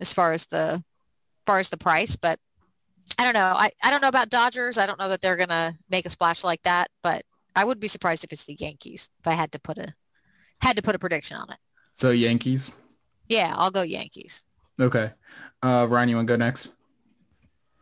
as 0.00 0.12
far 0.12 0.32
as 0.32 0.46
the 0.46 0.74
as 0.74 0.82
far 1.44 1.58
as 1.58 1.68
the 1.68 1.76
price, 1.76 2.16
but 2.16 2.38
I 3.18 3.24
don't 3.24 3.34
know. 3.34 3.52
I, 3.56 3.70
I 3.82 3.90
don't 3.90 4.00
know 4.00 4.08
about 4.08 4.30
Dodgers. 4.30 4.78
I 4.78 4.86
don't 4.86 4.98
know 4.98 5.08
that 5.08 5.20
they're 5.20 5.36
gonna 5.36 5.76
make 5.90 6.06
a 6.06 6.10
splash 6.10 6.44
like 6.44 6.62
that, 6.62 6.88
but 7.02 7.22
I 7.54 7.64
would 7.64 7.80
be 7.80 7.88
surprised 7.88 8.24
if 8.24 8.32
it's 8.32 8.44
the 8.44 8.56
Yankees 8.58 9.10
if 9.20 9.26
I 9.26 9.32
had 9.34 9.52
to 9.52 9.58
put 9.58 9.78
a 9.78 9.92
had 10.60 10.76
to 10.76 10.82
put 10.82 10.94
a 10.94 10.98
prediction 10.98 11.36
on 11.36 11.50
it. 11.50 11.58
So 11.92 12.10
Yankees. 12.10 12.72
Yeah, 13.28 13.52
I'll 13.56 13.70
go 13.70 13.82
Yankees. 13.82 14.44
Okay. 14.80 15.10
Uh, 15.62 15.86
Ryan, 15.88 16.08
you 16.08 16.16
want 16.16 16.28
to 16.28 16.32
go 16.32 16.36
next? 16.36 16.70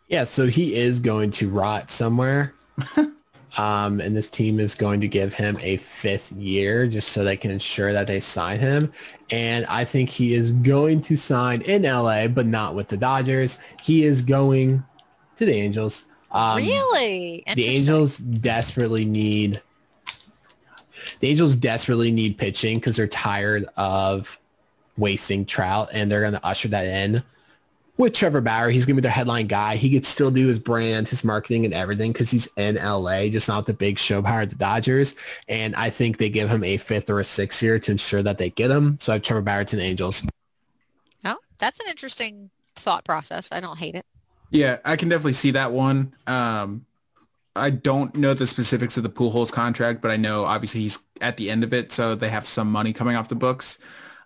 Yeah, 0.08 0.24
so 0.24 0.46
he 0.46 0.74
is 0.74 0.98
going 1.00 1.30
to 1.32 1.48
rot 1.48 1.90
somewhere. 1.90 2.54
um, 3.58 4.00
and 4.00 4.16
this 4.16 4.30
team 4.30 4.60
is 4.60 4.74
going 4.74 5.00
to 5.00 5.08
give 5.08 5.34
him 5.34 5.58
a 5.60 5.76
fifth 5.78 6.32
year 6.32 6.86
just 6.86 7.08
so 7.08 7.24
they 7.24 7.36
can 7.36 7.50
ensure 7.50 7.92
that 7.92 8.06
they 8.06 8.20
sign 8.20 8.58
him. 8.58 8.92
And 9.30 9.66
I 9.66 9.84
think 9.84 10.08
he 10.08 10.34
is 10.34 10.52
going 10.52 11.00
to 11.02 11.16
sign 11.16 11.62
in 11.62 11.82
LA, 11.82 12.28
but 12.28 12.46
not 12.46 12.74
with 12.74 12.88
the 12.88 12.96
Dodgers. 12.96 13.58
He 13.82 14.04
is 14.04 14.22
going 14.22 14.84
to 15.36 15.44
the 15.44 15.54
Angels. 15.54 16.04
Um, 16.32 16.58
really? 16.58 17.42
the 17.54 17.66
Angels 17.66 18.18
desperately 18.18 19.04
need 19.04 19.60
the 21.20 21.28
Angels 21.28 21.56
desperately 21.56 22.10
need 22.10 22.38
pitching 22.38 22.78
because 22.78 22.96
they're 22.96 23.06
tired 23.06 23.64
of 23.76 24.38
wasting 24.96 25.46
Trout, 25.46 25.88
and 25.92 26.12
they're 26.12 26.20
going 26.20 26.34
to 26.34 26.46
usher 26.46 26.68
that 26.68 26.84
in 26.84 27.22
with 28.00 28.14
Trevor 28.14 28.40
Bauer. 28.40 28.70
He's 28.70 28.86
going 28.86 28.96
to 28.96 29.02
be 29.02 29.04
their 29.04 29.12
headline 29.12 29.46
guy. 29.46 29.76
He 29.76 29.90
could 29.90 30.06
still 30.06 30.30
do 30.30 30.46
his 30.46 30.58
brand, 30.58 31.08
his 31.08 31.22
marketing, 31.22 31.64
and 31.64 31.74
everything 31.74 32.12
because 32.12 32.30
he's 32.30 32.48
in 32.56 32.76
LA, 32.76 33.28
just 33.28 33.46
not 33.46 33.66
the 33.66 33.74
big 33.74 33.98
show 33.98 34.22
power 34.22 34.40
at 34.40 34.50
the 34.50 34.56
Dodgers. 34.56 35.14
And 35.48 35.76
I 35.76 35.90
think 35.90 36.16
they 36.16 36.30
give 36.30 36.48
him 36.48 36.64
a 36.64 36.78
fifth 36.78 37.10
or 37.10 37.20
a 37.20 37.24
sixth 37.24 37.62
year 37.62 37.78
to 37.78 37.90
ensure 37.92 38.22
that 38.22 38.38
they 38.38 38.50
get 38.50 38.70
him. 38.70 38.98
So 39.00 39.12
I 39.12 39.16
have 39.16 39.22
Trevor 39.22 39.42
Bauer 39.42 39.64
to 39.64 39.76
the 39.76 39.82
Angels. 39.82 40.24
Oh, 41.24 41.36
that's 41.58 41.78
an 41.80 41.86
interesting 41.88 42.50
thought 42.76 43.04
process. 43.04 43.48
I 43.52 43.60
don't 43.60 43.78
hate 43.78 43.94
it. 43.94 44.06
Yeah, 44.50 44.78
I 44.84 44.96
can 44.96 45.08
definitely 45.08 45.34
see 45.34 45.52
that 45.52 45.70
one. 45.70 46.14
Um, 46.26 46.86
I 47.54 47.70
don't 47.70 48.14
know 48.16 48.32
the 48.32 48.46
specifics 48.46 48.96
of 48.96 49.02
the 49.02 49.10
Pujols 49.10 49.52
contract, 49.52 50.00
but 50.00 50.10
I 50.10 50.16
know 50.16 50.44
obviously 50.44 50.80
he's 50.80 50.98
at 51.20 51.36
the 51.36 51.50
end 51.50 51.62
of 51.62 51.72
it, 51.72 51.92
so 51.92 52.14
they 52.14 52.28
have 52.28 52.46
some 52.46 52.70
money 52.70 52.92
coming 52.92 53.16
off 53.16 53.28
the 53.28 53.34
books. 53.34 53.78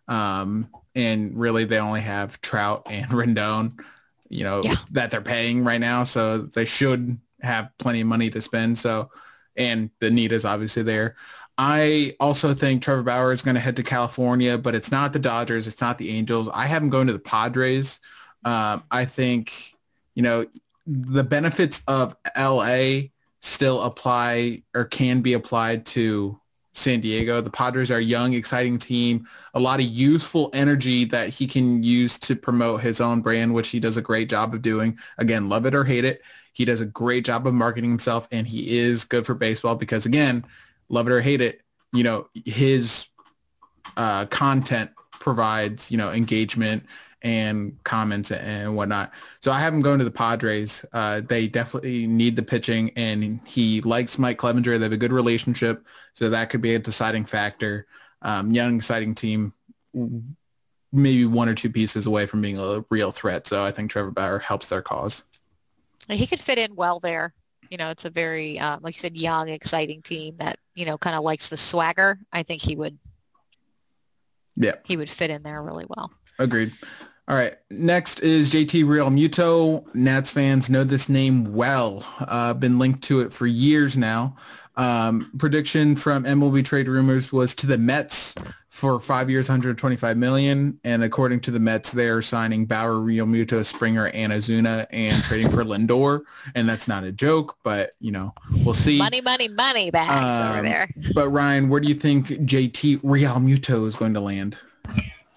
Um, 0.08 0.68
and 0.94 1.38
really, 1.38 1.64
they 1.64 1.78
only 1.78 2.00
have 2.00 2.40
Trout 2.40 2.82
and 2.86 3.10
Rendon, 3.10 3.80
you 4.28 4.44
know, 4.44 4.62
Yeah. 4.62 4.74
that 4.92 5.10
they're 5.10 5.20
paying 5.20 5.64
right 5.64 5.80
now, 5.80 6.04
so 6.04 6.38
they 6.38 6.64
should 6.64 7.18
have 7.42 7.70
plenty 7.78 8.00
of 8.00 8.06
money 8.06 8.30
to 8.30 8.40
spend. 8.40 8.78
So, 8.78 9.10
and 9.56 9.90
the 10.00 10.10
need 10.10 10.32
is 10.32 10.44
obviously 10.44 10.82
there. 10.82 11.16
I 11.56 12.16
also 12.18 12.52
think 12.54 12.82
Trevor 12.82 13.02
Bauer 13.04 13.30
is 13.30 13.42
going 13.42 13.54
to 13.54 13.60
head 13.60 13.76
to 13.76 13.82
California, 13.84 14.58
but 14.58 14.74
it's 14.74 14.90
not 14.90 15.12
the 15.12 15.18
Dodgers, 15.20 15.66
it's 15.68 15.80
not 15.80 15.98
the 15.98 16.10
Angels. 16.10 16.48
I 16.52 16.66
have 16.66 16.82
him 16.82 16.90
going 16.90 17.06
to 17.06 17.12
the 17.12 17.18
Padres. 17.20 18.00
Um, 18.44 18.82
I 18.90 19.04
think, 19.04 19.74
you 20.14 20.22
know, 20.22 20.46
the 20.86 21.22
benefits 21.24 21.82
of 21.86 22.16
LA 22.36 23.02
still 23.40 23.82
apply 23.82 24.62
or 24.74 24.84
can 24.84 25.20
be 25.20 25.34
applied 25.34 25.86
to 25.86 26.40
San 26.74 27.00
Diego. 27.00 27.40
The 27.40 27.50
Padres 27.50 27.90
are 27.90 27.98
a 27.98 28.02
young, 28.02 28.34
exciting 28.34 28.78
team, 28.78 29.26
a 29.54 29.60
lot 29.60 29.80
of 29.80 29.86
youthful 29.86 30.50
energy 30.52 31.04
that 31.06 31.30
he 31.30 31.46
can 31.46 31.82
use 31.82 32.18
to 32.20 32.36
promote 32.36 32.82
his 32.82 33.00
own 33.00 33.22
brand, 33.22 33.54
which 33.54 33.68
he 33.68 33.80
does 33.80 33.96
a 33.96 34.02
great 34.02 34.28
job 34.28 34.54
of 34.54 34.62
doing. 34.62 34.98
Again, 35.18 35.48
love 35.48 35.66
it 35.66 35.74
or 35.74 35.84
hate 35.84 36.04
it. 36.04 36.22
He 36.52 36.64
does 36.64 36.80
a 36.80 36.86
great 36.86 37.24
job 37.24 37.46
of 37.46 37.54
marketing 37.54 37.90
himself 37.90 38.28
and 38.30 38.46
he 38.46 38.78
is 38.78 39.04
good 39.04 39.24
for 39.24 39.34
baseball 39.34 39.76
because 39.76 40.04
again, 40.04 40.44
love 40.88 41.06
it 41.06 41.12
or 41.12 41.20
hate 41.20 41.40
it, 41.40 41.62
you 41.92 42.02
know, 42.02 42.28
his 42.44 43.06
uh, 43.96 44.26
content 44.26 44.90
provides, 45.12 45.90
you 45.90 45.96
know, 45.96 46.12
engagement 46.12 46.84
and 47.24 47.76
comments 47.84 48.30
and 48.30 48.76
whatnot. 48.76 49.12
So 49.40 49.50
I 49.50 49.58
have 49.58 49.74
him 49.74 49.80
going 49.80 49.98
to 49.98 50.04
the 50.04 50.10
Padres. 50.10 50.84
Uh, 50.92 51.22
they 51.26 51.48
definitely 51.48 52.06
need 52.06 52.36
the 52.36 52.42
pitching, 52.42 52.90
and 52.96 53.40
he 53.46 53.80
likes 53.80 54.18
Mike 54.18 54.38
Clevinger. 54.38 54.78
They 54.78 54.84
have 54.84 54.92
a 54.92 54.96
good 54.96 55.12
relationship, 55.12 55.84
so 56.12 56.28
that 56.30 56.50
could 56.50 56.60
be 56.60 56.74
a 56.74 56.78
deciding 56.78 57.24
factor. 57.24 57.86
Um, 58.22 58.52
young, 58.52 58.76
exciting 58.76 59.14
team, 59.14 59.52
maybe 60.92 61.26
one 61.26 61.48
or 61.48 61.54
two 61.54 61.70
pieces 61.70 62.06
away 62.06 62.26
from 62.26 62.40
being 62.40 62.58
a 62.58 62.84
real 62.90 63.10
threat. 63.10 63.46
So 63.46 63.64
I 63.64 63.70
think 63.72 63.90
Trevor 63.90 64.10
Bauer 64.12 64.38
helps 64.38 64.68
their 64.68 64.82
cause. 64.82 65.24
He 66.08 66.26
could 66.26 66.40
fit 66.40 66.58
in 66.58 66.74
well 66.76 67.00
there. 67.00 67.34
You 67.70 67.78
know, 67.78 67.90
it's 67.90 68.04
a 68.04 68.10
very, 68.10 68.58
um, 68.58 68.80
like 68.82 68.94
you 68.94 69.00
said, 69.00 69.16
young, 69.16 69.48
exciting 69.48 70.02
team 70.02 70.36
that 70.36 70.58
you 70.74 70.84
know 70.84 70.98
kind 70.98 71.16
of 71.16 71.24
likes 71.24 71.48
the 71.48 71.56
swagger. 71.56 72.18
I 72.32 72.42
think 72.42 72.60
he 72.62 72.76
would 72.76 72.98
Yeah, 74.54 74.74
he 74.84 74.96
would 74.96 75.08
fit 75.10 75.30
in 75.30 75.42
there 75.42 75.62
really 75.62 75.86
well. 75.88 76.12
agreed. 76.38 76.72
All 77.26 77.36
right. 77.36 77.54
Next 77.70 78.20
is 78.20 78.52
JT 78.52 78.84
Realmuto. 78.84 79.84
Nats 79.94 80.30
fans 80.30 80.68
know 80.68 80.84
this 80.84 81.08
name 81.08 81.54
well. 81.54 82.04
Uh, 82.20 82.52
been 82.52 82.78
linked 82.78 83.02
to 83.04 83.20
it 83.20 83.32
for 83.32 83.46
years 83.46 83.96
now. 83.96 84.36
Um, 84.76 85.30
prediction 85.38 85.96
from 85.96 86.24
MLB 86.24 86.64
Trade 86.64 86.88
Rumors 86.88 87.32
was 87.32 87.54
to 87.56 87.66
the 87.66 87.78
Mets 87.78 88.34
for 88.68 88.98
five 89.00 89.30
years, 89.30 89.48
125 89.48 90.16
million. 90.18 90.78
And 90.84 91.02
according 91.02 91.40
to 91.42 91.50
the 91.50 91.60
Mets, 91.60 91.92
they're 91.92 92.20
signing 92.20 92.66
Bauer, 92.66 92.94
Realmuto, 92.96 93.64
Springer, 93.64 94.08
and 94.08 94.32
Ozuna 94.32 94.86
and 94.90 95.22
trading 95.22 95.48
for 95.48 95.64
Lindor. 95.64 96.22
And 96.54 96.68
that's 96.68 96.88
not 96.88 97.04
a 97.04 97.12
joke, 97.12 97.56
but 97.62 97.90
you 98.00 98.10
know, 98.10 98.34
we'll 98.64 98.74
see. 98.74 98.98
Money, 98.98 99.22
money, 99.22 99.48
money 99.48 99.90
bags 99.90 100.10
over 100.50 100.58
Um, 100.58 100.64
there. 100.64 100.88
But 101.14 101.28
Ryan, 101.30 101.68
where 101.70 101.80
do 101.80 101.88
you 101.88 101.94
think 101.94 102.26
JT 102.26 102.98
Realmuto 102.98 103.86
is 103.86 103.94
going 103.94 104.12
to 104.12 104.20
land? 104.20 104.58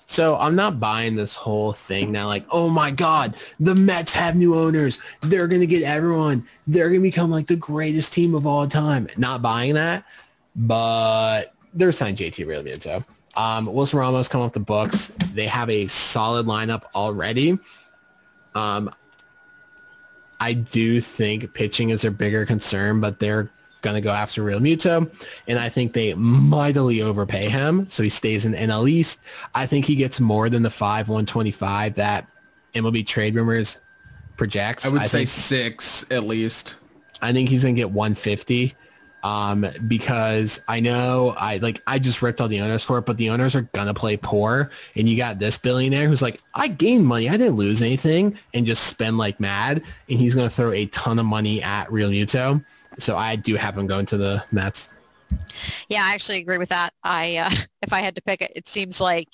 So 0.10 0.38
I'm 0.38 0.56
not 0.56 0.80
buying 0.80 1.18
this 1.18 1.34
whole 1.34 1.74
thing 1.74 2.14
now. 2.14 2.28
Like, 2.28 2.46
oh 2.50 2.70
my 2.70 2.92
God, 2.92 3.36
the 3.60 3.76
Mets 3.76 4.14
have 4.14 4.38
new 4.38 4.56
owners. 4.56 5.00
They're 5.22 5.48
gonna 5.48 5.66
get 5.66 5.84
everyone. 5.84 6.48
They're 6.66 6.88
gonna 6.88 7.02
become 7.02 7.30
like 7.30 7.48
the 7.48 7.58
greatest 7.58 8.14
team 8.14 8.34
of 8.34 8.48
all 8.48 8.66
time. 8.68 9.08
Not 9.18 9.42
buying 9.42 9.74
that, 9.74 10.06
but 10.56 11.54
they're 11.74 11.92
signed 11.92 12.18
JT 12.18 12.48
Realmuto. 12.48 13.06
Um, 13.36 13.66
Wilson 13.66 14.00
Ramos 14.00 14.30
come 14.30 14.42
off 14.42 14.54
the 14.54 14.62
books. 14.62 15.10
They 15.34 15.46
have 15.46 15.70
a 15.70 15.88
solid 15.88 16.46
lineup 16.46 16.84
already. 16.96 17.60
Um, 18.56 18.90
I 20.40 20.54
do 20.54 21.02
think 21.02 21.54
pitching 21.54 21.90
is 21.90 22.02
their 22.02 22.12
bigger 22.12 22.46
concern, 22.46 23.02
but 23.02 23.20
they're 23.20 23.52
going 23.82 23.96
to 23.96 24.02
go 24.02 24.12
after 24.12 24.44
Realmuto. 24.44 25.12
And 25.48 25.60
I 25.60 25.70
think 25.70 25.94
they 25.94 26.14
mightily 26.16 27.02
overpay 27.02 27.50
him. 27.50 27.88
So 27.88 28.04
he 28.04 28.10
stays 28.10 28.46
in 28.46 28.54
NL 28.54 28.90
East. 28.90 29.20
I 29.56 29.66
think 29.66 29.86
he 29.86 29.96
gets 29.96 30.20
more 30.20 30.50
than 30.50 30.64
the 30.64 30.70
5 30.70 31.10
125 31.10 31.96
that 31.96 32.28
MLB 32.74 33.06
trade 33.06 33.36
rumors 33.36 33.80
projects. 34.36 34.86
I 34.86 34.90
would 34.90 35.02
say 35.04 35.20
think, 35.20 35.30
six 35.30 36.06
at 36.12 36.24
least. 36.24 36.78
I 37.22 37.34
think 37.34 37.50
he's 37.50 37.64
going 37.64 37.76
to 37.76 37.82
get 37.82 37.92
150 37.92 38.76
um, 39.24 39.66
because 39.88 40.62
I 40.68 40.80
know 40.80 41.34
I 41.38 41.58
like 41.58 41.82
I 41.88 42.00
just 42.00 42.22
ripped 42.22 42.40
all 42.40 42.48
the 42.48 42.62
owners 42.62 42.84
for 42.84 43.00
it, 43.00 43.06
but 43.06 43.18
the 43.18 43.30
owners 43.30 43.56
are 43.56 43.64
gonna 43.74 43.94
play 43.94 44.18
poor, 44.18 44.70
and 44.96 45.10
you 45.10 45.18
got 45.18 45.40
this 45.40 45.58
billionaire 45.58 46.08
who's 46.08 46.22
like, 46.22 46.40
I 46.54 46.68
gained 46.68 47.06
money, 47.06 47.28
I 47.28 47.38
didn't 47.38 47.56
lose 47.56 47.82
anything, 47.82 48.38
and 48.54 48.66
just 48.66 48.86
spend 48.86 49.18
like 49.18 49.40
mad, 49.40 49.84
and 50.10 50.20
he's 50.20 50.36
gonna 50.36 50.50
throw 50.50 50.72
a 50.72 50.86
ton 50.88 51.20
of 51.20 51.26
money 51.26 51.62
at 51.62 51.90
Realmuto. 51.90 52.64
So 52.98 53.18
I 53.18 53.36
do 53.36 53.56
have 53.56 53.78
him 53.78 53.88
going 53.88 54.06
to 54.08 54.18
the 54.18 54.44
Mets. 54.52 54.90
Yeah, 55.90 56.04
I 56.04 56.14
actually 56.14 56.40
agree 56.40 56.58
with 56.58 56.70
that. 56.70 56.94
I 57.04 57.38
uh, 57.38 57.50
if 57.82 57.94
I 57.94 58.00
had 58.00 58.16
to 58.16 58.22
pick 58.22 58.42
it, 58.42 58.52
it 58.56 58.68
seems 58.68 59.00
like 59.02 59.30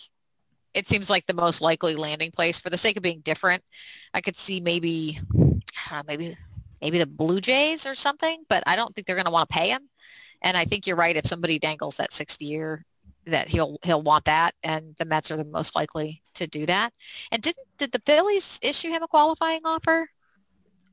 it 0.73 0.87
seems 0.87 1.09
like 1.09 1.25
the 1.25 1.33
most 1.33 1.61
likely 1.61 1.95
landing 1.95 2.31
place 2.31 2.59
for 2.59 2.69
the 2.69 2.77
sake 2.77 2.97
of 2.97 3.03
being 3.03 3.21
different. 3.21 3.63
I 4.13 4.21
could 4.21 4.35
see 4.35 4.59
maybe 4.59 5.19
uh, 5.91 6.03
maybe 6.07 6.35
maybe 6.81 6.97
the 6.97 7.05
Blue 7.05 7.39
Jays 7.39 7.85
or 7.85 7.95
something, 7.95 8.43
but 8.49 8.63
I 8.67 8.75
don't 8.75 8.93
think 8.93 9.07
they're 9.07 9.15
going 9.15 9.25
to 9.25 9.31
want 9.31 9.49
to 9.49 9.53
pay 9.53 9.69
him. 9.69 9.89
And 10.41 10.57
I 10.57 10.65
think 10.65 10.85
you're 10.85 10.97
right. 10.97 11.15
If 11.15 11.25
somebody 11.25 11.57
dangles 11.57 11.97
that 11.97 12.11
sixth 12.11 12.41
year, 12.41 12.85
that 13.25 13.47
he'll 13.47 13.77
he'll 13.83 14.01
want 14.01 14.25
that, 14.25 14.53
and 14.63 14.95
the 14.97 15.05
Mets 15.05 15.31
are 15.31 15.37
the 15.37 15.45
most 15.45 15.75
likely 15.75 16.21
to 16.35 16.47
do 16.47 16.65
that. 16.65 16.91
And 17.31 17.41
didn't 17.41 17.67
did 17.77 17.91
the 17.91 18.01
Phillies 18.05 18.59
issue 18.61 18.89
him 18.89 19.03
a 19.03 19.07
qualifying 19.07 19.61
offer? 19.65 20.09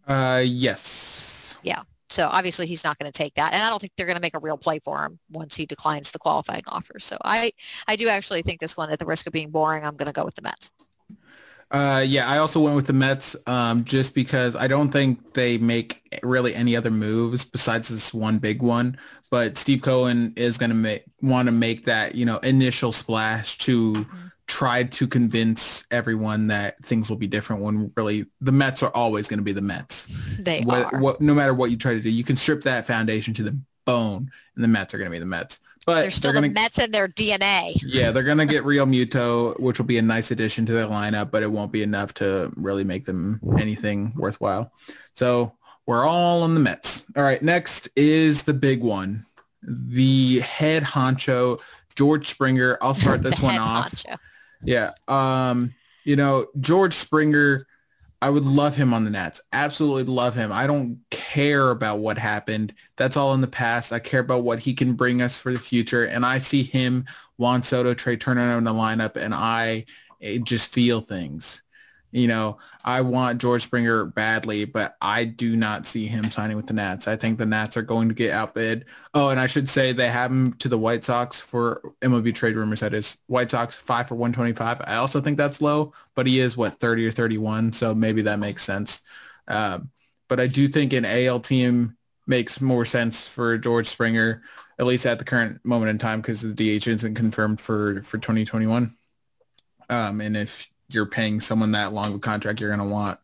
Uh, 0.06 0.42
yes. 0.44 1.58
Yeah. 1.62 1.82
So 2.10 2.28
obviously 2.30 2.66
he's 2.66 2.84
not 2.84 2.98
going 2.98 3.10
to 3.10 3.16
take 3.16 3.34
that, 3.34 3.54
and 3.54 3.62
I 3.62 3.70
don't 3.70 3.78
think 3.78 3.92
they're 3.96 4.06
going 4.06 4.16
to 4.16 4.22
make 4.22 4.36
a 4.36 4.40
real 4.40 4.58
play 4.58 4.80
for 4.80 5.04
him 5.04 5.18
once 5.30 5.54
he 5.54 5.64
declines 5.64 6.10
the 6.10 6.18
qualifying 6.18 6.62
offer. 6.68 6.98
So 6.98 7.16
I, 7.24 7.52
I 7.86 7.96
do 7.96 8.08
actually 8.08 8.42
think 8.42 8.60
this 8.60 8.76
one, 8.76 8.90
at 8.90 8.98
the 8.98 9.06
risk 9.06 9.26
of 9.26 9.32
being 9.32 9.50
boring, 9.50 9.86
I'm 9.86 9.96
going 9.96 10.06
to 10.06 10.12
go 10.12 10.24
with 10.24 10.34
the 10.34 10.42
Mets. 10.42 10.70
Uh, 11.70 12.04
yeah, 12.04 12.28
I 12.28 12.38
also 12.38 12.58
went 12.58 12.74
with 12.74 12.88
the 12.88 12.92
Mets 12.92 13.36
um, 13.46 13.84
just 13.84 14.12
because 14.12 14.56
I 14.56 14.66
don't 14.66 14.90
think 14.90 15.34
they 15.34 15.56
make 15.56 16.18
really 16.24 16.52
any 16.52 16.74
other 16.74 16.90
moves 16.90 17.44
besides 17.44 17.88
this 17.88 18.12
one 18.12 18.38
big 18.38 18.60
one. 18.60 18.98
But 19.30 19.56
Steve 19.56 19.82
Cohen 19.82 20.32
is 20.34 20.58
going 20.58 20.70
to 20.70 20.76
make 20.76 21.04
want 21.22 21.46
to 21.46 21.52
make 21.52 21.84
that 21.84 22.16
you 22.16 22.26
know 22.26 22.38
initial 22.38 22.90
splash 22.90 23.56
to 23.58 24.04
try 24.50 24.82
to 24.82 25.06
convince 25.06 25.84
everyone 25.92 26.48
that 26.48 26.84
things 26.84 27.08
will 27.08 27.16
be 27.16 27.28
different. 27.28 27.62
When 27.62 27.92
really 27.96 28.26
the 28.40 28.50
Mets 28.50 28.82
are 28.82 28.90
always 28.94 29.28
going 29.28 29.38
to 29.38 29.44
be 29.44 29.52
the 29.52 29.62
Mets. 29.62 30.08
They 30.40 30.62
what, 30.62 30.92
are. 30.92 31.00
what, 31.00 31.20
no 31.20 31.34
matter 31.34 31.54
what 31.54 31.70
you 31.70 31.76
try 31.76 31.94
to 31.94 32.00
do, 32.00 32.10
you 32.10 32.24
can 32.24 32.34
strip 32.34 32.62
that 32.62 32.84
foundation 32.84 33.32
to 33.34 33.44
the 33.44 33.56
bone, 33.84 34.30
and 34.56 34.64
the 34.64 34.68
Mets 34.68 34.92
are 34.92 34.98
going 34.98 35.06
to 35.06 35.14
be 35.14 35.20
the 35.20 35.24
Mets. 35.26 35.60
But 35.86 36.02
They're 36.02 36.10
still 36.10 36.32
gonna, 36.32 36.48
the 36.48 36.54
Mets 36.54 36.78
in 36.78 36.90
their 36.90 37.06
DNA. 37.08 37.80
yeah, 37.82 38.10
they're 38.10 38.22
gonna 38.22 38.44
get 38.44 38.64
Realmuto, 38.64 39.58
which 39.58 39.78
will 39.78 39.86
be 39.86 39.96
a 39.96 40.02
nice 40.02 40.30
addition 40.30 40.66
to 40.66 40.72
their 40.72 40.86
lineup, 40.86 41.30
but 41.30 41.42
it 41.42 41.50
won't 41.50 41.72
be 41.72 41.82
enough 41.82 42.12
to 42.14 42.52
really 42.54 42.84
make 42.84 43.06
them 43.06 43.40
anything 43.58 44.12
worthwhile. 44.14 44.72
So 45.14 45.54
we're 45.86 46.04
all 46.04 46.42
on 46.42 46.52
the 46.54 46.60
Mets. 46.60 47.04
All 47.16 47.22
right, 47.22 47.42
next 47.42 47.88
is 47.96 48.42
the 48.42 48.52
big 48.52 48.82
one, 48.82 49.24
the 49.62 50.40
head 50.40 50.82
honcho, 50.82 51.60
George 51.96 52.28
Springer. 52.28 52.76
I'll 52.82 52.94
start 52.94 53.22
this 53.28 53.40
one 53.40 53.56
off. 53.58 53.90
honcho. 53.90 54.18
Yeah. 54.62 54.90
Um, 55.08 55.74
you 56.04 56.16
know, 56.16 56.46
George 56.60 56.94
Springer, 56.94 57.66
I 58.22 58.30
would 58.30 58.44
love 58.44 58.76
him 58.76 58.92
on 58.92 59.04
the 59.04 59.10
Nats. 59.10 59.40
Absolutely 59.52 60.04
love 60.04 60.34
him. 60.34 60.52
I 60.52 60.66
don't 60.66 61.00
care 61.10 61.70
about 61.70 62.00
what 62.00 62.18
happened. 62.18 62.74
That's 62.96 63.16
all 63.16 63.32
in 63.32 63.40
the 63.40 63.46
past. 63.46 63.92
I 63.92 63.98
care 63.98 64.20
about 64.20 64.42
what 64.42 64.58
he 64.58 64.74
can 64.74 64.92
bring 64.94 65.22
us 65.22 65.38
for 65.38 65.52
the 65.52 65.58
future. 65.58 66.04
And 66.04 66.26
I 66.26 66.38
see 66.38 66.62
him, 66.62 67.06
Juan 67.38 67.62
Soto, 67.62 67.94
Trea 67.94 68.16
Turner 68.18 68.58
in 68.58 68.64
the 68.64 68.74
lineup, 68.74 69.16
and 69.16 69.34
I 69.34 69.86
eh, 70.20 70.38
just 70.38 70.72
feel 70.72 71.00
things. 71.00 71.62
You 72.12 72.26
know, 72.26 72.58
I 72.84 73.02
want 73.02 73.40
George 73.40 73.62
Springer 73.62 74.04
badly, 74.04 74.64
but 74.64 74.96
I 75.00 75.24
do 75.24 75.56
not 75.56 75.86
see 75.86 76.06
him 76.06 76.24
signing 76.30 76.56
with 76.56 76.66
the 76.66 76.72
Nats. 76.72 77.06
I 77.06 77.16
think 77.16 77.38
the 77.38 77.46
Nats 77.46 77.76
are 77.76 77.82
going 77.82 78.08
to 78.08 78.14
get 78.14 78.32
outbid. 78.32 78.86
Oh, 79.14 79.28
and 79.28 79.38
I 79.38 79.46
should 79.46 79.68
say 79.68 79.92
they 79.92 80.08
have 80.08 80.30
him 80.30 80.52
to 80.54 80.68
the 80.68 80.78
White 80.78 81.04
Sox 81.04 81.40
for 81.40 81.94
MLB 82.00 82.34
trade 82.34 82.56
rumors. 82.56 82.80
That 82.80 82.94
is 82.94 83.18
White 83.26 83.50
Sox 83.50 83.76
five 83.76 84.08
for 84.08 84.16
125. 84.16 84.82
I 84.84 84.96
also 84.96 85.20
think 85.20 85.38
that's 85.38 85.60
low, 85.60 85.92
but 86.14 86.26
he 86.26 86.40
is 86.40 86.56
what 86.56 86.80
30 86.80 87.06
or 87.06 87.12
31. 87.12 87.72
So 87.72 87.94
maybe 87.94 88.22
that 88.22 88.38
makes 88.38 88.64
sense. 88.64 89.02
Um, 89.46 89.90
but 90.28 90.40
I 90.40 90.46
do 90.46 90.68
think 90.68 90.92
an 90.92 91.04
AL 91.04 91.40
team 91.40 91.96
makes 92.26 92.60
more 92.60 92.84
sense 92.84 93.28
for 93.28 93.58
George 93.58 93.88
Springer, 93.88 94.42
at 94.78 94.86
least 94.86 95.04
at 95.04 95.18
the 95.18 95.24
current 95.24 95.60
moment 95.64 95.90
in 95.90 95.98
time, 95.98 96.20
because 96.20 96.40
the 96.40 96.54
DH 96.54 96.86
isn't 96.86 97.14
confirmed 97.14 97.60
for, 97.60 98.02
for 98.02 98.18
2021. 98.18 98.96
Um, 99.90 100.20
and 100.20 100.36
if 100.36 100.69
you're 100.92 101.06
paying 101.06 101.40
someone 101.40 101.72
that 101.72 101.92
long 101.92 102.08
of 102.08 102.14
a 102.14 102.18
contract, 102.18 102.60
you're 102.60 102.74
going 102.74 102.86
to 102.86 102.92
want 102.92 103.18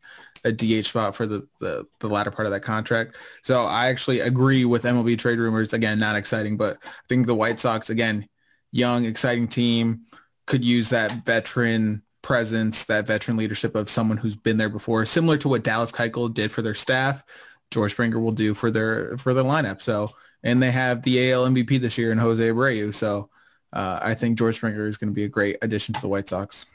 a 0.45 0.53
DH 0.53 0.87
spot 0.87 1.15
for 1.15 1.27
the, 1.27 1.47
the, 1.61 1.87
the 2.01 2.09
latter 2.09 2.31
part 2.31 2.47
of 2.47 2.53
that 2.53 2.61
contract. 2.61 3.17
So 3.43 3.65
I 3.65 3.89
actually 3.89 4.21
agree 4.21 4.65
with 4.65 4.85
MLB 4.85 5.19
trade 5.19 5.39
rumors. 5.39 5.73
Again, 5.73 5.99
not 5.99 6.17
exciting, 6.17 6.57
but 6.57 6.79
I 6.83 7.07
think 7.09 7.27
the 7.27 7.35
White 7.35 7.59
Sox, 7.59 7.91
again, 7.91 8.29
young, 8.73 9.05
exciting 9.05 9.49
team, 9.49 10.03
could 10.47 10.65
use 10.65 10.89
that 10.91 11.25
veteran 11.25 12.03
presence, 12.23 12.85
that 12.85 13.07
veteran 13.07 13.37
leadership 13.37 13.75
of 13.75 13.91
someone 13.91 14.19
who's 14.19 14.37
been 14.37 14.57
there 14.57 14.69
before, 14.69 15.05
similar 15.05 15.37
to 15.39 15.49
what 15.49 15.65
Dallas 15.65 15.93
Keuchel 15.93 16.33
did 16.33 16.51
for 16.51 16.63
their 16.63 16.75
staff. 16.75 17.25
George 17.71 17.93
Springer 17.93 18.21
will 18.21 18.33
do 18.33 18.55
for 18.55 18.71
their 18.71 19.17
for 19.19 19.35
their 19.35 19.45
lineup. 19.45 19.83
So, 19.83 20.11
and 20.45 20.63
they 20.63 20.71
have 20.71 21.03
the 21.03 21.33
AL 21.33 21.47
MVP 21.47 21.81
this 21.81 21.99
year 21.99 22.13
in 22.13 22.19
Jose 22.19 22.43
Abreu. 22.43 22.95
So, 22.95 23.29
uh, 23.73 23.99
I 24.03 24.15
think 24.15 24.39
George 24.39 24.57
Springer 24.57 24.87
is 24.87 24.97
going 24.97 25.11
to 25.11 25.15
be 25.15 25.25
a 25.25 25.29
great 25.29 25.57
addition 25.63 25.95
to 25.95 26.01
the 26.01 26.09
White 26.09 26.29
Sox. 26.29 26.67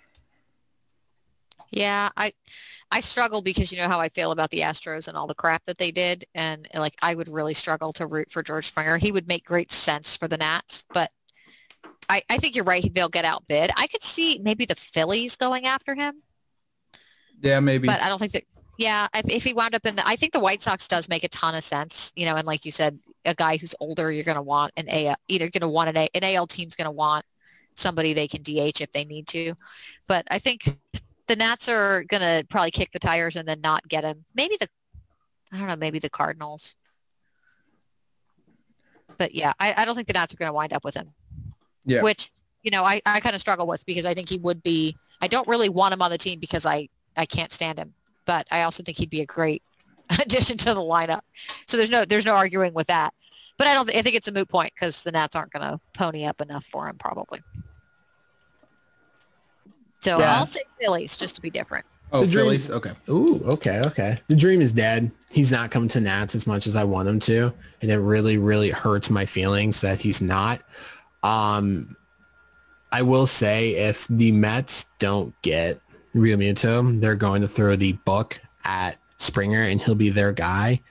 Yeah, 1.71 2.09
I 2.17 2.33
I 2.91 2.99
struggle 2.99 3.41
because 3.41 3.71
you 3.71 3.77
know 3.77 3.87
how 3.87 3.99
I 3.99 4.09
feel 4.09 4.31
about 4.31 4.49
the 4.49 4.59
Astros 4.59 5.07
and 5.07 5.15
all 5.15 5.27
the 5.27 5.33
crap 5.33 5.63
that 5.65 5.77
they 5.77 5.91
did, 5.91 6.25
and 6.35 6.67
like 6.75 6.95
I 7.01 7.15
would 7.15 7.29
really 7.29 7.53
struggle 7.53 7.93
to 7.93 8.07
root 8.07 8.31
for 8.31 8.43
George 8.43 8.67
Springer. 8.67 8.97
He 8.97 9.11
would 9.11 9.27
make 9.27 9.45
great 9.45 9.71
sense 9.71 10.17
for 10.17 10.27
the 10.27 10.37
Nats, 10.37 10.85
but 10.93 11.09
I, 12.09 12.21
I 12.29 12.37
think 12.37 12.55
you're 12.55 12.65
right. 12.65 12.93
They'll 12.93 13.07
get 13.07 13.23
outbid. 13.23 13.71
I 13.77 13.87
could 13.87 14.03
see 14.03 14.39
maybe 14.43 14.65
the 14.65 14.75
Phillies 14.75 15.37
going 15.37 15.65
after 15.65 15.95
him. 15.95 16.21
Yeah, 17.39 17.61
maybe. 17.61 17.87
But 17.87 18.01
I 18.03 18.09
don't 18.09 18.19
think 18.19 18.33
that. 18.33 18.43
Yeah, 18.77 19.07
if, 19.13 19.29
if 19.29 19.43
he 19.43 19.53
wound 19.53 19.75
up 19.75 19.85
in 19.85 19.95
the, 19.95 20.05
I 20.07 20.15
think 20.15 20.33
the 20.33 20.39
White 20.39 20.61
Sox 20.61 20.87
does 20.87 21.07
make 21.07 21.23
a 21.23 21.29
ton 21.29 21.55
of 21.55 21.63
sense. 21.63 22.11
You 22.15 22.25
know, 22.25 22.35
and 22.35 22.45
like 22.45 22.65
you 22.65 22.71
said, 22.71 22.99
a 23.25 23.33
guy 23.33 23.55
who's 23.57 23.75
older, 23.79 24.11
you're 24.11 24.23
going 24.23 24.35
to 24.35 24.41
want 24.41 24.73
an 24.75 24.87
AL, 24.89 25.15
either 25.29 25.49
going 25.49 25.61
to 25.61 25.69
want 25.69 25.89
an, 25.89 25.97
A, 25.97 26.09
an 26.15 26.23
AL 26.23 26.47
team's 26.47 26.75
going 26.75 26.85
to 26.85 26.91
want 26.91 27.23
somebody 27.75 28.13
they 28.13 28.27
can 28.27 28.41
DH 28.41 28.81
if 28.81 28.91
they 28.91 29.05
need 29.05 29.27
to. 29.27 29.53
But 30.07 30.25
I 30.29 30.39
think 30.39 30.77
the 31.31 31.37
Nats 31.37 31.69
are 31.69 32.03
going 32.03 32.19
to 32.19 32.45
probably 32.49 32.71
kick 32.71 32.91
the 32.91 32.99
tires 32.99 33.37
and 33.37 33.47
then 33.47 33.61
not 33.61 33.87
get 33.87 34.03
him. 34.03 34.25
Maybe 34.35 34.57
the, 34.59 34.67
I 35.53 35.57
don't 35.57 35.67
know, 35.67 35.77
maybe 35.77 35.97
the 35.97 36.09
Cardinals. 36.09 36.75
But 39.17 39.33
yeah, 39.33 39.53
I, 39.57 39.73
I 39.77 39.85
don't 39.85 39.95
think 39.95 40.07
the 40.07 40.13
Nats 40.13 40.33
are 40.33 40.37
going 40.37 40.49
to 40.49 40.53
wind 40.53 40.73
up 40.73 40.83
with 40.83 40.93
him. 40.93 41.13
Yeah. 41.85 42.01
Which, 42.01 42.31
you 42.63 42.71
know, 42.71 42.83
I, 42.83 43.01
I 43.05 43.21
kind 43.21 43.33
of 43.33 43.39
struggle 43.39 43.65
with 43.65 43.85
because 43.85 44.05
I 44.05 44.13
think 44.13 44.27
he 44.27 44.39
would 44.39 44.61
be, 44.61 44.97
I 45.21 45.27
don't 45.27 45.47
really 45.47 45.69
want 45.69 45.93
him 45.93 46.01
on 46.01 46.11
the 46.11 46.17
team 46.17 46.37
because 46.37 46.65
I, 46.65 46.89
I 47.15 47.25
can't 47.25 47.53
stand 47.53 47.79
him. 47.79 47.93
But 48.25 48.45
I 48.51 48.63
also 48.63 48.83
think 48.83 48.97
he'd 48.97 49.09
be 49.09 49.21
a 49.21 49.25
great 49.25 49.63
addition 50.21 50.57
to 50.57 50.73
the 50.73 50.81
lineup. 50.81 51.21
So 51.65 51.77
there's 51.77 51.89
no, 51.89 52.03
there's 52.03 52.25
no 52.25 52.35
arguing 52.35 52.73
with 52.73 52.87
that. 52.87 53.13
But 53.57 53.67
I 53.67 53.73
don't, 53.73 53.89
I 53.95 54.01
think 54.01 54.17
it's 54.17 54.27
a 54.27 54.33
moot 54.33 54.49
point 54.49 54.73
because 54.75 55.01
the 55.01 55.13
Nats 55.13 55.37
aren't 55.37 55.53
going 55.53 55.65
to 55.65 55.79
pony 55.93 56.25
up 56.25 56.41
enough 56.41 56.65
for 56.65 56.89
him 56.89 56.97
probably. 56.97 57.39
So 60.01 60.19
Yeah. 60.19 60.37
I'll 60.37 60.45
say 60.45 60.61
Phillies 60.79 61.15
just 61.17 61.35
to 61.35 61.41
be 61.41 61.49
different. 61.49 61.85
Oh, 62.13 62.25
The 62.25 62.31
dream- 62.31 62.45
Phillies. 62.45 62.69
Okay. 62.69 62.91
Ooh, 63.09 63.41
okay, 63.45 63.81
okay. 63.85 64.19
The 64.27 64.35
dream 64.35 64.59
is 64.61 64.73
dead. 64.73 65.11
He's 65.29 65.51
not 65.51 65.71
coming 65.71 65.87
to 65.89 66.01
Nats 66.01 66.35
as 66.35 66.45
much 66.45 66.67
as 66.67 66.75
I 66.75 66.83
want 66.83 67.07
him 67.07 67.19
to, 67.21 67.53
and 67.81 67.89
it 67.89 67.99
really, 67.99 68.37
really 68.37 68.69
hurts 68.69 69.09
my 69.09 69.25
feelings 69.25 69.79
that 69.81 69.99
he's 69.99 70.21
not. 70.21 70.61
Um, 71.23 71.95
I 72.91 73.01
will 73.03 73.25
say 73.27 73.69
if 73.75 74.05
the 74.09 74.33
Mets 74.33 74.87
don't 74.99 75.33
get 75.41 75.79
Realmuto, 76.13 76.99
they're 76.99 77.15
going 77.15 77.41
to 77.41 77.47
throw 77.47 77.77
the 77.77 77.93
book 77.93 78.41
at 78.65 78.97
Springer, 79.17 79.61
and 79.61 79.79
he'll 79.79 79.95
be 79.95 80.09
their 80.09 80.33
guy. 80.33 80.81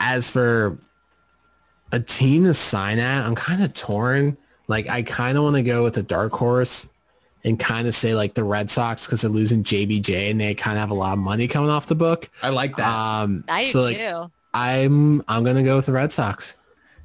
As 0.00 0.28
for 0.30 0.76
a 1.92 2.00
team 2.00 2.44
to 2.44 2.52
sign 2.52 2.98
at, 2.98 3.24
I'm 3.24 3.34
kind 3.34 3.62
of 3.62 3.72
torn. 3.72 4.36
Like 4.68 4.90
I 4.90 5.02
kind 5.02 5.38
of 5.38 5.44
want 5.44 5.56
to 5.56 5.62
go 5.62 5.82
with 5.84 5.96
a 5.96 6.02
dark 6.02 6.32
horse 6.32 6.86
and 7.46 7.58
kind 7.58 7.86
of 7.86 7.94
say 7.94 8.14
like 8.14 8.34
the 8.34 8.44
Red 8.44 8.68
Sox 8.68 9.06
because 9.06 9.22
they're 9.22 9.30
losing 9.30 9.62
JBJ 9.62 10.32
and 10.32 10.40
they 10.40 10.54
kind 10.54 10.76
of 10.76 10.80
have 10.80 10.90
a 10.90 10.94
lot 10.94 11.12
of 11.12 11.20
money 11.20 11.46
coming 11.46 11.70
off 11.70 11.86
the 11.86 11.94
book. 11.94 12.28
I 12.42 12.50
like 12.50 12.76
that. 12.76 12.88
Um, 12.88 13.44
I 13.48 13.70
do 13.70 13.80
like 13.80 13.96
too. 13.96 14.30
I'm 14.52 15.22
I'm 15.28 15.44
gonna 15.44 15.62
go 15.62 15.76
with 15.76 15.86
the 15.86 15.92
Red 15.92 16.10
Sox. 16.12 16.56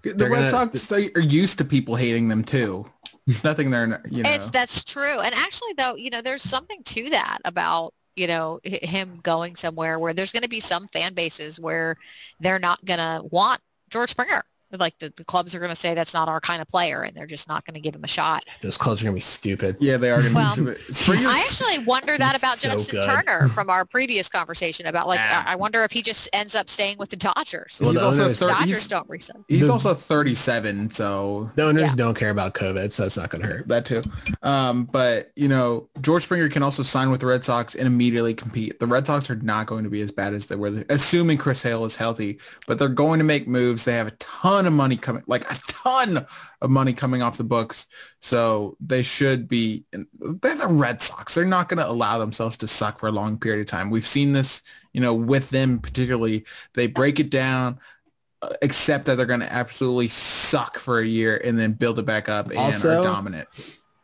the 0.02 0.14
they're 0.14 0.30
Red 0.30 0.52
gonna- 0.52 0.72
Sox 0.74 0.88
they 0.88 1.12
are 1.16 1.22
used 1.22 1.60
to 1.60 1.66
people 1.66 1.96
hating 1.96 2.28
them 2.28 2.44
too. 2.44 2.90
It's 3.28 3.44
nothing 3.44 3.70
they're, 3.70 4.02
you 4.10 4.24
know. 4.24 4.30
It's 4.32 4.50
that's 4.50 4.84
true. 4.84 5.20
And 5.22 5.34
actually 5.36 5.74
though, 5.78 5.96
you 5.96 6.10
know, 6.10 6.22
there's 6.22 6.42
something 6.42 6.82
to 6.84 7.10
that 7.12 7.38
about, 7.46 7.94
you 8.16 8.26
know, 8.26 8.60
him 8.64 9.20
going 9.22 9.56
somewhere 9.56 10.00
where 10.00 10.12
there's 10.12 10.32
going 10.32 10.44
to 10.44 10.50
be 10.50 10.60
some 10.60 10.88
fan 10.88 11.14
bases 11.14 11.60
where 11.60 11.98
they're 12.40 12.60
not 12.60 12.84
going 12.84 13.00
to 13.00 13.22
want 13.30 13.60
George 13.90 14.10
Springer. 14.10 14.44
Like 14.80 14.98
the, 15.00 15.12
the 15.16 15.24
clubs 15.26 15.54
are 15.56 15.60
going 15.60 15.70
to 15.72 15.76
say 15.76 15.94
that's 15.94 16.14
not 16.14 16.28
our 16.30 16.40
kind 16.40 16.62
of 16.62 16.68
player 16.68 17.02
and 17.02 17.16
they're 17.16 17.26
just 17.28 17.48
not 17.48 17.66
going 17.66 17.74
to 17.76 17.80
give 17.80 17.96
him 17.96 18.04
a 18.04 18.08
shot. 18.08 18.44
Those 18.62 18.78
clubs 18.78 19.02
are 19.02 19.06
gonna 19.06 19.16
be 19.16 19.20
stupid. 19.22 19.78
yeah, 19.80 19.98
they 19.98 20.12
are 20.12 20.18
going 20.22 20.30
to 20.30 20.36
Well, 20.36 20.56
be 20.56 20.74
stupid. 20.76 20.96
Springer's- 20.96 21.28
I 21.28 21.40
actually 21.40 21.86
wonder 21.86 22.18
that 22.18 22.38
about 22.38 22.58
so 22.58 22.70
Justin 22.70 23.02
good. 23.02 23.06
Turner 23.06 23.50
from 23.54 23.70
our 23.70 23.86
previous 23.86 24.30
conversation 24.30 24.86
about 24.88 25.08
like, 25.08 25.20
Ah. 25.22 25.44
I 25.48 25.52
I 25.54 25.56
wonder 25.56 25.84
if 25.84 25.92
he 25.92 26.02
just 26.02 26.30
ends 26.34 26.56
up 26.56 26.70
staying 26.70 26.98
with 26.98 27.10
the 27.10 27.18
Dodgers. 27.18 27.78
Well, 27.82 27.92
he's 27.92 28.00
the 28.00 28.06
also 28.06 28.24
owners- 28.26 28.40
thir- 28.40 28.48
Dodgers 28.48 28.68
he's, 28.68 28.88
don't 28.88 29.10
resign. 29.10 29.44
he's 29.50 29.68
The- 29.68 29.72
also 29.74 29.94
37, 29.94 30.92
so 30.92 31.52
The 31.56 31.64
owners 31.64 31.82
Yeah. 31.82 31.96
don't 31.96 32.16
care 32.16 32.30
about 32.30 32.54
COVID, 32.54 32.92
so 32.92 33.06
it's 33.06 33.18
not 33.18 33.30
gonna 33.30 33.46
hurt. 33.48 33.68
that 33.68 33.86
too. 33.86 34.04
Um, 34.44 34.86
but 34.86 35.32
you 35.36 35.48
know, 35.48 35.90
George 36.02 36.24
Springer 36.24 36.48
can 36.50 36.64
also 36.64 36.84
sign 36.84 37.12
with 37.12 37.20
the 37.22 37.26
Red 37.28 37.44
Sox 37.44 37.76
and 37.76 37.86
immediately 37.88 38.34
compete. 38.34 38.80
The 38.80 38.88
Red 38.88 39.06
Sox 39.08 39.30
are 39.30 39.36
not 39.36 39.66
going 39.68 39.84
to 39.84 39.90
be 39.90 40.02
as 40.02 40.12
bad 40.12 40.34
as 40.34 40.46
they 40.46 40.56
were, 40.56 40.84
assuming 40.90 41.38
Chris 41.38 41.60
Sale 41.60 41.86
is 41.86 41.96
healthy. 41.96 42.40
But 42.68 42.80
they're 42.80 42.88
going 42.90 43.20
to 43.20 43.26
make 43.26 43.48
moves. 43.48 43.86
They 43.86 43.94
have 43.94 44.08
a 44.08 44.12
ton 44.12 44.61
of 44.68 44.74
money 44.74 44.98
coming, 44.98 45.24
like 45.28 45.50
a 45.52 45.56
ton 45.68 46.26
of 46.62 46.70
money 46.70 46.94
coming 46.94 47.22
off 47.22 47.38
the 47.38 47.44
books. 47.44 47.88
So 48.20 48.78
they 48.80 49.04
should 49.04 49.48
be. 49.48 49.84
They're 49.92 50.56
the 50.56 50.68
Red 50.68 51.02
Sox. 51.02 51.34
They're 51.34 51.46
not 51.46 51.70
going 51.70 51.80
to 51.80 51.90
allow 51.90 52.18
themselves 52.18 52.58
to 52.58 52.68
suck 52.68 53.00
for 53.00 53.08
a 53.08 53.12
long 53.12 53.38
period 53.38 53.62
of 53.62 53.68
time. 53.68 53.90
We've 53.90 54.08
seen 54.08 54.34
this, 54.34 54.62
you 54.94 55.02
know, 55.02 55.14
with 55.14 55.50
them 55.50 55.80
particularly. 55.80 56.46
They 56.74 56.88
break 56.88 57.20
it 57.20 57.30
down. 57.30 57.80
uh, 58.42 58.50
Accept 58.62 59.06
that 59.06 59.16
they're 59.18 59.26
going 59.26 59.40
to 59.42 59.52
absolutely 59.54 60.08
suck 60.08 60.78
for 60.80 61.00
a 61.00 61.06
year 61.06 61.40
and 61.44 61.60
then 61.60 61.74
build 61.74 62.00
it 62.00 62.06
back 62.06 62.30
up 62.30 62.50
and 62.50 62.58
Also- 62.60 63.00
are 63.00 63.04
dominant. 63.04 63.48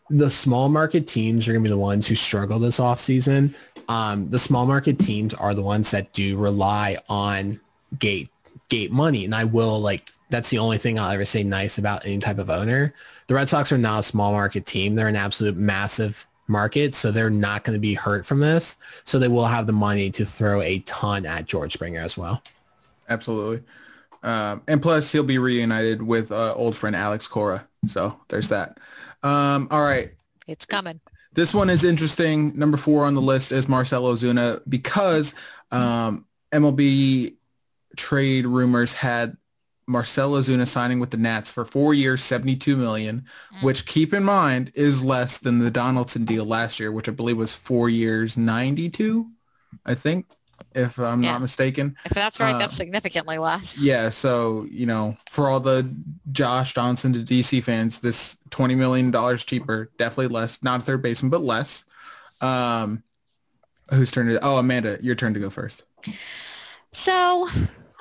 the 0.10 0.30
small 0.32 0.70
market 0.70 1.06
teams 1.08 1.48
are 1.48 1.52
going 1.52 1.64
to 1.64 1.68
be 1.68 1.74
the 1.74 1.78
ones 1.78 2.08
who 2.08 2.16
struggle 2.16 2.60
this 2.60 2.80
offseason. 2.80 3.54
Um, 3.90 4.30
the 4.30 4.40
small 4.40 4.66
market 4.66 5.00
teams 5.00 5.34
are 5.34 5.54
the 5.54 5.62
ones 5.62 5.92
that 5.92 6.14
do 6.14 6.38
rely 6.38 6.98
on 7.10 7.60
gate 8.00 8.30
gate 8.70 8.92
money. 8.92 9.24
And 9.26 9.34
I 9.36 9.44
will 9.46 9.80
like, 9.80 10.10
that's 10.30 10.50
the 10.50 10.60
only 10.60 10.78
thing 10.78 11.00
I'll 11.00 11.12
ever 11.12 11.26
say 11.26 11.44
nice 11.44 11.78
about 11.78 12.06
any 12.06 12.20
type 12.20 12.40
of 12.40 12.50
owner. 12.50 12.94
The 13.28 13.34
Red 13.36 13.50
Sox 13.50 13.72
are 13.72 13.78
not 13.78 14.00
a 14.00 14.04
small 14.04 14.32
market 14.32 14.66
team. 14.66 14.96
They're 14.96 15.08
an 15.08 15.16
absolute 15.16 15.56
massive 15.56 16.28
market. 16.48 16.96
So 16.96 17.12
they're 17.12 17.30
not 17.30 17.64
going 17.64 17.76
to 17.76 17.80
be 17.80 17.94
hurt 17.94 18.26
from 18.26 18.40
this. 18.40 18.78
So 19.04 19.20
they 19.20 19.28
will 19.28 19.46
have 19.46 19.68
the 19.68 19.74
money 19.74 20.10
to 20.12 20.26
throw 20.26 20.62
a 20.62 20.80
ton 20.80 21.26
at 21.26 21.46
George 21.46 21.74
Springer 21.74 22.00
as 22.00 22.18
well. 22.18 22.42
Absolutely. 23.10 23.64
Um, 24.24 24.64
and 24.68 24.82
plus, 24.82 25.12
he'll 25.12 25.24
be 25.24 25.38
reunited 25.38 26.02
with 26.02 26.32
uh, 26.32 26.54
old 26.56 26.76
friend 26.76 26.96
Alex 26.96 27.28
Cora. 27.28 27.68
So 27.88 28.20
there's 28.30 28.50
that. 28.50 28.78
Um, 29.24 29.68
all 29.72 29.84
right. 29.84 30.12
It's 30.48 30.66
coming. 30.66 31.00
This 31.34 31.54
one 31.54 31.70
is 31.70 31.84
interesting. 31.84 32.58
Number 32.58 32.78
four 32.78 33.06
on 33.06 33.14
the 33.14 33.22
list 33.22 33.52
is 33.52 33.68
Marcell 33.68 34.04
Ozuna 34.04 34.62
because 34.68 35.36
um, 35.72 36.26
MLB 36.52 37.36
trade 37.96 38.48
rumors 38.48 38.94
had 38.94 39.38
Marcell 39.88 40.32
Ozuna 40.34 40.68
signing 40.68 41.00
with 41.00 41.12
the 41.12 41.18
Nats 41.18 41.50
for 41.50 41.64
four 41.64 41.94
years, 41.94 42.22
72 42.22 42.76
million, 42.76 43.26
which 43.62 43.86
keep 43.86 44.14
in 44.14 44.24
mind 44.24 44.72
is 44.76 45.02
less 45.04 45.38
than 45.38 45.60
the 45.60 45.72
Donaldson 45.72 46.26
deal 46.26 46.44
last 46.46 46.80
year, 46.80 46.92
which 46.92 47.08
I 47.08 47.14
believe 47.14 47.38
was 47.38 47.54
four 47.54 47.90
years, 47.90 48.36
92, 48.36 49.30
I 49.86 49.96
think, 49.96 50.26
if 50.76 50.98
I'm 51.00 51.24
Yeah. 51.24 51.32
not 51.32 51.42
mistaken. 51.42 51.96
If 52.04 52.12
that's 52.12 52.42
right, 52.42 52.56
Uh, 52.56 52.60
that's 52.60 52.76
significantly 52.76 53.38
less. 53.38 53.78
Yeah, 53.78 54.10
so 54.10 54.68
you 54.70 54.86
know, 54.86 55.16
for 55.30 55.48
all 55.50 55.62
the 55.62 55.90
Josh 56.34 56.74
Donaldson 56.74 57.14
to 57.14 57.20
DC 57.20 57.62
fans, 57.62 58.00
this 58.00 58.38
twenty 58.50 58.76
million 58.76 59.10
dollars 59.10 59.46
cheaper, 59.46 59.90
definitely 59.98 60.28
less. 60.34 60.62
Not 60.62 60.82
a 60.82 60.84
third 60.84 61.02
baseman, 61.02 61.30
but 61.30 61.42
less. 61.42 61.86
Um, 62.42 63.04
whose 63.90 64.12
turn 64.12 64.28
is? 64.30 64.38
Oh, 64.42 64.58
Amanda, 64.58 65.00
your 65.02 65.16
turn 65.16 65.34
to 65.34 65.40
go 65.40 65.50
first. 65.50 65.84
So 66.92 67.48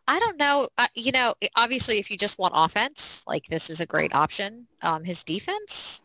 I 0.09 0.19
don't 0.19 0.39
know. 0.39 0.69
Uh, 0.79 0.87
you 0.95 1.13
know, 1.13 1.35
obviously, 1.57 1.99
if 1.99 2.11
you 2.11 2.17
just 2.17 2.39
want 2.39 2.53
offense, 2.57 3.25
like 3.27 3.45
this 3.47 3.71
is 3.71 3.81
a 3.81 3.87
great 3.87 4.15
option. 4.15 4.67
Um, 4.83 5.03
his 5.05 5.23
defense, 5.25 6.03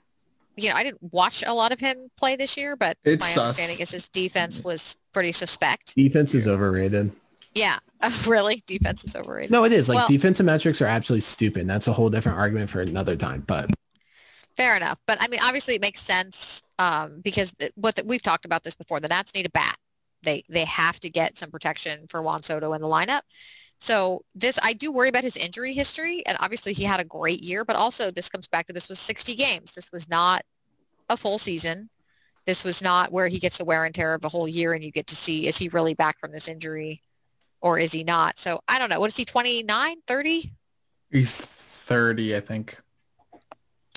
you 0.57 0.69
know, 0.69 0.75
I 0.75 0.83
didn't 0.83 1.01
watch 1.13 1.43
a 1.45 1.53
lot 1.53 1.71
of 1.71 1.79
him 1.79 2.09
play 2.17 2.35
this 2.35 2.57
year, 2.57 2.75
but 2.75 2.97
It's 3.03 3.21
my 3.21 3.27
sus. 3.27 3.37
understanding 3.43 3.79
is 3.79 3.91
his 3.91 4.09
defense 4.09 4.63
was 4.63 4.97
pretty 5.13 5.31
suspect. 5.31 5.95
Defense 5.95 6.33
is 6.33 6.47
overrated. 6.47 7.11
Yeah, 7.53 7.77
really, 8.25 8.63
defense 8.65 9.03
is 9.03 9.15
overrated. 9.15 9.51
No, 9.51 9.65
it 9.65 9.73
is. 9.73 9.87
Like 9.89 9.97
Well- 9.97 10.07
defensive 10.07 10.45
metrics 10.45 10.81
are 10.81 10.87
absolutely 10.87 11.21
stupid. 11.21 11.67
That's 11.67 11.87
a 11.87 11.93
whole 11.93 12.09
different 12.09 12.39
argument 12.39 12.69
for 12.69 12.81
another 12.81 13.15
time. 13.15 13.43
But 13.45 13.69
Fair 14.57 14.75
enough, 14.75 14.99
but 15.07 15.17
I 15.21 15.27
mean, 15.29 15.39
obviously, 15.43 15.75
it 15.75 15.81
makes 15.81 16.01
sense 16.01 16.61
um, 16.77 17.21
because 17.23 17.53
th- 17.53 17.71
what 17.75 17.95
the, 17.95 18.03
we've 18.03 18.21
talked 18.21 18.45
about 18.45 18.63
this 18.63 18.75
before. 18.75 18.99
The 18.99 19.07
Nats 19.07 19.33
need 19.33 19.45
a 19.45 19.49
bat. 19.49 19.77
They 20.23 20.43
they 20.49 20.65
have 20.65 20.99
to 20.99 21.09
get 21.09 21.37
some 21.37 21.49
protection 21.49 22.05
for 22.09 22.21
Juan 22.21 22.43
Soto 22.43 22.73
in 22.73 22.81
the 22.81 22.87
lineup. 22.87 23.21
So 23.81 24.23
this, 24.35 24.59
I 24.61 24.73
do 24.73 24.91
worry 24.91 25.09
about 25.09 25.23
his 25.23 25.35
injury 25.35 25.73
history, 25.73 26.23
and 26.27 26.37
obviously 26.39 26.71
he 26.71 26.83
had 26.83 26.99
a 26.99 27.03
great 27.03 27.43
year, 27.43 27.65
but 27.65 27.75
also 27.75 28.11
this 28.11 28.29
comes 28.29 28.47
back 28.47 28.67
to 28.67 28.73
this 28.73 28.87
was 28.87 28.99
60 28.99 29.33
games. 29.33 29.73
This 29.73 29.91
was 29.91 30.07
not 30.07 30.43
a 31.09 31.17
full 31.17 31.39
season. 31.39 31.89
This 32.45 32.63
was 32.63 32.83
not 32.83 33.11
where 33.11 33.27
he 33.27 33.39
gets 33.39 33.57
the 33.57 33.65
wear 33.65 33.83
and 33.83 33.93
tear 33.93 34.13
of 34.13 34.23
a 34.23 34.29
whole 34.29 34.47
year 34.47 34.73
and 34.73 34.83
you 34.83 34.91
get 34.91 35.07
to 35.07 35.15
see, 35.15 35.47
is 35.47 35.57
he 35.57 35.67
really 35.69 35.95
back 35.95 36.19
from 36.19 36.31
this 36.31 36.47
injury 36.47 37.01
or 37.59 37.79
is 37.79 37.91
he 37.91 38.03
not? 38.03 38.37
So 38.37 38.61
I 38.67 38.77
don't 38.77 38.89
know. 38.89 38.99
What 38.99 39.09
is 39.09 39.17
he, 39.17 39.25
29, 39.25 39.95
30? 40.05 40.53
He's 41.11 41.35
30, 41.35 42.35
I 42.35 42.39
think. 42.39 42.77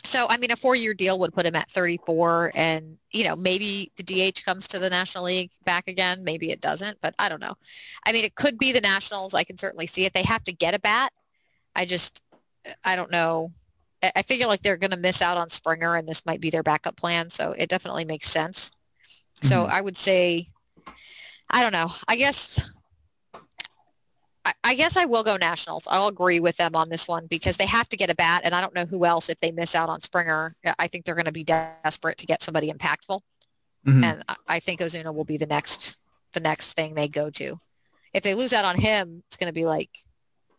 So, 0.04 0.26
I 0.28 0.36
mean, 0.36 0.50
a 0.50 0.56
four-year 0.56 0.94
deal 0.94 1.18
would 1.18 1.32
put 1.32 1.46
him 1.46 1.56
at 1.56 1.70
34 1.70 2.52
and, 2.54 2.98
you 3.10 3.24
know, 3.24 3.34
maybe 3.34 3.90
the 3.96 4.02
DH 4.02 4.44
comes 4.44 4.68
to 4.68 4.78
the 4.78 4.90
National 4.90 5.24
League 5.24 5.50
back 5.64 5.88
again. 5.88 6.22
Maybe 6.22 6.50
it 6.50 6.60
doesn't, 6.60 7.00
but 7.00 7.14
I 7.18 7.28
don't 7.28 7.40
know. 7.40 7.54
I 8.06 8.12
mean, 8.12 8.24
it 8.24 8.34
could 8.34 8.58
be 8.58 8.70
the 8.70 8.80
Nationals. 8.80 9.34
I 9.34 9.44
can 9.44 9.56
certainly 9.56 9.86
see 9.86 10.04
it. 10.04 10.12
They 10.12 10.22
have 10.22 10.44
to 10.44 10.52
get 10.52 10.74
a 10.74 10.78
bat. 10.78 11.12
I 11.74 11.86
just, 11.86 12.22
I 12.84 12.96
don't 12.96 13.10
know. 13.10 13.52
I- 14.02 14.22
feel 14.22 14.48
like 14.48 14.60
they're 14.60 14.76
going 14.76 14.90
to 14.90 14.96
miss 14.98 15.22
out 15.22 15.38
on 15.38 15.48
Springer 15.48 15.96
and 15.96 16.06
this 16.06 16.26
might 16.26 16.40
be 16.40 16.50
their 16.50 16.62
backup 16.62 16.96
plan. 16.96 17.30
So 17.30 17.54
it 17.56 17.70
definitely 17.70 18.04
makes 18.04 18.28
sense. 18.28 18.70
So 19.42 19.64
Mhm. 19.64 19.70
I 19.70 19.80
would 19.80 19.96
say, 19.96 20.46
I 21.50 21.62
don't 21.62 21.72
know. 21.72 21.92
I 22.06 22.16
guess 22.16 22.60
I, 24.44 24.52
I 24.62 24.74
guess 24.74 24.96
I 24.96 25.04
will 25.06 25.22
go 25.22 25.36
Nationals. 25.36 25.86
I'll 25.90 26.08
agree 26.08 26.40
with 26.40 26.56
them 26.56 26.74
on 26.76 26.88
this 26.88 27.08
one 27.08 27.26
because 27.26 27.56
they 27.56 27.66
have 27.66 27.88
to 27.90 27.96
get 27.96 28.10
a 28.10 28.14
bat, 28.14 28.42
and 28.44 28.54
I 28.54 28.60
don't 28.60 28.74
know 28.74 28.84
who 28.84 29.04
else 29.04 29.28
if 29.30 29.40
they 29.40 29.50
miss 29.52 29.74
out 29.74 29.88
on 29.88 30.00
Springer. 30.00 30.54
I 30.78 30.86
think 30.86 31.04
they're 31.04 31.14
going 31.14 31.24
to 31.26 31.32
be 31.32 31.44
desperate 31.44 32.18
to 32.18 32.26
get 32.26 32.42
somebody 32.42 32.70
impactful, 32.72 33.20
Mhm. 33.86 34.04
and 34.04 34.24
I- 34.28 34.36
I 34.46 34.60
think 34.60 34.80
Ozuna 34.80 35.14
will 35.14 35.24
be 35.24 35.36
the 35.36 35.46
next 35.46 35.98
the 36.32 36.40
next 36.40 36.72
thing 36.72 36.94
they 36.94 37.06
go 37.06 37.30
to. 37.30 37.60
If 38.12 38.24
they 38.24 38.34
lose 38.34 38.52
out 38.52 38.64
on 38.64 38.76
him, 38.76 39.22
it's 39.28 39.36
going 39.36 39.46
to 39.48 39.52
be 39.54 39.64
like 39.64 39.90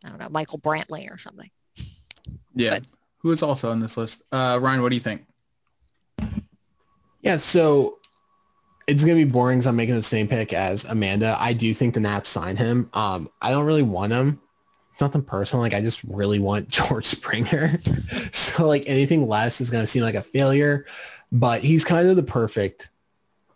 I 0.04 0.10
don't 0.10 0.20
know 0.20 0.30
Michael 0.30 0.60
Brantley 0.60 1.10
or 1.12 1.18
something. 1.18 1.50
Yeah. 2.56 2.80
Who 3.20 3.32
is 3.32 3.42
also 3.44 3.72
on 3.72 3.80
this 3.82 3.98
list? 3.98 4.22
Uh, 4.32 4.58
Ryan, 4.62 4.82
what 4.84 4.90
do 4.90 4.96
you 4.96 5.02
think? 5.02 5.26
Yeah, 7.22 7.38
so 7.38 8.00
it's 8.88 9.04
gonna 9.04 9.16
be 9.16 9.24
boring 9.24 9.58
because 9.58 9.68
I'm 9.68 9.76
making 9.76 9.96
the 9.96 10.04
same 10.04 10.28
pick 10.28 10.54
as 10.54 10.86
Amanda. 10.86 11.36
I 11.40 11.54
do 11.54 11.74
think 11.74 11.94
the 11.94 12.00
Nats 12.00 12.30
sign 12.30 12.56
him. 12.56 12.90
Um, 12.94 13.30
I 13.42 13.52
don't 13.52 13.66
really 13.66 13.84
want 13.84 14.14
him. 14.14 14.40
It's 14.94 15.02
nothing 15.02 15.24
personal. 15.24 15.62
Like 15.62 15.74
I 15.74 15.82
just 15.82 16.04
really 16.04 16.40
want 16.40 16.70
George 16.70 17.06
Springer. 17.06 17.80
so 18.32 18.68
like 18.68 18.84
anything 18.88 19.28
less 19.28 19.60
is 19.62 19.70
gonna 19.70 19.88
seem 19.88 20.04
like 20.04 20.16
a 20.16 20.22
failure. 20.22 20.86
But 21.32 21.62
he's 21.64 21.84
kind 21.84 22.08
of 22.08 22.16
the 22.16 22.24
perfect 22.24 22.90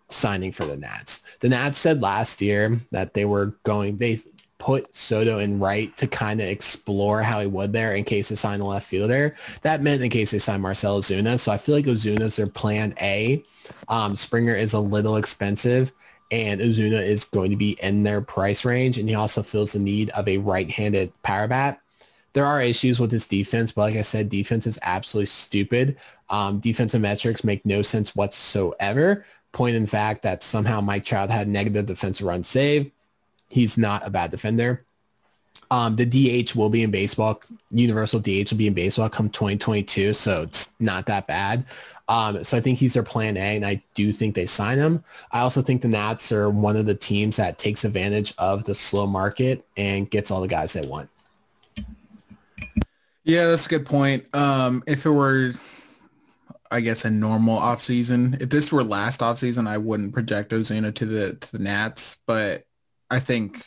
signing 0.09 0.51
for 0.51 0.65
the 0.65 0.75
Nats. 0.75 1.23
The 1.39 1.49
Nats 1.49 1.77
said 1.77 2.01
last 2.01 2.41
year 2.41 2.81
that 2.91 3.13
they 3.13 3.25
were 3.25 3.57
going. 3.63 3.97
They 3.97 4.19
put 4.59 4.95
Soto 4.95 5.39
in 5.39 5.57
right 5.57 5.95
to 5.97 6.05
kind 6.05 6.39
of 6.39 6.47
explore 6.47 7.23
how 7.23 7.39
he 7.39 7.47
would 7.47 7.73
there 7.73 7.95
in 7.95 8.03
case 8.03 8.29
they 8.29 8.35
sign 8.35 8.59
a 8.59 8.65
left 8.65 8.85
fielder. 8.85 9.35
That 9.63 9.81
meant 9.81 10.03
in 10.03 10.09
case 10.09 10.31
they 10.31 10.39
sign 10.39 10.61
Marcell 10.61 11.01
Ozuna. 11.01 11.39
So 11.39 11.51
I 11.51 11.57
feel 11.57 11.75
like 11.75 11.85
Ozuna's 11.85 12.35
their 12.35 12.47
plan 12.47 12.93
A. 13.01 13.43
Um, 13.87 14.15
Springer 14.15 14.55
is 14.55 14.73
a 14.73 14.79
little 14.79 15.15
expensive 15.15 15.91
and 16.31 16.61
Ozuna 16.61 17.01
is 17.01 17.23
going 17.23 17.49
to 17.49 17.57
be 17.57 17.77
in 17.81 18.03
their 18.03 18.21
price 18.21 18.65
range. 18.65 18.97
And 18.97 19.09
he 19.09 19.15
also 19.15 19.41
feels 19.41 19.71
the 19.71 19.79
need 19.79 20.09
of 20.11 20.27
a 20.27 20.37
right-handed 20.37 21.11
power 21.23 21.47
bat. 21.47 21.81
There 22.33 22.45
are 22.45 22.61
issues 22.61 22.99
with 22.99 23.11
his 23.11 23.27
defense, 23.27 23.71
but 23.71 23.81
like 23.81 23.95
I 23.95 24.03
said, 24.03 24.29
defense 24.29 24.67
is 24.67 24.77
absolutely 24.83 25.27
stupid. 25.27 25.97
Um, 26.29 26.59
defensive 26.59 27.01
metrics 27.01 27.43
make 27.43 27.65
no 27.65 27.81
sense 27.81 28.15
whatsoever. 28.15 29.25
Point 29.51 29.75
in 29.75 29.87
fact 29.87 30.21
that 30.23 30.43
somehow 30.43 30.79
Mike 30.81 31.05
Trout 31.05 31.31
had 31.31 31.47
negative 31.47 31.87
defensive 31.87 32.27
run 32.27 32.43
save. 32.43 32.91
He's 33.49 33.77
not 33.77 34.05
a 34.05 34.09
bad 34.09 34.31
defender. 34.31 34.85
Um, 35.71 35.95
the 35.95 36.05
DH 36.05 36.55
will 36.55 36.69
be 36.69 36.83
in 36.83 36.91
baseball. 36.91 37.41
Universal 37.71 38.21
DH 38.21 38.51
will 38.51 38.57
be 38.57 38.67
in 38.67 38.73
baseball 38.73 39.09
come 39.09 39.29
2022, 39.29 40.13
so 40.13 40.43
it's 40.43 40.71
not 40.79 41.05
that 41.05 41.27
bad. 41.27 41.65
Um, 42.07 42.43
so 42.43 42.57
I 42.57 42.59
think 42.59 42.79
he's 42.79 42.93
their 42.93 43.03
plan 43.03 43.37
A, 43.37 43.55
and 43.55 43.63
I 43.63 43.83
do 43.93 44.11
think 44.11 44.33
they 44.33 44.47
sign 44.47 44.79
him. 44.79 45.03
I 45.31 45.41
also 45.41 45.61
think 45.61 45.83
the 45.83 45.87
Nats 45.87 46.31
are 46.31 46.49
one 46.49 46.75
of 46.75 46.87
the 46.87 46.95
teams 46.95 47.37
that 47.37 47.59
takes 47.59 47.85
advantage 47.85 48.33
of 48.39 48.63
the 48.63 48.73
slow 48.73 49.05
market 49.05 49.63
and 49.77 50.09
gets 50.09 50.31
all 50.31 50.41
the 50.41 50.47
guys 50.47 50.73
they 50.73 50.81
want. 50.87 51.07
Yeah, 53.23 53.45
that's 53.45 53.67
a 53.67 53.69
good 53.69 53.85
point. 53.85 54.25
Um, 54.33 54.83
if 54.87 55.05
it 55.05 55.11
were, 55.11 55.51
I 56.71 56.79
guess, 56.79 57.05
a 57.05 57.11
normal 57.11 57.59
offseason, 57.59 58.41
if 58.41 58.49
this 58.49 58.71
were 58.71 58.83
last 58.83 59.19
offseason, 59.19 59.67
I 59.67 59.77
wouldn't 59.77 60.13
project 60.13 60.51
Ozuna 60.51 60.95
to 60.95 61.05
the 61.05 61.33
to 61.35 61.51
the 61.51 61.59
Nats. 61.59 62.17
But 62.25 62.65
I 63.09 63.19
think 63.19 63.65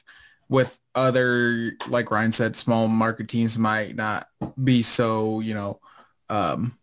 with 0.48 0.78
other, 0.94 1.72
like 1.88 2.10
Ryan 2.10 2.32
said, 2.32 2.56
small 2.56 2.88
market 2.88 3.28
teams 3.28 3.58
might 3.58 3.96
not 3.96 4.28
be 4.62 4.82
so, 4.82 5.40
you 5.40 5.54
know, 5.54 5.80
um, 6.28 6.76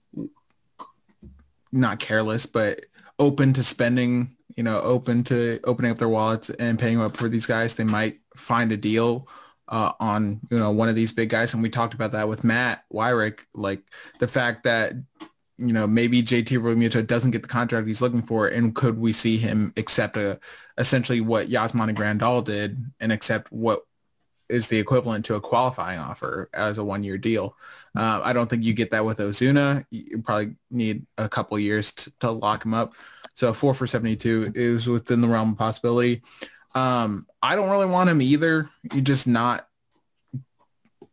not 1.72 2.00
careless, 2.00 2.46
but 2.46 2.86
open 3.20 3.54
to 3.54 3.64
spending, 3.64 4.36
you 4.56 4.64
know, 4.64 4.82
open 4.82 5.24
to 5.26 5.60
opening 5.64 5.92
up 5.92 5.98
their 5.98 6.10
wallets 6.10 6.50
and 6.50 6.80
paying 6.80 7.00
up 7.00 7.16
for 7.16 7.30
these 7.30 7.46
guys. 7.46 7.76
They 7.76 7.84
might 7.84 8.20
find 8.36 8.72
a 8.72 8.78
deal 8.78 9.28
uh, 9.68 9.92
on, 10.00 10.40
you 10.50 10.58
know, 10.58 10.72
one 10.72 10.90
of 10.90 10.96
these 10.96 11.14
big 11.14 11.30
guys. 11.30 11.54
And 11.54 11.62
we 11.62 11.70
talked 11.70 11.94
about 11.94 12.14
that 12.14 12.28
with 12.28 12.44
Matt 12.44 12.84
Weyrich, 12.92 13.46
like 13.54 13.84
the 14.20 14.28
fact 14.28 14.64
that, 14.64 14.94
you 15.60 15.74
know, 15.74 15.86
maybe 15.86 16.24
JT 16.24 16.58
Realmuto 16.60 17.06
doesn't 17.06 17.32
get 17.32 17.42
the 17.42 17.50
contract 17.50 17.88
he's 17.88 18.02
looking 18.02 18.22
for. 18.22 18.48
And 18.48 18.74
could 18.74 18.98
we 18.98 19.12
see 19.14 19.38
him 19.38 19.74
accept 19.78 20.18
a, 20.18 20.40
essentially 20.78 21.22
what 21.22 21.48
Yasmani 21.48 21.94
Grandal 21.94 22.44
did 22.44 22.84
and 23.00 23.12
accept 23.12 23.52
what 23.52 23.82
is 24.50 24.68
the 24.68 24.80
equivalent 24.80 25.26
to 25.26 25.36
a 25.36 25.42
qualifying 25.42 26.00
offer 26.00 26.50
as 26.54 26.80
a 26.80 26.84
one-year 26.84 27.18
deal. 27.18 27.56
Uh, 27.96 28.20
I 28.24 28.34
don't 28.34 28.50
think 28.50 28.64
you 28.64 28.74
get 28.74 28.90
that 28.92 29.06
with 29.06 29.20
Ozuna. 29.20 29.86
You 29.92 30.22
probably 30.24 30.56
need 30.72 31.06
a 31.18 31.30
couple 31.30 31.58
years 31.60 31.92
to, 31.94 32.12
to 32.22 32.32
lock 32.32 32.66
him 32.66 32.74
up. 32.74 32.94
So 33.36 33.54
four 33.54 33.74
for 33.74 33.88
72 33.88 34.54
is 34.56 34.88
within 34.88 35.22
the 35.22 35.28
realm 35.28 35.52
of 35.52 35.58
possibility. 35.58 36.24
Um, 36.76 37.28
I 37.42 37.56
don't 37.56 37.70
really 37.70 37.86
want 37.86 38.10
him 38.10 38.22
either. 38.22 38.70
You're 38.92 39.04
just 39.04 39.28
not 39.28 39.69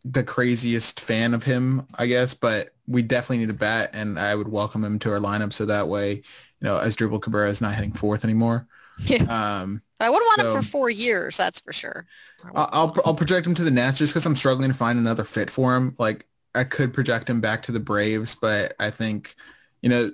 the 0.08 0.22
craziest 0.22 1.00
fan 1.00 1.34
of 1.34 1.42
him, 1.44 1.86
I 1.96 2.06
guess, 2.06 2.32
but 2.34 2.70
we 2.86 3.02
definitely 3.02 3.38
need 3.38 3.50
a 3.50 3.54
bat 3.58 3.90
and 3.92 4.18
I 4.18 4.34
would 4.34 4.48
welcome 4.48 4.84
him 4.84 4.98
to 5.00 5.10
our 5.12 5.18
lineup. 5.18 5.52
So 5.52 5.64
that 5.66 5.88
way, 5.88 6.12
you 6.14 6.22
know, 6.62 6.78
Asdrubal 6.78 7.20
Cabrera 7.20 7.50
is 7.50 7.60
not 7.60 7.74
hitting 7.74 7.92
fourth 7.92 8.24
anymore. 8.24 8.66
Um, 9.28 9.82
But 9.98 10.06
I 10.06 10.10
wouldn't 10.10 10.26
want 10.28 10.40
So- 10.40 10.56
him 10.56 10.62
for 10.62 10.68
four 10.68 10.90
years, 10.90 11.36
that's 11.36 11.60
for 11.60 11.72
sure. 11.72 12.06
I'll 12.54 12.68
I'll, 12.72 12.96
I'll 13.04 13.14
project 13.14 13.46
him 13.46 13.54
to 13.54 13.64
the 13.64 13.70
Nats 13.70 13.98
just 13.98 14.12
because 14.12 14.24
I'm 14.26 14.36
struggling 14.36 14.70
to 14.70 14.76
find 14.76 14.98
another 14.98 15.24
fit 15.24 15.50
for 15.50 15.74
him. 15.76 15.94
Like 15.98 16.26
I 16.54 16.64
could 16.64 16.94
project 16.94 17.28
him 17.28 17.40
back 17.40 17.62
to 17.64 17.72
the 17.72 17.80
Braves, 17.80 18.34
but 18.34 18.74
I 18.80 18.90
think, 18.90 19.34
you 19.82 19.88
know, 19.88 20.10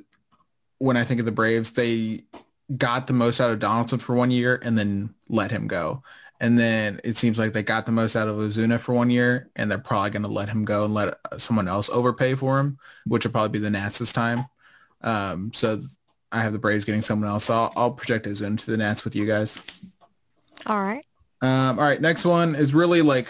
when 0.79 0.97
I 0.97 1.05
think 1.05 1.21
of 1.21 1.27
the 1.27 1.33
Braves, 1.33 1.73
they 1.73 2.23
got 2.77 3.07
the 3.07 3.13
most 3.13 3.41
out 3.41 3.51
of 3.51 3.59
Donaldson 3.61 3.99
for 3.99 4.15
one 4.15 4.31
year 4.31 4.59
and 4.65 4.77
then 4.79 5.15
let 5.29 5.51
him 5.51 5.67
go. 5.69 6.03
And 6.43 6.59
then 6.59 7.01
it 7.05 7.17
seems 7.17 7.39
like 7.39 7.53
they 7.53 7.63
got 7.63 7.87
the 7.87 7.93
most 7.93 8.17
out 8.17 8.27
of 8.27 8.37
Ozuna 8.37 8.81
for 8.81 8.93
one 8.93 9.11
year, 9.11 9.49
and 9.55 9.71
they're 9.71 9.79
probably 9.79 10.11
going 10.11 10.25
to 10.25 10.29
let 10.29 10.49
him 10.49 10.65
go 10.65 10.85
and 10.85 10.93
let 10.93 11.15
someone 11.39 11.69
else 11.69 11.89
overpay 11.89 12.35
for 12.35 12.59
him, 12.59 12.79
which 13.07 13.25
will 13.25 13.31
probably 13.31 13.61
be 13.61 13.61
the 13.61 13.71
Nats 13.71 13.99
this 13.99 14.13
time. 14.13 14.47
Um, 15.03 15.53
so 15.55 15.81
I 16.33 16.43
have 16.43 16.53
the 16.53 16.59
Braves 16.59 16.85
getting 16.85 17.01
someone 17.01 17.31
else. 17.31 17.45
So 17.45 17.55
I'll, 17.55 17.73
I'll 17.77 17.91
project 17.93 18.27
Ozuna 18.27 18.59
to 18.59 18.71
the 18.73 18.77
Nats 18.77 19.05
with 19.05 19.15
you 19.15 19.25
guys. 19.25 19.63
All 20.67 20.83
right. 20.83 21.07
Um, 21.43 21.79
all 21.79 21.85
right, 21.85 22.01
next 22.01 22.25
one 22.25 22.57
is 22.57 22.75
really 22.75 23.03
like 23.03 23.29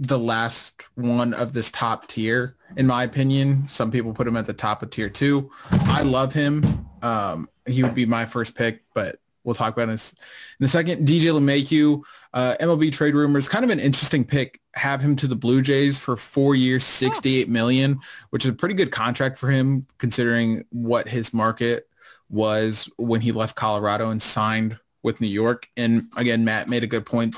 the 0.00 0.18
last 0.18 0.82
one 0.96 1.32
of 1.34 1.52
this 1.52 1.70
top 1.70 2.08
tier, 2.08 2.56
in 2.76 2.84
my 2.84 3.04
opinion. 3.04 3.68
Some 3.68 3.92
people 3.92 4.12
put 4.12 4.26
him 4.26 4.36
at 4.36 4.46
the 4.46 4.54
top 4.54 4.82
of 4.82 4.90
tier 4.90 5.08
two. 5.08 5.52
I 5.70 6.02
love 6.02 6.32
him. 6.32 6.88
Um, 7.00 7.48
he 7.64 7.84
would 7.84 7.94
be 7.94 8.06
my 8.06 8.26
first 8.26 8.56
pick, 8.56 8.82
but 8.92 9.19
we'll 9.44 9.54
talk 9.54 9.72
about 9.72 9.86
this 9.86 10.14
in 10.58 10.64
a 10.64 10.68
second. 10.68 11.06
DJ 11.06 11.32
LeMahieu, 11.32 12.02
uh, 12.34 12.56
MLB 12.60 12.92
trade 12.92 13.14
rumors, 13.14 13.48
kind 13.48 13.64
of 13.64 13.70
an 13.70 13.80
interesting 13.80 14.24
pick. 14.24 14.60
Have 14.74 15.00
him 15.00 15.16
to 15.16 15.26
the 15.26 15.36
Blue 15.36 15.62
Jays 15.62 15.98
for 15.98 16.16
four 16.16 16.54
years, 16.54 16.84
68 16.84 17.48
million, 17.48 17.98
which 18.30 18.44
is 18.44 18.50
a 18.50 18.54
pretty 18.54 18.74
good 18.74 18.90
contract 18.90 19.38
for 19.38 19.50
him 19.50 19.86
considering 19.98 20.64
what 20.70 21.08
his 21.08 21.34
market 21.34 21.88
was 22.28 22.88
when 22.96 23.20
he 23.20 23.32
left 23.32 23.56
Colorado 23.56 24.10
and 24.10 24.22
signed 24.22 24.78
with 25.02 25.20
New 25.20 25.26
York. 25.26 25.68
And 25.76 26.08
again, 26.16 26.44
Matt 26.44 26.68
made 26.68 26.84
a 26.84 26.86
good 26.86 27.06
point 27.06 27.34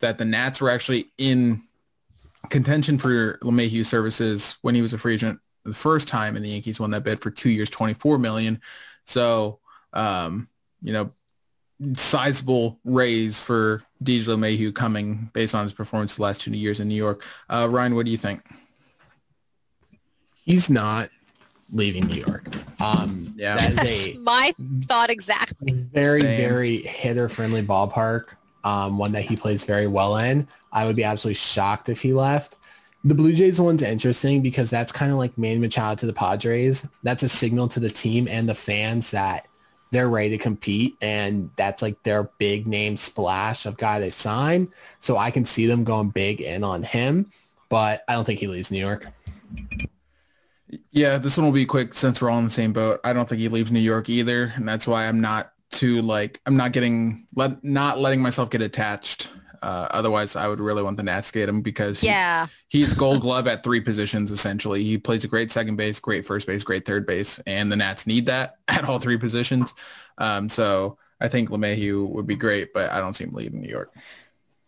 that 0.00 0.18
the 0.18 0.24
Nats 0.24 0.60
were 0.60 0.70
actually 0.70 1.10
in 1.18 1.62
contention 2.50 2.98
for 2.98 3.38
LeMahieu 3.38 3.84
services 3.84 4.58
when 4.62 4.74
he 4.74 4.82
was 4.82 4.92
a 4.92 4.98
free 4.98 5.14
agent 5.14 5.40
the 5.66 5.74
first 5.74 6.08
time 6.08 6.36
and 6.36 6.44
the 6.44 6.50
Yankees 6.50 6.80
won 6.80 6.90
that 6.92 7.04
bid 7.04 7.20
for 7.20 7.30
two 7.30 7.50
years, 7.50 7.68
24 7.70 8.18
million. 8.18 8.60
So, 9.04 9.58
um, 9.92 10.48
you 10.82 10.92
know, 10.92 11.12
sizable 11.94 12.78
raise 12.84 13.38
for 13.38 13.82
DJ 14.02 14.24
LeMahieu 14.26 14.74
coming 14.74 15.30
based 15.32 15.54
on 15.54 15.64
his 15.64 15.72
performance 15.72 16.16
the 16.16 16.22
last 16.22 16.40
two 16.40 16.50
years 16.52 16.80
in 16.80 16.88
New 16.88 16.94
York. 16.94 17.24
Uh, 17.50 17.68
Ryan, 17.70 17.94
what 17.94 18.04
do 18.06 18.10
you 18.12 18.16
think? 18.18 18.42
He's 20.44 20.70
not 20.70 21.10
leaving 21.72 22.06
New 22.06 22.22
York. 22.22 22.44
Um, 22.80 23.32
Yeah. 23.36 23.56
that 23.56 23.70
is 23.70 23.76
That's 23.76 24.08
a 24.16 24.18
my 24.20 24.54
thought 24.86 25.10
exactly. 25.10 25.72
very, 25.72 26.22
Same. 26.22 26.36
very 26.36 26.76
hitter-friendly 26.78 27.62
ballpark. 27.64 28.26
Um, 28.64 28.98
one 28.98 29.12
that 29.12 29.22
he 29.22 29.36
plays 29.36 29.62
very 29.64 29.86
well 29.86 30.16
in. 30.16 30.48
I 30.72 30.86
would 30.86 30.96
be 30.96 31.04
absolutely 31.04 31.34
shocked 31.34 31.88
if 31.88 32.00
he 32.00 32.12
left. 32.12 32.56
The 33.04 33.14
Blue 33.14 33.32
Jays 33.32 33.60
one's 33.60 33.82
interesting 33.82 34.42
because 34.42 34.70
that's 34.70 34.90
kind 34.90 35.12
of 35.12 35.18
like 35.18 35.36
Manny 35.38 35.58
Machado 35.60 35.94
to 36.00 36.06
the 36.06 36.12
Padres. 36.12 36.84
That's 37.04 37.22
a 37.22 37.28
signal 37.28 37.68
to 37.68 37.78
the 37.80 37.90
team 37.90 38.26
and 38.28 38.48
the 38.48 38.54
fans 38.56 39.12
that 39.12 39.46
they're 39.90 40.08
ready 40.08 40.30
to 40.30 40.38
compete 40.38 40.96
and 41.00 41.50
that's 41.56 41.82
like 41.82 42.02
their 42.02 42.24
big 42.38 42.66
name 42.66 42.96
splash 42.96 43.66
of 43.66 43.76
guy 43.76 44.00
they 44.00 44.10
sign. 44.10 44.68
So 45.00 45.16
I 45.16 45.30
can 45.30 45.44
see 45.44 45.66
them 45.66 45.84
going 45.84 46.10
big 46.10 46.40
in 46.40 46.64
on 46.64 46.82
him, 46.82 47.30
but 47.68 48.02
I 48.08 48.14
don't 48.14 48.24
think 48.24 48.40
he 48.40 48.46
leaves 48.46 48.70
New 48.70 48.78
York. 48.78 49.06
Yeah, 50.90 51.18
this 51.18 51.36
one 51.36 51.46
will 51.46 51.52
be 51.52 51.66
quick 51.66 51.94
since 51.94 52.20
we're 52.20 52.30
all 52.30 52.38
in 52.38 52.44
the 52.44 52.50
same 52.50 52.72
boat. 52.72 53.00
I 53.04 53.12
don't 53.12 53.28
think 53.28 53.40
he 53.40 53.48
leaves 53.48 53.70
New 53.70 53.80
York 53.80 54.08
either, 54.08 54.52
and 54.56 54.68
that's 54.68 54.86
why 54.86 55.06
I'm 55.06 55.20
not 55.20 55.52
too 55.70 56.02
like 56.02 56.40
I'm 56.46 56.56
not 56.56 56.72
getting 56.72 57.26
let 57.34 57.62
not 57.62 57.98
letting 57.98 58.20
myself 58.20 58.50
get 58.50 58.62
attached. 58.62 59.30
Uh, 59.66 59.88
otherwise, 59.90 60.36
I 60.36 60.46
would 60.46 60.60
really 60.60 60.80
want 60.84 60.96
the 60.96 61.02
Nats 61.02 61.32
to 61.32 61.40
get 61.40 61.48
him 61.48 61.60
because 61.60 62.00
he, 62.00 62.06
Yeah. 62.06 62.46
he's 62.68 62.94
Gold 62.94 63.20
Glove 63.26 63.48
at 63.48 63.64
three 63.64 63.80
positions 63.80 64.30
essentially. 64.30 64.84
He 64.84 64.96
plays 64.96 65.24
a 65.24 65.28
great 65.28 65.50
second 65.50 65.74
base, 65.74 65.98
great 65.98 66.24
first 66.24 66.46
base, 66.46 66.62
great 66.62 66.86
third 66.86 67.04
base, 67.04 67.40
and 67.48 67.70
the 67.72 67.74
Nats 67.74 68.06
need 68.06 68.26
that 68.26 68.58
at 68.68 68.84
all 68.84 69.00
three 69.00 69.16
positions. 69.16 69.74
Um, 70.18 70.48
so 70.48 70.98
I 71.20 71.26
think 71.26 71.50
LeMahieu 71.50 72.08
would 72.10 72.28
be 72.28 72.36
great, 72.36 72.72
but 72.72 72.92
I 72.92 73.00
don't 73.00 73.14
see 73.14 73.24
him 73.24 73.32
leaving 73.34 73.60
New 73.60 73.68
York. 73.68 73.92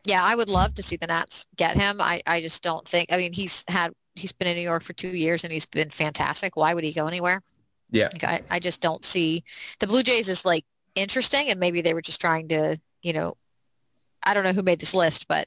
Yeah, 0.04 0.24
I 0.24 0.34
would 0.34 0.48
love 0.48 0.74
to 0.74 0.82
see 0.82 0.96
the 0.96 1.06
Nats 1.06 1.46
get 1.56 1.76
him. 1.76 2.00
I, 2.00 2.20
I 2.26 2.40
just 2.40 2.64
don't 2.64 2.86
think. 2.88 3.12
I 3.12 3.18
mean, 3.18 3.32
he's 3.32 3.64
had 3.68 3.92
he's 4.16 4.32
been 4.32 4.48
in 4.48 4.56
New 4.56 4.62
York 4.62 4.82
for 4.82 4.94
two 4.94 5.10
years 5.14 5.44
and 5.44 5.52
he's 5.52 5.66
been 5.66 5.90
fantastic. 5.90 6.56
Why 6.56 6.74
would 6.74 6.82
he 6.82 6.92
go 6.92 7.06
anywhere? 7.06 7.40
Yeah. 7.92 8.08
Like, 8.12 8.24
I, 8.24 8.40
I 8.56 8.58
just 8.58 8.80
don't 8.80 9.04
see 9.04 9.44
the 9.78 9.86
Blue 9.86 10.02
Jays 10.02 10.28
is 10.28 10.44
like 10.44 10.64
interesting 10.96 11.50
and 11.50 11.60
maybe 11.60 11.82
they 11.82 11.94
were 11.94 12.02
just 12.02 12.20
trying 12.20 12.48
to, 12.48 12.80
you 13.02 13.12
know, 13.12 13.36
I 14.24 14.34
don't 14.34 14.44
know 14.44 14.52
who 14.52 14.62
made 14.62 14.80
this 14.80 14.94
list, 14.94 15.28
but 15.28 15.46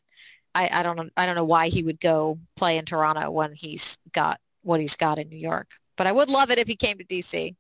I, 0.54 0.70
I 0.72 0.84
don't 0.84 0.98
know 0.98 1.10
I 1.18 1.26
don't 1.26 1.36
know 1.36 1.46
why 1.46 1.68
he 1.70 1.84
would 1.84 2.00
go 2.00 2.40
play 2.56 2.78
in 2.78 2.86
Toronto 2.86 3.32
when 3.32 3.54
he's 3.54 3.98
got 4.12 4.40
what 4.64 4.80
he's 4.80 4.96
got 4.96 5.20
in 5.20 5.30
New 5.30 5.38
York. 5.38 5.72
But 5.98 6.08
I 6.08 6.12
would 6.12 6.30
love 6.30 6.52
it 6.52 6.60
if 6.60 6.68
he 6.68 6.76
came 6.76 6.98
to 6.98 7.06
DC. 7.06 7.56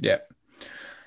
Yeah. 0.00 0.18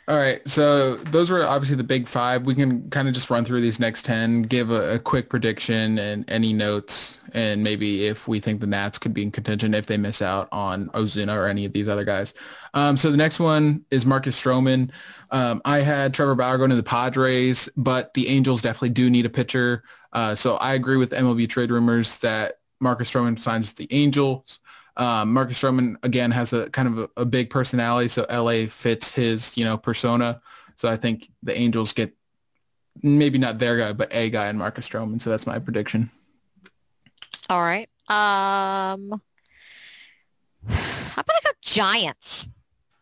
All 0.07 0.17
right. 0.17 0.47
So 0.47 0.97
those 0.97 1.31
were 1.31 1.43
obviously 1.43 1.77
the 1.77 1.83
big 1.83 2.07
five. 2.07 2.45
We 2.45 2.53
can 2.53 2.91
kind 2.91 3.07
of 3.07 3.15
just 3.15 3.31
run 3.31 3.43
through 3.43 3.61
these 3.61 3.79
next 3.79 4.05
10, 4.05 4.43
give 4.43 4.69
a, 4.69 4.95
a 4.95 4.99
quick 4.99 5.29
prediction 5.29 5.97
and 5.97 6.29
any 6.29 6.53
notes, 6.53 7.21
and 7.33 7.63
maybe 7.63 8.05
if 8.05 8.27
we 8.27 8.39
think 8.39 8.61
the 8.61 8.67
Nats 8.67 8.99
could 8.99 9.15
be 9.15 9.23
in 9.23 9.31
contention 9.31 9.73
if 9.73 9.87
they 9.87 9.97
miss 9.97 10.21
out 10.21 10.47
on 10.51 10.89
Ozuna 10.89 11.35
or 11.35 11.47
any 11.47 11.65
of 11.65 11.73
these 11.73 11.87
other 11.87 12.03
guys. 12.03 12.35
Um, 12.75 12.97
so 12.97 13.09
the 13.09 13.17
next 13.17 13.39
one 13.39 13.83
is 13.89 14.05
Marcus 14.05 14.39
Stroman. 14.39 14.91
Um, 15.31 15.59
I 15.65 15.79
had 15.79 16.13
Trevor 16.13 16.35
Bauer 16.35 16.59
going 16.59 16.69
to 16.69 16.75
the 16.75 16.83
Padres, 16.83 17.67
but 17.75 18.13
the 18.13 18.27
Angels 18.27 18.61
definitely 18.61 18.89
do 18.89 19.09
need 19.09 19.25
a 19.25 19.29
pitcher. 19.29 19.83
Uh, 20.13 20.35
so 20.35 20.57
I 20.57 20.75
agree 20.75 20.97
with 20.97 21.11
MLB 21.13 21.49
trade 21.49 21.71
rumors 21.71 22.19
that 22.19 22.59
Marcus 22.79 23.11
Stroman 23.11 23.39
signs 23.39 23.69
with 23.69 23.77
the 23.77 23.87
Angels. 23.89 24.59
Um, 24.97 25.33
Marcus 25.33 25.61
Stroman 25.61 25.95
again 26.03 26.31
has 26.31 26.53
a 26.53 26.69
kind 26.69 26.87
of 26.87 26.97
a, 27.17 27.21
a 27.21 27.25
big 27.25 27.49
personality, 27.49 28.07
so 28.07 28.25
LA 28.31 28.65
fits 28.67 29.11
his 29.11 29.55
you 29.57 29.65
know 29.65 29.77
persona. 29.77 30.41
So 30.77 30.87
I 30.89 30.95
think 30.97 31.29
the 31.43 31.57
Angels 31.57 31.91
get 31.93 32.13
maybe 33.03 33.37
not 33.37 33.59
their 33.59 33.77
guy, 33.77 33.93
but 33.93 34.07
a 34.13 34.29
guy 34.29 34.47
in 34.49 34.57
Marcus 34.57 34.87
Stroman. 34.87 35.21
So 35.21 35.29
that's 35.29 35.45
my 35.47 35.59
prediction. 35.59 36.09
All 37.49 37.61
right. 37.61 37.89
Um 38.07 39.21
I'm 40.67 41.23
gonna 41.27 41.39
go 41.43 41.51
Giants. 41.61 42.49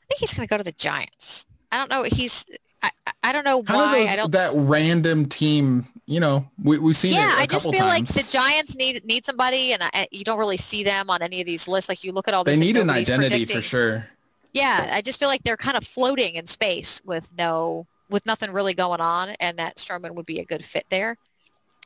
I 0.01 0.05
think 0.07 0.19
he's 0.19 0.33
gonna 0.33 0.47
go 0.47 0.57
to 0.57 0.63
the 0.63 0.71
Giants. 0.73 1.45
I 1.71 1.77
don't 1.77 1.89
know. 1.89 2.03
He's 2.03 2.45
I, 2.81 2.89
I- 3.23 3.31
don't 3.31 3.45
know 3.45 3.63
Kind 3.63 3.79
of 3.81 3.85
why. 3.87 3.99
those- 3.99 4.09
I 4.09 4.15
don't 4.15 4.31
that 4.33 4.51
random 4.55 5.27
team. 5.29 5.87
You 6.05 6.19
know, 6.19 6.49
we 6.61 6.77
we've 6.79 6.97
seen 6.97 7.13
yeah, 7.13 7.33
it 7.33 7.39
a 7.39 7.41
I 7.41 7.45
just 7.45 7.65
couple 7.65 7.71
feel 7.79 7.85
like 7.85 8.05
the 8.05 8.23
Giants 8.29 8.75
need 8.75 9.05
need 9.05 9.25
somebody, 9.25 9.71
and 9.71 9.81
I, 9.83 10.07
you 10.11 10.25
don't 10.25 10.37
really 10.37 10.57
see 10.57 10.83
them 10.83 11.09
on 11.09 11.21
any 11.21 11.39
of 11.39 11.47
these 11.47 11.65
lists. 11.67 11.87
Like 11.87 12.03
you 12.03 12.11
look 12.11 12.27
at 12.27 12.33
all 12.33 12.43
these. 12.43 12.59
they 12.59 12.65
need 12.65 12.75
an 12.75 12.89
identity 12.89 13.29
predicting. 13.29 13.57
for 13.57 13.61
sure. 13.61 14.07
Yeah, 14.51 14.89
I 14.93 15.01
just 15.01 15.17
feel 15.17 15.29
like 15.29 15.41
they're 15.43 15.57
kind 15.57 15.77
of 15.77 15.85
floating 15.85 16.35
in 16.35 16.45
space 16.45 17.01
with 17.05 17.29
no 17.37 17.87
with 18.09 18.25
nothing 18.25 18.51
really 18.51 18.73
going 18.73 18.99
on, 18.99 19.29
and 19.39 19.57
that 19.59 19.77
Stroman 19.77 20.11
would 20.15 20.25
be 20.25 20.39
a 20.39 20.45
good 20.45 20.63
fit 20.63 20.83
there. 20.89 21.17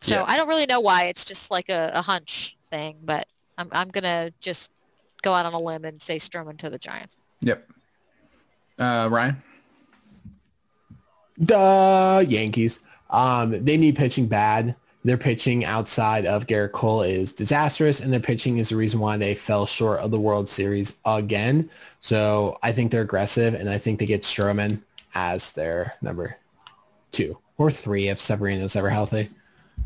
So 0.02 0.16
Yeah. 0.16 0.26
I 0.28 0.36
don't 0.36 0.48
really 0.48 0.66
know 0.66 0.80
why. 0.80 1.06
It's 1.06 1.24
just 1.24 1.52
like 1.52 1.70
a, 1.70 1.92
a 1.94 2.02
hunch 2.02 2.58
thing, 2.72 2.98
but 3.04 3.28
I'm 3.60 3.70
I'm 3.72 3.90
gonna 3.90 4.32
just 4.42 4.72
go 5.22 5.34
out 5.34 5.46
on 5.46 5.54
a 5.54 5.60
limb 5.60 5.86
and 5.86 6.02
say 6.02 6.18
Stroman 6.18 6.58
to 6.58 6.70
the 6.72 6.80
Giants. 6.80 7.18
Yep. 7.42 7.70
Uh, 8.80 9.10
Ryan. 9.12 9.44
The 11.38 12.26
Yankees. 12.28 12.80
Um, 13.10 13.64
they 13.64 13.78
need 13.78 13.96
pitching 13.96 14.28
bad. 14.28 14.76
Their 15.04 15.18
pitching 15.18 15.64
outside 15.64 16.26
of 16.26 16.48
Gerrit 16.48 16.74
Cole 16.74 17.02
is 17.02 17.32
disastrous, 17.32 18.02
and 18.02 18.12
their 18.12 18.20
pitching 18.20 18.58
is 18.58 18.70
the 18.70 18.76
reason 18.76 19.00
why 19.00 19.16
they 19.16 19.36
fell 19.36 19.66
short 19.66 20.00
of 20.00 20.12
the 20.12 20.20
World 20.20 20.50
Series 20.50 20.98
again. 21.06 21.70
So 22.02 22.58
I 22.62 22.74
think 22.74 22.92
they're 22.92 23.04
aggressive, 23.04 23.54
and 23.54 23.70
I 23.70 23.78
think 23.78 24.00
they 24.00 24.06
get 24.06 24.24
Stroman 24.24 24.82
as 25.16 25.54
their 25.54 25.94
number 26.02 26.38
two 27.12 27.38
or 27.58 27.72
three 27.72 28.10
if 28.10 28.20
Severino's 28.20 28.76
ever 28.76 28.90
healthy. 28.90 29.30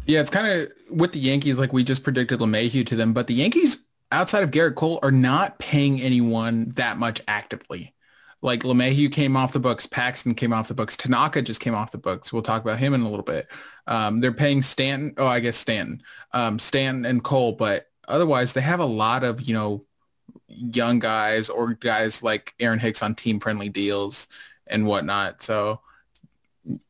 Yeah, 0.07 0.21
it's 0.21 0.31
kind 0.31 0.47
of 0.47 0.71
with 0.89 1.11
the 1.11 1.19
Yankees, 1.19 1.59
like 1.59 1.71
we 1.71 1.83
just 1.83 2.03
predicted 2.03 2.39
LeMahieu 2.39 2.85
to 2.87 2.95
them, 2.95 3.13
but 3.13 3.27
the 3.27 3.35
Yankees 3.35 3.77
outside 4.11 4.43
of 4.43 4.51
Gerrit 4.51 4.75
Cole 4.75 4.99
are 5.03 5.11
not 5.11 5.59
paying 5.59 6.01
anyone 6.01 6.71
that 6.71 6.97
much 6.97 7.21
actively. 7.27 7.93
Like 8.41 8.61
LeMahieu 8.61 9.11
came 9.11 9.37
off 9.37 9.53
the 9.53 9.59
books, 9.59 9.85
Paxton 9.85 10.33
came 10.33 10.51
off 10.51 10.67
the 10.67 10.73
books, 10.73 10.97
Tanaka 10.97 11.41
just 11.41 11.59
came 11.59 11.75
off 11.75 11.91
the 11.91 11.97
books. 11.97 12.33
We'll 12.33 12.41
talk 12.41 12.61
about 12.61 12.79
him 12.79 12.93
in 12.93 13.01
a 13.01 13.09
little 13.09 13.23
bit. 13.23 13.47
Um, 13.87 14.19
they're 14.19 14.31
paying 14.31 14.61
Stanton. 14.61 15.13
Oh, 15.17 15.27
I 15.27 15.39
guess 15.39 15.57
Stanton, 15.57 16.01
um, 16.33 16.57
Stanton 16.57 17.05
and 17.05 17.23
Cole, 17.23 17.53
but 17.53 17.87
otherwise 18.07 18.53
they 18.53 18.61
have 18.61 18.79
a 18.79 18.85
lot 18.85 19.23
of 19.23 19.41
you 19.41 19.53
know 19.53 19.85
young 20.47 20.99
guys 20.99 21.49
or 21.49 21.73
guys 21.73 22.23
like 22.23 22.53
Aaron 22.59 22.79
Hicks 22.79 23.03
on 23.03 23.15
team 23.15 23.39
friendly 23.39 23.69
deals 23.69 24.27
and 24.67 24.85
whatnot. 24.85 25.41
So 25.41 25.81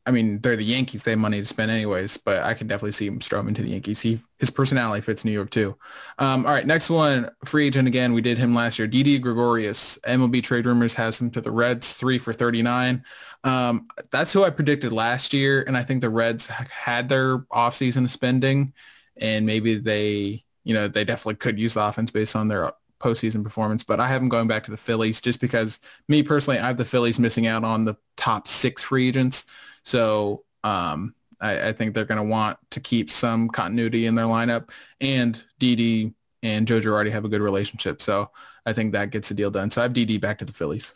I 0.04 0.10
mean, 0.10 0.40
they're 0.40 0.56
the 0.56 0.64
Yankees. 0.64 1.02
They 1.02 1.12
have 1.12 1.20
money 1.20 1.40
to 1.40 1.46
spend 1.46 1.70
anyways, 1.70 2.18
but 2.18 2.42
I 2.42 2.52
can 2.52 2.66
definitely 2.66 2.92
see 2.92 3.06
him 3.06 3.20
Stroman 3.20 3.54
to 3.54 3.62
the 3.62 3.70
Yankees. 3.70 4.00
He, 4.00 4.20
his 4.38 4.50
personality 4.50 5.00
fits 5.00 5.24
New 5.24 5.32
York 5.32 5.50
too. 5.50 5.76
Um, 6.18 6.44
all 6.44 6.52
right, 6.52 6.66
next 6.66 6.90
one, 6.90 7.30
free 7.44 7.68
agent 7.68 7.88
again. 7.88 8.12
We 8.12 8.20
did 8.20 8.36
him 8.36 8.54
last 8.54 8.78
year. 8.78 8.86
Didi 8.86 9.18
Gregorius. 9.18 9.98
MLB 10.06 10.42
Trade 10.42 10.66
Rumors 10.66 10.92
has 10.94 11.18
him 11.18 11.30
to 11.30 11.40
the 11.40 11.50
Reds, 11.50 11.94
three 11.94 12.18
for 12.18 12.34
39. 12.34 13.02
Um, 13.44 13.88
that's 14.10 14.32
who 14.32 14.44
I 14.44 14.50
predicted 14.50 14.92
last 14.92 15.32
year, 15.32 15.62
and 15.66 15.76
I 15.76 15.84
think 15.84 16.02
the 16.02 16.10
Reds 16.10 16.46
had 16.46 17.08
their 17.08 17.38
offseason 17.38 18.08
spending, 18.08 18.74
and 19.16 19.46
maybe 19.46 19.76
they, 19.76 20.44
you 20.64 20.74
know, 20.74 20.86
they 20.86 21.04
definitely 21.04 21.36
could 21.36 21.58
use 21.58 21.74
the 21.74 21.82
offense 21.82 22.10
based 22.10 22.36
on 22.36 22.48
their 22.48 22.72
postseason 23.02 23.42
performance, 23.42 23.82
but 23.82 24.00
I 24.00 24.08
have 24.08 24.20
them 24.20 24.28
going 24.28 24.48
back 24.48 24.64
to 24.64 24.70
the 24.70 24.76
Phillies 24.76 25.20
just 25.20 25.40
because 25.40 25.80
me 26.08 26.22
personally, 26.22 26.58
I 26.58 26.66
have 26.66 26.76
the 26.76 26.84
Phillies 26.84 27.18
missing 27.18 27.46
out 27.46 27.64
on 27.64 27.84
the 27.84 27.96
top 28.16 28.46
six 28.46 28.82
free 28.82 29.08
agents. 29.08 29.44
So 29.84 30.44
um, 30.64 31.14
I, 31.40 31.68
I 31.68 31.72
think 31.72 31.94
they're 31.94 32.04
going 32.04 32.16
to 32.16 32.24
want 32.24 32.58
to 32.70 32.80
keep 32.80 33.10
some 33.10 33.48
continuity 33.48 34.06
in 34.06 34.14
their 34.14 34.26
lineup. 34.26 34.70
And 35.00 35.42
Didi 35.58 36.14
and 36.42 36.66
Joe 36.66 36.80
Girardi 36.80 37.10
have 37.10 37.24
a 37.24 37.28
good 37.28 37.40
relationship. 37.40 38.00
So 38.00 38.30
I 38.64 38.72
think 38.72 38.92
that 38.92 39.10
gets 39.10 39.28
the 39.28 39.34
deal 39.34 39.50
done. 39.50 39.70
So 39.70 39.80
I 39.80 39.84
have 39.84 39.92
Didi 39.92 40.18
back 40.18 40.38
to 40.38 40.44
the 40.44 40.52
Phillies. 40.52 40.92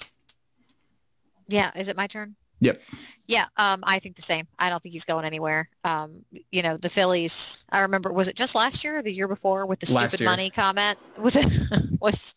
Yeah, 1.48 1.70
is 1.76 1.88
it 1.88 1.96
my 1.96 2.06
turn? 2.06 2.36
Yep. 2.60 2.80
Yeah, 3.26 3.46
um, 3.56 3.80
I 3.84 3.98
think 3.98 4.16
the 4.16 4.22
same. 4.22 4.46
I 4.58 4.70
don't 4.70 4.82
think 4.82 4.92
he's 4.92 5.04
going 5.04 5.24
anywhere. 5.24 5.68
Um, 5.84 6.24
you 6.52 6.62
know, 6.62 6.76
the 6.76 6.88
Phillies. 6.88 7.64
I 7.70 7.80
remember, 7.80 8.12
was 8.12 8.28
it 8.28 8.36
just 8.36 8.54
last 8.54 8.82
year 8.84 8.98
or 8.98 9.02
the 9.02 9.12
year 9.12 9.28
before 9.28 9.66
with 9.66 9.80
the 9.80 9.92
Last 9.92 10.10
stupid 10.10 10.20
year. 10.20 10.30
money 10.30 10.48
comment? 10.50 10.96
Was 11.18 11.36
it? 11.36 11.46
was 12.00 12.34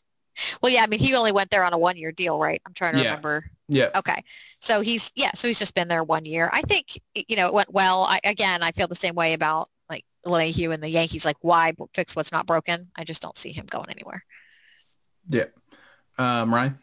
well, 0.61 0.71
yeah. 0.71 0.83
I 0.83 0.87
mean, 0.87 0.99
he 0.99 1.13
only 1.15 1.31
went 1.31 1.51
there 1.51 1.63
on 1.63 1.73
a 1.73 1.77
one-year 1.77 2.11
deal, 2.13 2.39
right? 2.39 2.61
I'm 2.65 2.73
trying 2.73 2.93
to 2.93 2.99
Yeah. 2.99 3.09
remember. 3.09 3.45
Yeah. 3.67 3.89
Okay, 3.95 4.23
so 4.59 4.81
he's 4.81 5.11
yeah, 5.15 5.31
so 5.35 5.47
he's 5.47 5.59
just 5.59 5.75
been 5.75 5.87
there 5.89 6.03
one 6.03 6.25
year. 6.25 6.49
I 6.51 6.61
think 6.63 6.99
you 7.13 7.35
know 7.35 7.47
it 7.47 7.53
went 7.53 7.71
well. 7.71 8.03
I 8.03 8.19
again, 8.23 8.63
I 8.63 8.71
feel 8.71 8.87
the 8.87 8.95
same 8.95 9.15
way 9.15 9.33
about 9.33 9.67
like 9.89 10.03
LeMahieu 10.25 10.73
and 10.73 10.81
the 10.81 10.89
Yankees. 10.89 11.23
Like, 11.23 11.37
why 11.41 11.73
fix 11.93 12.15
what's 12.15 12.31
not 12.31 12.47
broken? 12.47 12.89
I 12.95 13.03
just 13.03 13.21
don't 13.21 13.37
see 13.37 13.51
him 13.51 13.67
going 13.69 13.89
anywhere. 13.89 14.23
Yeah. 15.27 15.45
Um, 16.17 16.53
Ryan? 16.53 16.79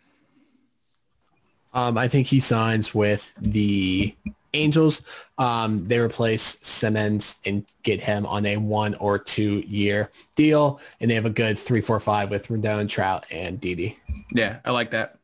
Um, 1.76 1.98
I 1.98 2.08
think 2.08 2.26
he 2.26 2.40
signs 2.40 2.94
with 2.94 3.34
the 3.40 4.16
Angels. 4.54 5.02
Um, 5.36 5.86
they 5.86 5.98
replace 5.98 6.58
Simmons 6.66 7.36
and 7.44 7.66
get 7.82 8.00
him 8.00 8.24
on 8.24 8.46
a 8.46 8.56
one 8.56 8.94
or 8.94 9.18
two 9.18 9.62
year 9.66 10.10
deal, 10.34 10.80
and 11.00 11.10
they 11.10 11.14
have 11.14 11.26
a 11.26 11.30
good 11.30 11.58
three, 11.58 11.82
four, 11.82 12.00
five 12.00 12.30
with 12.30 12.48
Rendon, 12.48 12.88
Trout, 12.88 13.26
and 13.30 13.60
Didi. 13.60 13.98
Yeah, 14.32 14.60
I 14.64 14.70
like 14.70 14.90
that. 14.92 15.18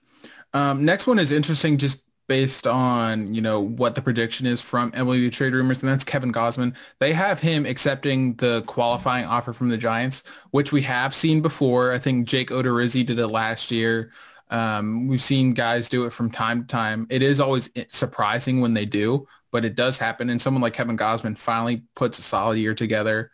Um, 0.52 0.84
next 0.84 1.06
one 1.06 1.18
is 1.18 1.30
interesting 1.30 1.78
just 1.78 2.04
based 2.28 2.66
on, 2.66 3.34
you 3.34 3.40
know, 3.40 3.58
what 3.58 3.94
the 3.94 4.02
prediction 4.02 4.46
is 4.46 4.60
from 4.60 4.92
MLB 4.92 5.32
trade 5.32 5.54
rumors, 5.54 5.82
and 5.82 5.90
that's 5.90 6.04
Kevin 6.04 6.32
Gausman. 6.32 6.74
They 6.98 7.14
have 7.14 7.40
him 7.40 7.64
accepting 7.64 8.34
the 8.34 8.62
qualifying 8.66 9.24
offer 9.24 9.54
from 9.54 9.70
the 9.70 9.78
Giants, 9.78 10.22
which 10.50 10.70
we 10.70 10.82
have 10.82 11.14
seen 11.14 11.40
before. 11.40 11.92
I 11.92 11.98
think 11.98 12.28
Jake 12.28 12.50
Odorizzi 12.50 13.04
did 13.04 13.18
it 13.18 13.28
last 13.28 13.70
year. 13.70 14.12
Um, 14.52 15.08
we've 15.08 15.22
seen 15.22 15.54
guys 15.54 15.88
do 15.88 16.04
it 16.04 16.12
from 16.12 16.30
time 16.30 16.60
to 16.62 16.66
time. 16.66 17.06
It 17.10 17.22
is 17.22 17.40
always 17.40 17.70
surprising 17.88 18.60
when 18.60 18.74
they 18.74 18.84
do, 18.84 19.26
but 19.50 19.64
it 19.64 19.74
does 19.74 19.98
happen. 19.98 20.28
And 20.28 20.40
someone 20.40 20.60
like 20.62 20.74
Kevin 20.74 20.96
Gausman 20.96 21.36
finally 21.38 21.84
puts 21.96 22.18
a 22.18 22.22
solid 22.22 22.58
year 22.58 22.74
together. 22.74 23.30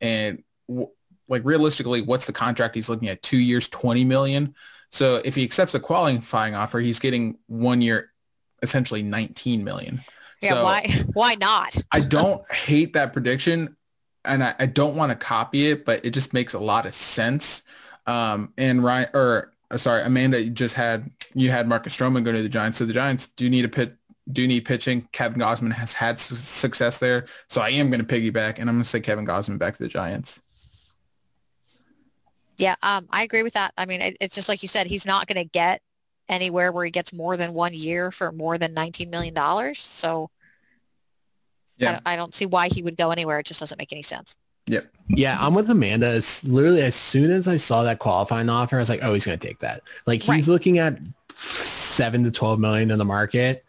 And 0.00 0.42
w- 0.68 0.90
like 1.28 1.42
realistically, 1.44 2.02
what's 2.02 2.26
the 2.26 2.32
contract 2.32 2.74
he's 2.74 2.88
looking 2.88 3.08
at? 3.08 3.22
Two 3.22 3.38
years, 3.38 3.68
20 3.68 4.04
million. 4.04 4.54
So 4.90 5.22
if 5.24 5.36
he 5.36 5.44
accepts 5.44 5.74
a 5.74 5.80
qualifying 5.80 6.56
offer, 6.56 6.80
he's 6.80 6.98
getting 6.98 7.38
one 7.46 7.80
year, 7.80 8.12
essentially 8.60 9.02
19 9.02 9.62
million. 9.62 10.02
Yeah, 10.42 10.50
So- 10.54 10.64
why 10.64 11.04
why 11.12 11.34
not? 11.36 11.76
I 11.92 12.00
don't 12.00 12.42
hate 12.52 12.94
that 12.94 13.12
prediction 13.12 13.76
and 14.24 14.42
I, 14.42 14.54
I 14.58 14.66
don't 14.66 14.96
want 14.96 15.10
to 15.10 15.16
copy 15.16 15.68
it, 15.70 15.84
but 15.84 16.04
it 16.04 16.10
just 16.10 16.34
makes 16.34 16.54
a 16.54 16.58
lot 16.58 16.86
of 16.86 16.94
sense. 16.94 17.62
Um, 18.06 18.52
and 18.58 18.82
Ryan 18.82 19.08
or 19.14 19.52
sorry, 19.74 20.02
Amanda, 20.02 20.40
you 20.42 20.50
just 20.50 20.74
had 20.74 21.10
you 21.34 21.50
had 21.50 21.66
Marcus 21.68 21.96
Stroman 21.96 22.24
go 22.24 22.32
to 22.32 22.42
the 22.42 22.48
Giants. 22.48 22.78
So 22.78 22.86
the 22.86 22.92
Giants 22.92 23.26
do 23.28 23.50
need 23.50 23.64
a 23.64 23.68
pit 23.68 23.96
do 24.32 24.46
need 24.46 24.64
pitching. 24.64 25.08
Kevin 25.12 25.38
Gausman 25.40 25.72
has 25.72 25.94
had 25.94 26.18
su- 26.18 26.34
success 26.36 26.98
there. 26.98 27.26
So 27.48 27.60
I 27.60 27.70
am 27.70 27.90
going 27.90 28.04
to 28.04 28.06
piggyback 28.06 28.58
and 28.58 28.68
I'm 28.68 28.76
going 28.76 28.82
to 28.82 28.88
say 28.88 29.00
Kevin 29.00 29.24
Gausman 29.26 29.56
back 29.58 29.76
to 29.76 29.82
the 29.82 29.88
Giants. 29.88 30.42
Yeah, 32.58 32.74
um, 32.82 33.06
I 33.10 33.22
agree 33.22 33.42
with 33.42 33.52
that. 33.52 33.72
I 33.76 33.86
mean, 33.86 34.00
it, 34.00 34.16
it's 34.20 34.34
just 34.34 34.48
like 34.48 34.62
you 34.62 34.68
said, 34.68 34.86
he's 34.86 35.04
not 35.06 35.26
going 35.28 35.44
to 35.44 35.48
get 35.48 35.80
anywhere 36.28 36.72
where 36.72 36.84
he 36.84 36.90
gets 36.90 37.12
more 37.12 37.36
than 37.36 37.52
one 37.52 37.74
year 37.74 38.10
for 38.10 38.32
more 38.32 38.56
than 38.58 38.74
$19 38.74 39.10
million. 39.10 39.34
So 39.74 40.24
I, 40.24 41.84
Yeah. 41.84 41.92
don't, 41.92 42.02
I 42.06 42.16
don't 42.16 42.34
see 42.34 42.46
why 42.46 42.68
he 42.68 42.82
would 42.82 42.96
go 42.96 43.10
anywhere. 43.10 43.38
It 43.38 43.46
just 43.46 43.60
doesn't 43.60 43.78
make 43.78 43.92
any 43.92 44.02
sense. 44.02 44.36
Yep. 44.68 44.86
Yeah, 45.08 45.36
I'm 45.40 45.54
with 45.54 45.70
Amanda. 45.70 46.16
It's 46.16 46.42
literally 46.44 46.82
as 46.82 46.94
soon 46.96 47.30
as 47.30 47.46
I 47.46 47.56
saw 47.58 47.84
that 47.84 48.00
qualifying 48.00 48.48
offer, 48.48 48.76
I 48.76 48.80
was 48.80 48.88
like, 48.88 49.00
oh, 49.04 49.14
he's 49.14 49.24
going 49.24 49.38
to 49.38 49.46
take 49.46 49.60
that. 49.60 49.82
Like 50.06 50.22
he's 50.22 50.28
Right. 50.28 50.48
looking 50.48 50.78
at 50.78 50.98
seven 51.36 52.24
to 52.24 52.30
12 52.30 52.58
million 52.58 52.90
in 52.90 52.98
the 52.98 53.04
market. 53.04 53.62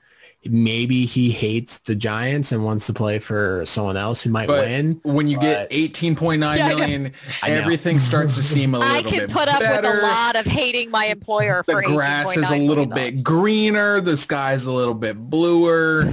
Maybe 0.50 1.06
he 1.06 1.30
hates 1.30 1.80
the 1.80 1.94
Giants 1.96 2.52
and 2.54 2.64
wants 2.64 2.86
to 2.86 2.94
play 2.94 3.20
for 3.20 3.64
someone 3.66 3.98
else 3.98 4.22
who 4.22 4.30
might 4.30 4.48
But 4.48 4.66
win. 4.66 5.00
when 5.04 5.28
you 5.28 5.38
get 5.40 5.68
but- 5.70 5.76
18.9 5.76 6.58
Yeah, 6.58 6.68
million, 6.70 7.12
everything 7.44 8.00
starts 8.00 8.36
to 8.36 8.44
seem 8.44 8.74
a 8.74 8.80
little 8.80 8.94
bit. 8.94 9.00
I 9.06 9.10
bit 9.10 9.20
can 9.20 9.30
put 9.30 9.48
up 9.50 9.60
with 9.60 9.86
a 9.86 10.02
lot 10.04 10.36
of 10.38 10.46
hating 10.46 10.90
my 10.90 11.06
employer 11.06 11.64
the 11.68 11.74
for 11.74 11.82
grass 11.82 12.38
is 12.38 12.50
a 12.50 12.56
little 12.56 12.86
bit 12.86 13.24
greener. 13.24 14.00
The 14.00 14.16
sky's 14.16 14.64
a 14.66 14.72
little 14.72 14.94
bit 14.94 15.18
bluer. 15.30 16.06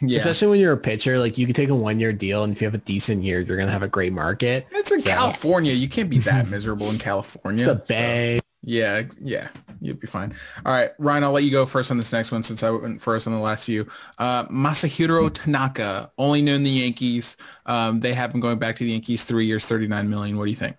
Yeah. 0.00 0.18
Especially 0.18 0.48
when 0.48 0.60
you're 0.60 0.72
a 0.72 0.76
pitcher, 0.78 1.18
like 1.18 1.38
you 1.38 1.46
can 1.46 1.54
take 1.54 1.68
a 1.70 1.74
one 1.74 1.98
year 2.00 2.12
deal 2.12 2.44
and 2.44 2.52
if 2.52 2.60
you 2.60 2.66
have 2.66 2.74
a 2.74 2.78
decent 2.78 3.22
year, 3.22 3.40
you're 3.40 3.56
going 3.56 3.66
to 3.68 3.72
have 3.72 3.82
a 3.82 3.88
great 3.88 4.12
market. 4.12 4.66
It's 4.72 4.90
in 4.92 5.00
So- 5.00 5.10
California. 5.10 5.72
You 5.72 5.88
can't 5.88 6.10
be 6.10 6.18
that 6.18 6.48
miserable 6.50 6.90
in 6.90 6.98
California. 6.98 7.64
It's 7.64 7.72
the 7.72 7.78
So, 7.78 7.84
Bay. 7.88 8.40
yeah, 8.62 9.02
yeah, 9.20 9.48
you'd 9.80 10.00
be 10.00 10.06
fine. 10.06 10.34
All 10.64 10.72
right, 10.72 10.90
Ryan, 10.98 11.24
I'll 11.24 11.32
let 11.32 11.44
you 11.44 11.50
go 11.50 11.64
first 11.66 11.90
on 11.90 11.96
this 11.96 12.12
next 12.12 12.30
one 12.32 12.42
since 12.42 12.62
I 12.62 12.70
went 12.70 13.00
first 13.00 13.26
on 13.26 13.32
the 13.32 13.38
last 13.38 13.64
few. 13.64 13.86
Uh, 14.18 14.44
Masahiro 14.46 15.32
Tanaka, 15.32 16.10
only 16.18 16.42
known 16.42 16.62
the 16.62 16.70
Yankees. 16.70 17.36
Um, 17.66 18.00
they 18.00 18.12
have 18.12 18.34
him 18.34 18.40
going 18.40 18.58
back 18.58 18.76
to 18.76 18.84
the 18.84 18.90
Yankees 18.90 19.24
three 19.24 19.46
years, 19.46 19.64
39 19.64 20.10
million. 20.10 20.36
What 20.36 20.44
do 20.44 20.50
you 20.50 20.56
think? 20.56 20.76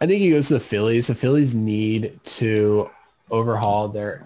I 0.00 0.06
think 0.06 0.20
he 0.20 0.30
goes 0.30 0.48
to 0.48 0.54
the 0.54 0.60
Phillies. 0.60 1.08
The 1.08 1.14
Phillies 1.14 1.54
need 1.54 2.18
to 2.24 2.88
overhaul 3.30 3.88
their. 3.88 4.24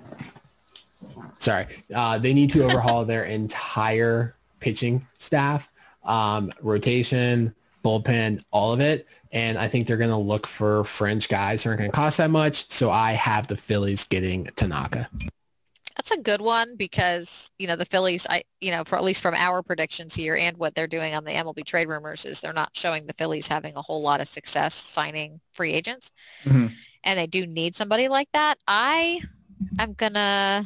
Sorry, 1.42 1.66
uh, 1.92 2.18
they 2.18 2.32
need 2.32 2.52
to 2.52 2.62
overhaul 2.62 3.04
their 3.04 3.24
entire 3.24 4.36
pitching 4.60 5.04
staff, 5.18 5.68
um, 6.04 6.52
rotation, 6.60 7.52
bullpen, 7.84 8.40
all 8.52 8.72
of 8.72 8.78
it. 8.80 9.08
And 9.32 9.58
I 9.58 9.66
think 9.66 9.88
they're 9.88 9.96
going 9.96 10.10
to 10.10 10.16
look 10.16 10.46
for 10.46 10.84
French 10.84 11.28
guys 11.28 11.64
who 11.64 11.70
aren't 11.70 11.80
going 11.80 11.90
to 11.90 11.96
cost 11.96 12.18
that 12.18 12.30
much. 12.30 12.70
So 12.70 12.90
I 12.90 13.12
have 13.12 13.48
the 13.48 13.56
Phillies 13.56 14.04
getting 14.04 14.44
Tanaka. 14.54 15.10
That's 15.96 16.12
a 16.12 16.20
good 16.20 16.40
one 16.40 16.76
because, 16.76 17.50
you 17.58 17.66
know, 17.66 17.74
the 17.74 17.86
Phillies, 17.86 18.24
I, 18.30 18.44
you 18.60 18.70
know, 18.70 18.84
for 18.84 18.94
at 18.94 19.02
least 19.02 19.20
from 19.20 19.34
our 19.34 19.64
predictions 19.64 20.14
here 20.14 20.36
and 20.36 20.56
what 20.58 20.76
they're 20.76 20.86
doing 20.86 21.12
on 21.16 21.24
the 21.24 21.32
MLB 21.32 21.64
trade 21.64 21.88
rumors 21.88 22.24
is 22.24 22.40
they're 22.40 22.52
not 22.52 22.70
showing 22.72 23.04
the 23.04 23.14
Phillies 23.14 23.48
having 23.48 23.74
a 23.74 23.82
whole 23.82 24.00
lot 24.00 24.20
of 24.20 24.28
success 24.28 24.74
signing 24.74 25.40
free 25.52 25.72
agents. 25.72 26.12
Mhm. 26.44 26.70
And 27.02 27.18
they 27.18 27.26
do 27.26 27.48
need 27.48 27.74
somebody 27.74 28.06
like 28.06 28.28
that. 28.32 28.58
I 28.68 29.20
am 29.80 29.94
going 29.94 30.14
to, 30.14 30.64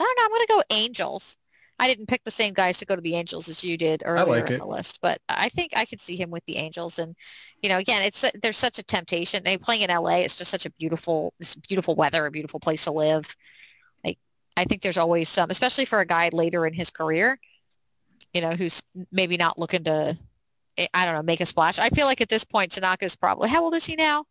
I 0.00 0.04
don't 0.04 0.18
know, 0.18 0.24
I'm 0.24 0.30
going 0.30 0.46
to 0.46 0.54
go 0.54 0.62
Angels. 0.70 1.36
I 1.80 1.86
didn't 1.86 2.06
pick 2.06 2.24
the 2.24 2.30
same 2.30 2.54
guys 2.54 2.76
to 2.78 2.84
go 2.84 2.96
to 2.96 3.00
the 3.00 3.14
Angels 3.14 3.48
as 3.48 3.62
you 3.62 3.76
did 3.76 4.02
earlier 4.04 4.42
like 4.42 4.50
in 4.50 4.58
the 4.58 4.66
list, 4.66 4.98
but 5.00 5.18
I 5.28 5.48
think 5.48 5.72
I 5.76 5.84
could 5.84 6.00
see 6.00 6.16
him 6.16 6.30
with 6.30 6.44
the 6.46 6.56
Angels. 6.56 6.98
And, 6.98 7.14
you 7.62 7.68
know, 7.68 7.78
again, 7.78 8.02
it's 8.02 8.24
there's 8.42 8.56
such 8.56 8.80
a 8.80 8.82
temptation. 8.82 9.44
They 9.44 9.56
playing 9.56 9.82
in 9.82 9.90
LA. 9.90 10.16
It's 10.16 10.34
just 10.34 10.50
such 10.50 10.66
a 10.66 10.70
beautiful, 10.70 11.34
it's 11.38 11.54
beautiful 11.54 11.94
weather, 11.94 12.26
a 12.26 12.32
beautiful 12.32 12.58
place 12.58 12.82
to 12.84 12.90
live. 12.90 13.34
Like, 14.04 14.18
I 14.56 14.64
think 14.64 14.82
there's 14.82 14.98
always 14.98 15.28
some, 15.28 15.50
especially 15.50 15.84
for 15.84 16.00
a 16.00 16.06
guy 16.06 16.30
later 16.32 16.66
in 16.66 16.74
his 16.74 16.90
career, 16.90 17.38
you 18.34 18.40
know, 18.40 18.50
who's 18.50 18.82
maybe 19.12 19.36
not 19.36 19.56
looking 19.56 19.84
to, 19.84 20.16
I 20.94 21.04
don't 21.04 21.14
know, 21.14 21.22
make 21.22 21.40
a 21.40 21.46
splash. 21.46 21.78
I 21.78 21.90
feel 21.90 22.06
like 22.06 22.20
at 22.20 22.28
this 22.28 22.44
point, 22.44 22.72
Tanaka's 22.72 23.14
probably, 23.14 23.50
how 23.50 23.62
old 23.62 23.74
is 23.74 23.86
he 23.86 23.94
now? 23.94 24.24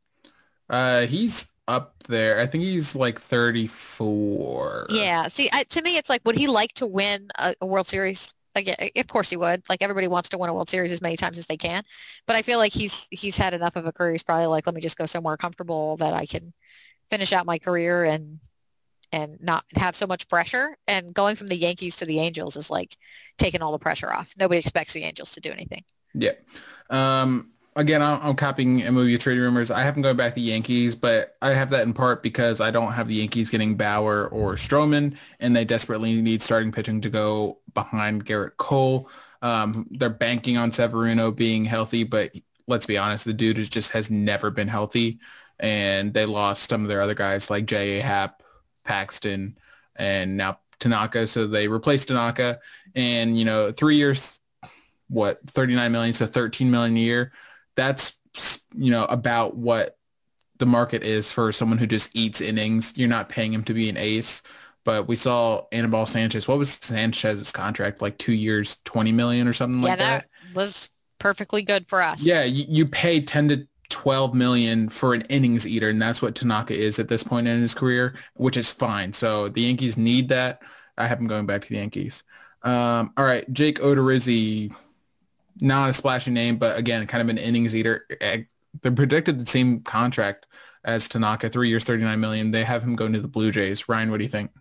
Uh, 0.69 1.05
he's 1.05 1.47
up 1.67 2.03
there. 2.07 2.39
I 2.39 2.45
think 2.45 2.63
he's 2.63 2.95
like 2.95 3.19
34. 3.19 4.87
Yeah. 4.89 5.27
See, 5.27 5.49
I, 5.51 5.63
to 5.63 5.81
me, 5.81 5.97
it's 5.97 6.09
like, 6.09 6.21
would 6.25 6.37
he 6.37 6.47
like 6.47 6.73
to 6.73 6.87
win 6.87 7.29
a, 7.37 7.53
a 7.61 7.65
World 7.65 7.87
Series? 7.87 8.33
Like, 8.55 8.69
eh, 8.79 8.89
of 8.99 9.07
course 9.07 9.29
he 9.29 9.37
would. 9.37 9.63
Like 9.69 9.81
everybody 9.81 10.07
wants 10.07 10.29
to 10.29 10.37
win 10.37 10.49
a 10.49 10.53
World 10.53 10.69
Series 10.69 10.91
as 10.91 11.01
many 11.01 11.17
times 11.17 11.37
as 11.37 11.45
they 11.45 11.57
can. 11.57 11.83
But 12.25 12.35
I 12.35 12.41
feel 12.41 12.57
like 12.57 12.73
he's 12.73 13.07
he's 13.11 13.37
had 13.37 13.53
enough 13.53 13.75
of 13.75 13.85
a 13.85 13.91
career. 13.91 14.13
He's 14.13 14.23
probably 14.23 14.47
like, 14.47 14.65
let 14.65 14.75
me 14.75 14.81
just 14.81 14.97
go 14.97 15.05
somewhere 15.05 15.37
comfortable 15.37 15.97
that 15.97 16.13
I 16.13 16.25
can 16.25 16.53
finish 17.09 17.33
out 17.33 17.45
my 17.45 17.59
career 17.59 18.03
and 18.03 18.39
and 19.11 19.37
not 19.41 19.63
have 19.75 19.95
so 19.95 20.07
much 20.07 20.27
pressure. 20.27 20.77
And 20.87 21.13
going 21.13 21.35
from 21.35 21.47
the 21.47 21.55
Yankees 21.55 21.97
to 21.97 22.05
the 22.05 22.19
Angels 22.19 22.57
is 22.57 22.69
like 22.69 22.97
taking 23.37 23.61
all 23.61 23.71
the 23.71 23.79
pressure 23.79 24.11
off. 24.11 24.33
Nobody 24.37 24.59
expects 24.59 24.93
the 24.93 25.03
Angels 25.03 25.31
to 25.33 25.41
do 25.41 25.51
anything. 25.51 25.83
Yeah. 26.13 26.33
Um, 26.89 27.51
again, 27.77 28.01
I'm, 28.01 28.19
I'm 28.21 28.35
copying 28.35 28.81
MLB 28.81 29.19
trade 29.19 29.37
rumors. 29.37 29.71
I 29.71 29.83
haven't 29.83 30.01
gone 30.01 30.17
back 30.17 30.33
to 30.35 30.41
Yankees, 30.41 30.95
but 30.95 31.37
I 31.41 31.51
have 31.51 31.69
that 31.69 31.83
in 31.83 31.93
part 31.93 32.23
because 32.23 32.59
I 32.59 32.71
don't 32.71 32.91
have 32.91 33.07
the 33.07 33.15
Yankees 33.15 33.49
getting 33.49 33.77
Bauer 33.77 34.27
or 34.27 34.55
Stroman, 34.55 35.15
and 35.39 35.55
they 35.55 35.63
desperately 35.63 36.19
need 36.21 36.41
starting 36.41 36.71
pitching 36.71 36.99
to 37.01 37.09
go 37.09 37.59
behind 37.73 38.25
Gerrit 38.25 38.57
Cole. 38.57 39.09
Um, 39.43 39.87
they're 39.91 40.09
banking 40.09 40.57
on 40.57 40.71
Severino 40.71 41.31
being 41.31 41.63
healthy, 41.63 42.03
but 42.03 42.35
let's 42.67 42.87
be 42.87 42.97
honest, 42.97 43.23
the 43.25 43.33
dude 43.33 43.59
is 43.59 43.69
just 43.69 43.91
has 43.91 44.09
never 44.09 44.49
been 44.49 44.67
healthy, 44.67 45.19
and 45.59 46.13
they 46.13 46.25
lost 46.25 46.69
some 46.69 46.81
of 46.81 46.89
their 46.89 47.01
other 47.01 47.13
guys 47.13 47.49
like 47.49 47.67
J.A. 47.67 48.01
Happ, 48.01 48.41
Paxton, 48.83 49.57
and 49.95 50.35
now 50.35 50.59
Tanaka. 50.79 51.27
So 51.27 51.45
they 51.45 51.67
replaced 51.67 52.07
Tanaka, 52.07 52.59
and 52.95 53.37
you 53.37 53.45
know, 53.45 53.71
three 53.71 53.95
years 53.95 54.33
what 55.09 55.39
39 55.47 55.89
million 55.93 56.13
so 56.13 56.25
13 56.25 56.69
million 56.69 56.97
a 56.97 56.99
year 56.99 57.31
that's 57.77 58.17
you 58.75 58.91
know 58.91 59.05
about 59.05 59.55
what 59.55 59.97
the 60.57 60.65
market 60.65 61.03
is 61.03 61.31
for 61.31 61.51
someone 61.51 61.77
who 61.77 61.87
just 61.87 62.09
eats 62.13 62.41
innings. 62.41 62.93
You're 62.95 63.07
not 63.07 63.29
paying 63.29 63.53
him 63.53 63.63
to 63.65 63.73
be 63.73 63.89
an 63.89 63.97
ace. 63.97 64.41
But 64.83 65.07
we 65.07 65.17
saw 65.17 65.65
Anibal 65.73 66.05
Sanchez 66.05 66.47
what 66.47 66.57
was 66.57 66.71
Sanchez's 66.71 67.51
contract 67.51 68.01
like 68.01 68.17
two 68.17 68.31
years 68.31 68.77
20 68.85 69.11
million 69.11 69.45
or 69.45 69.51
something 69.51 69.81
yeah, 69.81 69.89
like 69.89 69.99
that, 69.99 70.25
that? 70.25 70.55
was 70.55 70.91
perfectly 71.19 71.61
good 71.61 71.89
for 71.89 72.01
us. 72.01 72.23
yeah 72.23 72.45
you, 72.45 72.63
you 72.69 72.85
pay 72.85 73.19
10 73.19 73.49
to 73.49 73.67
12 73.89 74.33
million 74.33 74.87
for 74.87 75.13
an 75.13 75.23
innings 75.23 75.67
eater 75.67 75.89
and 75.89 76.01
that's 76.01 76.21
what 76.21 76.35
Tanaka 76.35 76.73
is 76.73 76.99
at 76.99 77.09
this 77.09 77.21
point 77.21 77.49
in 77.49 77.61
his 77.61 77.73
career 77.73 78.15
which 78.35 78.55
is 78.55 78.71
fine. 78.71 79.11
So 79.11 79.49
the 79.49 79.63
Yankees 79.63 79.97
need 79.97 80.29
that. 80.29 80.61
I 80.97 81.05
have 81.05 81.19
him 81.19 81.27
going 81.27 81.45
back 81.45 81.63
to 81.63 81.67
the 81.67 81.75
Yankees. 81.75 82.23
Um, 82.63 83.11
all 83.17 83.25
right 83.25 83.51
Jake 83.51 83.79
Odorizzi 83.79 84.73
not 85.61 85.89
a 85.89 85.93
splashy 85.93 86.31
name, 86.31 86.57
but 86.57 86.77
again, 86.77 87.05
kind 87.07 87.21
of 87.21 87.29
an 87.29 87.37
innings 87.37 87.75
eater. 87.75 88.05
Eh, 88.21 88.43
They 88.81 88.91
predicted 88.91 89.39
the 89.39 89.45
same 89.45 89.81
contract 89.81 90.45
as 90.83 91.07
Tanaka, 91.07 91.49
three 91.49 91.69
years, 91.69 91.83
39 91.83 92.19
million. 92.19 92.51
They 92.51 92.63
have 92.63 92.83
him 92.83 92.95
going 92.95 93.13
to 93.13 93.19
the 93.19 93.27
Blue 93.27 93.51
Jays. 93.51 93.89
Ryan, 93.89 94.11
what 94.11 94.17
do 94.17 94.23
you 94.23 94.29
think? 94.29 94.51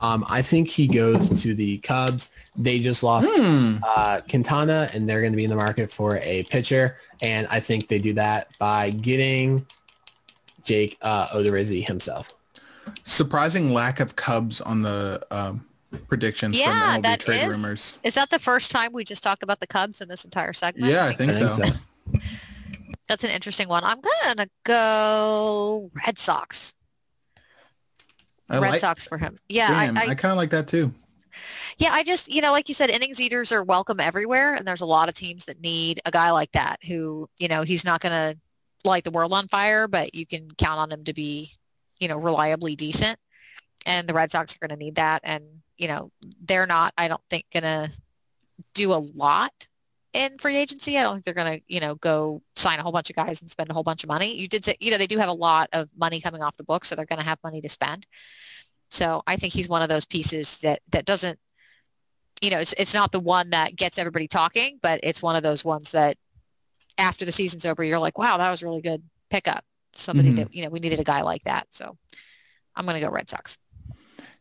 Um, 0.00 0.24
I 0.28 0.42
think 0.42 0.68
he 0.68 0.86
goes 0.86 1.42
to 1.42 1.54
the 1.54 1.78
Cubs. 1.78 2.30
They 2.56 2.80
just 2.80 3.02
lost 3.02 3.28
Hmm. 3.34 3.76
uh, 3.96 4.20
Quintana, 4.28 4.90
and 4.92 5.08
they're 5.08 5.20
going 5.20 5.32
to 5.32 5.36
be 5.36 5.44
in 5.44 5.50
the 5.50 5.56
market 5.56 5.90
for 5.90 6.18
a 6.18 6.42
pitcher. 6.50 6.98
And 7.22 7.46
I 7.50 7.60
think 7.60 7.88
they 7.88 7.98
do 7.98 8.12
that 8.14 8.48
by 8.58 8.90
getting 8.90 9.66
Jake 10.64 10.98
uh, 11.00 11.28
Odorizzi 11.28 11.86
himself. 11.86 12.34
Surprising 13.04 13.72
lack 13.72 14.00
of 14.00 14.14
Cubs 14.16 14.60
on 14.60 14.82
the 14.82 15.24
um, 15.30 15.64
predictions 16.08 16.58
Yeah, 16.58 16.94
from 16.94 17.00
MLB 17.00 17.02
that 17.04 17.20
trade 17.20 17.42
is. 17.42 17.48
rumors. 17.48 17.98
Is 18.02 18.14
that 18.14 18.30
the 18.30 18.38
first 18.38 18.70
time 18.70 18.92
we 18.92 19.04
just 19.04 19.22
talked 19.22 19.42
about 19.42 19.60
the 19.60 19.66
Cubs 19.66 20.00
in 20.00 20.08
this 20.08 20.24
entire 20.24 20.52
segment? 20.52 20.92
Yeah, 20.92 21.06
I 21.06 21.12
think, 21.12 21.32
I 21.32 21.34
think 21.34 21.50
so. 21.50 21.62
so. 21.64 22.20
That's 23.08 23.24
an 23.24 23.30
interesting 23.30 23.68
one. 23.68 23.84
I'm 23.84 24.00
gonna 24.00 24.48
go 24.64 25.90
Red 26.06 26.18
Sox. 26.18 26.74
I 28.50 28.58
Red 28.58 28.70
like, 28.72 28.80
Sox 28.80 29.06
for 29.06 29.18
him. 29.18 29.38
Yeah, 29.48 29.68
Damn, 29.86 29.98
I, 29.98 30.02
I, 30.02 30.04
I 30.10 30.14
kind 30.14 30.32
of 30.32 30.38
like 30.38 30.50
that 30.50 30.68
too. 30.68 30.92
yeah, 31.78 31.90
I 31.92 32.02
just 32.02 32.32
you 32.32 32.40
know, 32.40 32.52
like 32.52 32.68
you 32.68 32.74
said, 32.74 32.90
innings 32.90 33.20
eaters 33.20 33.52
are 33.52 33.62
welcome 33.62 34.00
everywhere, 34.00 34.54
and 34.54 34.66
there's 34.66 34.80
a 34.80 34.86
lot 34.86 35.08
of 35.08 35.14
teams 35.14 35.44
that 35.46 35.60
need 35.60 36.00
a 36.06 36.10
guy 36.10 36.30
like 36.30 36.52
that 36.52 36.78
who 36.84 37.28
you 37.38 37.48
know 37.48 37.62
he's 37.62 37.84
not 37.84 38.00
gonna 38.00 38.34
light 38.84 39.04
the 39.04 39.10
world 39.10 39.32
on 39.32 39.48
fire, 39.48 39.88
but 39.88 40.14
you 40.14 40.26
can 40.26 40.48
count 40.58 40.78
on 40.78 40.92
him 40.92 41.04
to 41.04 41.12
be 41.14 41.50
you 42.00 42.08
know 42.08 42.16
reliably 42.16 42.76
decent, 42.76 43.16
and 43.86 44.08
the 44.08 44.14
Red 44.14 44.30
Sox 44.30 44.54
are 44.56 44.66
gonna 44.66 44.78
need 44.78 44.94
that, 44.96 45.20
and 45.24 45.44
you 45.78 45.88
know 45.88 46.10
they're 46.44 46.66
not, 46.66 46.92
I 46.96 47.08
don't 47.08 47.22
think, 47.30 47.44
gonna 47.52 47.90
do 48.74 48.92
a 48.92 49.00
lot 49.14 49.68
in 50.12 50.38
free 50.38 50.56
agency. 50.56 50.98
I 50.98 51.02
don't 51.02 51.14
think 51.14 51.24
they're 51.24 51.34
going 51.34 51.58
to, 51.58 51.64
you 51.66 51.80
know, 51.80 51.96
go 51.96 52.40
sign 52.54 52.78
a 52.78 52.82
whole 52.82 52.92
bunch 52.92 53.10
of 53.10 53.16
guys 53.16 53.42
and 53.42 53.50
spend 53.50 53.68
a 53.70 53.74
whole 53.74 53.82
bunch 53.82 54.04
of 54.04 54.08
money. 54.08 54.34
You 54.36 54.46
did 54.46 54.64
say, 54.64 54.76
you 54.80 54.92
know, 54.92 54.96
they 54.98 55.08
do 55.08 55.18
have 55.18 55.28
a 55.28 55.32
lot 55.32 55.68
of 55.72 55.88
money 55.96 56.20
coming 56.20 56.40
off 56.42 56.56
the 56.56 56.62
books, 56.64 56.88
so 56.88 56.94
they're 56.94 57.04
going 57.04 57.18
to 57.18 57.24
have 57.24 57.38
money 57.42 57.60
to 57.60 57.68
spend. 57.68 58.06
So 58.90 59.22
I 59.26 59.36
think 59.36 59.52
he's 59.52 59.68
one 59.68 59.82
of 59.82 59.88
those 59.88 60.04
pieces 60.04 60.58
that 60.58 60.80
that 60.92 61.04
doesn't, 61.04 61.38
you 62.40 62.50
know, 62.50 62.60
it's 62.60 62.74
it's 62.74 62.94
not 62.94 63.10
the 63.10 63.20
one 63.20 63.50
that 63.50 63.74
gets 63.74 63.98
everybody 63.98 64.28
talking, 64.28 64.78
but 64.82 65.00
it's 65.02 65.22
one 65.22 65.34
of 65.34 65.42
those 65.42 65.64
ones 65.64 65.90
that 65.92 66.16
after 66.96 67.24
the 67.24 67.32
season's 67.32 67.64
over, 67.64 67.82
you're 67.82 67.98
like, 67.98 68.18
wow, 68.18 68.36
that 68.36 68.50
was 68.50 68.62
really 68.62 68.82
good 68.82 69.02
pickup. 69.30 69.64
Somebody 69.94 70.30
Mhm. 70.32 70.36
that 70.36 70.54
you 70.54 70.62
know 70.62 70.70
we 70.70 70.80
needed 70.80 71.00
a 71.00 71.04
guy 71.04 71.22
like 71.22 71.42
that. 71.44 71.66
So 71.70 71.96
I'm 72.76 72.86
gonna 72.86 73.00
go 73.00 73.10
Red 73.10 73.28
Sox. 73.28 73.58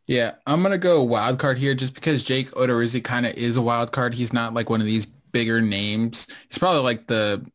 Yeah, 0.05 0.35
I'm 0.45 0.61
gonna 0.61 0.77
go 0.77 1.01
wild 1.03 1.39
card 1.39 1.57
here 1.57 1.73
just 1.75 1.93
because 1.93 2.23
Jake 2.23 2.51
Odorizzi 2.51 3.03
kind 3.03 3.25
of 3.25 3.34
is 3.35 3.55
a 3.57 3.61
wild 3.61 3.91
card. 3.91 4.13
He's 4.13 4.34
not 4.34 4.53
like 4.53 4.69
one 4.69 4.81
of 4.81 4.85
these 4.85 5.05
bigger 5.05 5.61
names. 5.61 6.27
He's 6.49 6.57
probably 6.57 6.81
like 6.81 7.07
the 7.07 7.45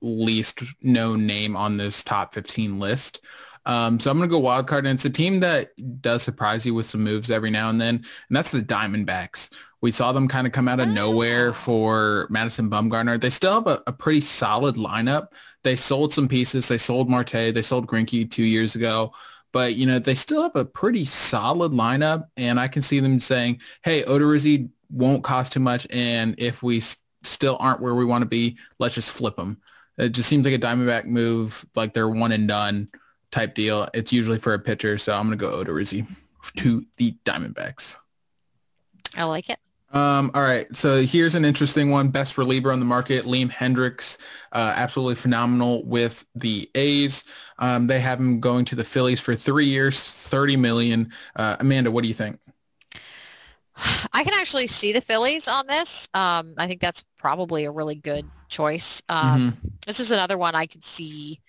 least 0.00 0.62
known 0.82 1.26
name 1.26 1.56
on 1.56 1.76
this 1.76 2.04
top 2.04 2.34
15 2.34 2.78
list. 2.78 3.20
Um, 3.66 4.00
so 4.00 4.10
I'm 4.10 4.18
gonna 4.18 4.30
go 4.30 4.38
wild 4.38 4.66
card, 4.66 4.86
and 4.86 4.96
it's 4.96 5.04
a 5.04 5.10
team 5.10 5.40
that 5.40 5.70
does 6.02 6.22
surprise 6.22 6.64
you 6.66 6.74
with 6.74 6.86
some 6.86 7.02
moves 7.04 7.30
every 7.30 7.50
now 7.50 7.70
and 7.70 7.80
then, 7.80 7.96
and 7.96 8.36
that's 8.36 8.50
the 8.50 8.60
Diamondbacks. 8.60 9.50
We 9.80 9.90
saw 9.92 10.12
them 10.12 10.26
kind 10.28 10.46
of 10.46 10.52
come 10.52 10.68
out 10.68 10.80
of 10.80 10.88
nowhere 10.88 11.52
for 11.52 12.26
Madison 12.30 12.68
Bumgarner. 12.68 13.20
They 13.20 13.30
still 13.30 13.54
have 13.54 13.66
a, 13.66 13.82
a 13.86 13.92
pretty 13.92 14.20
solid 14.20 14.74
lineup. 14.74 15.28
They 15.62 15.76
sold 15.76 16.12
some 16.12 16.26
pieces. 16.26 16.66
They 16.66 16.78
sold 16.78 17.08
Marte. 17.08 17.54
They 17.54 17.62
sold 17.62 17.86
Greinke 17.86 18.28
two 18.28 18.42
years 18.42 18.74
ago. 18.74 19.12
But, 19.58 19.74
you 19.74 19.86
know, 19.86 19.98
they 19.98 20.14
still 20.14 20.44
have 20.44 20.54
a 20.54 20.64
pretty 20.64 21.04
solid 21.04 21.72
lineup. 21.72 22.28
And 22.36 22.60
I 22.60 22.68
can 22.68 22.80
see 22.80 23.00
them 23.00 23.18
saying, 23.18 23.60
hey, 23.82 24.04
Odorizzi 24.04 24.70
won't 24.88 25.24
cost 25.24 25.52
too 25.52 25.58
much. 25.58 25.84
And 25.90 26.36
if 26.38 26.62
we 26.62 26.76
s- 26.76 26.98
still 27.24 27.56
aren't 27.58 27.80
where 27.80 27.96
we 27.96 28.04
want 28.04 28.22
to 28.22 28.28
be, 28.28 28.56
let's 28.78 28.94
just 28.94 29.10
flip 29.10 29.34
them. 29.34 29.60
It 29.96 30.10
just 30.10 30.28
seems 30.28 30.46
like 30.46 30.54
a 30.54 30.60
Diamondback 30.60 31.06
move, 31.06 31.66
like 31.74 31.92
they're 31.92 32.08
one 32.08 32.30
and 32.30 32.46
done 32.46 32.86
type 33.32 33.56
deal. 33.56 33.88
It's 33.94 34.12
usually 34.12 34.38
for 34.38 34.54
a 34.54 34.60
pitcher. 34.60 34.96
So 34.96 35.12
I'm 35.12 35.28
to 35.28 35.34
go 35.36 35.56
Odorizzi 35.56 36.06
to 36.58 36.86
the 36.96 37.16
Diamondbacks. 37.24 37.96
I 39.16 39.24
like 39.24 39.50
it. 39.50 39.58
Um, 39.90 40.30
all 40.34 40.42
right, 40.42 40.66
so 40.76 41.02
here's 41.02 41.34
an 41.34 41.46
interesting 41.46 41.90
one. 41.90 42.08
Best 42.10 42.36
reliever 42.36 42.70
on 42.72 42.78
the 42.78 42.84
market, 42.84 43.24
Liam 43.24 43.50
Hendriks, 43.50 44.18
uh, 44.52 44.74
absolutely 44.76 45.14
phenomenal 45.14 45.82
with 45.84 46.26
the 46.34 46.70
A's. 46.74 47.24
Um, 47.58 47.86
they 47.86 48.00
have 48.00 48.20
him 48.20 48.38
going 48.38 48.66
to 48.66 48.76
the 48.76 48.84
Phillies 48.84 49.20
for 49.20 49.34
three 49.34 49.64
years, 49.64 50.02
30 50.02 50.56
million. 50.56 51.12
Uh, 51.34 51.56
Amanda, 51.60 51.90
what 51.90 52.02
do 52.02 52.08
you 52.08 52.14
think? 52.14 52.38
I 54.12 54.24
can 54.24 54.34
actually 54.34 54.66
see 54.66 54.92
the 54.92 55.00
Phillies 55.00 55.48
on 55.48 55.66
this. 55.66 56.08
Um, 56.12 56.54
I 56.58 56.66
think 56.66 56.80
that's 56.82 57.04
probably 57.16 57.64
a 57.64 57.70
really 57.70 57.94
good 57.94 58.28
choice. 58.48 59.02
Um, 59.08 59.56
This 59.86 60.00
is 60.00 60.10
another 60.10 60.36
one 60.36 60.54
I 60.54 60.66
could 60.66 60.84
see. 60.84 61.40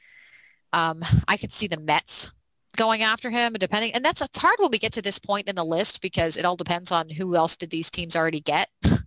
Um, 0.72 1.04
I 1.28 1.38
could 1.38 1.52
see 1.52 1.68
the 1.68 1.80
Mets 1.80 2.32
going 2.80 3.04
after 3.04 3.30
him, 3.30 3.54
depending. 3.60 3.94
And 3.94 4.04
that's 4.04 4.22
it's 4.22 4.38
hard 4.38 4.56
when 4.58 4.72
we 4.72 4.80
get 4.80 4.94
to 4.94 5.02
this 5.02 5.20
point 5.20 5.50
in 5.50 5.56
the 5.56 5.66
list 5.66 6.02
because 6.02 6.38
it 6.38 6.46
all 6.46 6.56
depends 6.56 6.94
on 6.94 7.10
who 7.10 7.36
else 7.36 7.58
did 7.58 7.70
these 7.70 7.92
teams 7.92 8.16
already 8.16 8.40
get. 8.40 8.70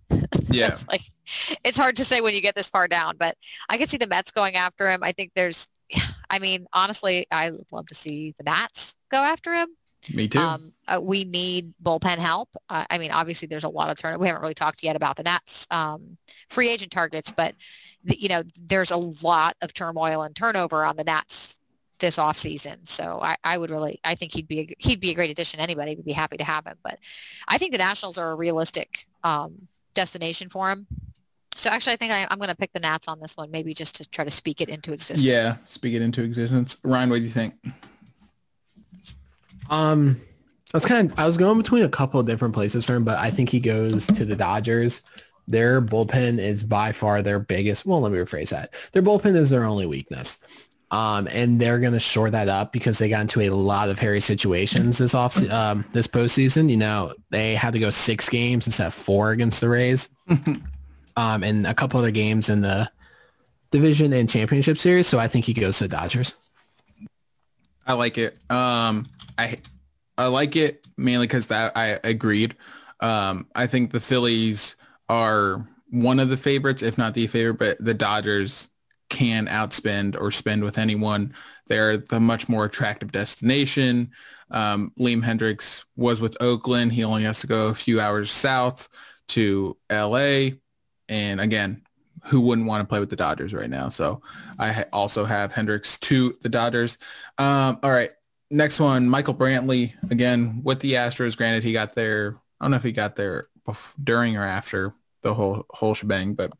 Yeah. 0.49 0.77
like 0.87 1.01
it's 1.63 1.77
hard 1.77 1.95
to 1.95 2.05
say 2.05 2.21
when 2.21 2.35
you 2.35 2.41
get 2.41 2.53
this 2.53 2.69
far 2.69 2.87
down, 2.87 3.15
but 3.17 3.35
I 3.69 3.77
could 3.77 3.89
see 3.89 3.97
the 3.97 4.05
Mets 4.05 4.29
going 4.29 4.55
after 4.55 4.87
him. 4.89 4.99
I 5.03 5.11
think 5.11 5.31
there's, 5.35 5.67
I 6.29 6.37
mean, 6.37 6.67
honestly, 6.73 7.25
I 7.31 7.49
would 7.49 7.71
love 7.71 7.87
to 7.87 7.95
see 7.95 8.35
the 8.37 8.43
Nats 8.43 8.95
go 9.09 9.17
after 9.17 9.51
him. 9.53 9.69
Me 10.13 10.27
too. 10.27 10.39
Um, 10.39 10.73
uh, 10.87 10.99
we 11.01 11.23
need 11.23 11.73
bullpen 11.81 12.17
help. 12.17 12.49
Uh, 12.69 12.85
I 12.89 12.99
mean, 12.99 13.11
obviously, 13.11 13.47
there's 13.47 13.63
a 13.63 13.69
lot 13.69 13.89
of 13.89 13.97
turn. 13.97 14.19
We 14.19 14.27
haven't 14.27 14.41
really 14.41 14.53
talked 14.53 14.83
yet 14.83 14.95
about 14.95 15.15
the 15.15 15.23
Nats 15.23 15.65
um, 15.71 16.17
free 16.49 16.69
agent 16.69 16.91
targets, 16.91 17.31
but 17.31 17.55
you 18.03 18.29
know, 18.29 18.43
there's 18.61 18.91
a 18.91 18.97
lot 18.97 19.55
of 19.61 19.73
turmoil 19.73 20.21
and 20.23 20.35
turnover 20.35 20.85
on 20.85 20.97
the 20.97 21.03
Nats 21.03 21.59
this 21.99 22.17
off 22.17 22.37
season. 22.37 22.77
So 22.83 23.19
I, 23.21 23.35
I 23.43 23.57
would 23.57 23.69
really, 23.69 23.99
I 24.03 24.15
think 24.15 24.33
he'd 24.33 24.47
be 24.47 24.59
a, 24.61 24.67
he'd 24.79 24.99
be 24.99 25.11
a 25.11 25.13
great 25.13 25.31
addition. 25.31 25.59
Anybody 25.59 25.95
would 25.95 26.05
be 26.05 26.11
happy 26.11 26.37
to 26.37 26.43
have 26.43 26.65
him. 26.65 26.77
But 26.83 26.99
I 27.47 27.57
think 27.57 27.71
the 27.71 27.77
Nationals 27.77 28.17
are 28.17 28.31
a 28.31 28.35
realistic 28.35 29.07
um, 29.23 29.67
destination 29.93 30.49
for 30.49 30.69
him. 30.69 30.87
So 31.55 31.69
actually, 31.69 31.93
I 31.93 31.95
think 31.97 32.11
I, 32.11 32.25
I'm 32.29 32.39
going 32.39 32.49
to 32.49 32.55
pick 32.55 32.73
the 32.73 32.79
Nats 32.79 33.07
on 33.07 33.19
this 33.19 33.37
one, 33.37 33.51
maybe 33.51 33.73
just 33.73 33.95
to 33.95 34.09
try 34.09 34.25
to 34.25 34.31
speak 34.31 34.59
it 34.59 34.69
into 34.69 34.91
existence. 34.91 35.23
yeah, 35.23 35.57
speak 35.67 35.93
it 35.93 36.01
into 36.01 36.23
existence. 36.23 36.79
Ryan, 36.83 37.09
what 37.09 37.17
do 37.17 37.23
you 37.23 37.29
think? 37.29 37.53
Um, 39.69 40.17
I 40.73 40.77
was 40.77 40.85
kind 40.85 41.11
of 41.11 41.19
I 41.19 41.27
was 41.27 41.37
going 41.37 41.57
between 41.57 41.83
a 41.83 41.89
couple 41.89 42.19
of 42.19 42.25
different 42.25 42.53
places 42.53 42.85
for 42.85 42.95
him, 42.95 43.03
but 43.03 43.17
I 43.19 43.29
think 43.29 43.49
he 43.49 43.59
goes 43.59 44.07
to 44.07 44.25
the 44.25 44.35
Dodgers. 44.35 45.03
Their 45.47 45.81
bullpen 45.81 46.39
is 46.39 46.63
by 46.63 46.91
far 46.91 47.21
their 47.21 47.39
biggest. 47.39 47.85
Well, 47.85 48.01
let 48.01 48.11
me 48.11 48.17
rephrase 48.17 48.49
that. 48.49 48.73
Their 48.91 49.03
bullpen 49.03 49.35
is 49.35 49.49
their 49.49 49.65
only 49.65 49.85
weakness. 49.85 50.39
Um, 50.93 51.27
and 51.31 51.59
they're 51.59 51.79
going 51.79 51.93
to 51.93 51.99
shore 51.99 52.29
that 52.29 52.47
up 52.49 52.71
because 52.71 52.99
they 52.99 53.09
got 53.09 53.21
into 53.21 53.41
a 53.41 53.49
lot 53.49 53.89
of 53.89 53.97
hairy 53.97 54.19
situations 54.19 54.99
this 54.99 55.15
off 55.15 55.41
um, 55.51 55.83
this 55.91 56.05
postseason. 56.05 56.69
You 56.69 56.77
know, 56.77 57.15
they 57.31 57.55
had 57.55 57.73
to 57.73 57.79
go 57.79 57.89
six 57.89 58.29
games 58.29 58.67
instead 58.67 58.85
of 58.85 58.93
four 58.93 59.31
against 59.31 59.59
the 59.59 59.69
Rays, 59.69 60.07
um, 61.17 61.43
and 61.43 61.65
a 61.65 61.73
couple 61.73 61.97
other 61.97 62.11
games 62.11 62.47
in 62.47 62.61
the 62.61 62.91
division 63.71 64.13
and 64.13 64.29
championship 64.29 64.77
series. 64.77 65.07
So 65.07 65.17
I 65.17 65.27
think 65.27 65.45
he 65.45 65.53
goes 65.55 65.79
to 65.79 65.85
the 65.85 65.87
Dodgers. 65.87 66.35
I 67.87 67.93
like 67.93 68.19
it. 68.19 68.37
Um, 68.51 69.07
I 69.35 69.57
I 70.15 70.27
like 70.27 70.55
it 70.55 70.85
mainly 70.95 71.25
because 71.25 71.47
that 71.47 71.75
I 71.75 71.99
agreed. 72.03 72.55
Um, 72.99 73.47
I 73.55 73.65
think 73.65 73.93
the 73.93 73.99
Phillies 73.99 74.75
are 75.09 75.67
one 75.89 76.19
of 76.19 76.29
the 76.29 76.37
favorites, 76.37 76.83
if 76.83 76.99
not 76.99 77.15
the 77.15 77.25
favorite, 77.25 77.57
but 77.57 77.83
the 77.83 77.95
Dodgers 77.95 78.67
can 79.13 79.47
outspend 79.47 80.19
or 80.19 80.31
spend 80.31 80.63
with 80.63 80.77
anyone. 80.77 81.33
They're 81.67 81.97
the 81.97 82.19
much 82.19 82.49
more 82.49 82.65
attractive 82.65 83.11
destination. 83.11 84.11
Um, 84.49 84.91
Liam 84.99 85.23
Hendriks 85.23 85.85
was 85.95 86.19
with 86.19 86.35
Oakland. 86.41 86.91
He 86.93 87.03
only 87.03 87.23
has 87.23 87.39
to 87.39 87.47
go 87.47 87.67
a 87.67 87.75
few 87.75 88.01
hours 88.01 88.31
south 88.31 88.89
to 89.29 89.77
LA. 89.91 90.49
And 91.07 91.39
again, 91.39 91.83
who 92.25 92.41
wouldn't 92.41 92.67
want 92.67 92.81
to 92.81 92.87
play 92.87 92.99
with 92.99 93.11
the 93.11 93.15
Dodgers 93.15 93.53
right 93.53 93.69
now? 93.69 93.89
So 93.89 94.21
I 94.57 94.85
also 94.91 95.25
have 95.25 95.53
Hendriks 95.53 95.99
to 96.01 96.33
the 96.41 96.49
Dodgers. 96.49 96.97
Um, 97.37 97.79
all 97.83 97.91
right. 97.91 98.11
Next 98.49 98.79
one, 98.79 99.09
Michael 99.09 99.33
Brantley, 99.33 99.93
again, 100.11 100.61
with 100.63 100.79
the 100.79 100.93
Astros. 100.93 101.37
Granted, 101.37 101.63
he 101.63 101.73
got 101.73 101.93
there. 101.93 102.37
I 102.59 102.65
don't 102.65 102.71
know 102.71 102.77
if 102.77 102.83
he 102.83 102.91
got 102.91 103.15
there 103.15 103.47
during 104.03 104.37
or 104.37 104.43
after 104.43 104.93
the 105.21 105.33
whole 105.33 105.65
whole 105.71 105.93
shebang, 105.93 106.33
but 106.35 106.51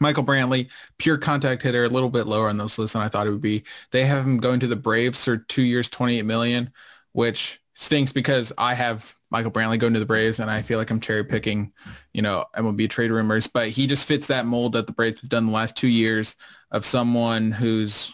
Michael 0.00 0.24
Brantley, 0.24 0.68
pure 0.98 1.18
contact 1.18 1.62
hitter, 1.62 1.84
a 1.84 1.88
little 1.88 2.10
bit 2.10 2.26
lower 2.26 2.48
on 2.48 2.58
those 2.58 2.78
lists 2.78 2.92
than 2.92 3.02
I 3.02 3.08
thought 3.08 3.26
it 3.26 3.30
would 3.30 3.40
be. 3.40 3.64
They 3.90 4.04
have 4.06 4.24
him 4.24 4.38
going 4.38 4.60
to 4.60 4.66
the 4.66 4.76
Braves 4.76 5.24
for 5.24 5.36
two 5.36 5.62
years, 5.62 5.88
28 5.88 6.24
million, 6.24 6.72
which 7.12 7.60
stinks 7.74 8.12
because 8.12 8.52
I 8.56 8.74
have 8.74 9.16
Michael 9.30 9.50
Brantley 9.50 9.78
going 9.78 9.94
to 9.94 10.00
the 10.00 10.06
Braves 10.06 10.38
and 10.38 10.50
I 10.50 10.62
feel 10.62 10.78
like 10.78 10.90
I'm 10.90 11.00
cherry 11.00 11.24
picking, 11.24 11.72
you 12.12 12.22
know, 12.22 12.44
MLB 12.56 12.88
trade 12.88 13.10
rumors, 13.10 13.48
but 13.48 13.68
he 13.68 13.86
just 13.86 14.06
fits 14.06 14.28
that 14.28 14.46
mold 14.46 14.72
that 14.72 14.86
the 14.86 14.92
Braves 14.92 15.20
have 15.20 15.30
done 15.30 15.46
the 15.46 15.52
last 15.52 15.76
two 15.76 15.88
years 15.88 16.36
of 16.70 16.86
someone 16.86 17.50
who's, 17.50 18.13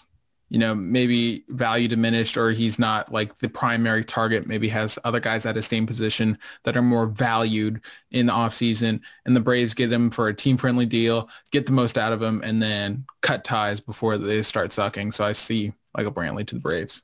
you 0.51 0.59
know, 0.59 0.75
maybe 0.75 1.45
value 1.49 1.89
diminished 1.89 2.37
or 2.37 2.51
he's 2.51 2.79
not 2.79 3.11
like 3.11 3.37
the 3.39 3.49
primary 3.49 4.05
target, 4.05 4.47
maybe 4.47 4.69
has 4.69 4.99
other 5.05 5.21
guys 5.21 5.47
at 5.47 5.57
his 5.57 5.67
same 5.67 5.87
position 5.87 6.37
that 6.65 6.77
are 6.77 6.83
more 6.83 7.07
valued 7.07 7.81
in 8.11 8.27
the 8.27 8.33
offseason. 8.33 9.01
And 9.25 9.35
the 9.35 9.41
Braves 9.41 9.73
get 9.73 9.93
him 9.93 10.11
for 10.11 10.29
a 10.29 10.35
team-friendly 10.35 10.87
deal, 10.87 11.31
get 11.53 11.67
the 11.67 11.73
most 11.73 11.97
out 11.97 12.13
of 12.13 12.21
him, 12.21 12.43
and 12.45 12.63
then 12.63 13.07
cut 13.23 13.45
ties 13.45 13.81
before 13.81 14.19
they 14.19 14.43
start 14.43 14.73
sucking. 14.73 15.13
So 15.13 15.25
I 15.25 15.33
see 15.33 15.73
Michael 15.97 16.13
Brantley 16.13 16.47
to 16.49 16.57
the 16.57 16.61
Braves. 16.61 17.01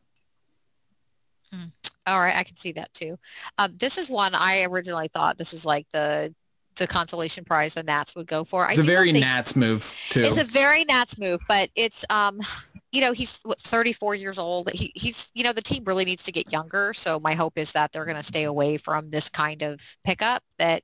All 2.08 2.20
right, 2.20 2.36
I 2.36 2.44
can 2.44 2.56
see 2.56 2.72
that 2.72 2.92
too. 2.94 3.18
Um, 3.58 3.74
this 3.78 3.98
is 3.98 4.10
one 4.10 4.34
I 4.34 4.64
originally 4.64 5.08
thought 5.08 5.38
this 5.38 5.52
is 5.52 5.64
like 5.64 5.88
the 5.92 6.34
the 6.76 6.86
consolation 6.86 7.44
prize 7.44 7.74
the 7.74 7.82
Nats 7.82 8.14
would 8.14 8.26
go 8.26 8.44
for. 8.44 8.68
It's 8.68 8.78
I 8.78 8.82
a 8.82 8.84
very 8.84 9.10
Nats 9.10 9.56
move 9.56 9.98
too. 10.10 10.22
It's 10.22 10.38
a 10.38 10.44
very 10.44 10.84
Nats 10.84 11.18
move, 11.18 11.40
but 11.48 11.70
it's 11.74 12.04
um, 12.10 12.40
you 12.92 13.00
know, 13.00 13.12
he's 13.12 13.40
what, 13.44 13.60
34 13.60 14.14
years 14.14 14.38
old. 14.38 14.70
He, 14.72 14.92
he's 14.94 15.30
you 15.34 15.44
know 15.44 15.52
the 15.52 15.62
team 15.62 15.84
really 15.84 16.04
needs 16.04 16.24
to 16.24 16.32
get 16.32 16.52
younger. 16.52 16.92
So 16.94 17.20
my 17.20 17.34
hope 17.34 17.58
is 17.58 17.72
that 17.72 17.92
they're 17.92 18.04
going 18.04 18.16
to 18.16 18.22
stay 18.22 18.44
away 18.44 18.76
from 18.76 19.10
this 19.10 19.28
kind 19.28 19.62
of 19.62 19.80
pickup. 20.04 20.42
That 20.58 20.82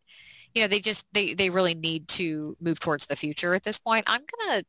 you 0.54 0.62
know 0.62 0.68
they 0.68 0.80
just 0.80 1.06
they 1.12 1.34
they 1.34 1.50
really 1.50 1.74
need 1.74 2.08
to 2.08 2.56
move 2.60 2.80
towards 2.80 3.06
the 3.06 3.16
future 3.16 3.54
at 3.54 3.62
this 3.62 3.78
point. 3.78 4.04
I'm 4.08 4.22
gonna 4.38 4.62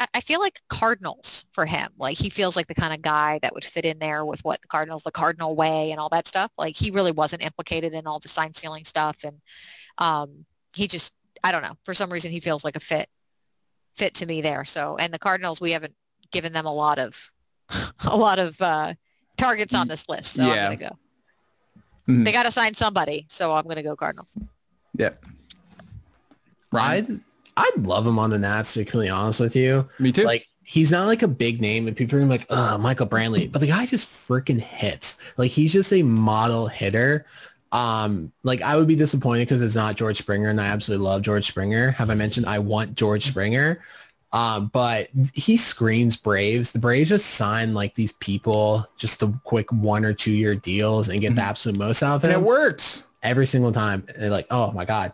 I- 0.00 0.08
I 0.14 0.20
feel 0.20 0.40
like 0.40 0.60
Cardinals 0.68 1.46
for 1.52 1.66
him. 1.66 1.88
Like 1.98 2.18
he 2.18 2.30
feels 2.30 2.56
like 2.56 2.66
the 2.66 2.74
kind 2.74 2.92
of 2.92 3.02
guy 3.02 3.38
that 3.42 3.54
would 3.54 3.64
fit 3.64 3.84
in 3.84 3.98
there 3.98 4.24
with 4.24 4.44
what 4.44 4.60
the 4.62 4.68
Cardinals, 4.68 5.02
the 5.02 5.12
Cardinal 5.12 5.54
way, 5.56 5.90
and 5.90 6.00
all 6.00 6.08
that 6.10 6.28
stuff. 6.28 6.50
Like 6.58 6.76
he 6.76 6.90
really 6.90 7.12
wasn't 7.12 7.44
implicated 7.44 7.94
in 7.94 8.06
all 8.06 8.18
the 8.18 8.28
sign 8.28 8.54
stealing 8.54 8.84
stuff, 8.84 9.16
and 9.24 9.40
um, 9.98 10.44
he 10.74 10.88
just 10.88 11.14
I 11.44 11.52
don't 11.52 11.62
know 11.62 11.76
for 11.84 11.94
some 11.94 12.10
reason 12.10 12.30
he 12.30 12.40
feels 12.40 12.64
like 12.64 12.76
a 12.76 12.80
fit 12.80 13.08
fit 13.96 14.14
to 14.14 14.26
me 14.26 14.40
there. 14.42 14.64
So 14.64 14.96
and 14.98 15.12
the 15.12 15.18
Cardinals 15.18 15.60
we 15.60 15.72
haven't 15.72 15.94
given 16.30 16.52
them 16.52 16.66
a 16.66 16.72
lot 16.72 16.98
of 16.98 17.32
a 18.04 18.16
lot 18.16 18.38
of 18.38 18.60
uh, 18.60 18.94
targets 19.36 19.74
on 19.74 19.88
this 19.88 20.08
list. 20.08 20.34
So 20.34 20.42
Yeah. 20.46 20.68
I'm 20.68 20.76
gonna 20.78 20.90
go. 20.90 20.98
Mhm. 22.12 22.24
They 22.24 22.32
got 22.32 22.44
to 22.44 22.52
sign 22.52 22.74
somebody, 22.74 23.26
so 23.28 23.54
I'm 23.54 23.66
gonna 23.66 23.82
go 23.82 23.96
Cardinals. 23.96 24.36
Yep. 24.96 25.24
Ryan? 26.72 27.24
I'd 27.56 27.78
love 27.78 28.06
him 28.06 28.18
on 28.18 28.30
the 28.30 28.38
Nats, 28.38 28.74
to 28.74 28.80
be 28.80 28.84
completely 28.84 29.10
honest 29.10 29.40
with 29.40 29.56
you. 29.56 29.88
Me 29.98 30.12
too. 30.12 30.24
Like 30.24 30.46
he's 30.62 30.90
not 30.90 31.06
like 31.06 31.22
a 31.22 31.28
big 31.28 31.60
name 31.60 31.86
and 31.88 31.96
people 31.96 32.16
are 32.16 32.20
gonna 32.20 32.32
be 32.32 32.38
like, 32.38 32.46
oh, 32.50 32.76
Michael 32.78 33.06
Brantley. 33.06 33.50
But 33.50 33.60
the 33.60 33.68
guy 33.68 33.86
just 33.86 34.08
freaking 34.08 34.60
hits. 34.60 35.18
Like 35.36 35.50
he's 35.50 35.72
just 35.72 35.92
a 35.92 36.02
model 36.02 36.66
hitter. 36.66 37.26
Um, 37.72 38.32
like 38.42 38.62
I 38.62 38.76
would 38.76 38.86
be 38.86 38.94
disappointed 38.96 39.46
because 39.46 39.60
it's 39.62 39.74
not 39.74 39.96
George 39.96 40.18
Springer 40.18 40.48
and 40.50 40.60
I 40.60 40.66
absolutely 40.66 41.04
love 41.06 41.22
George 41.22 41.48
Springer. 41.48 41.90
Have 41.92 42.10
I 42.10 42.14
mentioned 42.14 42.46
I 42.46 42.58
want 42.58 42.94
George 42.94 43.26
Springer? 43.26 43.82
Um, 44.32 44.70
but 44.72 45.08
he 45.32 45.56
screams 45.56 46.16
Braves. 46.16 46.72
The 46.72 46.78
Braves 46.78 47.08
just 47.08 47.26
sign 47.26 47.74
like 47.74 47.94
these 47.94 48.12
people, 48.12 48.86
just 48.96 49.20
the 49.20 49.32
quick 49.44 49.70
one 49.72 50.04
or 50.04 50.12
two 50.12 50.32
year 50.32 50.54
deals 50.54 51.08
and 51.08 51.20
get 51.20 51.34
the 51.36 51.42
absolute 51.42 51.78
most 51.78 52.02
out 52.02 52.16
of 52.16 52.24
and 52.24 52.32
it 52.32 52.42
works. 52.42 53.04
every 53.22 53.46
single 53.46 53.72
time. 53.72 54.04
And 54.08 54.22
they're 54.22 54.30
like, 54.30 54.48
oh 54.50 54.72
my 54.72 54.84
God. 54.84 55.12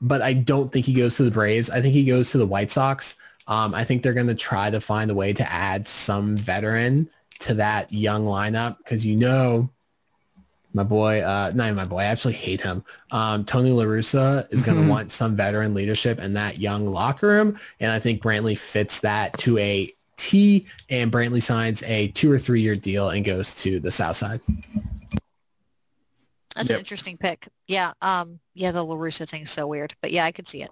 But 0.00 0.22
I 0.22 0.34
don't 0.34 0.70
think 0.70 0.86
he 0.86 0.94
goes 0.94 1.16
to 1.16 1.22
the 1.24 1.30
Braves. 1.30 1.70
I 1.70 1.80
think 1.80 1.94
he 1.94 2.04
goes 2.04 2.30
to 2.32 2.38
the 2.38 2.46
White 2.46 2.70
Sox. 2.70 3.16
Um, 3.48 3.74
I 3.74 3.84
think 3.84 4.02
they're 4.02 4.14
going 4.14 4.28
to 4.28 4.34
try 4.34 4.70
to 4.70 4.80
find 4.80 5.10
a 5.10 5.14
way 5.14 5.32
to 5.32 5.52
add 5.52 5.88
some 5.88 6.36
veteran 6.36 7.08
to 7.40 7.54
that 7.54 7.92
young 7.92 8.24
lineup 8.24 8.78
because 8.78 9.04
you 9.04 9.16
know 9.16 9.68
my 10.74 10.82
boy, 10.82 11.20
uh, 11.20 11.52
not 11.54 11.64
even 11.64 11.76
my 11.76 11.84
boy, 11.84 11.98
I 11.98 12.04
actually 12.04 12.34
hate 12.34 12.60
him. 12.60 12.84
Um, 13.10 13.44
Tony 13.44 13.70
La 13.70 13.84
Russa 13.84 14.52
is 14.52 14.62
going 14.62 14.82
to 14.82 14.88
want 14.88 15.10
some 15.12 15.36
veteran 15.36 15.74
leadership 15.74 16.20
in 16.20 16.32
that 16.34 16.58
young 16.58 16.86
locker 16.86 17.28
room. 17.28 17.58
And 17.80 17.90
I 17.90 17.98
think 17.98 18.22
Brantley 18.22 18.56
fits 18.56 19.00
that 19.00 19.36
to 19.38 19.58
a 19.58 19.90
T 20.16 20.66
and 20.88 21.10
Brantley 21.10 21.42
signs 21.42 21.82
a 21.84 22.08
two 22.08 22.30
or 22.30 22.38
three 22.38 22.60
year 22.60 22.76
deal 22.76 23.10
and 23.10 23.24
goes 23.24 23.54
to 23.62 23.80
the 23.80 23.90
South 23.90 24.16
Side. 24.16 24.40
That's 26.54 26.68
Yep. 26.68 26.76
an 26.76 26.78
interesting 26.78 27.16
pick. 27.16 27.48
Yeah. 27.66 27.92
Um. 28.02 28.40
Yeah, 28.54 28.72
the 28.72 28.84
La 28.84 28.96
Russa 28.96 29.26
thing's 29.26 29.50
so 29.50 29.66
weird, 29.66 29.94
but 30.02 30.12
yeah, 30.12 30.24
I 30.24 30.32
could 30.32 30.46
see 30.46 30.62
it. 30.62 30.70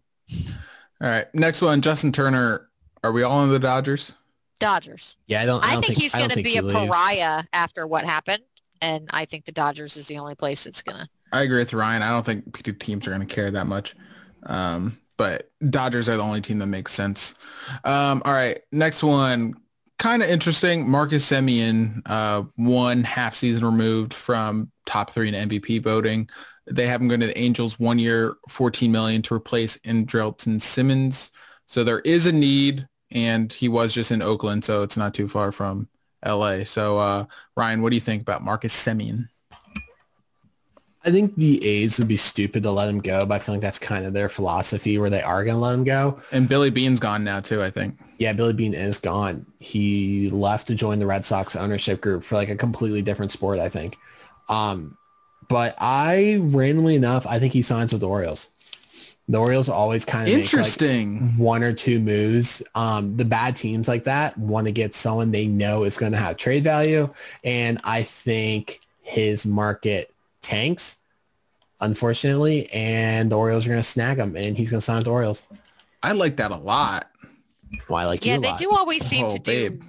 All 1.01 1.09
right. 1.09 1.35
Next 1.35 1.63
one, 1.63 1.81
Justin 1.81 2.13
Turner. 2.13 2.69
Are 3.03 3.13
we 3.13 3.23
all 3.23 3.43
in 3.43 3.51
the 3.51 3.59
Dodgers? 3.59 4.13
Dodgers. 4.59 5.17
Yeah, 5.27 5.41
I 5.41 5.47
don't. 5.47 5.65
I, 5.65 5.69
I, 5.69 5.73
don't 5.73 5.85
think, 5.87 5.99
he's 5.99 6.15
going 6.15 6.29
to 6.29 6.43
be 6.43 6.59
a 6.59 6.63
leaves. 6.63 6.79
pariah 6.79 7.45
after 7.55 7.87
what 7.87 8.05
happened, 8.05 8.43
and 8.81 9.09
I 9.13 9.25
think 9.25 9.45
the 9.45 9.53
Dodgers 9.53 9.97
is 9.97 10.07
the 10.07 10.19
only 10.19 10.35
place 10.35 10.65
that's 10.65 10.83
to. 10.83 11.09
I 11.33 11.43
agree 11.43 11.59
with 11.59 11.73
Ryan. 11.73 12.03
I 12.03 12.11
don't 12.11 12.27
think 12.27 12.51
P2 12.53 12.79
teams 12.79 13.07
are 13.07 13.13
to 13.21 13.27
care 13.27 13.51
that 13.51 13.67
much. 13.67 13.95
Um, 14.45 14.99
but 15.17 15.51
Dodgers 15.69 16.09
are 16.09 16.17
the 16.17 16.23
only 16.23 16.41
team 16.41 16.59
that 16.61 16.67
makes 16.67 16.93
sense. 16.93 17.35
Um, 17.85 18.23
all 18.25 18.33
right. 18.33 18.59
Next 18.73 19.03
one. 19.03 19.55
Kind 19.99 20.23
of 20.23 20.31
interesting. 20.31 20.89
Marcus 20.89 21.29
Semien, 21.31 22.01
uh, 22.07 22.45
one 22.57 23.05
half 23.05 23.35
season 23.35 23.67
removed 23.67 24.15
from 24.15 24.71
top 24.87 25.13
three 25.13 25.29
in 25.29 25.49
MVP 25.49 25.83
voting. 25.83 26.31
They 26.71 26.87
have 26.87 27.03
him 27.03 27.09
going 27.09 27.21
to 27.21 27.27
the 27.27 27.39
Angels 27.39 27.79
one 27.79 27.99
year, 27.99 28.37
14 28.49 28.91
million 28.91 29.21
to 29.23 29.35
replace 29.35 29.77
Andrelton 29.79 30.59
Simmons. 30.59 31.33
So 31.67 31.85
there 31.85 32.01
is 32.01 32.25
a 32.25 32.33
need 32.33 32.89
and 33.11 33.53
he 33.53 33.69
was 33.69 33.93
just 33.93 34.11
in 34.11 34.23
Oakland. 34.23 34.65
So 34.65 34.83
it's 34.83 34.97
not 34.97 35.13
too 35.13 35.29
far 35.29 35.53
from 35.53 35.87
LA. 36.25 36.65
So, 36.65 36.99
uh, 36.99 37.25
Ryan, 37.57 37.83
what 37.83 37.91
do 37.91 37.97
you 37.97 38.01
think 38.01 38.23
about 38.23 38.43
Marcus 38.43 38.75
Semien? 38.75 39.29
I 41.03 41.11
think 41.11 41.35
the 41.37 41.65
A's 41.67 41.99
would 41.99 42.09
be 42.09 42.17
stupid 42.17 42.63
to 42.63 42.71
let 42.71 42.89
him 42.89 43.01
go, 43.01 43.25
but 43.25 43.37
I 43.37 43.39
feel 43.39 43.55
like 43.55 43.63
that's 43.63 43.79
kind 43.79 44.05
of 44.05 44.13
their 44.13 44.29
philosophy 44.29 44.99
where 44.99 45.09
they 45.09 45.23
are 45.23 45.45
going 45.45 45.57
to 45.57 45.61
let 45.61 45.75
him 45.75 45.85
go. 45.85 46.21
And 46.31 46.47
Billy 46.47 46.71
Beane's 46.71 47.01
gone 47.01 47.25
now 47.25 47.41
too, 47.41 47.63
I 47.63 47.71
think. 47.71 47.99
Yeah, 48.19 48.35
Billy 48.35 48.53
Beane 48.53 48.75
is 48.75 48.99
gone. 48.99 49.47
He 49.61 50.29
left 50.29 50.67
to 50.67 50.75
join 50.75 50.99
the 50.99 51.07
Red 51.07 51.25
Sox 51.25 51.57
ownership 51.57 52.03
group 52.03 52.23
for 52.23 52.35
like 52.35 52.51
a 52.51 52.57
completely 52.57 53.01
different 53.01 53.33
sport, 53.33 53.59
I 53.59 53.71
think. 53.71 53.97
Um, 54.51 54.99
but 55.49 55.75
I 55.81 56.39
randomly 56.43 56.97
enough, 56.97 57.27
I 57.27 57.39
think 57.39 57.55
he 57.55 57.63
signs 57.63 57.93
with 57.93 58.03
the 58.03 58.09
Orioles. 58.09 58.51
The 59.31 59.39
Orioles 59.39 59.69
always 59.69 60.05
kind 60.05 60.29
of 60.29 60.35
Interesting. 60.35 61.13
Make 61.15 61.23
like 61.31 61.39
one 61.39 61.63
or 61.63 61.73
two 61.73 62.01
moves. 62.01 62.63
Um, 62.75 63.17
the 63.17 63.25
bad 63.25 63.55
teams 63.55 63.87
like 63.87 64.03
that 64.05 64.37
want 64.37 64.67
to 64.67 64.73
get 64.73 64.93
someone 64.95 65.31
they 65.31 65.47
know 65.47 65.85
is 65.85 65.97
going 65.97 66.11
to 66.13 66.19
have 66.19 66.37
trade 66.37 66.65
value, 66.65 67.09
and 67.45 67.81
I 67.85 68.03
think 68.03 68.81
his 69.03 69.47
market 69.47 70.13
tanks, 70.43 70.99
unfortunately, 71.81 72.69
and 72.73 73.31
the 73.31 73.37
Orioles 73.39 73.67
are 73.67 73.69
going 73.69 73.81
to 73.81 73.89
snag 73.89 74.19
him, 74.19 74.37
and 74.37 74.57
he's 74.57 74.69
going 74.71 74.81
to 74.81 74.85
sign 74.85 74.97
with 74.97 75.05
the 75.05 75.13
Orioles. 75.13 75.47
I 76.03 76.13
like 76.13 76.37
that 76.37 76.51
a 76.51 76.57
lot. 76.57 77.09
Why, 77.87 78.07
like 78.07 78.27
Yeah, 78.27 78.33
you 78.35 78.39
a 78.39 78.43
they 78.43 78.49
lot. 78.49 78.59
do 78.59 78.71
always 78.73 79.05
seem 79.05 79.27
Oh, 79.27 79.31
to 79.31 79.39
do. 79.39 79.71
babe. 79.71 79.83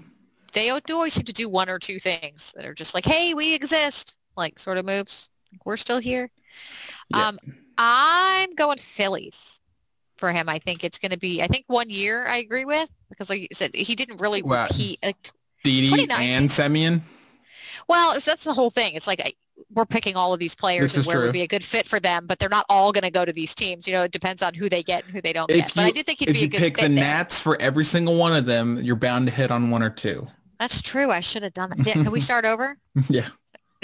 They 0.54 0.72
do 0.86 0.94
always 0.96 1.14
seem 1.14 1.24
to 1.24 1.34
do 1.34 1.50
one 1.50 1.68
or 1.70 1.80
two 1.80 1.98
things 1.98 2.54
that 2.56 2.66
are 2.66 2.74
just 2.76 2.94
like, 2.94 3.06
"Hey, 3.06 3.34
we 3.34 3.56
exist," 3.56 4.18
like 4.38 4.60
sort 4.60 4.78
of 4.78 4.86
moves. 4.86 5.30
We're 5.66 5.78
still 5.78 6.00
here. 6.00 6.30
Yeah. 7.10 7.30
Um, 7.30 7.40
I'm 7.84 8.54
going 8.54 8.78
Phillies 8.78 9.60
for 10.18 10.32
him. 10.32 10.48
I 10.48 10.60
think 10.60 10.84
it's 10.84 11.00
going 11.00 11.12
to 11.12 11.18
be. 11.18 11.42
I 11.42 11.48
think 11.48 11.66
one 11.68 11.90
year. 11.90 12.26
I 12.28 12.38
agree 12.38 12.64
with 12.64 12.90
because, 13.10 13.28
like 13.30 13.42
you 13.42 13.48
said, 13.54 13.76
he 13.76 13.96
didn't 13.96 14.22
really 14.22 14.44
Wow. 14.44 14.68
repeat. 14.70 15.00
Like, 15.04 15.18
Didi 15.64 15.88
2019. 15.90 16.36
and 16.36 16.50
Semien. 16.50 17.02
well, 17.88 18.14
that's 18.24 18.44
the 18.44 18.54
whole 18.54 18.70
thing. 18.70 18.94
It's 18.94 19.08
like 19.08 19.20
I, 19.26 19.34
we're 19.74 19.86
picking 19.86 20.16
all 20.16 20.34
of 20.34 20.40
these 20.40 20.54
players 20.56 20.96
and 20.96 21.06
where 21.06 21.18
true. 21.18 21.26
would 21.26 21.34
be 21.34 21.42
a 21.42 21.48
good 21.48 21.64
fit 21.64 21.88
for 21.88 22.00
them, 22.00 22.28
but 22.28 22.38
they're 22.40 22.50
not 22.50 22.66
all 22.70 22.92
going 22.92 23.04
to 23.04 23.12
go 23.12 23.26
to 23.26 23.32
these 23.34 23.56
teams. 23.56 23.88
You 23.88 23.94
know, 23.94 24.04
it 24.04 24.12
depends 24.12 24.42
on 24.44 24.54
who 24.54 24.70
they 24.70 24.84
get 24.84 25.04
and 25.06 25.14
who 25.14 25.22
they 25.22 25.34
don't 25.34 25.48
get. 25.50 25.60
If 25.68 25.74
But 25.76 25.82
I 25.82 25.88
you, 25.88 25.94
do 25.94 26.04
think 26.04 26.20
he'd 26.20 26.30
if 26.30 26.34
be 26.36 26.40
a 26.40 26.42
you 26.44 26.50
good 26.50 26.58
pick 26.60 26.78
fit 26.78 26.90
the 26.90 26.96
there. 26.96 27.04
Nats 27.04 27.40
for 27.40 27.60
every 27.62 27.86
single 27.86 28.16
one 28.16 28.34
of 28.36 28.46
them, 28.46 28.78
you're 28.82 28.96
bound 28.96 29.26
to 29.28 29.34
hit 29.34 29.50
on 29.52 29.70
one 29.72 29.82
or 29.84 29.90
two. 29.90 30.28
That's 30.60 30.82
true. 30.82 31.10
I 31.12 31.20
should 31.22 31.42
have 31.44 31.54
done 31.54 31.72
that. 31.72 31.80
Yeah, 31.88 31.94
Can 31.94 32.12
we 32.12 32.20
start 32.20 32.46
over? 32.46 32.78
yeah. 33.10 33.30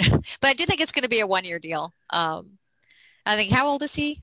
But 0.00 0.20
I 0.44 0.52
do 0.54 0.64
think 0.64 0.80
it's 0.80 0.92
going 0.92 1.02
to 1.04 1.08
be 1.08 1.20
a 1.20 1.26
one-year 1.26 1.58
deal. 1.58 1.92
Um, 2.10 2.57
I 3.28 3.36
think 3.36 3.50
how 3.52 3.66
old 3.66 3.82
is 3.82 3.94
he? 3.94 4.20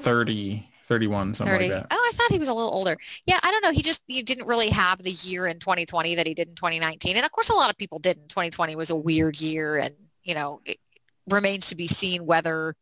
30, 0.00 0.68
31, 0.84 1.34
something 1.34 1.52
30. 1.52 1.68
like 1.70 1.80
that. 1.82 1.86
Oh, 1.90 2.10
I 2.12 2.16
thought 2.16 2.30
he 2.30 2.38
was 2.38 2.48
a 2.48 2.54
little 2.54 2.72
older. 2.72 2.96
Yeah, 3.24 3.38
I 3.42 3.50
don't 3.50 3.62
know. 3.62 3.70
He 3.72 3.82
just 3.82 4.02
he 4.08 4.22
didn't 4.22 4.46
really 4.46 4.68
have 4.68 5.02
the 5.02 5.12
year 5.12 5.46
in 5.46 5.58
2020 5.58 6.14
that 6.16 6.26
he 6.26 6.34
did 6.34 6.48
in 6.48 6.54
2019. 6.54 7.16
And 7.16 7.24
of 7.24 7.32
course, 7.32 7.50
a 7.50 7.54
lot 7.54 7.70
of 7.70 7.76
people 7.76 7.98
didn't. 7.98 8.28
2020 8.28 8.74
was 8.76 8.90
a 8.90 8.96
weird 8.96 9.40
year, 9.40 9.76
and 9.76 9.94
you 10.22 10.34
know, 10.34 10.60
it 10.64 10.78
remains 11.28 11.68
to 11.68 11.76
be 11.76 11.86
seen 11.86 12.26
whether 12.26 12.74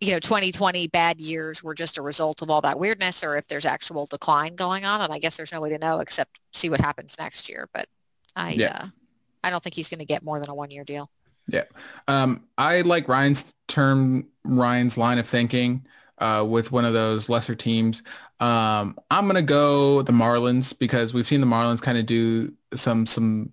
you 0.00 0.12
know 0.12 0.18
2020 0.20 0.88
bad 0.88 1.20
years 1.20 1.62
were 1.62 1.74
just 1.74 1.98
a 1.98 2.02
result 2.02 2.42
of 2.42 2.50
all 2.50 2.60
that 2.60 2.78
weirdness 2.78 3.22
or 3.24 3.36
if 3.36 3.46
there's 3.48 3.64
actual 3.64 4.06
decline 4.06 4.56
going 4.56 4.84
on. 4.84 5.00
And 5.00 5.12
I 5.12 5.18
guess 5.18 5.36
there's 5.36 5.52
no 5.52 5.60
way 5.60 5.70
to 5.70 5.78
know 5.78 6.00
except 6.00 6.40
see 6.52 6.68
what 6.68 6.80
happens 6.80 7.16
next 7.18 7.48
year. 7.48 7.68
But 7.72 7.86
I 8.34 8.50
Yeah. 8.52 8.78
uh, 8.82 8.86
I 9.44 9.50
don't 9.50 9.62
think 9.62 9.74
he's 9.74 9.88
going 9.88 10.00
to 10.00 10.04
get 10.04 10.24
more 10.24 10.40
than 10.40 10.50
a 10.50 10.54
one-year 10.54 10.82
deal. 10.84 11.10
Yeah. 11.46 11.64
Um, 12.08 12.44
I 12.58 12.82
like 12.82 13.08
Ryan's 13.08 13.44
term, 13.68 14.26
Ryan's 14.48 14.96
line 14.96 15.18
of 15.18 15.26
thinking 15.26 15.86
uh, 16.18 16.44
with 16.48 16.72
one 16.72 16.84
of 16.84 16.92
those 16.92 17.28
lesser 17.28 17.54
teams. 17.54 18.02
Um, 18.40 18.98
I'm 19.10 19.24
going 19.24 19.36
to 19.36 19.42
go 19.42 20.02
the 20.02 20.12
Marlins 20.12 20.76
because 20.76 21.12
we've 21.12 21.26
seen 21.26 21.40
the 21.40 21.46
Marlins 21.46 21.82
kind 21.82 21.98
of 21.98 22.06
do 22.06 22.52
some, 22.74 23.06
some, 23.06 23.52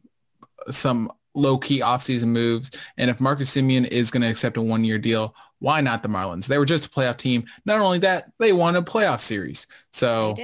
some 0.72 1.11
low 1.34 1.57
key 1.57 1.81
offseason 1.81 2.27
moves. 2.27 2.72
And 2.97 3.09
if 3.09 3.19
Marcus 3.19 3.55
Semien 3.55 3.88
is 3.88 4.11
going 4.11 4.22
to 4.22 4.30
accept 4.30 4.57
a 4.57 4.61
one 4.61 4.84
year 4.84 4.97
deal, 4.97 5.35
why 5.59 5.81
not 5.81 6.03
the 6.03 6.09
Marlins? 6.09 6.47
They 6.47 6.57
were 6.57 6.65
just 6.65 6.85
a 6.85 6.89
playoff 6.89 7.17
team. 7.17 7.45
Not 7.65 7.80
only 7.80 7.99
that, 7.99 8.31
they 8.39 8.53
won 8.53 8.76
a 8.76 8.81
playoff 8.81 9.22
series. 9.22 9.67
So 9.91 10.35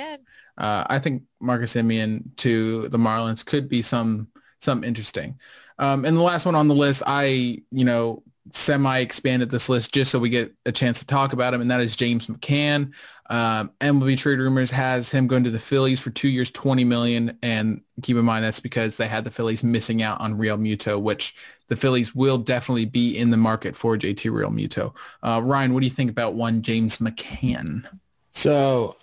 uh, 0.57 0.85
I 0.89 0.99
think 0.99 1.23
Marcus 1.39 1.73
Semien 1.73 2.35
to 2.37 2.87
the 2.89 2.97
Marlins 2.97 3.45
could 3.45 3.69
be 3.69 3.81
some 3.81 4.27
some 4.59 4.83
interesting. 4.83 5.39
Um, 5.79 6.05
and 6.05 6.15
the 6.15 6.21
last 6.21 6.45
one 6.45 6.55
on 6.55 6.67
the 6.67 6.75
list, 6.75 7.01
I 7.05 7.61
you 7.71 7.85
know 7.85 8.23
semi 8.51 8.99
expanded 8.99 9.51
this 9.51 9.69
list 9.69 9.93
just 9.93 10.11
so 10.11 10.19
we 10.19 10.29
get 10.29 10.53
a 10.65 10.71
chance 10.71 10.99
to 10.99 11.05
talk 11.05 11.33
about 11.33 11.53
him, 11.53 11.61
and 11.61 11.71
that 11.71 11.81
is 11.81 11.95
James 11.95 12.27
McCann. 12.27 12.91
Um, 13.29 13.71
MLB 13.79 14.17
Trade 14.17 14.39
Rumors 14.39 14.71
has 14.71 15.09
him 15.09 15.27
going 15.27 15.43
to 15.45 15.49
the 15.49 15.59
Phillies 15.59 15.99
for 15.99 16.09
two 16.09 16.27
years, 16.27 16.51
twenty 16.51 16.83
million, 16.83 17.37
and 17.41 17.81
keep 18.01 18.17
in 18.17 18.25
mind 18.25 18.43
that's 18.43 18.59
because 18.59 18.97
they 18.97 19.07
had 19.07 19.23
the 19.23 19.31
Phillies 19.31 19.63
missing 19.63 20.01
out 20.01 20.19
on 20.19 20.37
Realmuto, 20.37 20.99
which 20.99 21.35
the 21.67 21.75
Phillies 21.75 22.13
will 22.13 22.37
definitely 22.37 22.85
be 22.85 23.17
in 23.17 23.29
the 23.29 23.37
market 23.37 23.75
for 23.75 23.95
JT 23.97 24.31
Realmuto. 24.31 24.93
Uh, 25.23 25.41
Ryan, 25.41 25.73
what 25.73 25.79
do 25.79 25.85
you 25.85 25.91
think 25.93 26.11
about 26.11 26.33
one 26.33 26.61
James 26.61 26.97
McCann? 26.97 27.85
So 28.31 28.97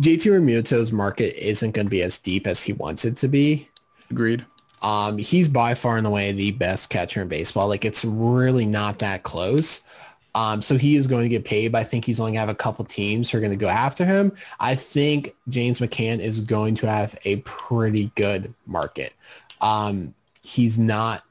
JT 0.00 0.20
Realmuto's 0.20 0.92
market 0.92 1.34
isn't 1.36 1.72
going 1.72 1.86
to 1.86 1.90
be 1.90 2.02
as 2.02 2.18
deep 2.18 2.46
as 2.46 2.62
he 2.62 2.72
wants 2.72 3.04
it 3.04 3.16
to 3.18 3.28
be. 3.28 3.68
Agreed. 4.10 4.44
Um, 4.82 5.18
he's 5.18 5.48
by 5.48 5.74
far 5.74 5.96
and 5.96 6.06
away 6.06 6.32
the 6.32 6.50
best 6.52 6.90
catcher 6.90 7.22
in 7.22 7.28
baseball. 7.28 7.68
Like 7.68 7.84
it's 7.84 8.04
really 8.04 8.66
not 8.66 8.98
that 8.98 9.22
close. 9.22 9.82
Um, 10.34 10.62
so 10.62 10.78
he 10.78 10.96
is 10.96 11.06
going 11.06 11.24
to 11.24 11.28
get 11.28 11.44
paid, 11.44 11.72
but 11.72 11.78
I 11.82 11.84
think 11.84 12.04
he's 12.06 12.18
only 12.18 12.30
going 12.30 12.36
to 12.36 12.40
have 12.40 12.48
a 12.48 12.54
couple 12.54 12.84
teams 12.86 13.30
who 13.30 13.36
are 13.38 13.40
going 13.40 13.52
to 13.52 13.56
go 13.56 13.68
after 13.68 14.04
him. 14.04 14.32
I 14.60 14.74
think 14.74 15.34
James 15.50 15.78
McCann 15.78 16.20
is 16.20 16.40
going 16.40 16.74
to 16.76 16.88
have 16.88 17.18
a 17.24 17.36
pretty 17.36 18.10
good 18.14 18.52
market. 18.66 19.12
Um, 19.60 20.14
he's 20.42 20.78
not 20.78 21.22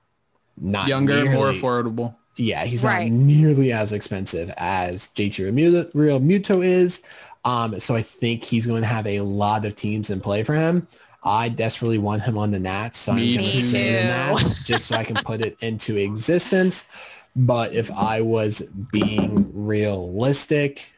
not 0.59 0.87
Younger, 0.87 1.25
more 1.25 1.51
affordable. 1.51 2.13
yeah, 2.37 2.63
he's 2.65 2.83
Right. 2.83 3.11
not 3.11 3.19
nearly 3.19 3.73
as 3.73 3.91
expensive 3.91 4.53
as 4.57 5.07
JT 5.15 5.39
Real, 5.55 5.85
Realmuto 6.19 6.63
is. 6.63 7.01
Um, 7.43 7.79
so 7.79 7.95
I 7.95 8.03
think 8.03 8.43
he's 8.43 8.67
going 8.67 8.83
to 8.83 8.87
have 8.87 9.07
a 9.07 9.21
lot 9.21 9.65
of 9.65 9.75
teams 9.75 10.11
in 10.11 10.21
play 10.21 10.43
for 10.43 10.53
him. 10.53 10.87
I 11.23 11.49
desperately 11.49 11.99
want 11.99 12.23
him 12.23 12.37
on 12.37 12.51
the 12.51 12.59
Nats, 12.59 12.97
so 12.99 13.13
Me 13.13 13.35
I'm 13.35 13.41
going 13.41 13.45
to 13.45 13.51
too. 13.51 13.59
say 13.67 13.91
the 14.01 14.07
Nats 14.07 14.63
just 14.65 14.85
so 14.85 14.95
I 14.95 15.03
can 15.03 15.15
put 15.17 15.41
it 15.41 15.61
into 15.61 15.97
existence. 15.97 16.87
But 17.35 17.73
if 17.73 17.91
I 17.91 18.21
was 18.21 18.61
being 18.91 19.51
realistic, 19.53 20.93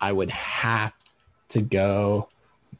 I 0.00 0.12
would 0.12 0.30
have 0.30 0.92
to 1.50 1.60
go 1.60 2.28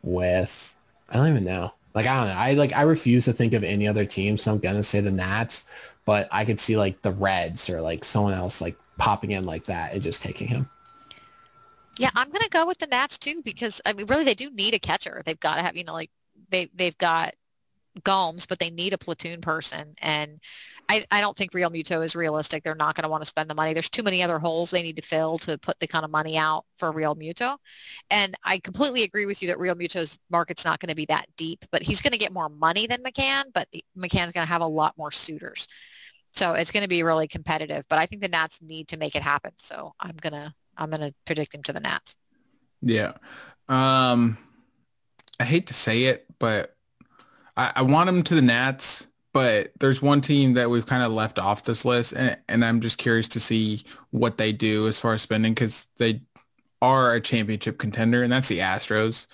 with. 0.02 0.74
I 1.10 1.16
don't 1.16 1.28
even 1.28 1.44
know. 1.44 1.72
Like 1.94 2.06
I 2.06 2.16
don't 2.18 2.28
know. 2.28 2.40
I 2.40 2.52
like 2.54 2.72
I 2.74 2.82
refuse 2.82 3.24
to 3.26 3.32
think 3.32 3.52
of 3.54 3.64
any 3.64 3.86
other 3.86 4.04
team, 4.04 4.36
so 4.38 4.52
I'm 4.52 4.58
gonna 4.58 4.82
say 4.82 5.00
the 5.00 5.10
Nats. 5.10 5.64
But 6.04 6.28
I 6.32 6.44
could 6.44 6.58
see 6.58 6.76
like 6.76 7.02
the 7.02 7.12
Reds 7.12 7.68
or 7.68 7.80
like 7.82 8.04
someone 8.04 8.32
else 8.34 8.60
like 8.60 8.76
popping 8.98 9.32
in 9.32 9.44
like 9.44 9.64
that 9.64 9.92
and 9.92 10.02
just 10.02 10.22
taking 10.22 10.48
him. 10.48 10.68
Yeah, 11.98 12.10
I'm 12.14 12.30
gonna 12.30 12.48
go 12.50 12.66
with 12.66 12.78
the 12.78 12.86
Nats 12.86 13.18
too 13.18 13.42
because 13.44 13.80
I 13.84 13.92
mean, 13.92 14.06
really, 14.06 14.24
they 14.24 14.34
do 14.34 14.50
need 14.50 14.74
a 14.74 14.78
catcher. 14.78 15.22
They've 15.24 15.38
got 15.38 15.56
to 15.56 15.62
have, 15.62 15.76
you 15.76 15.84
know, 15.84 15.92
like 15.92 16.10
they 16.48 16.68
they've 16.74 16.96
got 16.98 17.34
Gomes, 18.04 18.46
but 18.46 18.58
they 18.58 18.70
need 18.70 18.92
a 18.92 18.98
platoon 18.98 19.40
person, 19.40 19.94
and 20.00 20.40
I, 20.88 21.04
I 21.10 21.20
don't 21.20 21.36
think 21.36 21.52
Realmuto 21.52 22.04
is 22.04 22.14
realistic. 22.14 22.62
They're 22.62 22.74
not 22.74 22.94
going 22.94 23.02
to 23.02 23.08
want 23.08 23.22
to 23.22 23.28
spend 23.28 23.50
the 23.50 23.54
money. 23.54 23.72
There's 23.72 23.90
too 23.90 24.04
many 24.04 24.22
other 24.22 24.38
holes 24.38 24.70
they 24.70 24.82
need 24.82 24.96
to 24.96 25.02
fill 25.02 25.36
to 25.38 25.58
put 25.58 25.78
the 25.80 25.86
kind 25.86 26.04
of 26.04 26.10
money 26.10 26.38
out 26.38 26.64
for 26.76 26.92
Realmuto, 26.92 27.56
and 28.10 28.34
I 28.44 28.58
completely 28.58 29.02
agree 29.02 29.26
with 29.26 29.42
you 29.42 29.48
that 29.48 29.58
Realmuto's 29.58 30.18
market's 30.30 30.64
not 30.64 30.80
going 30.80 30.90
to 30.90 30.94
be 30.94 31.06
that 31.06 31.26
deep, 31.36 31.64
but 31.72 31.82
he's 31.82 32.00
going 32.00 32.12
to 32.12 32.18
get 32.18 32.32
more 32.32 32.48
money 32.48 32.86
than 32.86 33.02
McCann, 33.02 33.44
but 33.52 33.68
McCann's 33.98 34.32
going 34.32 34.46
to 34.46 34.52
have 34.52 34.62
a 34.62 34.66
lot 34.66 34.96
more 34.96 35.10
suitors. 35.10 35.66
So 36.32 36.52
it's 36.52 36.70
going 36.70 36.84
to 36.84 36.88
be 36.88 37.02
really 37.02 37.26
competitive, 37.26 37.84
but 37.88 37.98
I 37.98 38.06
think 38.06 38.22
the 38.22 38.28
Nats 38.28 38.60
need 38.62 38.86
to 38.88 38.96
make 38.96 39.16
it 39.16 39.22
happen. 39.22 39.50
So 39.56 39.94
I'm 39.98 40.14
gonna 40.20 40.54
I'm 40.78 40.90
going 40.90 41.00
to 41.02 41.14
predict 41.24 41.54
him 41.54 41.62
to 41.64 41.72
the 41.72 41.80
Nats. 41.80 42.16
Yeah. 42.80 43.14
Um, 43.68 44.38
I 45.40 45.44
hate 45.44 45.66
to 45.66 45.74
say 45.74 46.04
it, 46.04 46.26
but 46.38 46.76
I, 47.56 47.72
I 47.76 47.82
want 47.82 48.08
him 48.08 48.22
to 48.24 48.34
the 48.34 48.42
Nats. 48.42 49.06
But 49.34 49.72
there's 49.78 50.00
one 50.00 50.20
team 50.22 50.54
that 50.54 50.70
we've 50.70 50.86
kind 50.86 51.02
of 51.02 51.12
left 51.12 51.38
off 51.38 51.62
this 51.62 51.84
list, 51.84 52.12
and, 52.14 52.36
and 52.48 52.64
I'm 52.64 52.80
just 52.80 52.98
curious 52.98 53.28
to 53.28 53.40
see 53.40 53.84
what 54.10 54.38
they 54.38 54.52
do 54.52 54.88
as 54.88 54.98
far 54.98 55.12
as 55.12 55.22
spending 55.22 55.52
because 55.52 55.86
they 55.98 56.22
are 56.80 57.14
a 57.14 57.20
championship 57.20 57.78
contender, 57.78 58.22
and 58.22 58.32
that's 58.32 58.48
the 58.48 58.60
Astros. 58.60 59.26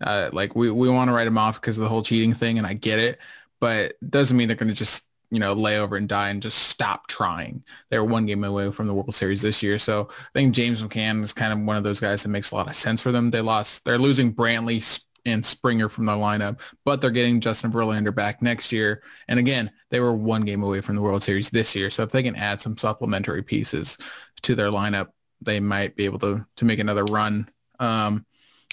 Uh, 0.00 0.30
like 0.32 0.54
we, 0.54 0.70
we 0.70 0.88
want 0.88 1.08
to 1.08 1.12
write 1.14 1.24
them 1.24 1.36
off 1.36 1.60
because 1.60 1.76
of 1.76 1.82
the 1.82 1.88
whole 1.88 2.02
cheating 2.02 2.32
thing, 2.32 2.58
and 2.58 2.66
I 2.66 2.74
get 2.74 3.00
it, 3.00 3.18
but 3.58 3.94
doesn't 4.08 4.36
mean 4.36 4.48
they're 4.48 4.56
going 4.56 4.68
to 4.68 4.74
just 4.74 5.04
you 5.30 5.38
know, 5.38 5.52
lay 5.52 5.78
over 5.78 5.96
and 5.96 6.08
die 6.08 6.28
and 6.28 6.42
just 6.42 6.58
stop 6.58 7.06
trying. 7.06 7.62
They're 7.88 8.04
one 8.04 8.26
game 8.26 8.42
away 8.42 8.70
from 8.72 8.88
the 8.88 8.94
World 8.94 9.14
Series 9.14 9.42
this 9.42 9.62
year. 9.62 9.78
So 9.78 10.08
I 10.10 10.38
think 10.38 10.54
James 10.54 10.82
McCann 10.82 11.22
is 11.22 11.32
kind 11.32 11.52
of 11.52 11.64
one 11.64 11.76
of 11.76 11.84
those 11.84 12.00
guys 12.00 12.22
that 12.22 12.30
makes 12.30 12.50
a 12.50 12.56
lot 12.56 12.68
of 12.68 12.74
sense 12.74 13.00
for 13.00 13.12
them. 13.12 13.30
They 13.30 13.40
lost, 13.40 13.84
they're 13.84 13.98
losing 13.98 14.34
Brantley 14.34 14.82
and 15.26 15.44
Springer 15.44 15.88
from 15.88 16.06
their 16.06 16.16
lineup, 16.16 16.60
but 16.84 17.00
they're 17.00 17.10
getting 17.10 17.40
Justin 17.40 17.72
Verlander 17.72 18.14
back 18.14 18.42
next 18.42 18.72
year. 18.72 19.02
And 19.28 19.38
again, 19.38 19.70
they 19.90 20.00
were 20.00 20.12
one 20.12 20.44
game 20.44 20.62
away 20.62 20.80
from 20.80 20.94
the 20.94 21.02
World 21.02 21.22
Series 21.22 21.50
this 21.50 21.74
year. 21.74 21.90
So 21.90 22.02
if 22.02 22.10
they 22.10 22.22
can 22.22 22.36
add 22.36 22.60
some 22.60 22.76
supplementary 22.76 23.42
pieces 23.42 23.98
to 24.42 24.54
their 24.54 24.70
lineup, 24.70 25.08
they 25.40 25.60
might 25.60 25.96
be 25.96 26.04
able 26.04 26.18
to, 26.20 26.46
to 26.56 26.64
make 26.64 26.78
another 26.78 27.04
run. 27.04 27.48
Um, 27.78 28.26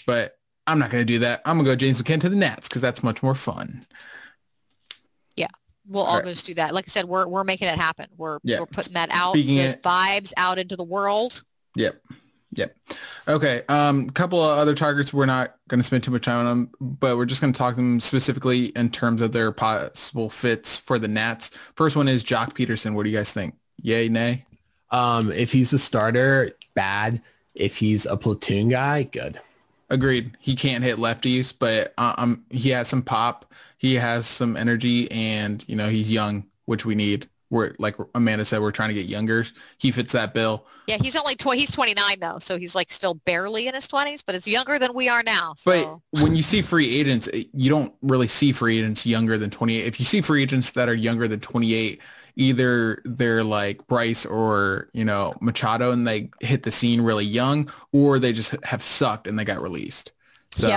but 0.06 0.38
I'm 0.66 0.80
not 0.80 0.90
going 0.90 1.02
to 1.02 1.14
do 1.14 1.20
that. 1.20 1.42
I'm 1.46 1.58
going 1.58 1.66
to 1.66 1.72
go 1.72 1.76
James 1.76 2.02
McCann 2.02 2.20
to 2.22 2.30
the 2.30 2.36
Nats 2.36 2.68
because 2.68 2.82
that's 2.82 3.04
much 3.04 3.24
more 3.24 3.36
fun 3.36 3.86
Yeah, 5.36 5.48
we'll 5.88 6.04
all, 6.04 6.10
all 6.10 6.18
right. 6.18 6.26
just 6.26 6.46
do 6.46 6.54
that. 6.56 6.74
Like 6.74 6.86
I 6.88 6.92
said, 6.92 7.06
we're 7.06 7.28
we're 7.28 7.44
making 7.46 7.68
it 7.70 7.78
happen. 7.78 8.08
We're 8.18 8.40
yeah. 8.44 8.60
we're 8.60 8.66
putting 8.66 8.94
that 8.94 9.10
out. 9.12 9.32
Speaking 9.32 9.58
Those 9.58 9.74
it, 9.74 9.84
vibes 9.84 10.34
out 10.36 10.60
into 10.60 10.76
the 10.76 10.84
world. 10.84 11.44
Yep. 11.76 12.02
Yep. 12.58 12.76
Okay. 13.28 13.62
Um, 13.70 14.10
couple 14.10 14.42
of 14.42 14.58
other 14.58 14.74
targets 14.74 15.14
we're 15.14 15.26
not 15.26 15.56
going 15.68 15.80
to 15.80 15.84
spend 15.84 16.04
too 16.04 16.12
much 16.12 16.24
time 16.24 16.40
on 16.40 16.46
them, 16.46 16.72
but 16.80 17.18
we're 17.18 17.26
just 17.26 17.42
going 17.42 17.54
to 17.54 17.58
talk 17.58 17.76
them 17.76 18.00
specifically 18.00 18.66
in 18.68 18.90
terms 18.90 19.22
of 19.22 19.32
their 19.32 19.52
possible 19.52 20.30
fits 20.30 20.78
for 20.78 20.98
the 20.98 21.08
Nats. 21.08 21.52
First 21.76 21.96
one 21.96 22.08
is 22.08 22.24
Joc 22.24 22.54
Pederson. 22.54 22.94
What 22.94 23.04
do 23.04 23.10
you 23.10 23.18
guys 23.18 23.32
think? 23.32 23.56
Yay, 23.82 24.10
nay? 24.10 24.46
Um, 24.92 25.32
if 25.32 25.52
he's 25.52 25.74
a 25.74 25.80
starter, 25.80 26.52
bad. 26.74 27.22
If 27.54 27.78
he's 27.78 28.06
a 28.06 28.18
platoon 28.18 28.70
guy, 28.70 29.04
good. 29.04 29.40
Agreed. 29.90 30.32
He 30.40 30.56
can't 30.56 30.84
hit 30.84 30.98
lefties, 30.98 31.54
but 31.58 31.94
uh, 31.98 32.14
um, 32.18 32.44
he 32.50 32.70
has 32.70 32.88
some 32.88 33.02
pop 33.02 33.48
he 33.78 33.96
has 33.96 34.26
some 34.26 34.58
energy 34.58 35.10
and, 35.12 35.64
you 35.68 35.76
know, 35.76 35.90
he's 35.90 36.12
young, 36.12 36.46
which 36.66 36.86
we 36.86 36.96
need. 36.96 37.30
We're 37.50 37.74
like 37.80 37.96
Amanda 38.14 38.44
said, 38.46 38.62
we're 38.62 38.72
trying 38.72 38.90
to 38.90 38.96
get 38.96 39.06
younger. 39.06 39.46
He 39.78 39.92
fits 39.92 40.14
that 40.14 40.34
bill. 40.34 40.66
Yeah, 40.88 40.98
he's 41.02 41.16
only 41.16 41.36
tw- 41.36 41.54
he's 41.54 41.72
29 41.72 42.20
though, 42.20 42.40
so 42.40 42.58
he's 42.58 42.76
like 42.76 42.90
still 42.90 43.14
barely 43.14 43.68
in 43.68 43.74
his 43.74 43.88
20s, 43.88 44.24
but 44.26 44.36
it's 44.36 44.48
younger 44.48 44.80
than 44.80 44.94
we 44.94 45.10
are 45.10 45.24
now. 45.24 45.54
So. 45.58 46.02
But 46.12 46.24
when 46.24 46.36
you 46.36 46.44
see 46.44 46.62
free 46.62 47.00
agents, 47.00 47.30
eh, 47.32 47.44
you 47.54 47.70
don't 47.70 47.94
really 48.02 48.28
see 48.28 48.52
free 48.52 48.80
agents 48.80 49.06
younger 49.06 49.38
than 49.38 49.50
28. 49.50 49.86
If 49.86 50.00
you 50.00 50.06
see 50.06 50.22
free 50.22 50.44
agents 50.44 50.72
that 50.72 50.90
are 50.90 50.94
younger 50.94 51.28
than 51.28 51.40
28, 51.40 52.02
either 52.36 53.02
they're 53.06 53.44
like 53.44 53.86
Bryce 53.88 54.26
or 54.26 54.90
you 54.94 55.06
know 55.06 55.34
Machado, 55.42 55.92
and 55.92 56.08
they 56.08 56.30
hit 56.42 56.64
the 56.64 56.72
scene 56.72 57.02
really 57.02 57.26
young, 57.26 57.72
or 57.92 58.20
they 58.20 58.34
just 58.34 58.56
have 58.66 58.84
sucked 58.84 59.28
and 59.28 59.38
they 59.38 59.46
got 59.46 59.62
released. 59.62 60.12
So, 60.52 60.68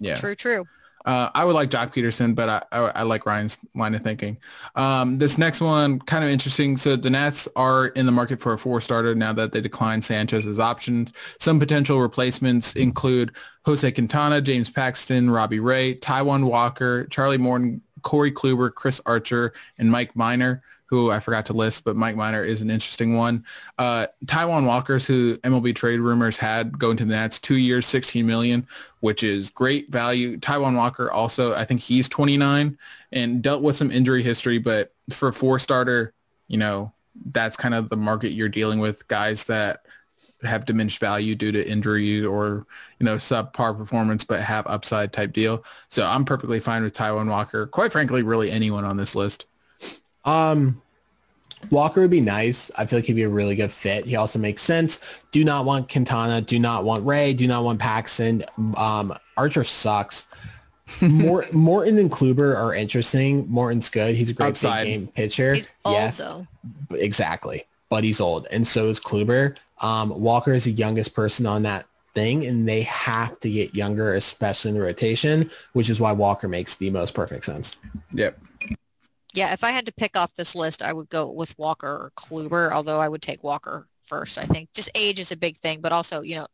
yeah, 0.00 0.10
yeah. 0.10 0.14
true, 0.16 0.34
true. 0.34 0.66
Uh, 1.06 1.30
I 1.36 1.44
would 1.44 1.54
like 1.54 1.70
Joc 1.70 1.94
Pederson, 1.94 2.34
but 2.34 2.48
I, 2.48 2.62
I, 2.72 2.78
I, 2.96 3.02
like 3.04 3.26
Ryan's 3.26 3.58
line 3.76 3.94
of 3.94 4.02
thinking. 4.02 4.38
Um, 4.74 5.18
this 5.18 5.38
next 5.38 5.60
one, 5.60 6.00
kind 6.00 6.24
of 6.24 6.30
interesting. 6.30 6.76
So 6.76 6.96
the 6.96 7.10
Nats 7.10 7.46
are 7.54 7.86
in 7.88 8.06
the 8.06 8.12
market 8.12 8.40
for 8.40 8.52
a 8.52 8.58
four-starter 8.58 9.14
now 9.14 9.32
that 9.34 9.52
they 9.52 9.60
declined 9.60 10.04
Sanchez's 10.04 10.58
options. 10.58 11.12
Some 11.38 11.60
potential 11.60 12.00
replacements 12.00 12.74
include 12.74 13.36
Jose 13.64 13.88
Quintana, 13.92 14.40
James 14.40 14.68
Paxton, 14.68 15.30
Robbie 15.30 15.60
Ray, 15.60 15.94
Taijuan 15.94 16.44
Walker, 16.44 17.06
Charlie 17.06 17.38
Morton, 17.38 17.82
Corey 18.02 18.32
Kluber, 18.32 18.74
Chris 18.74 19.00
Archer, 19.06 19.52
and 19.78 19.90
Mike 19.90 20.16
Minor 20.16 20.62
who 20.86 21.10
I 21.10 21.20
forgot 21.20 21.46
to 21.46 21.52
list, 21.52 21.84
but 21.84 21.96
Mike 21.96 22.16
Minor 22.16 22.42
is 22.42 22.62
an 22.62 22.70
interesting 22.70 23.16
one. 23.16 23.44
Uh, 23.76 24.06
Taijuan 24.24 24.66
Walker's, 24.66 25.06
who 25.06 25.36
MLB 25.38 25.74
trade 25.74 25.98
rumors 25.98 26.38
had 26.38 26.78
going 26.78 26.96
to 26.96 27.04
the 27.04 27.14
Nats, 27.14 27.38
two 27.40 27.56
years, 27.56 27.86
16 27.86 28.26
million, 28.26 28.66
which 29.00 29.22
is 29.22 29.50
great 29.50 29.90
value. 29.90 30.36
Taijuan 30.38 30.76
Walker 30.76 31.10
also, 31.10 31.54
I 31.54 31.64
think 31.64 31.80
he's 31.80 32.08
29 32.08 32.78
and 33.12 33.42
dealt 33.42 33.62
with 33.62 33.76
some 33.76 33.90
injury 33.90 34.22
history, 34.22 34.58
but 34.58 34.92
for 35.10 35.28
a 35.28 35.32
four 35.32 35.58
starter, 35.58 36.14
you 36.48 36.56
know, 36.56 36.92
that's 37.32 37.56
kind 37.56 37.74
of 37.74 37.88
the 37.88 37.96
market 37.96 38.30
you're 38.30 38.48
dealing 38.48 38.78
with 38.78 39.06
guys 39.08 39.44
that 39.44 39.86
have 40.42 40.66
diminished 40.66 41.00
value 41.00 41.34
due 41.34 41.50
to 41.50 41.66
injury 41.66 42.24
or 42.24 42.66
you 42.98 43.06
know 43.06 43.16
subpar 43.16 43.76
performance 43.76 44.22
but 44.22 44.40
have 44.40 44.66
upside 44.66 45.10
type 45.10 45.32
deal 45.32 45.64
so 45.88 46.04
i'm 46.06 46.26
perfectly 46.26 46.60
fine 46.60 46.82
with 46.82 46.92
taijuan 46.94 47.28
walker 47.28 47.66
quite 47.66 47.90
frankly 47.90 48.22
really 48.22 48.50
anyone 48.50 48.84
on 48.84 48.98
this 48.98 49.14
list 49.14 49.46
um, 50.26 50.82
Walker 51.70 52.00
would 52.00 52.10
be 52.10 52.20
nice. 52.20 52.70
I 52.76 52.86
feel 52.86 52.98
like 52.98 53.06
he'd 53.06 53.14
be 53.14 53.22
a 53.22 53.28
really 53.28 53.56
good 53.56 53.72
fit. 53.72 54.06
He 54.06 54.16
also 54.16 54.38
makes 54.38 54.62
sense. 54.62 55.00
Do 55.32 55.44
not 55.44 55.64
want 55.64 55.90
Quintana. 55.90 56.40
Do 56.40 56.58
not 56.58 56.84
want 56.84 57.04
Ray. 57.06 57.32
Do 57.32 57.46
not 57.46 57.64
want 57.64 57.80
Paxton. 57.80 58.44
Um, 58.76 59.14
Archer 59.36 59.64
sucks. 59.64 60.28
More 61.00 61.44
Morton 61.52 61.98
and 61.98 62.10
Kluber 62.10 62.56
are 62.56 62.74
interesting. 62.74 63.46
Morton's 63.48 63.88
good. 63.88 64.14
He's 64.14 64.30
a 64.30 64.32
great 64.32 64.60
big 64.60 64.84
game 64.84 65.06
pitcher. 65.08 65.54
He's 65.54 65.68
yes, 65.84 66.18
though. 66.18 66.46
exactly. 66.90 67.64
But 67.88 68.04
he's 68.04 68.20
old, 68.20 68.46
and 68.50 68.66
so 68.66 68.86
is 68.86 69.00
Kluber. 69.00 69.56
Um, 69.80 70.10
Walker 70.20 70.52
is 70.52 70.64
the 70.64 70.72
youngest 70.72 71.14
person 71.14 71.46
on 71.46 71.62
that 71.62 71.86
thing, 72.14 72.46
and 72.46 72.68
they 72.68 72.82
have 72.82 73.38
to 73.40 73.50
get 73.50 73.74
younger, 73.74 74.14
especially 74.14 74.70
in 74.70 74.74
the 74.76 74.80
rotation, 74.80 75.50
which 75.72 75.90
is 75.90 76.00
why 76.00 76.12
Walker 76.12 76.48
makes 76.48 76.76
the 76.76 76.90
most 76.90 77.14
perfect 77.14 77.44
sense. 77.44 77.76
Yep. 78.12 78.38
Yeah, 79.36 79.52
if 79.52 79.62
I 79.62 79.70
had 79.70 79.84
to 79.84 79.92
pick 79.92 80.16
off 80.16 80.34
this 80.34 80.54
list, 80.54 80.82
I 80.82 80.94
would 80.94 81.10
go 81.10 81.30
with 81.30 81.56
Walker 81.58 81.86
or 81.86 82.12
Kluber, 82.16 82.72
although 82.72 83.00
I 83.00 83.08
would 83.08 83.20
take 83.20 83.44
Walker 83.44 83.86
first. 84.06 84.38
I 84.38 84.44
think 84.44 84.72
just 84.72 84.90
age 84.94 85.20
is 85.20 85.30
a 85.30 85.36
big 85.36 85.58
thing, 85.58 85.82
but 85.82 85.92
also, 85.92 86.22
you 86.22 86.36
know, 86.36 86.46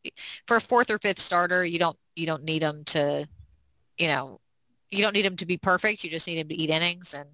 for 0.49 0.57
a 0.57 0.61
fourth 0.61 0.91
or 0.91 0.99
fifth 0.99 1.21
starter, 1.21 1.65
you 1.65 1.79
don't 1.79 1.97
you 2.17 2.27
don't 2.27 2.43
need 2.43 2.61
him 2.61 2.83
to, 2.87 3.29
you 3.99 4.09
know, 4.09 4.41
you 4.91 5.01
don't 5.01 5.15
need 5.15 5.25
him 5.25 5.37
to 5.37 5.47
be 5.47 5.57
perfect. 5.57 6.03
You 6.03 6.11
just 6.11 6.27
need 6.27 6.39
him 6.39 6.49
to 6.49 6.55
eat 6.57 6.71
innings, 6.71 7.15
and 7.15 7.29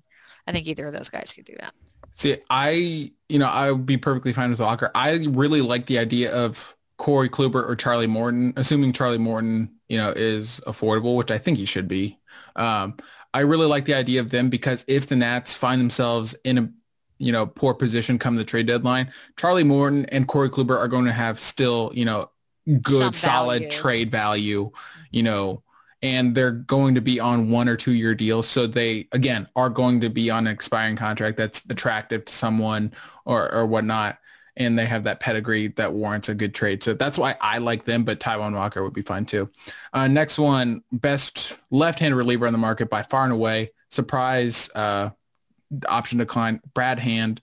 I 0.47 0.53
think 0.53 0.67
either 0.67 0.87
of 0.87 0.93
those 0.93 1.09
guys 1.09 1.33
could 1.33 1.47
do 1.47 1.55
that. 1.61 1.73
See, 2.13 2.37
I 2.51 3.11
you 3.31 3.39
know 3.39 3.49
I 3.49 3.73
would 3.73 3.87
be 3.87 3.97
perfectly 3.97 4.35
fine 4.35 4.51
with 4.51 4.61
Walker. 4.61 4.91
I 4.95 5.15
really 5.31 5.63
like 5.63 5.87
the 5.87 5.99
idea 5.99 6.31
of 6.31 6.77
Corey 6.99 7.31
Kluber 7.31 7.67
or 7.67 7.75
Charlie 7.75 8.07
Morton, 8.07 8.53
assuming 8.57 8.93
Charlie 8.93 9.17
Morton 9.17 9.71
you 9.89 9.97
know 9.97 10.13
is 10.15 10.61
affordable, 10.67 11.17
which 11.17 11.31
I 11.31 11.39
think 11.39 11.57
he 11.57 11.65
should 11.65 11.89
be. 11.89 12.19
Um, 12.57 12.99
I 13.35 13.41
really 13.41 13.67
like 13.67 13.85
the 13.85 13.95
idea 13.95 14.21
of 14.21 14.31
them 14.31 14.49
because 14.49 14.85
if 14.89 15.07
the 15.07 15.17
Nats 15.17 15.55
find 15.55 15.81
themselves 15.81 16.35
in 16.45 16.59
a 16.59 16.71
you 17.19 17.33
know 17.33 17.47
poor 17.47 17.75
position 17.75 18.19
come 18.19 18.37
the 18.37 18.45
trade 18.45 18.67
deadline, 18.67 19.13
Charlie 19.37 19.65
Morton 19.65 20.07
and 20.07 20.27
Corey 20.27 20.51
Kluber 20.51 20.79
are 20.79 20.89
going 20.89 21.05
to 21.05 21.13
have 21.13 21.39
still 21.39 21.91
you 21.95 22.05
know 22.05 22.31
good 22.83 23.17
solid 23.17 23.71
trade 23.71 24.11
value, 24.11 24.71
you 25.11 25.23
know, 25.23 25.63
and 26.03 26.35
they're 26.35 26.53
going 26.53 26.95
to 26.95 27.01
be 27.01 27.19
on 27.21 27.51
one 27.51 27.69
or 27.69 27.77
two 27.77 27.93
year 27.93 28.15
deals. 28.15 28.49
So 28.49 28.67
they 28.67 29.09
again 29.13 29.49
are 29.57 29.71
going 29.71 30.01
to 30.03 30.11
be 30.11 30.31
on 30.31 30.47
an 30.47 30.53
expiring 30.53 30.97
contract 30.97 31.37
that's 31.37 31.65
attractive 31.69 32.25
to 32.25 32.33
someone 32.33 32.93
or 33.25 33.53
or 33.53 33.67
whatnot 33.67 34.19
and 34.59 34.79
they 34.79 34.85
have 34.87 35.05
that 35.05 35.21
pedigree 35.21 35.69
that 35.69 35.93
warrants 35.93 36.29
a 36.29 36.35
good 36.35 36.55
trade. 36.55 36.83
So 36.83 36.93
that's 36.93 37.17
why 37.17 37.37
I 37.41 37.59
like 37.59 37.85
them, 37.85 38.05
but 38.05 38.19
Taijuan 38.21 38.55
Walker 38.55 38.83
would 38.83 38.93
be 38.93 39.03
fine 39.03 39.25
too. 39.25 39.49
Uh, 39.93 40.09
next 40.09 40.39
one, 40.39 40.83
best 40.93 41.57
left-hand 41.71 42.17
reliever 42.17 42.47
on 42.47 42.53
the 42.53 42.59
market 42.59 42.91
by 42.91 43.03
far 43.03 43.25
and 43.25 43.33
away. 43.33 43.71
Surprise 43.89 44.69
uh, 44.75 45.11
option 45.89 46.19
decline. 46.19 46.61
Brad 46.75 46.99
Hand. 46.99 47.41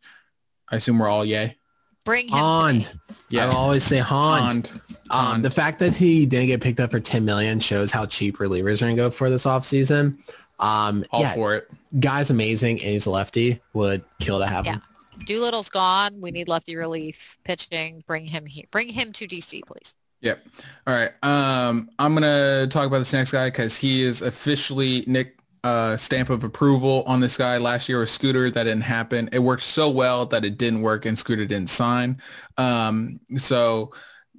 I 0.69 0.75
assume 0.75 0.99
we're 0.99 1.07
all 1.07 1.25
yay. 1.25 1.57
Bring 2.03 2.25
him 2.27 2.37
Hond. 2.37 2.99
Yeah. 3.29 3.45
I'll 3.47 3.55
always 3.55 3.83
say 3.83 3.97
Hond. 3.97 4.67
Hond. 4.67 4.81
Um, 5.09 5.25
Hond. 5.25 5.45
the 5.45 5.49
fact 5.49 5.79
that 5.79 5.95
he 5.95 6.25
didn't 6.25 6.47
get 6.47 6.61
picked 6.61 6.79
up 6.79 6.91
for 6.91 6.99
10 6.99 7.23
million 7.25 7.59
shows 7.59 7.91
how 7.91 8.05
cheap 8.05 8.37
relievers 8.37 8.75
are 8.81 8.85
going 8.85 8.95
to 8.95 9.01
go 9.01 9.09
for 9.09 9.29
this 9.29 9.45
offseason. 9.45 10.17
Um, 10.59 11.03
All 11.11 11.21
yeah, 11.21 11.33
for 11.33 11.55
it. 11.55 11.69
guy's 11.99 12.29
amazing 12.29 12.79
and 12.79 12.89
he's 12.91 13.05
a 13.05 13.09
lefty. 13.09 13.61
Would 13.73 14.03
kill 14.19 14.39
to 14.39 14.45
have 14.45 14.67
him. 14.67 14.81
Doolittle's 15.25 15.69
gone. 15.69 16.19
We 16.19 16.31
need 16.31 16.47
lefty 16.47 16.75
relief 16.75 17.37
pitching. 17.43 18.03
Bring 18.07 18.27
him 18.27 18.45
here. 18.45 18.65
Bring 18.71 18.89
him 18.89 19.11
to 19.13 19.27
DC, 19.27 19.61
please. 19.65 19.95
Yep. 20.21 20.45
All 20.87 20.93
right. 20.93 21.11
Um, 21.23 21.89
I'm 21.99 22.13
gonna 22.13 22.67
talk 22.67 22.87
about 22.87 22.99
this 22.99 23.13
next 23.13 23.31
guy 23.31 23.47
because 23.47 23.77
he 23.77 24.01
is 24.01 24.21
officially 24.21 25.03
Nick 25.07 25.37
uh, 25.63 25.97
stamp 25.97 26.29
of 26.29 26.43
approval 26.43 27.03
on 27.07 27.19
this 27.19 27.37
guy. 27.37 27.57
Last 27.57 27.89
year 27.89 27.99
with 27.99 28.09
Scooter, 28.09 28.49
that 28.51 28.63
didn't 28.63 28.83
happen. 28.83 29.29
It 29.31 29.39
worked 29.39 29.63
so 29.63 29.89
well 29.89 30.25
that 30.27 30.45
it 30.45 30.57
didn't 30.57 30.81
work, 30.81 31.05
and 31.05 31.17
Scooter 31.17 31.45
didn't 31.45 31.69
sign. 31.69 32.21
Um, 32.57 33.19
so 33.37 33.91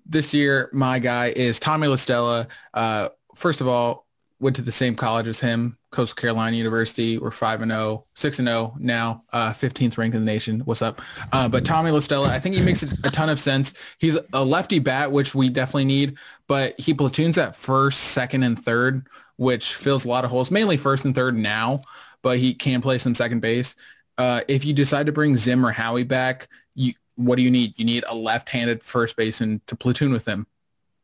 this 0.06 0.32
year, 0.32 0.70
my 0.72 0.98
guy 0.98 1.32
is 1.36 1.58
Tommy 1.58 1.88
La 1.88 1.96
Stella. 1.96 2.46
Uh, 2.72 3.08
first 3.34 3.60
of 3.60 3.68
all, 3.68 4.05
went 4.38 4.54
to 4.56 4.62
the 4.62 4.72
same 4.72 4.94
college 4.94 5.26
as 5.26 5.40
him, 5.40 5.78
Coastal 5.90 6.14
Carolina 6.14 6.56
University. 6.56 7.16
We're 7.16 7.30
5 7.30 7.62
and 7.62 7.70
0, 7.70 8.06
6 8.14 8.38
and 8.38 8.48
0 8.48 8.76
now, 8.78 9.22
uh, 9.32 9.50
15th 9.50 9.96
ranked 9.96 10.14
in 10.14 10.24
the 10.24 10.30
nation. 10.30 10.60
What's 10.60 10.82
up? 10.82 11.00
Uh, 11.32 11.48
but 11.48 11.64
Tommy 11.64 11.90
La 11.90 12.00
Stella, 12.00 12.28
I 12.28 12.38
think 12.38 12.54
he 12.54 12.60
makes 12.60 12.82
a, 12.82 13.10
ton 13.10 13.30
of 13.30 13.40
sense. 13.40 13.72
He's 13.98 14.18
a 14.32 14.44
lefty 14.44 14.78
bat, 14.78 15.10
which 15.10 15.34
we 15.34 15.48
definitely 15.48 15.86
need, 15.86 16.18
but 16.48 16.78
he 16.78 16.92
platoons 16.92 17.38
at 17.38 17.56
first, 17.56 18.00
second, 18.00 18.42
and 18.42 18.58
third, 18.58 19.06
which 19.36 19.74
fills 19.74 20.04
a 20.04 20.08
lot 20.08 20.24
of 20.24 20.30
holes, 20.30 20.50
mainly 20.50 20.76
first 20.76 21.04
and 21.04 21.14
third 21.14 21.36
now, 21.36 21.80
but 22.22 22.38
he 22.38 22.52
can 22.52 22.82
play 22.82 22.98
some 22.98 23.14
second 23.14 23.40
base. 23.40 23.74
Uh, 24.18 24.42
if 24.48 24.64
you 24.64 24.72
decide 24.72 25.06
to 25.06 25.12
bring 25.12 25.36
Zim 25.36 25.64
or 25.64 25.72
Howie 25.72 26.04
back, 26.04 26.48
you, 26.74 26.92
what 27.14 27.36
do 27.36 27.42
you 27.42 27.50
need? 27.50 27.78
You 27.78 27.86
need 27.86 28.04
a 28.06 28.14
left-handed 28.14 28.82
first 28.82 29.16
baseman 29.16 29.62
to 29.66 29.76
platoon 29.76 30.12
with 30.12 30.26
him. 30.26 30.46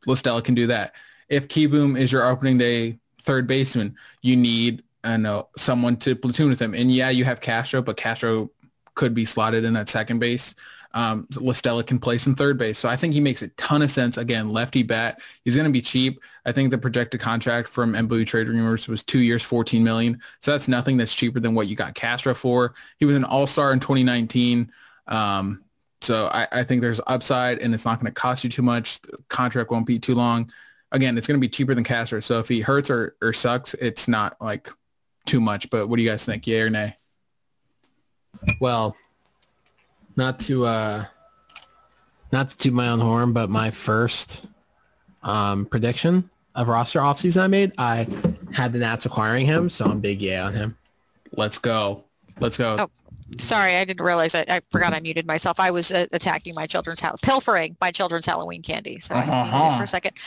Listella 0.05 0.43
can 0.43 0.53
do 0.53 0.67
that. 0.67 0.93
If 1.29 1.47
Kieboom 1.47 1.97
is 1.97 2.11
your 2.11 2.25
opening 2.25 2.57
day 2.57 2.99
third 3.23 3.47
baseman, 3.47 3.95
you 4.21 4.35
need 4.35 4.83
I 5.03 5.17
know 5.17 5.49
someone 5.57 5.97
to 5.97 6.15
platoon 6.15 6.49
with 6.49 6.61
him. 6.61 6.73
And 6.73 6.91
yeah, 6.91 7.09
you 7.09 7.25
have 7.25 7.41
Castro, 7.41 7.81
but 7.81 7.97
Castro 7.97 8.49
could 8.95 9.13
be 9.13 9.25
slotted 9.25 9.65
in 9.65 9.75
at 9.75 9.89
second 9.89 10.19
base. 10.19 10.55
Um, 10.95 11.27
La 11.37 11.53
Stella 11.53 11.83
can 11.83 11.97
play 11.97 12.19
some 12.19 12.35
third 12.35 12.57
base. 12.57 12.77
So 12.77 12.87
I 12.87 12.95
think 12.95 13.13
he 13.13 13.19
makes 13.19 13.41
a 13.41 13.47
ton 13.49 13.81
of 13.81 13.89
sense. 13.89 14.17
Again, 14.17 14.49
lefty 14.49 14.83
bat. 14.83 15.19
He's 15.43 15.55
going 15.55 15.65
to 15.65 15.71
be 15.71 15.81
cheap. 15.81 16.21
I 16.45 16.51
think 16.51 16.69
the 16.69 16.77
projected 16.77 17.19
contract 17.19 17.67
from 17.67 17.93
MLB 17.93 18.27
Trade 18.27 18.47
Rumors 18.47 18.87
was 18.87 19.03
two 19.03 19.19
years, 19.19 19.41
14 19.41 19.83
million. 19.83 20.21
So 20.39 20.51
that's 20.51 20.67
nothing 20.67 20.97
that's 20.97 21.13
cheaper 21.13 21.39
than 21.39 21.55
what 21.55 21.67
you 21.67 21.75
got 21.75 21.95
Castro 21.95 22.35
for. 22.35 22.75
He 22.99 23.05
was 23.05 23.15
an 23.15 23.23
all-star 23.23 23.73
in 23.73 23.79
2019. 23.79 24.71
Um, 25.07 25.65
so 26.01 26.29
I, 26.31 26.47
I 26.51 26.63
think 26.63 26.81
there's 26.81 27.01
upside 27.07 27.59
and 27.59 27.73
it's 27.73 27.85
not 27.85 27.99
going 27.99 28.13
to 28.13 28.21
cost 28.21 28.43
you 28.43 28.49
too 28.49 28.61
much. 28.61 29.01
The 29.01 29.17
contract 29.29 29.71
won't 29.71 29.87
be 29.87 29.97
too 29.97 30.15
long. 30.15 30.51
Again, 30.93 31.17
it's 31.17 31.27
going 31.27 31.39
to 31.39 31.41
be 31.41 31.49
cheaper 31.49 31.73
than 31.73 31.83
Castro. 31.83 32.19
So 32.19 32.39
if 32.39 32.47
he 32.47 32.61
hurts 32.61 32.89
or, 32.89 33.15
or 33.21 33.33
sucks, 33.33 33.73
it's 33.73 34.07
not 34.07 34.37
like 34.39 34.69
too 35.25 35.41
much. 35.41 35.69
But 35.69 35.89
what 35.89 35.97
do 35.97 36.03
you 36.03 36.09
guys 36.09 36.23
think? 36.23 36.47
Yay 36.47 36.61
or 36.61 36.69
nay? 36.69 36.95
Well, 38.59 38.95
not 40.15 40.39
to 40.41 40.65
uh 40.65 41.05
not 42.31 42.49
to 42.49 42.57
toot 42.57 42.73
my 42.73 42.89
own 42.89 42.99
horn, 42.99 43.33
but 43.33 43.49
my 43.49 43.71
first 43.71 44.45
um 45.23 45.65
prediction 45.65 46.29
of 46.55 46.67
roster 46.67 46.99
offseason 46.99 47.41
I 47.41 47.47
made, 47.47 47.71
I 47.77 48.07
had 48.53 48.73
the 48.73 48.79
Nats 48.79 49.05
acquiring 49.05 49.45
him, 49.45 49.69
so 49.69 49.85
I'm 49.85 49.99
big 49.99 50.21
yeah 50.21 50.45
on 50.45 50.53
him. 50.53 50.77
Let's 51.31 51.57
go. 51.57 52.03
Let's 52.39 52.57
go. 52.57 52.75
Oh, 52.79 52.89
sorry, 53.39 53.75
I 53.75 53.85
didn't 53.85 54.05
realize 54.05 54.35
I, 54.35 54.45
I 54.49 54.61
forgot 54.69 54.93
I 54.93 54.99
muted 54.99 55.25
myself. 55.25 55.59
I 55.59 55.71
was 55.71 55.91
uh, 55.91 56.05
attacking 56.11 56.55
my 56.55 56.67
children's 56.67 56.99
house, 56.99 57.19
pilfering 57.21 57.75
my 57.81 57.91
children's 57.91 58.25
Halloween 58.25 58.61
candy. 58.61 58.99
So 58.99 59.15
I 59.15 59.19
muted 59.25 59.33
it 59.33 59.53
Uh-huh. 59.53 59.77
for 59.77 59.83
a 59.83 59.87
second. 59.87 60.17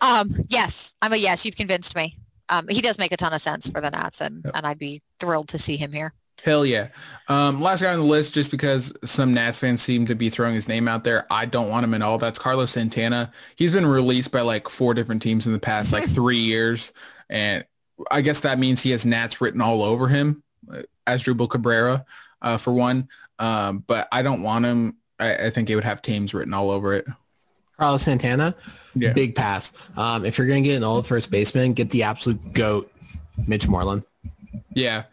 Um, 0.00 0.44
yes, 0.48 0.94
I'm 1.02 1.12
a 1.12 1.16
yes. 1.16 1.44
You've 1.44 1.56
convinced 1.56 1.94
me. 1.96 2.18
Um, 2.48 2.68
he 2.68 2.80
does 2.80 2.98
make 2.98 3.12
a 3.12 3.16
ton 3.16 3.32
of 3.32 3.42
sense 3.42 3.68
for 3.70 3.80
the 3.80 3.90
Nats, 3.90 4.20
and, 4.20 4.44
and 4.54 4.66
I'd 4.66 4.78
be 4.78 5.02
thrilled 5.18 5.48
to 5.48 5.58
see 5.58 5.76
him 5.76 5.92
here. 5.92 6.12
Hell 6.44 6.66
yeah. 6.66 6.88
Um, 7.28 7.60
last 7.62 7.80
guy 7.82 7.92
on 7.92 7.98
the 7.98 8.04
list, 8.04 8.34
just 8.34 8.50
because 8.50 8.92
some 9.04 9.32
Nats 9.34 9.58
fans 9.58 9.80
seem 9.82 10.06
to 10.06 10.14
be 10.14 10.28
throwing 10.30 10.54
his 10.54 10.68
name 10.68 10.86
out 10.86 11.02
there, 11.02 11.26
I 11.30 11.46
don't 11.46 11.70
want 11.70 11.84
him 11.84 11.94
at 11.94 12.02
all. 12.02 12.18
That's 12.18 12.38
Carlos 12.38 12.70
Santana. 12.72 13.32
He's 13.56 13.72
been 13.72 13.86
released 13.86 14.32
by 14.32 14.42
like 14.42 14.68
four 14.68 14.92
different 14.94 15.22
teams 15.22 15.46
in 15.46 15.52
the 15.54 15.58
past 15.58 15.92
like 15.92 16.08
three 16.14 16.36
years. 16.38 16.92
And 17.30 17.64
I 18.10 18.20
guess 18.20 18.40
that 18.40 18.58
means 18.58 18.82
he 18.82 18.90
has 18.90 19.06
Nats 19.06 19.40
written 19.40 19.62
all 19.62 19.82
over 19.82 20.08
him, 20.08 20.42
uh, 20.70 20.82
Asdrubal 21.06 21.48
Cabrera, 21.48 22.04
uh, 22.46 22.56
for 22.56 22.72
one. 22.72 23.08
Um, 23.38 23.84
but 23.86 24.08
I 24.12 24.22
don't 24.22 24.42
want 24.42 24.64
him. 24.64 24.96
I, 25.18 25.46
I 25.46 25.50
think 25.50 25.68
it 25.68 25.74
would 25.74 25.84
have 25.84 26.00
teams 26.00 26.32
written 26.32 26.54
all 26.54 26.70
over 26.70 26.94
it. 26.94 27.06
Carlos 27.78 28.02
Santana, 28.02 28.54
Yeah. 28.94 29.12
big 29.12 29.34
pass. 29.34 29.72
Um, 29.96 30.24
if 30.24 30.38
you're 30.38 30.46
gonna 30.46 30.62
get 30.62 30.76
an 30.76 30.84
old 30.84 31.06
first 31.06 31.30
baseman, 31.30 31.74
get 31.74 31.90
the 31.90 32.02
absolute 32.04 32.52
goat, 32.54 32.90
Mitch 33.46 33.68
Moreland. 33.68 34.06
Yeah. 34.74 35.04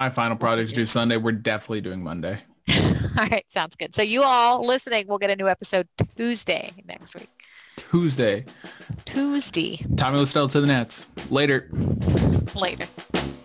My 0.01 0.09
final 0.09 0.35
project's 0.35 0.73
due 0.73 0.87
Sunday. 0.87 1.17
We're 1.17 1.31
definitely 1.31 1.81
doing 1.81 2.01
Monday. 2.03 2.39
All 2.71 2.75
right, 3.15 3.45
sounds 3.49 3.75
good. 3.75 3.93
So 3.93 4.01
you 4.01 4.23
all 4.23 4.65
listening 4.65 5.05
we'll 5.07 5.19
get 5.19 5.29
a 5.29 5.35
new 5.35 5.47
episode 5.47 5.87
Tuesday 6.17 6.71
next 6.87 7.13
week. 7.13 7.29
Tuesday. 7.75 8.45
Tuesday 9.05 9.77
Tommy 9.97 10.17
Listell 10.17 10.49
to 10.53 10.59
the 10.59 10.65
Nets. 10.65 11.05
Later. 11.29 11.69
later. 12.55 12.87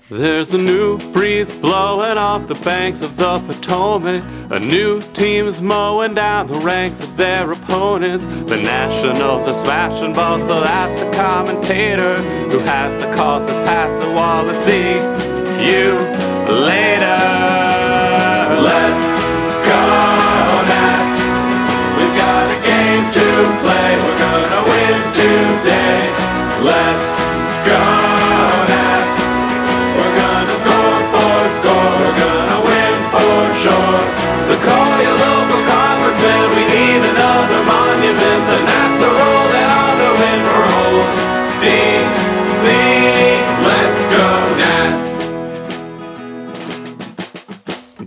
There's 0.09 0.55
a 0.55 0.59
new 0.59 0.97
breeze 1.13 1.53
blowing 1.53 2.17
off 2.17 2.49
the 2.49 2.55
banks 2.55 3.03
of 3.03 3.19
the 3.19 3.39
Potomac. 3.41 4.25
A 4.51 4.59
new 4.59 5.03
team's 5.13 5.61
mowing 5.61 6.15
down 6.15 6.47
the 6.47 6.59
ranks 6.61 7.05
of 7.05 7.19
their 7.19 7.53
opponents. 7.53 8.25
The 8.25 8.57
Nationals 8.57 9.47
are 9.47 9.53
smashing 9.53 10.15
balls 10.15 10.47
so 10.47 10.61
that 10.61 10.99
the 10.99 11.15
commentator 11.15 12.17
who 12.49 12.61
has 12.61 13.05
the 13.05 13.15
calls 13.15 13.45
has 13.47 13.59
passed 13.59 14.07
the 14.07 14.11
wall 14.15 14.43
to 14.45 14.55
see 14.55 14.95
you 15.71 16.36
later. 16.49 17.21
Let's 18.69 19.09
go, 19.67 19.83
Nats. 20.71 21.19
We've 21.99 22.17
got 22.17 22.45
a 22.51 22.59
game 22.63 23.05
to 23.19 23.27
play. 23.63 23.89
We're 24.03 24.19
gonna 24.19 24.63
win 24.71 24.99
today. 25.13 26.03
Let's 26.63 27.16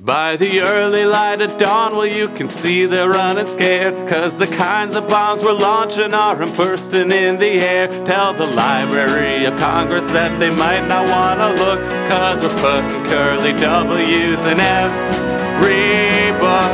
By 0.09 0.37
the 0.37 0.61
early 0.61 1.05
light 1.05 1.39
of 1.39 1.55
dawn, 1.59 1.95
well, 1.95 2.07
you 2.07 2.29
can 2.29 2.47
see 2.47 2.87
they're 2.87 3.11
running 3.11 3.45
scared. 3.45 4.09
Cause 4.09 4.33
the 4.33 4.47
kinds 4.47 4.95
of 4.95 5.07
bombs 5.07 5.43
we're 5.43 5.53
launching 5.53 6.15
are 6.15 6.35
bursting 6.57 7.11
in 7.11 7.37
the 7.37 7.61
air. 7.61 7.87
Tell 8.05 8.33
the 8.33 8.47
Library 8.47 9.45
of 9.45 9.55
Congress 9.59 10.03
that 10.11 10.39
they 10.39 10.49
might 10.49 10.87
not 10.87 11.07
wanna 11.13 11.53
look. 11.61 11.79
Cause 12.09 12.41
we're 12.41 12.57
putting 12.57 13.05
curly 13.05 13.53
W's 13.53 14.41
in 14.49 14.57
every 14.57 16.33
book. 16.41 16.73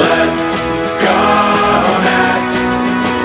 Let's 0.00 0.44
go, 1.04 1.20
Nats. 2.00 2.54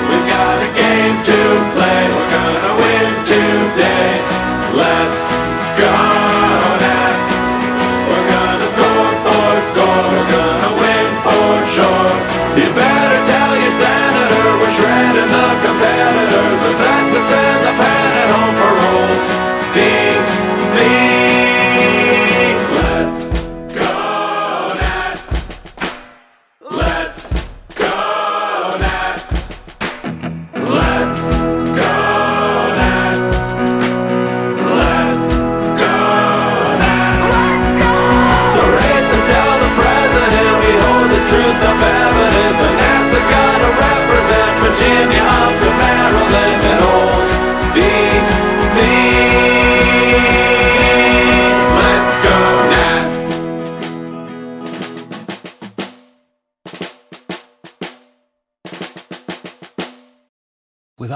We've 0.04 0.28
got 0.28 0.56
a 0.60 0.70
game 0.76 1.16
to 1.32 1.40
play. 1.72 2.00
We're 2.12 2.30
gonna 2.36 2.72
win 2.76 3.08
today. 3.24 4.20
Let's 4.76 5.47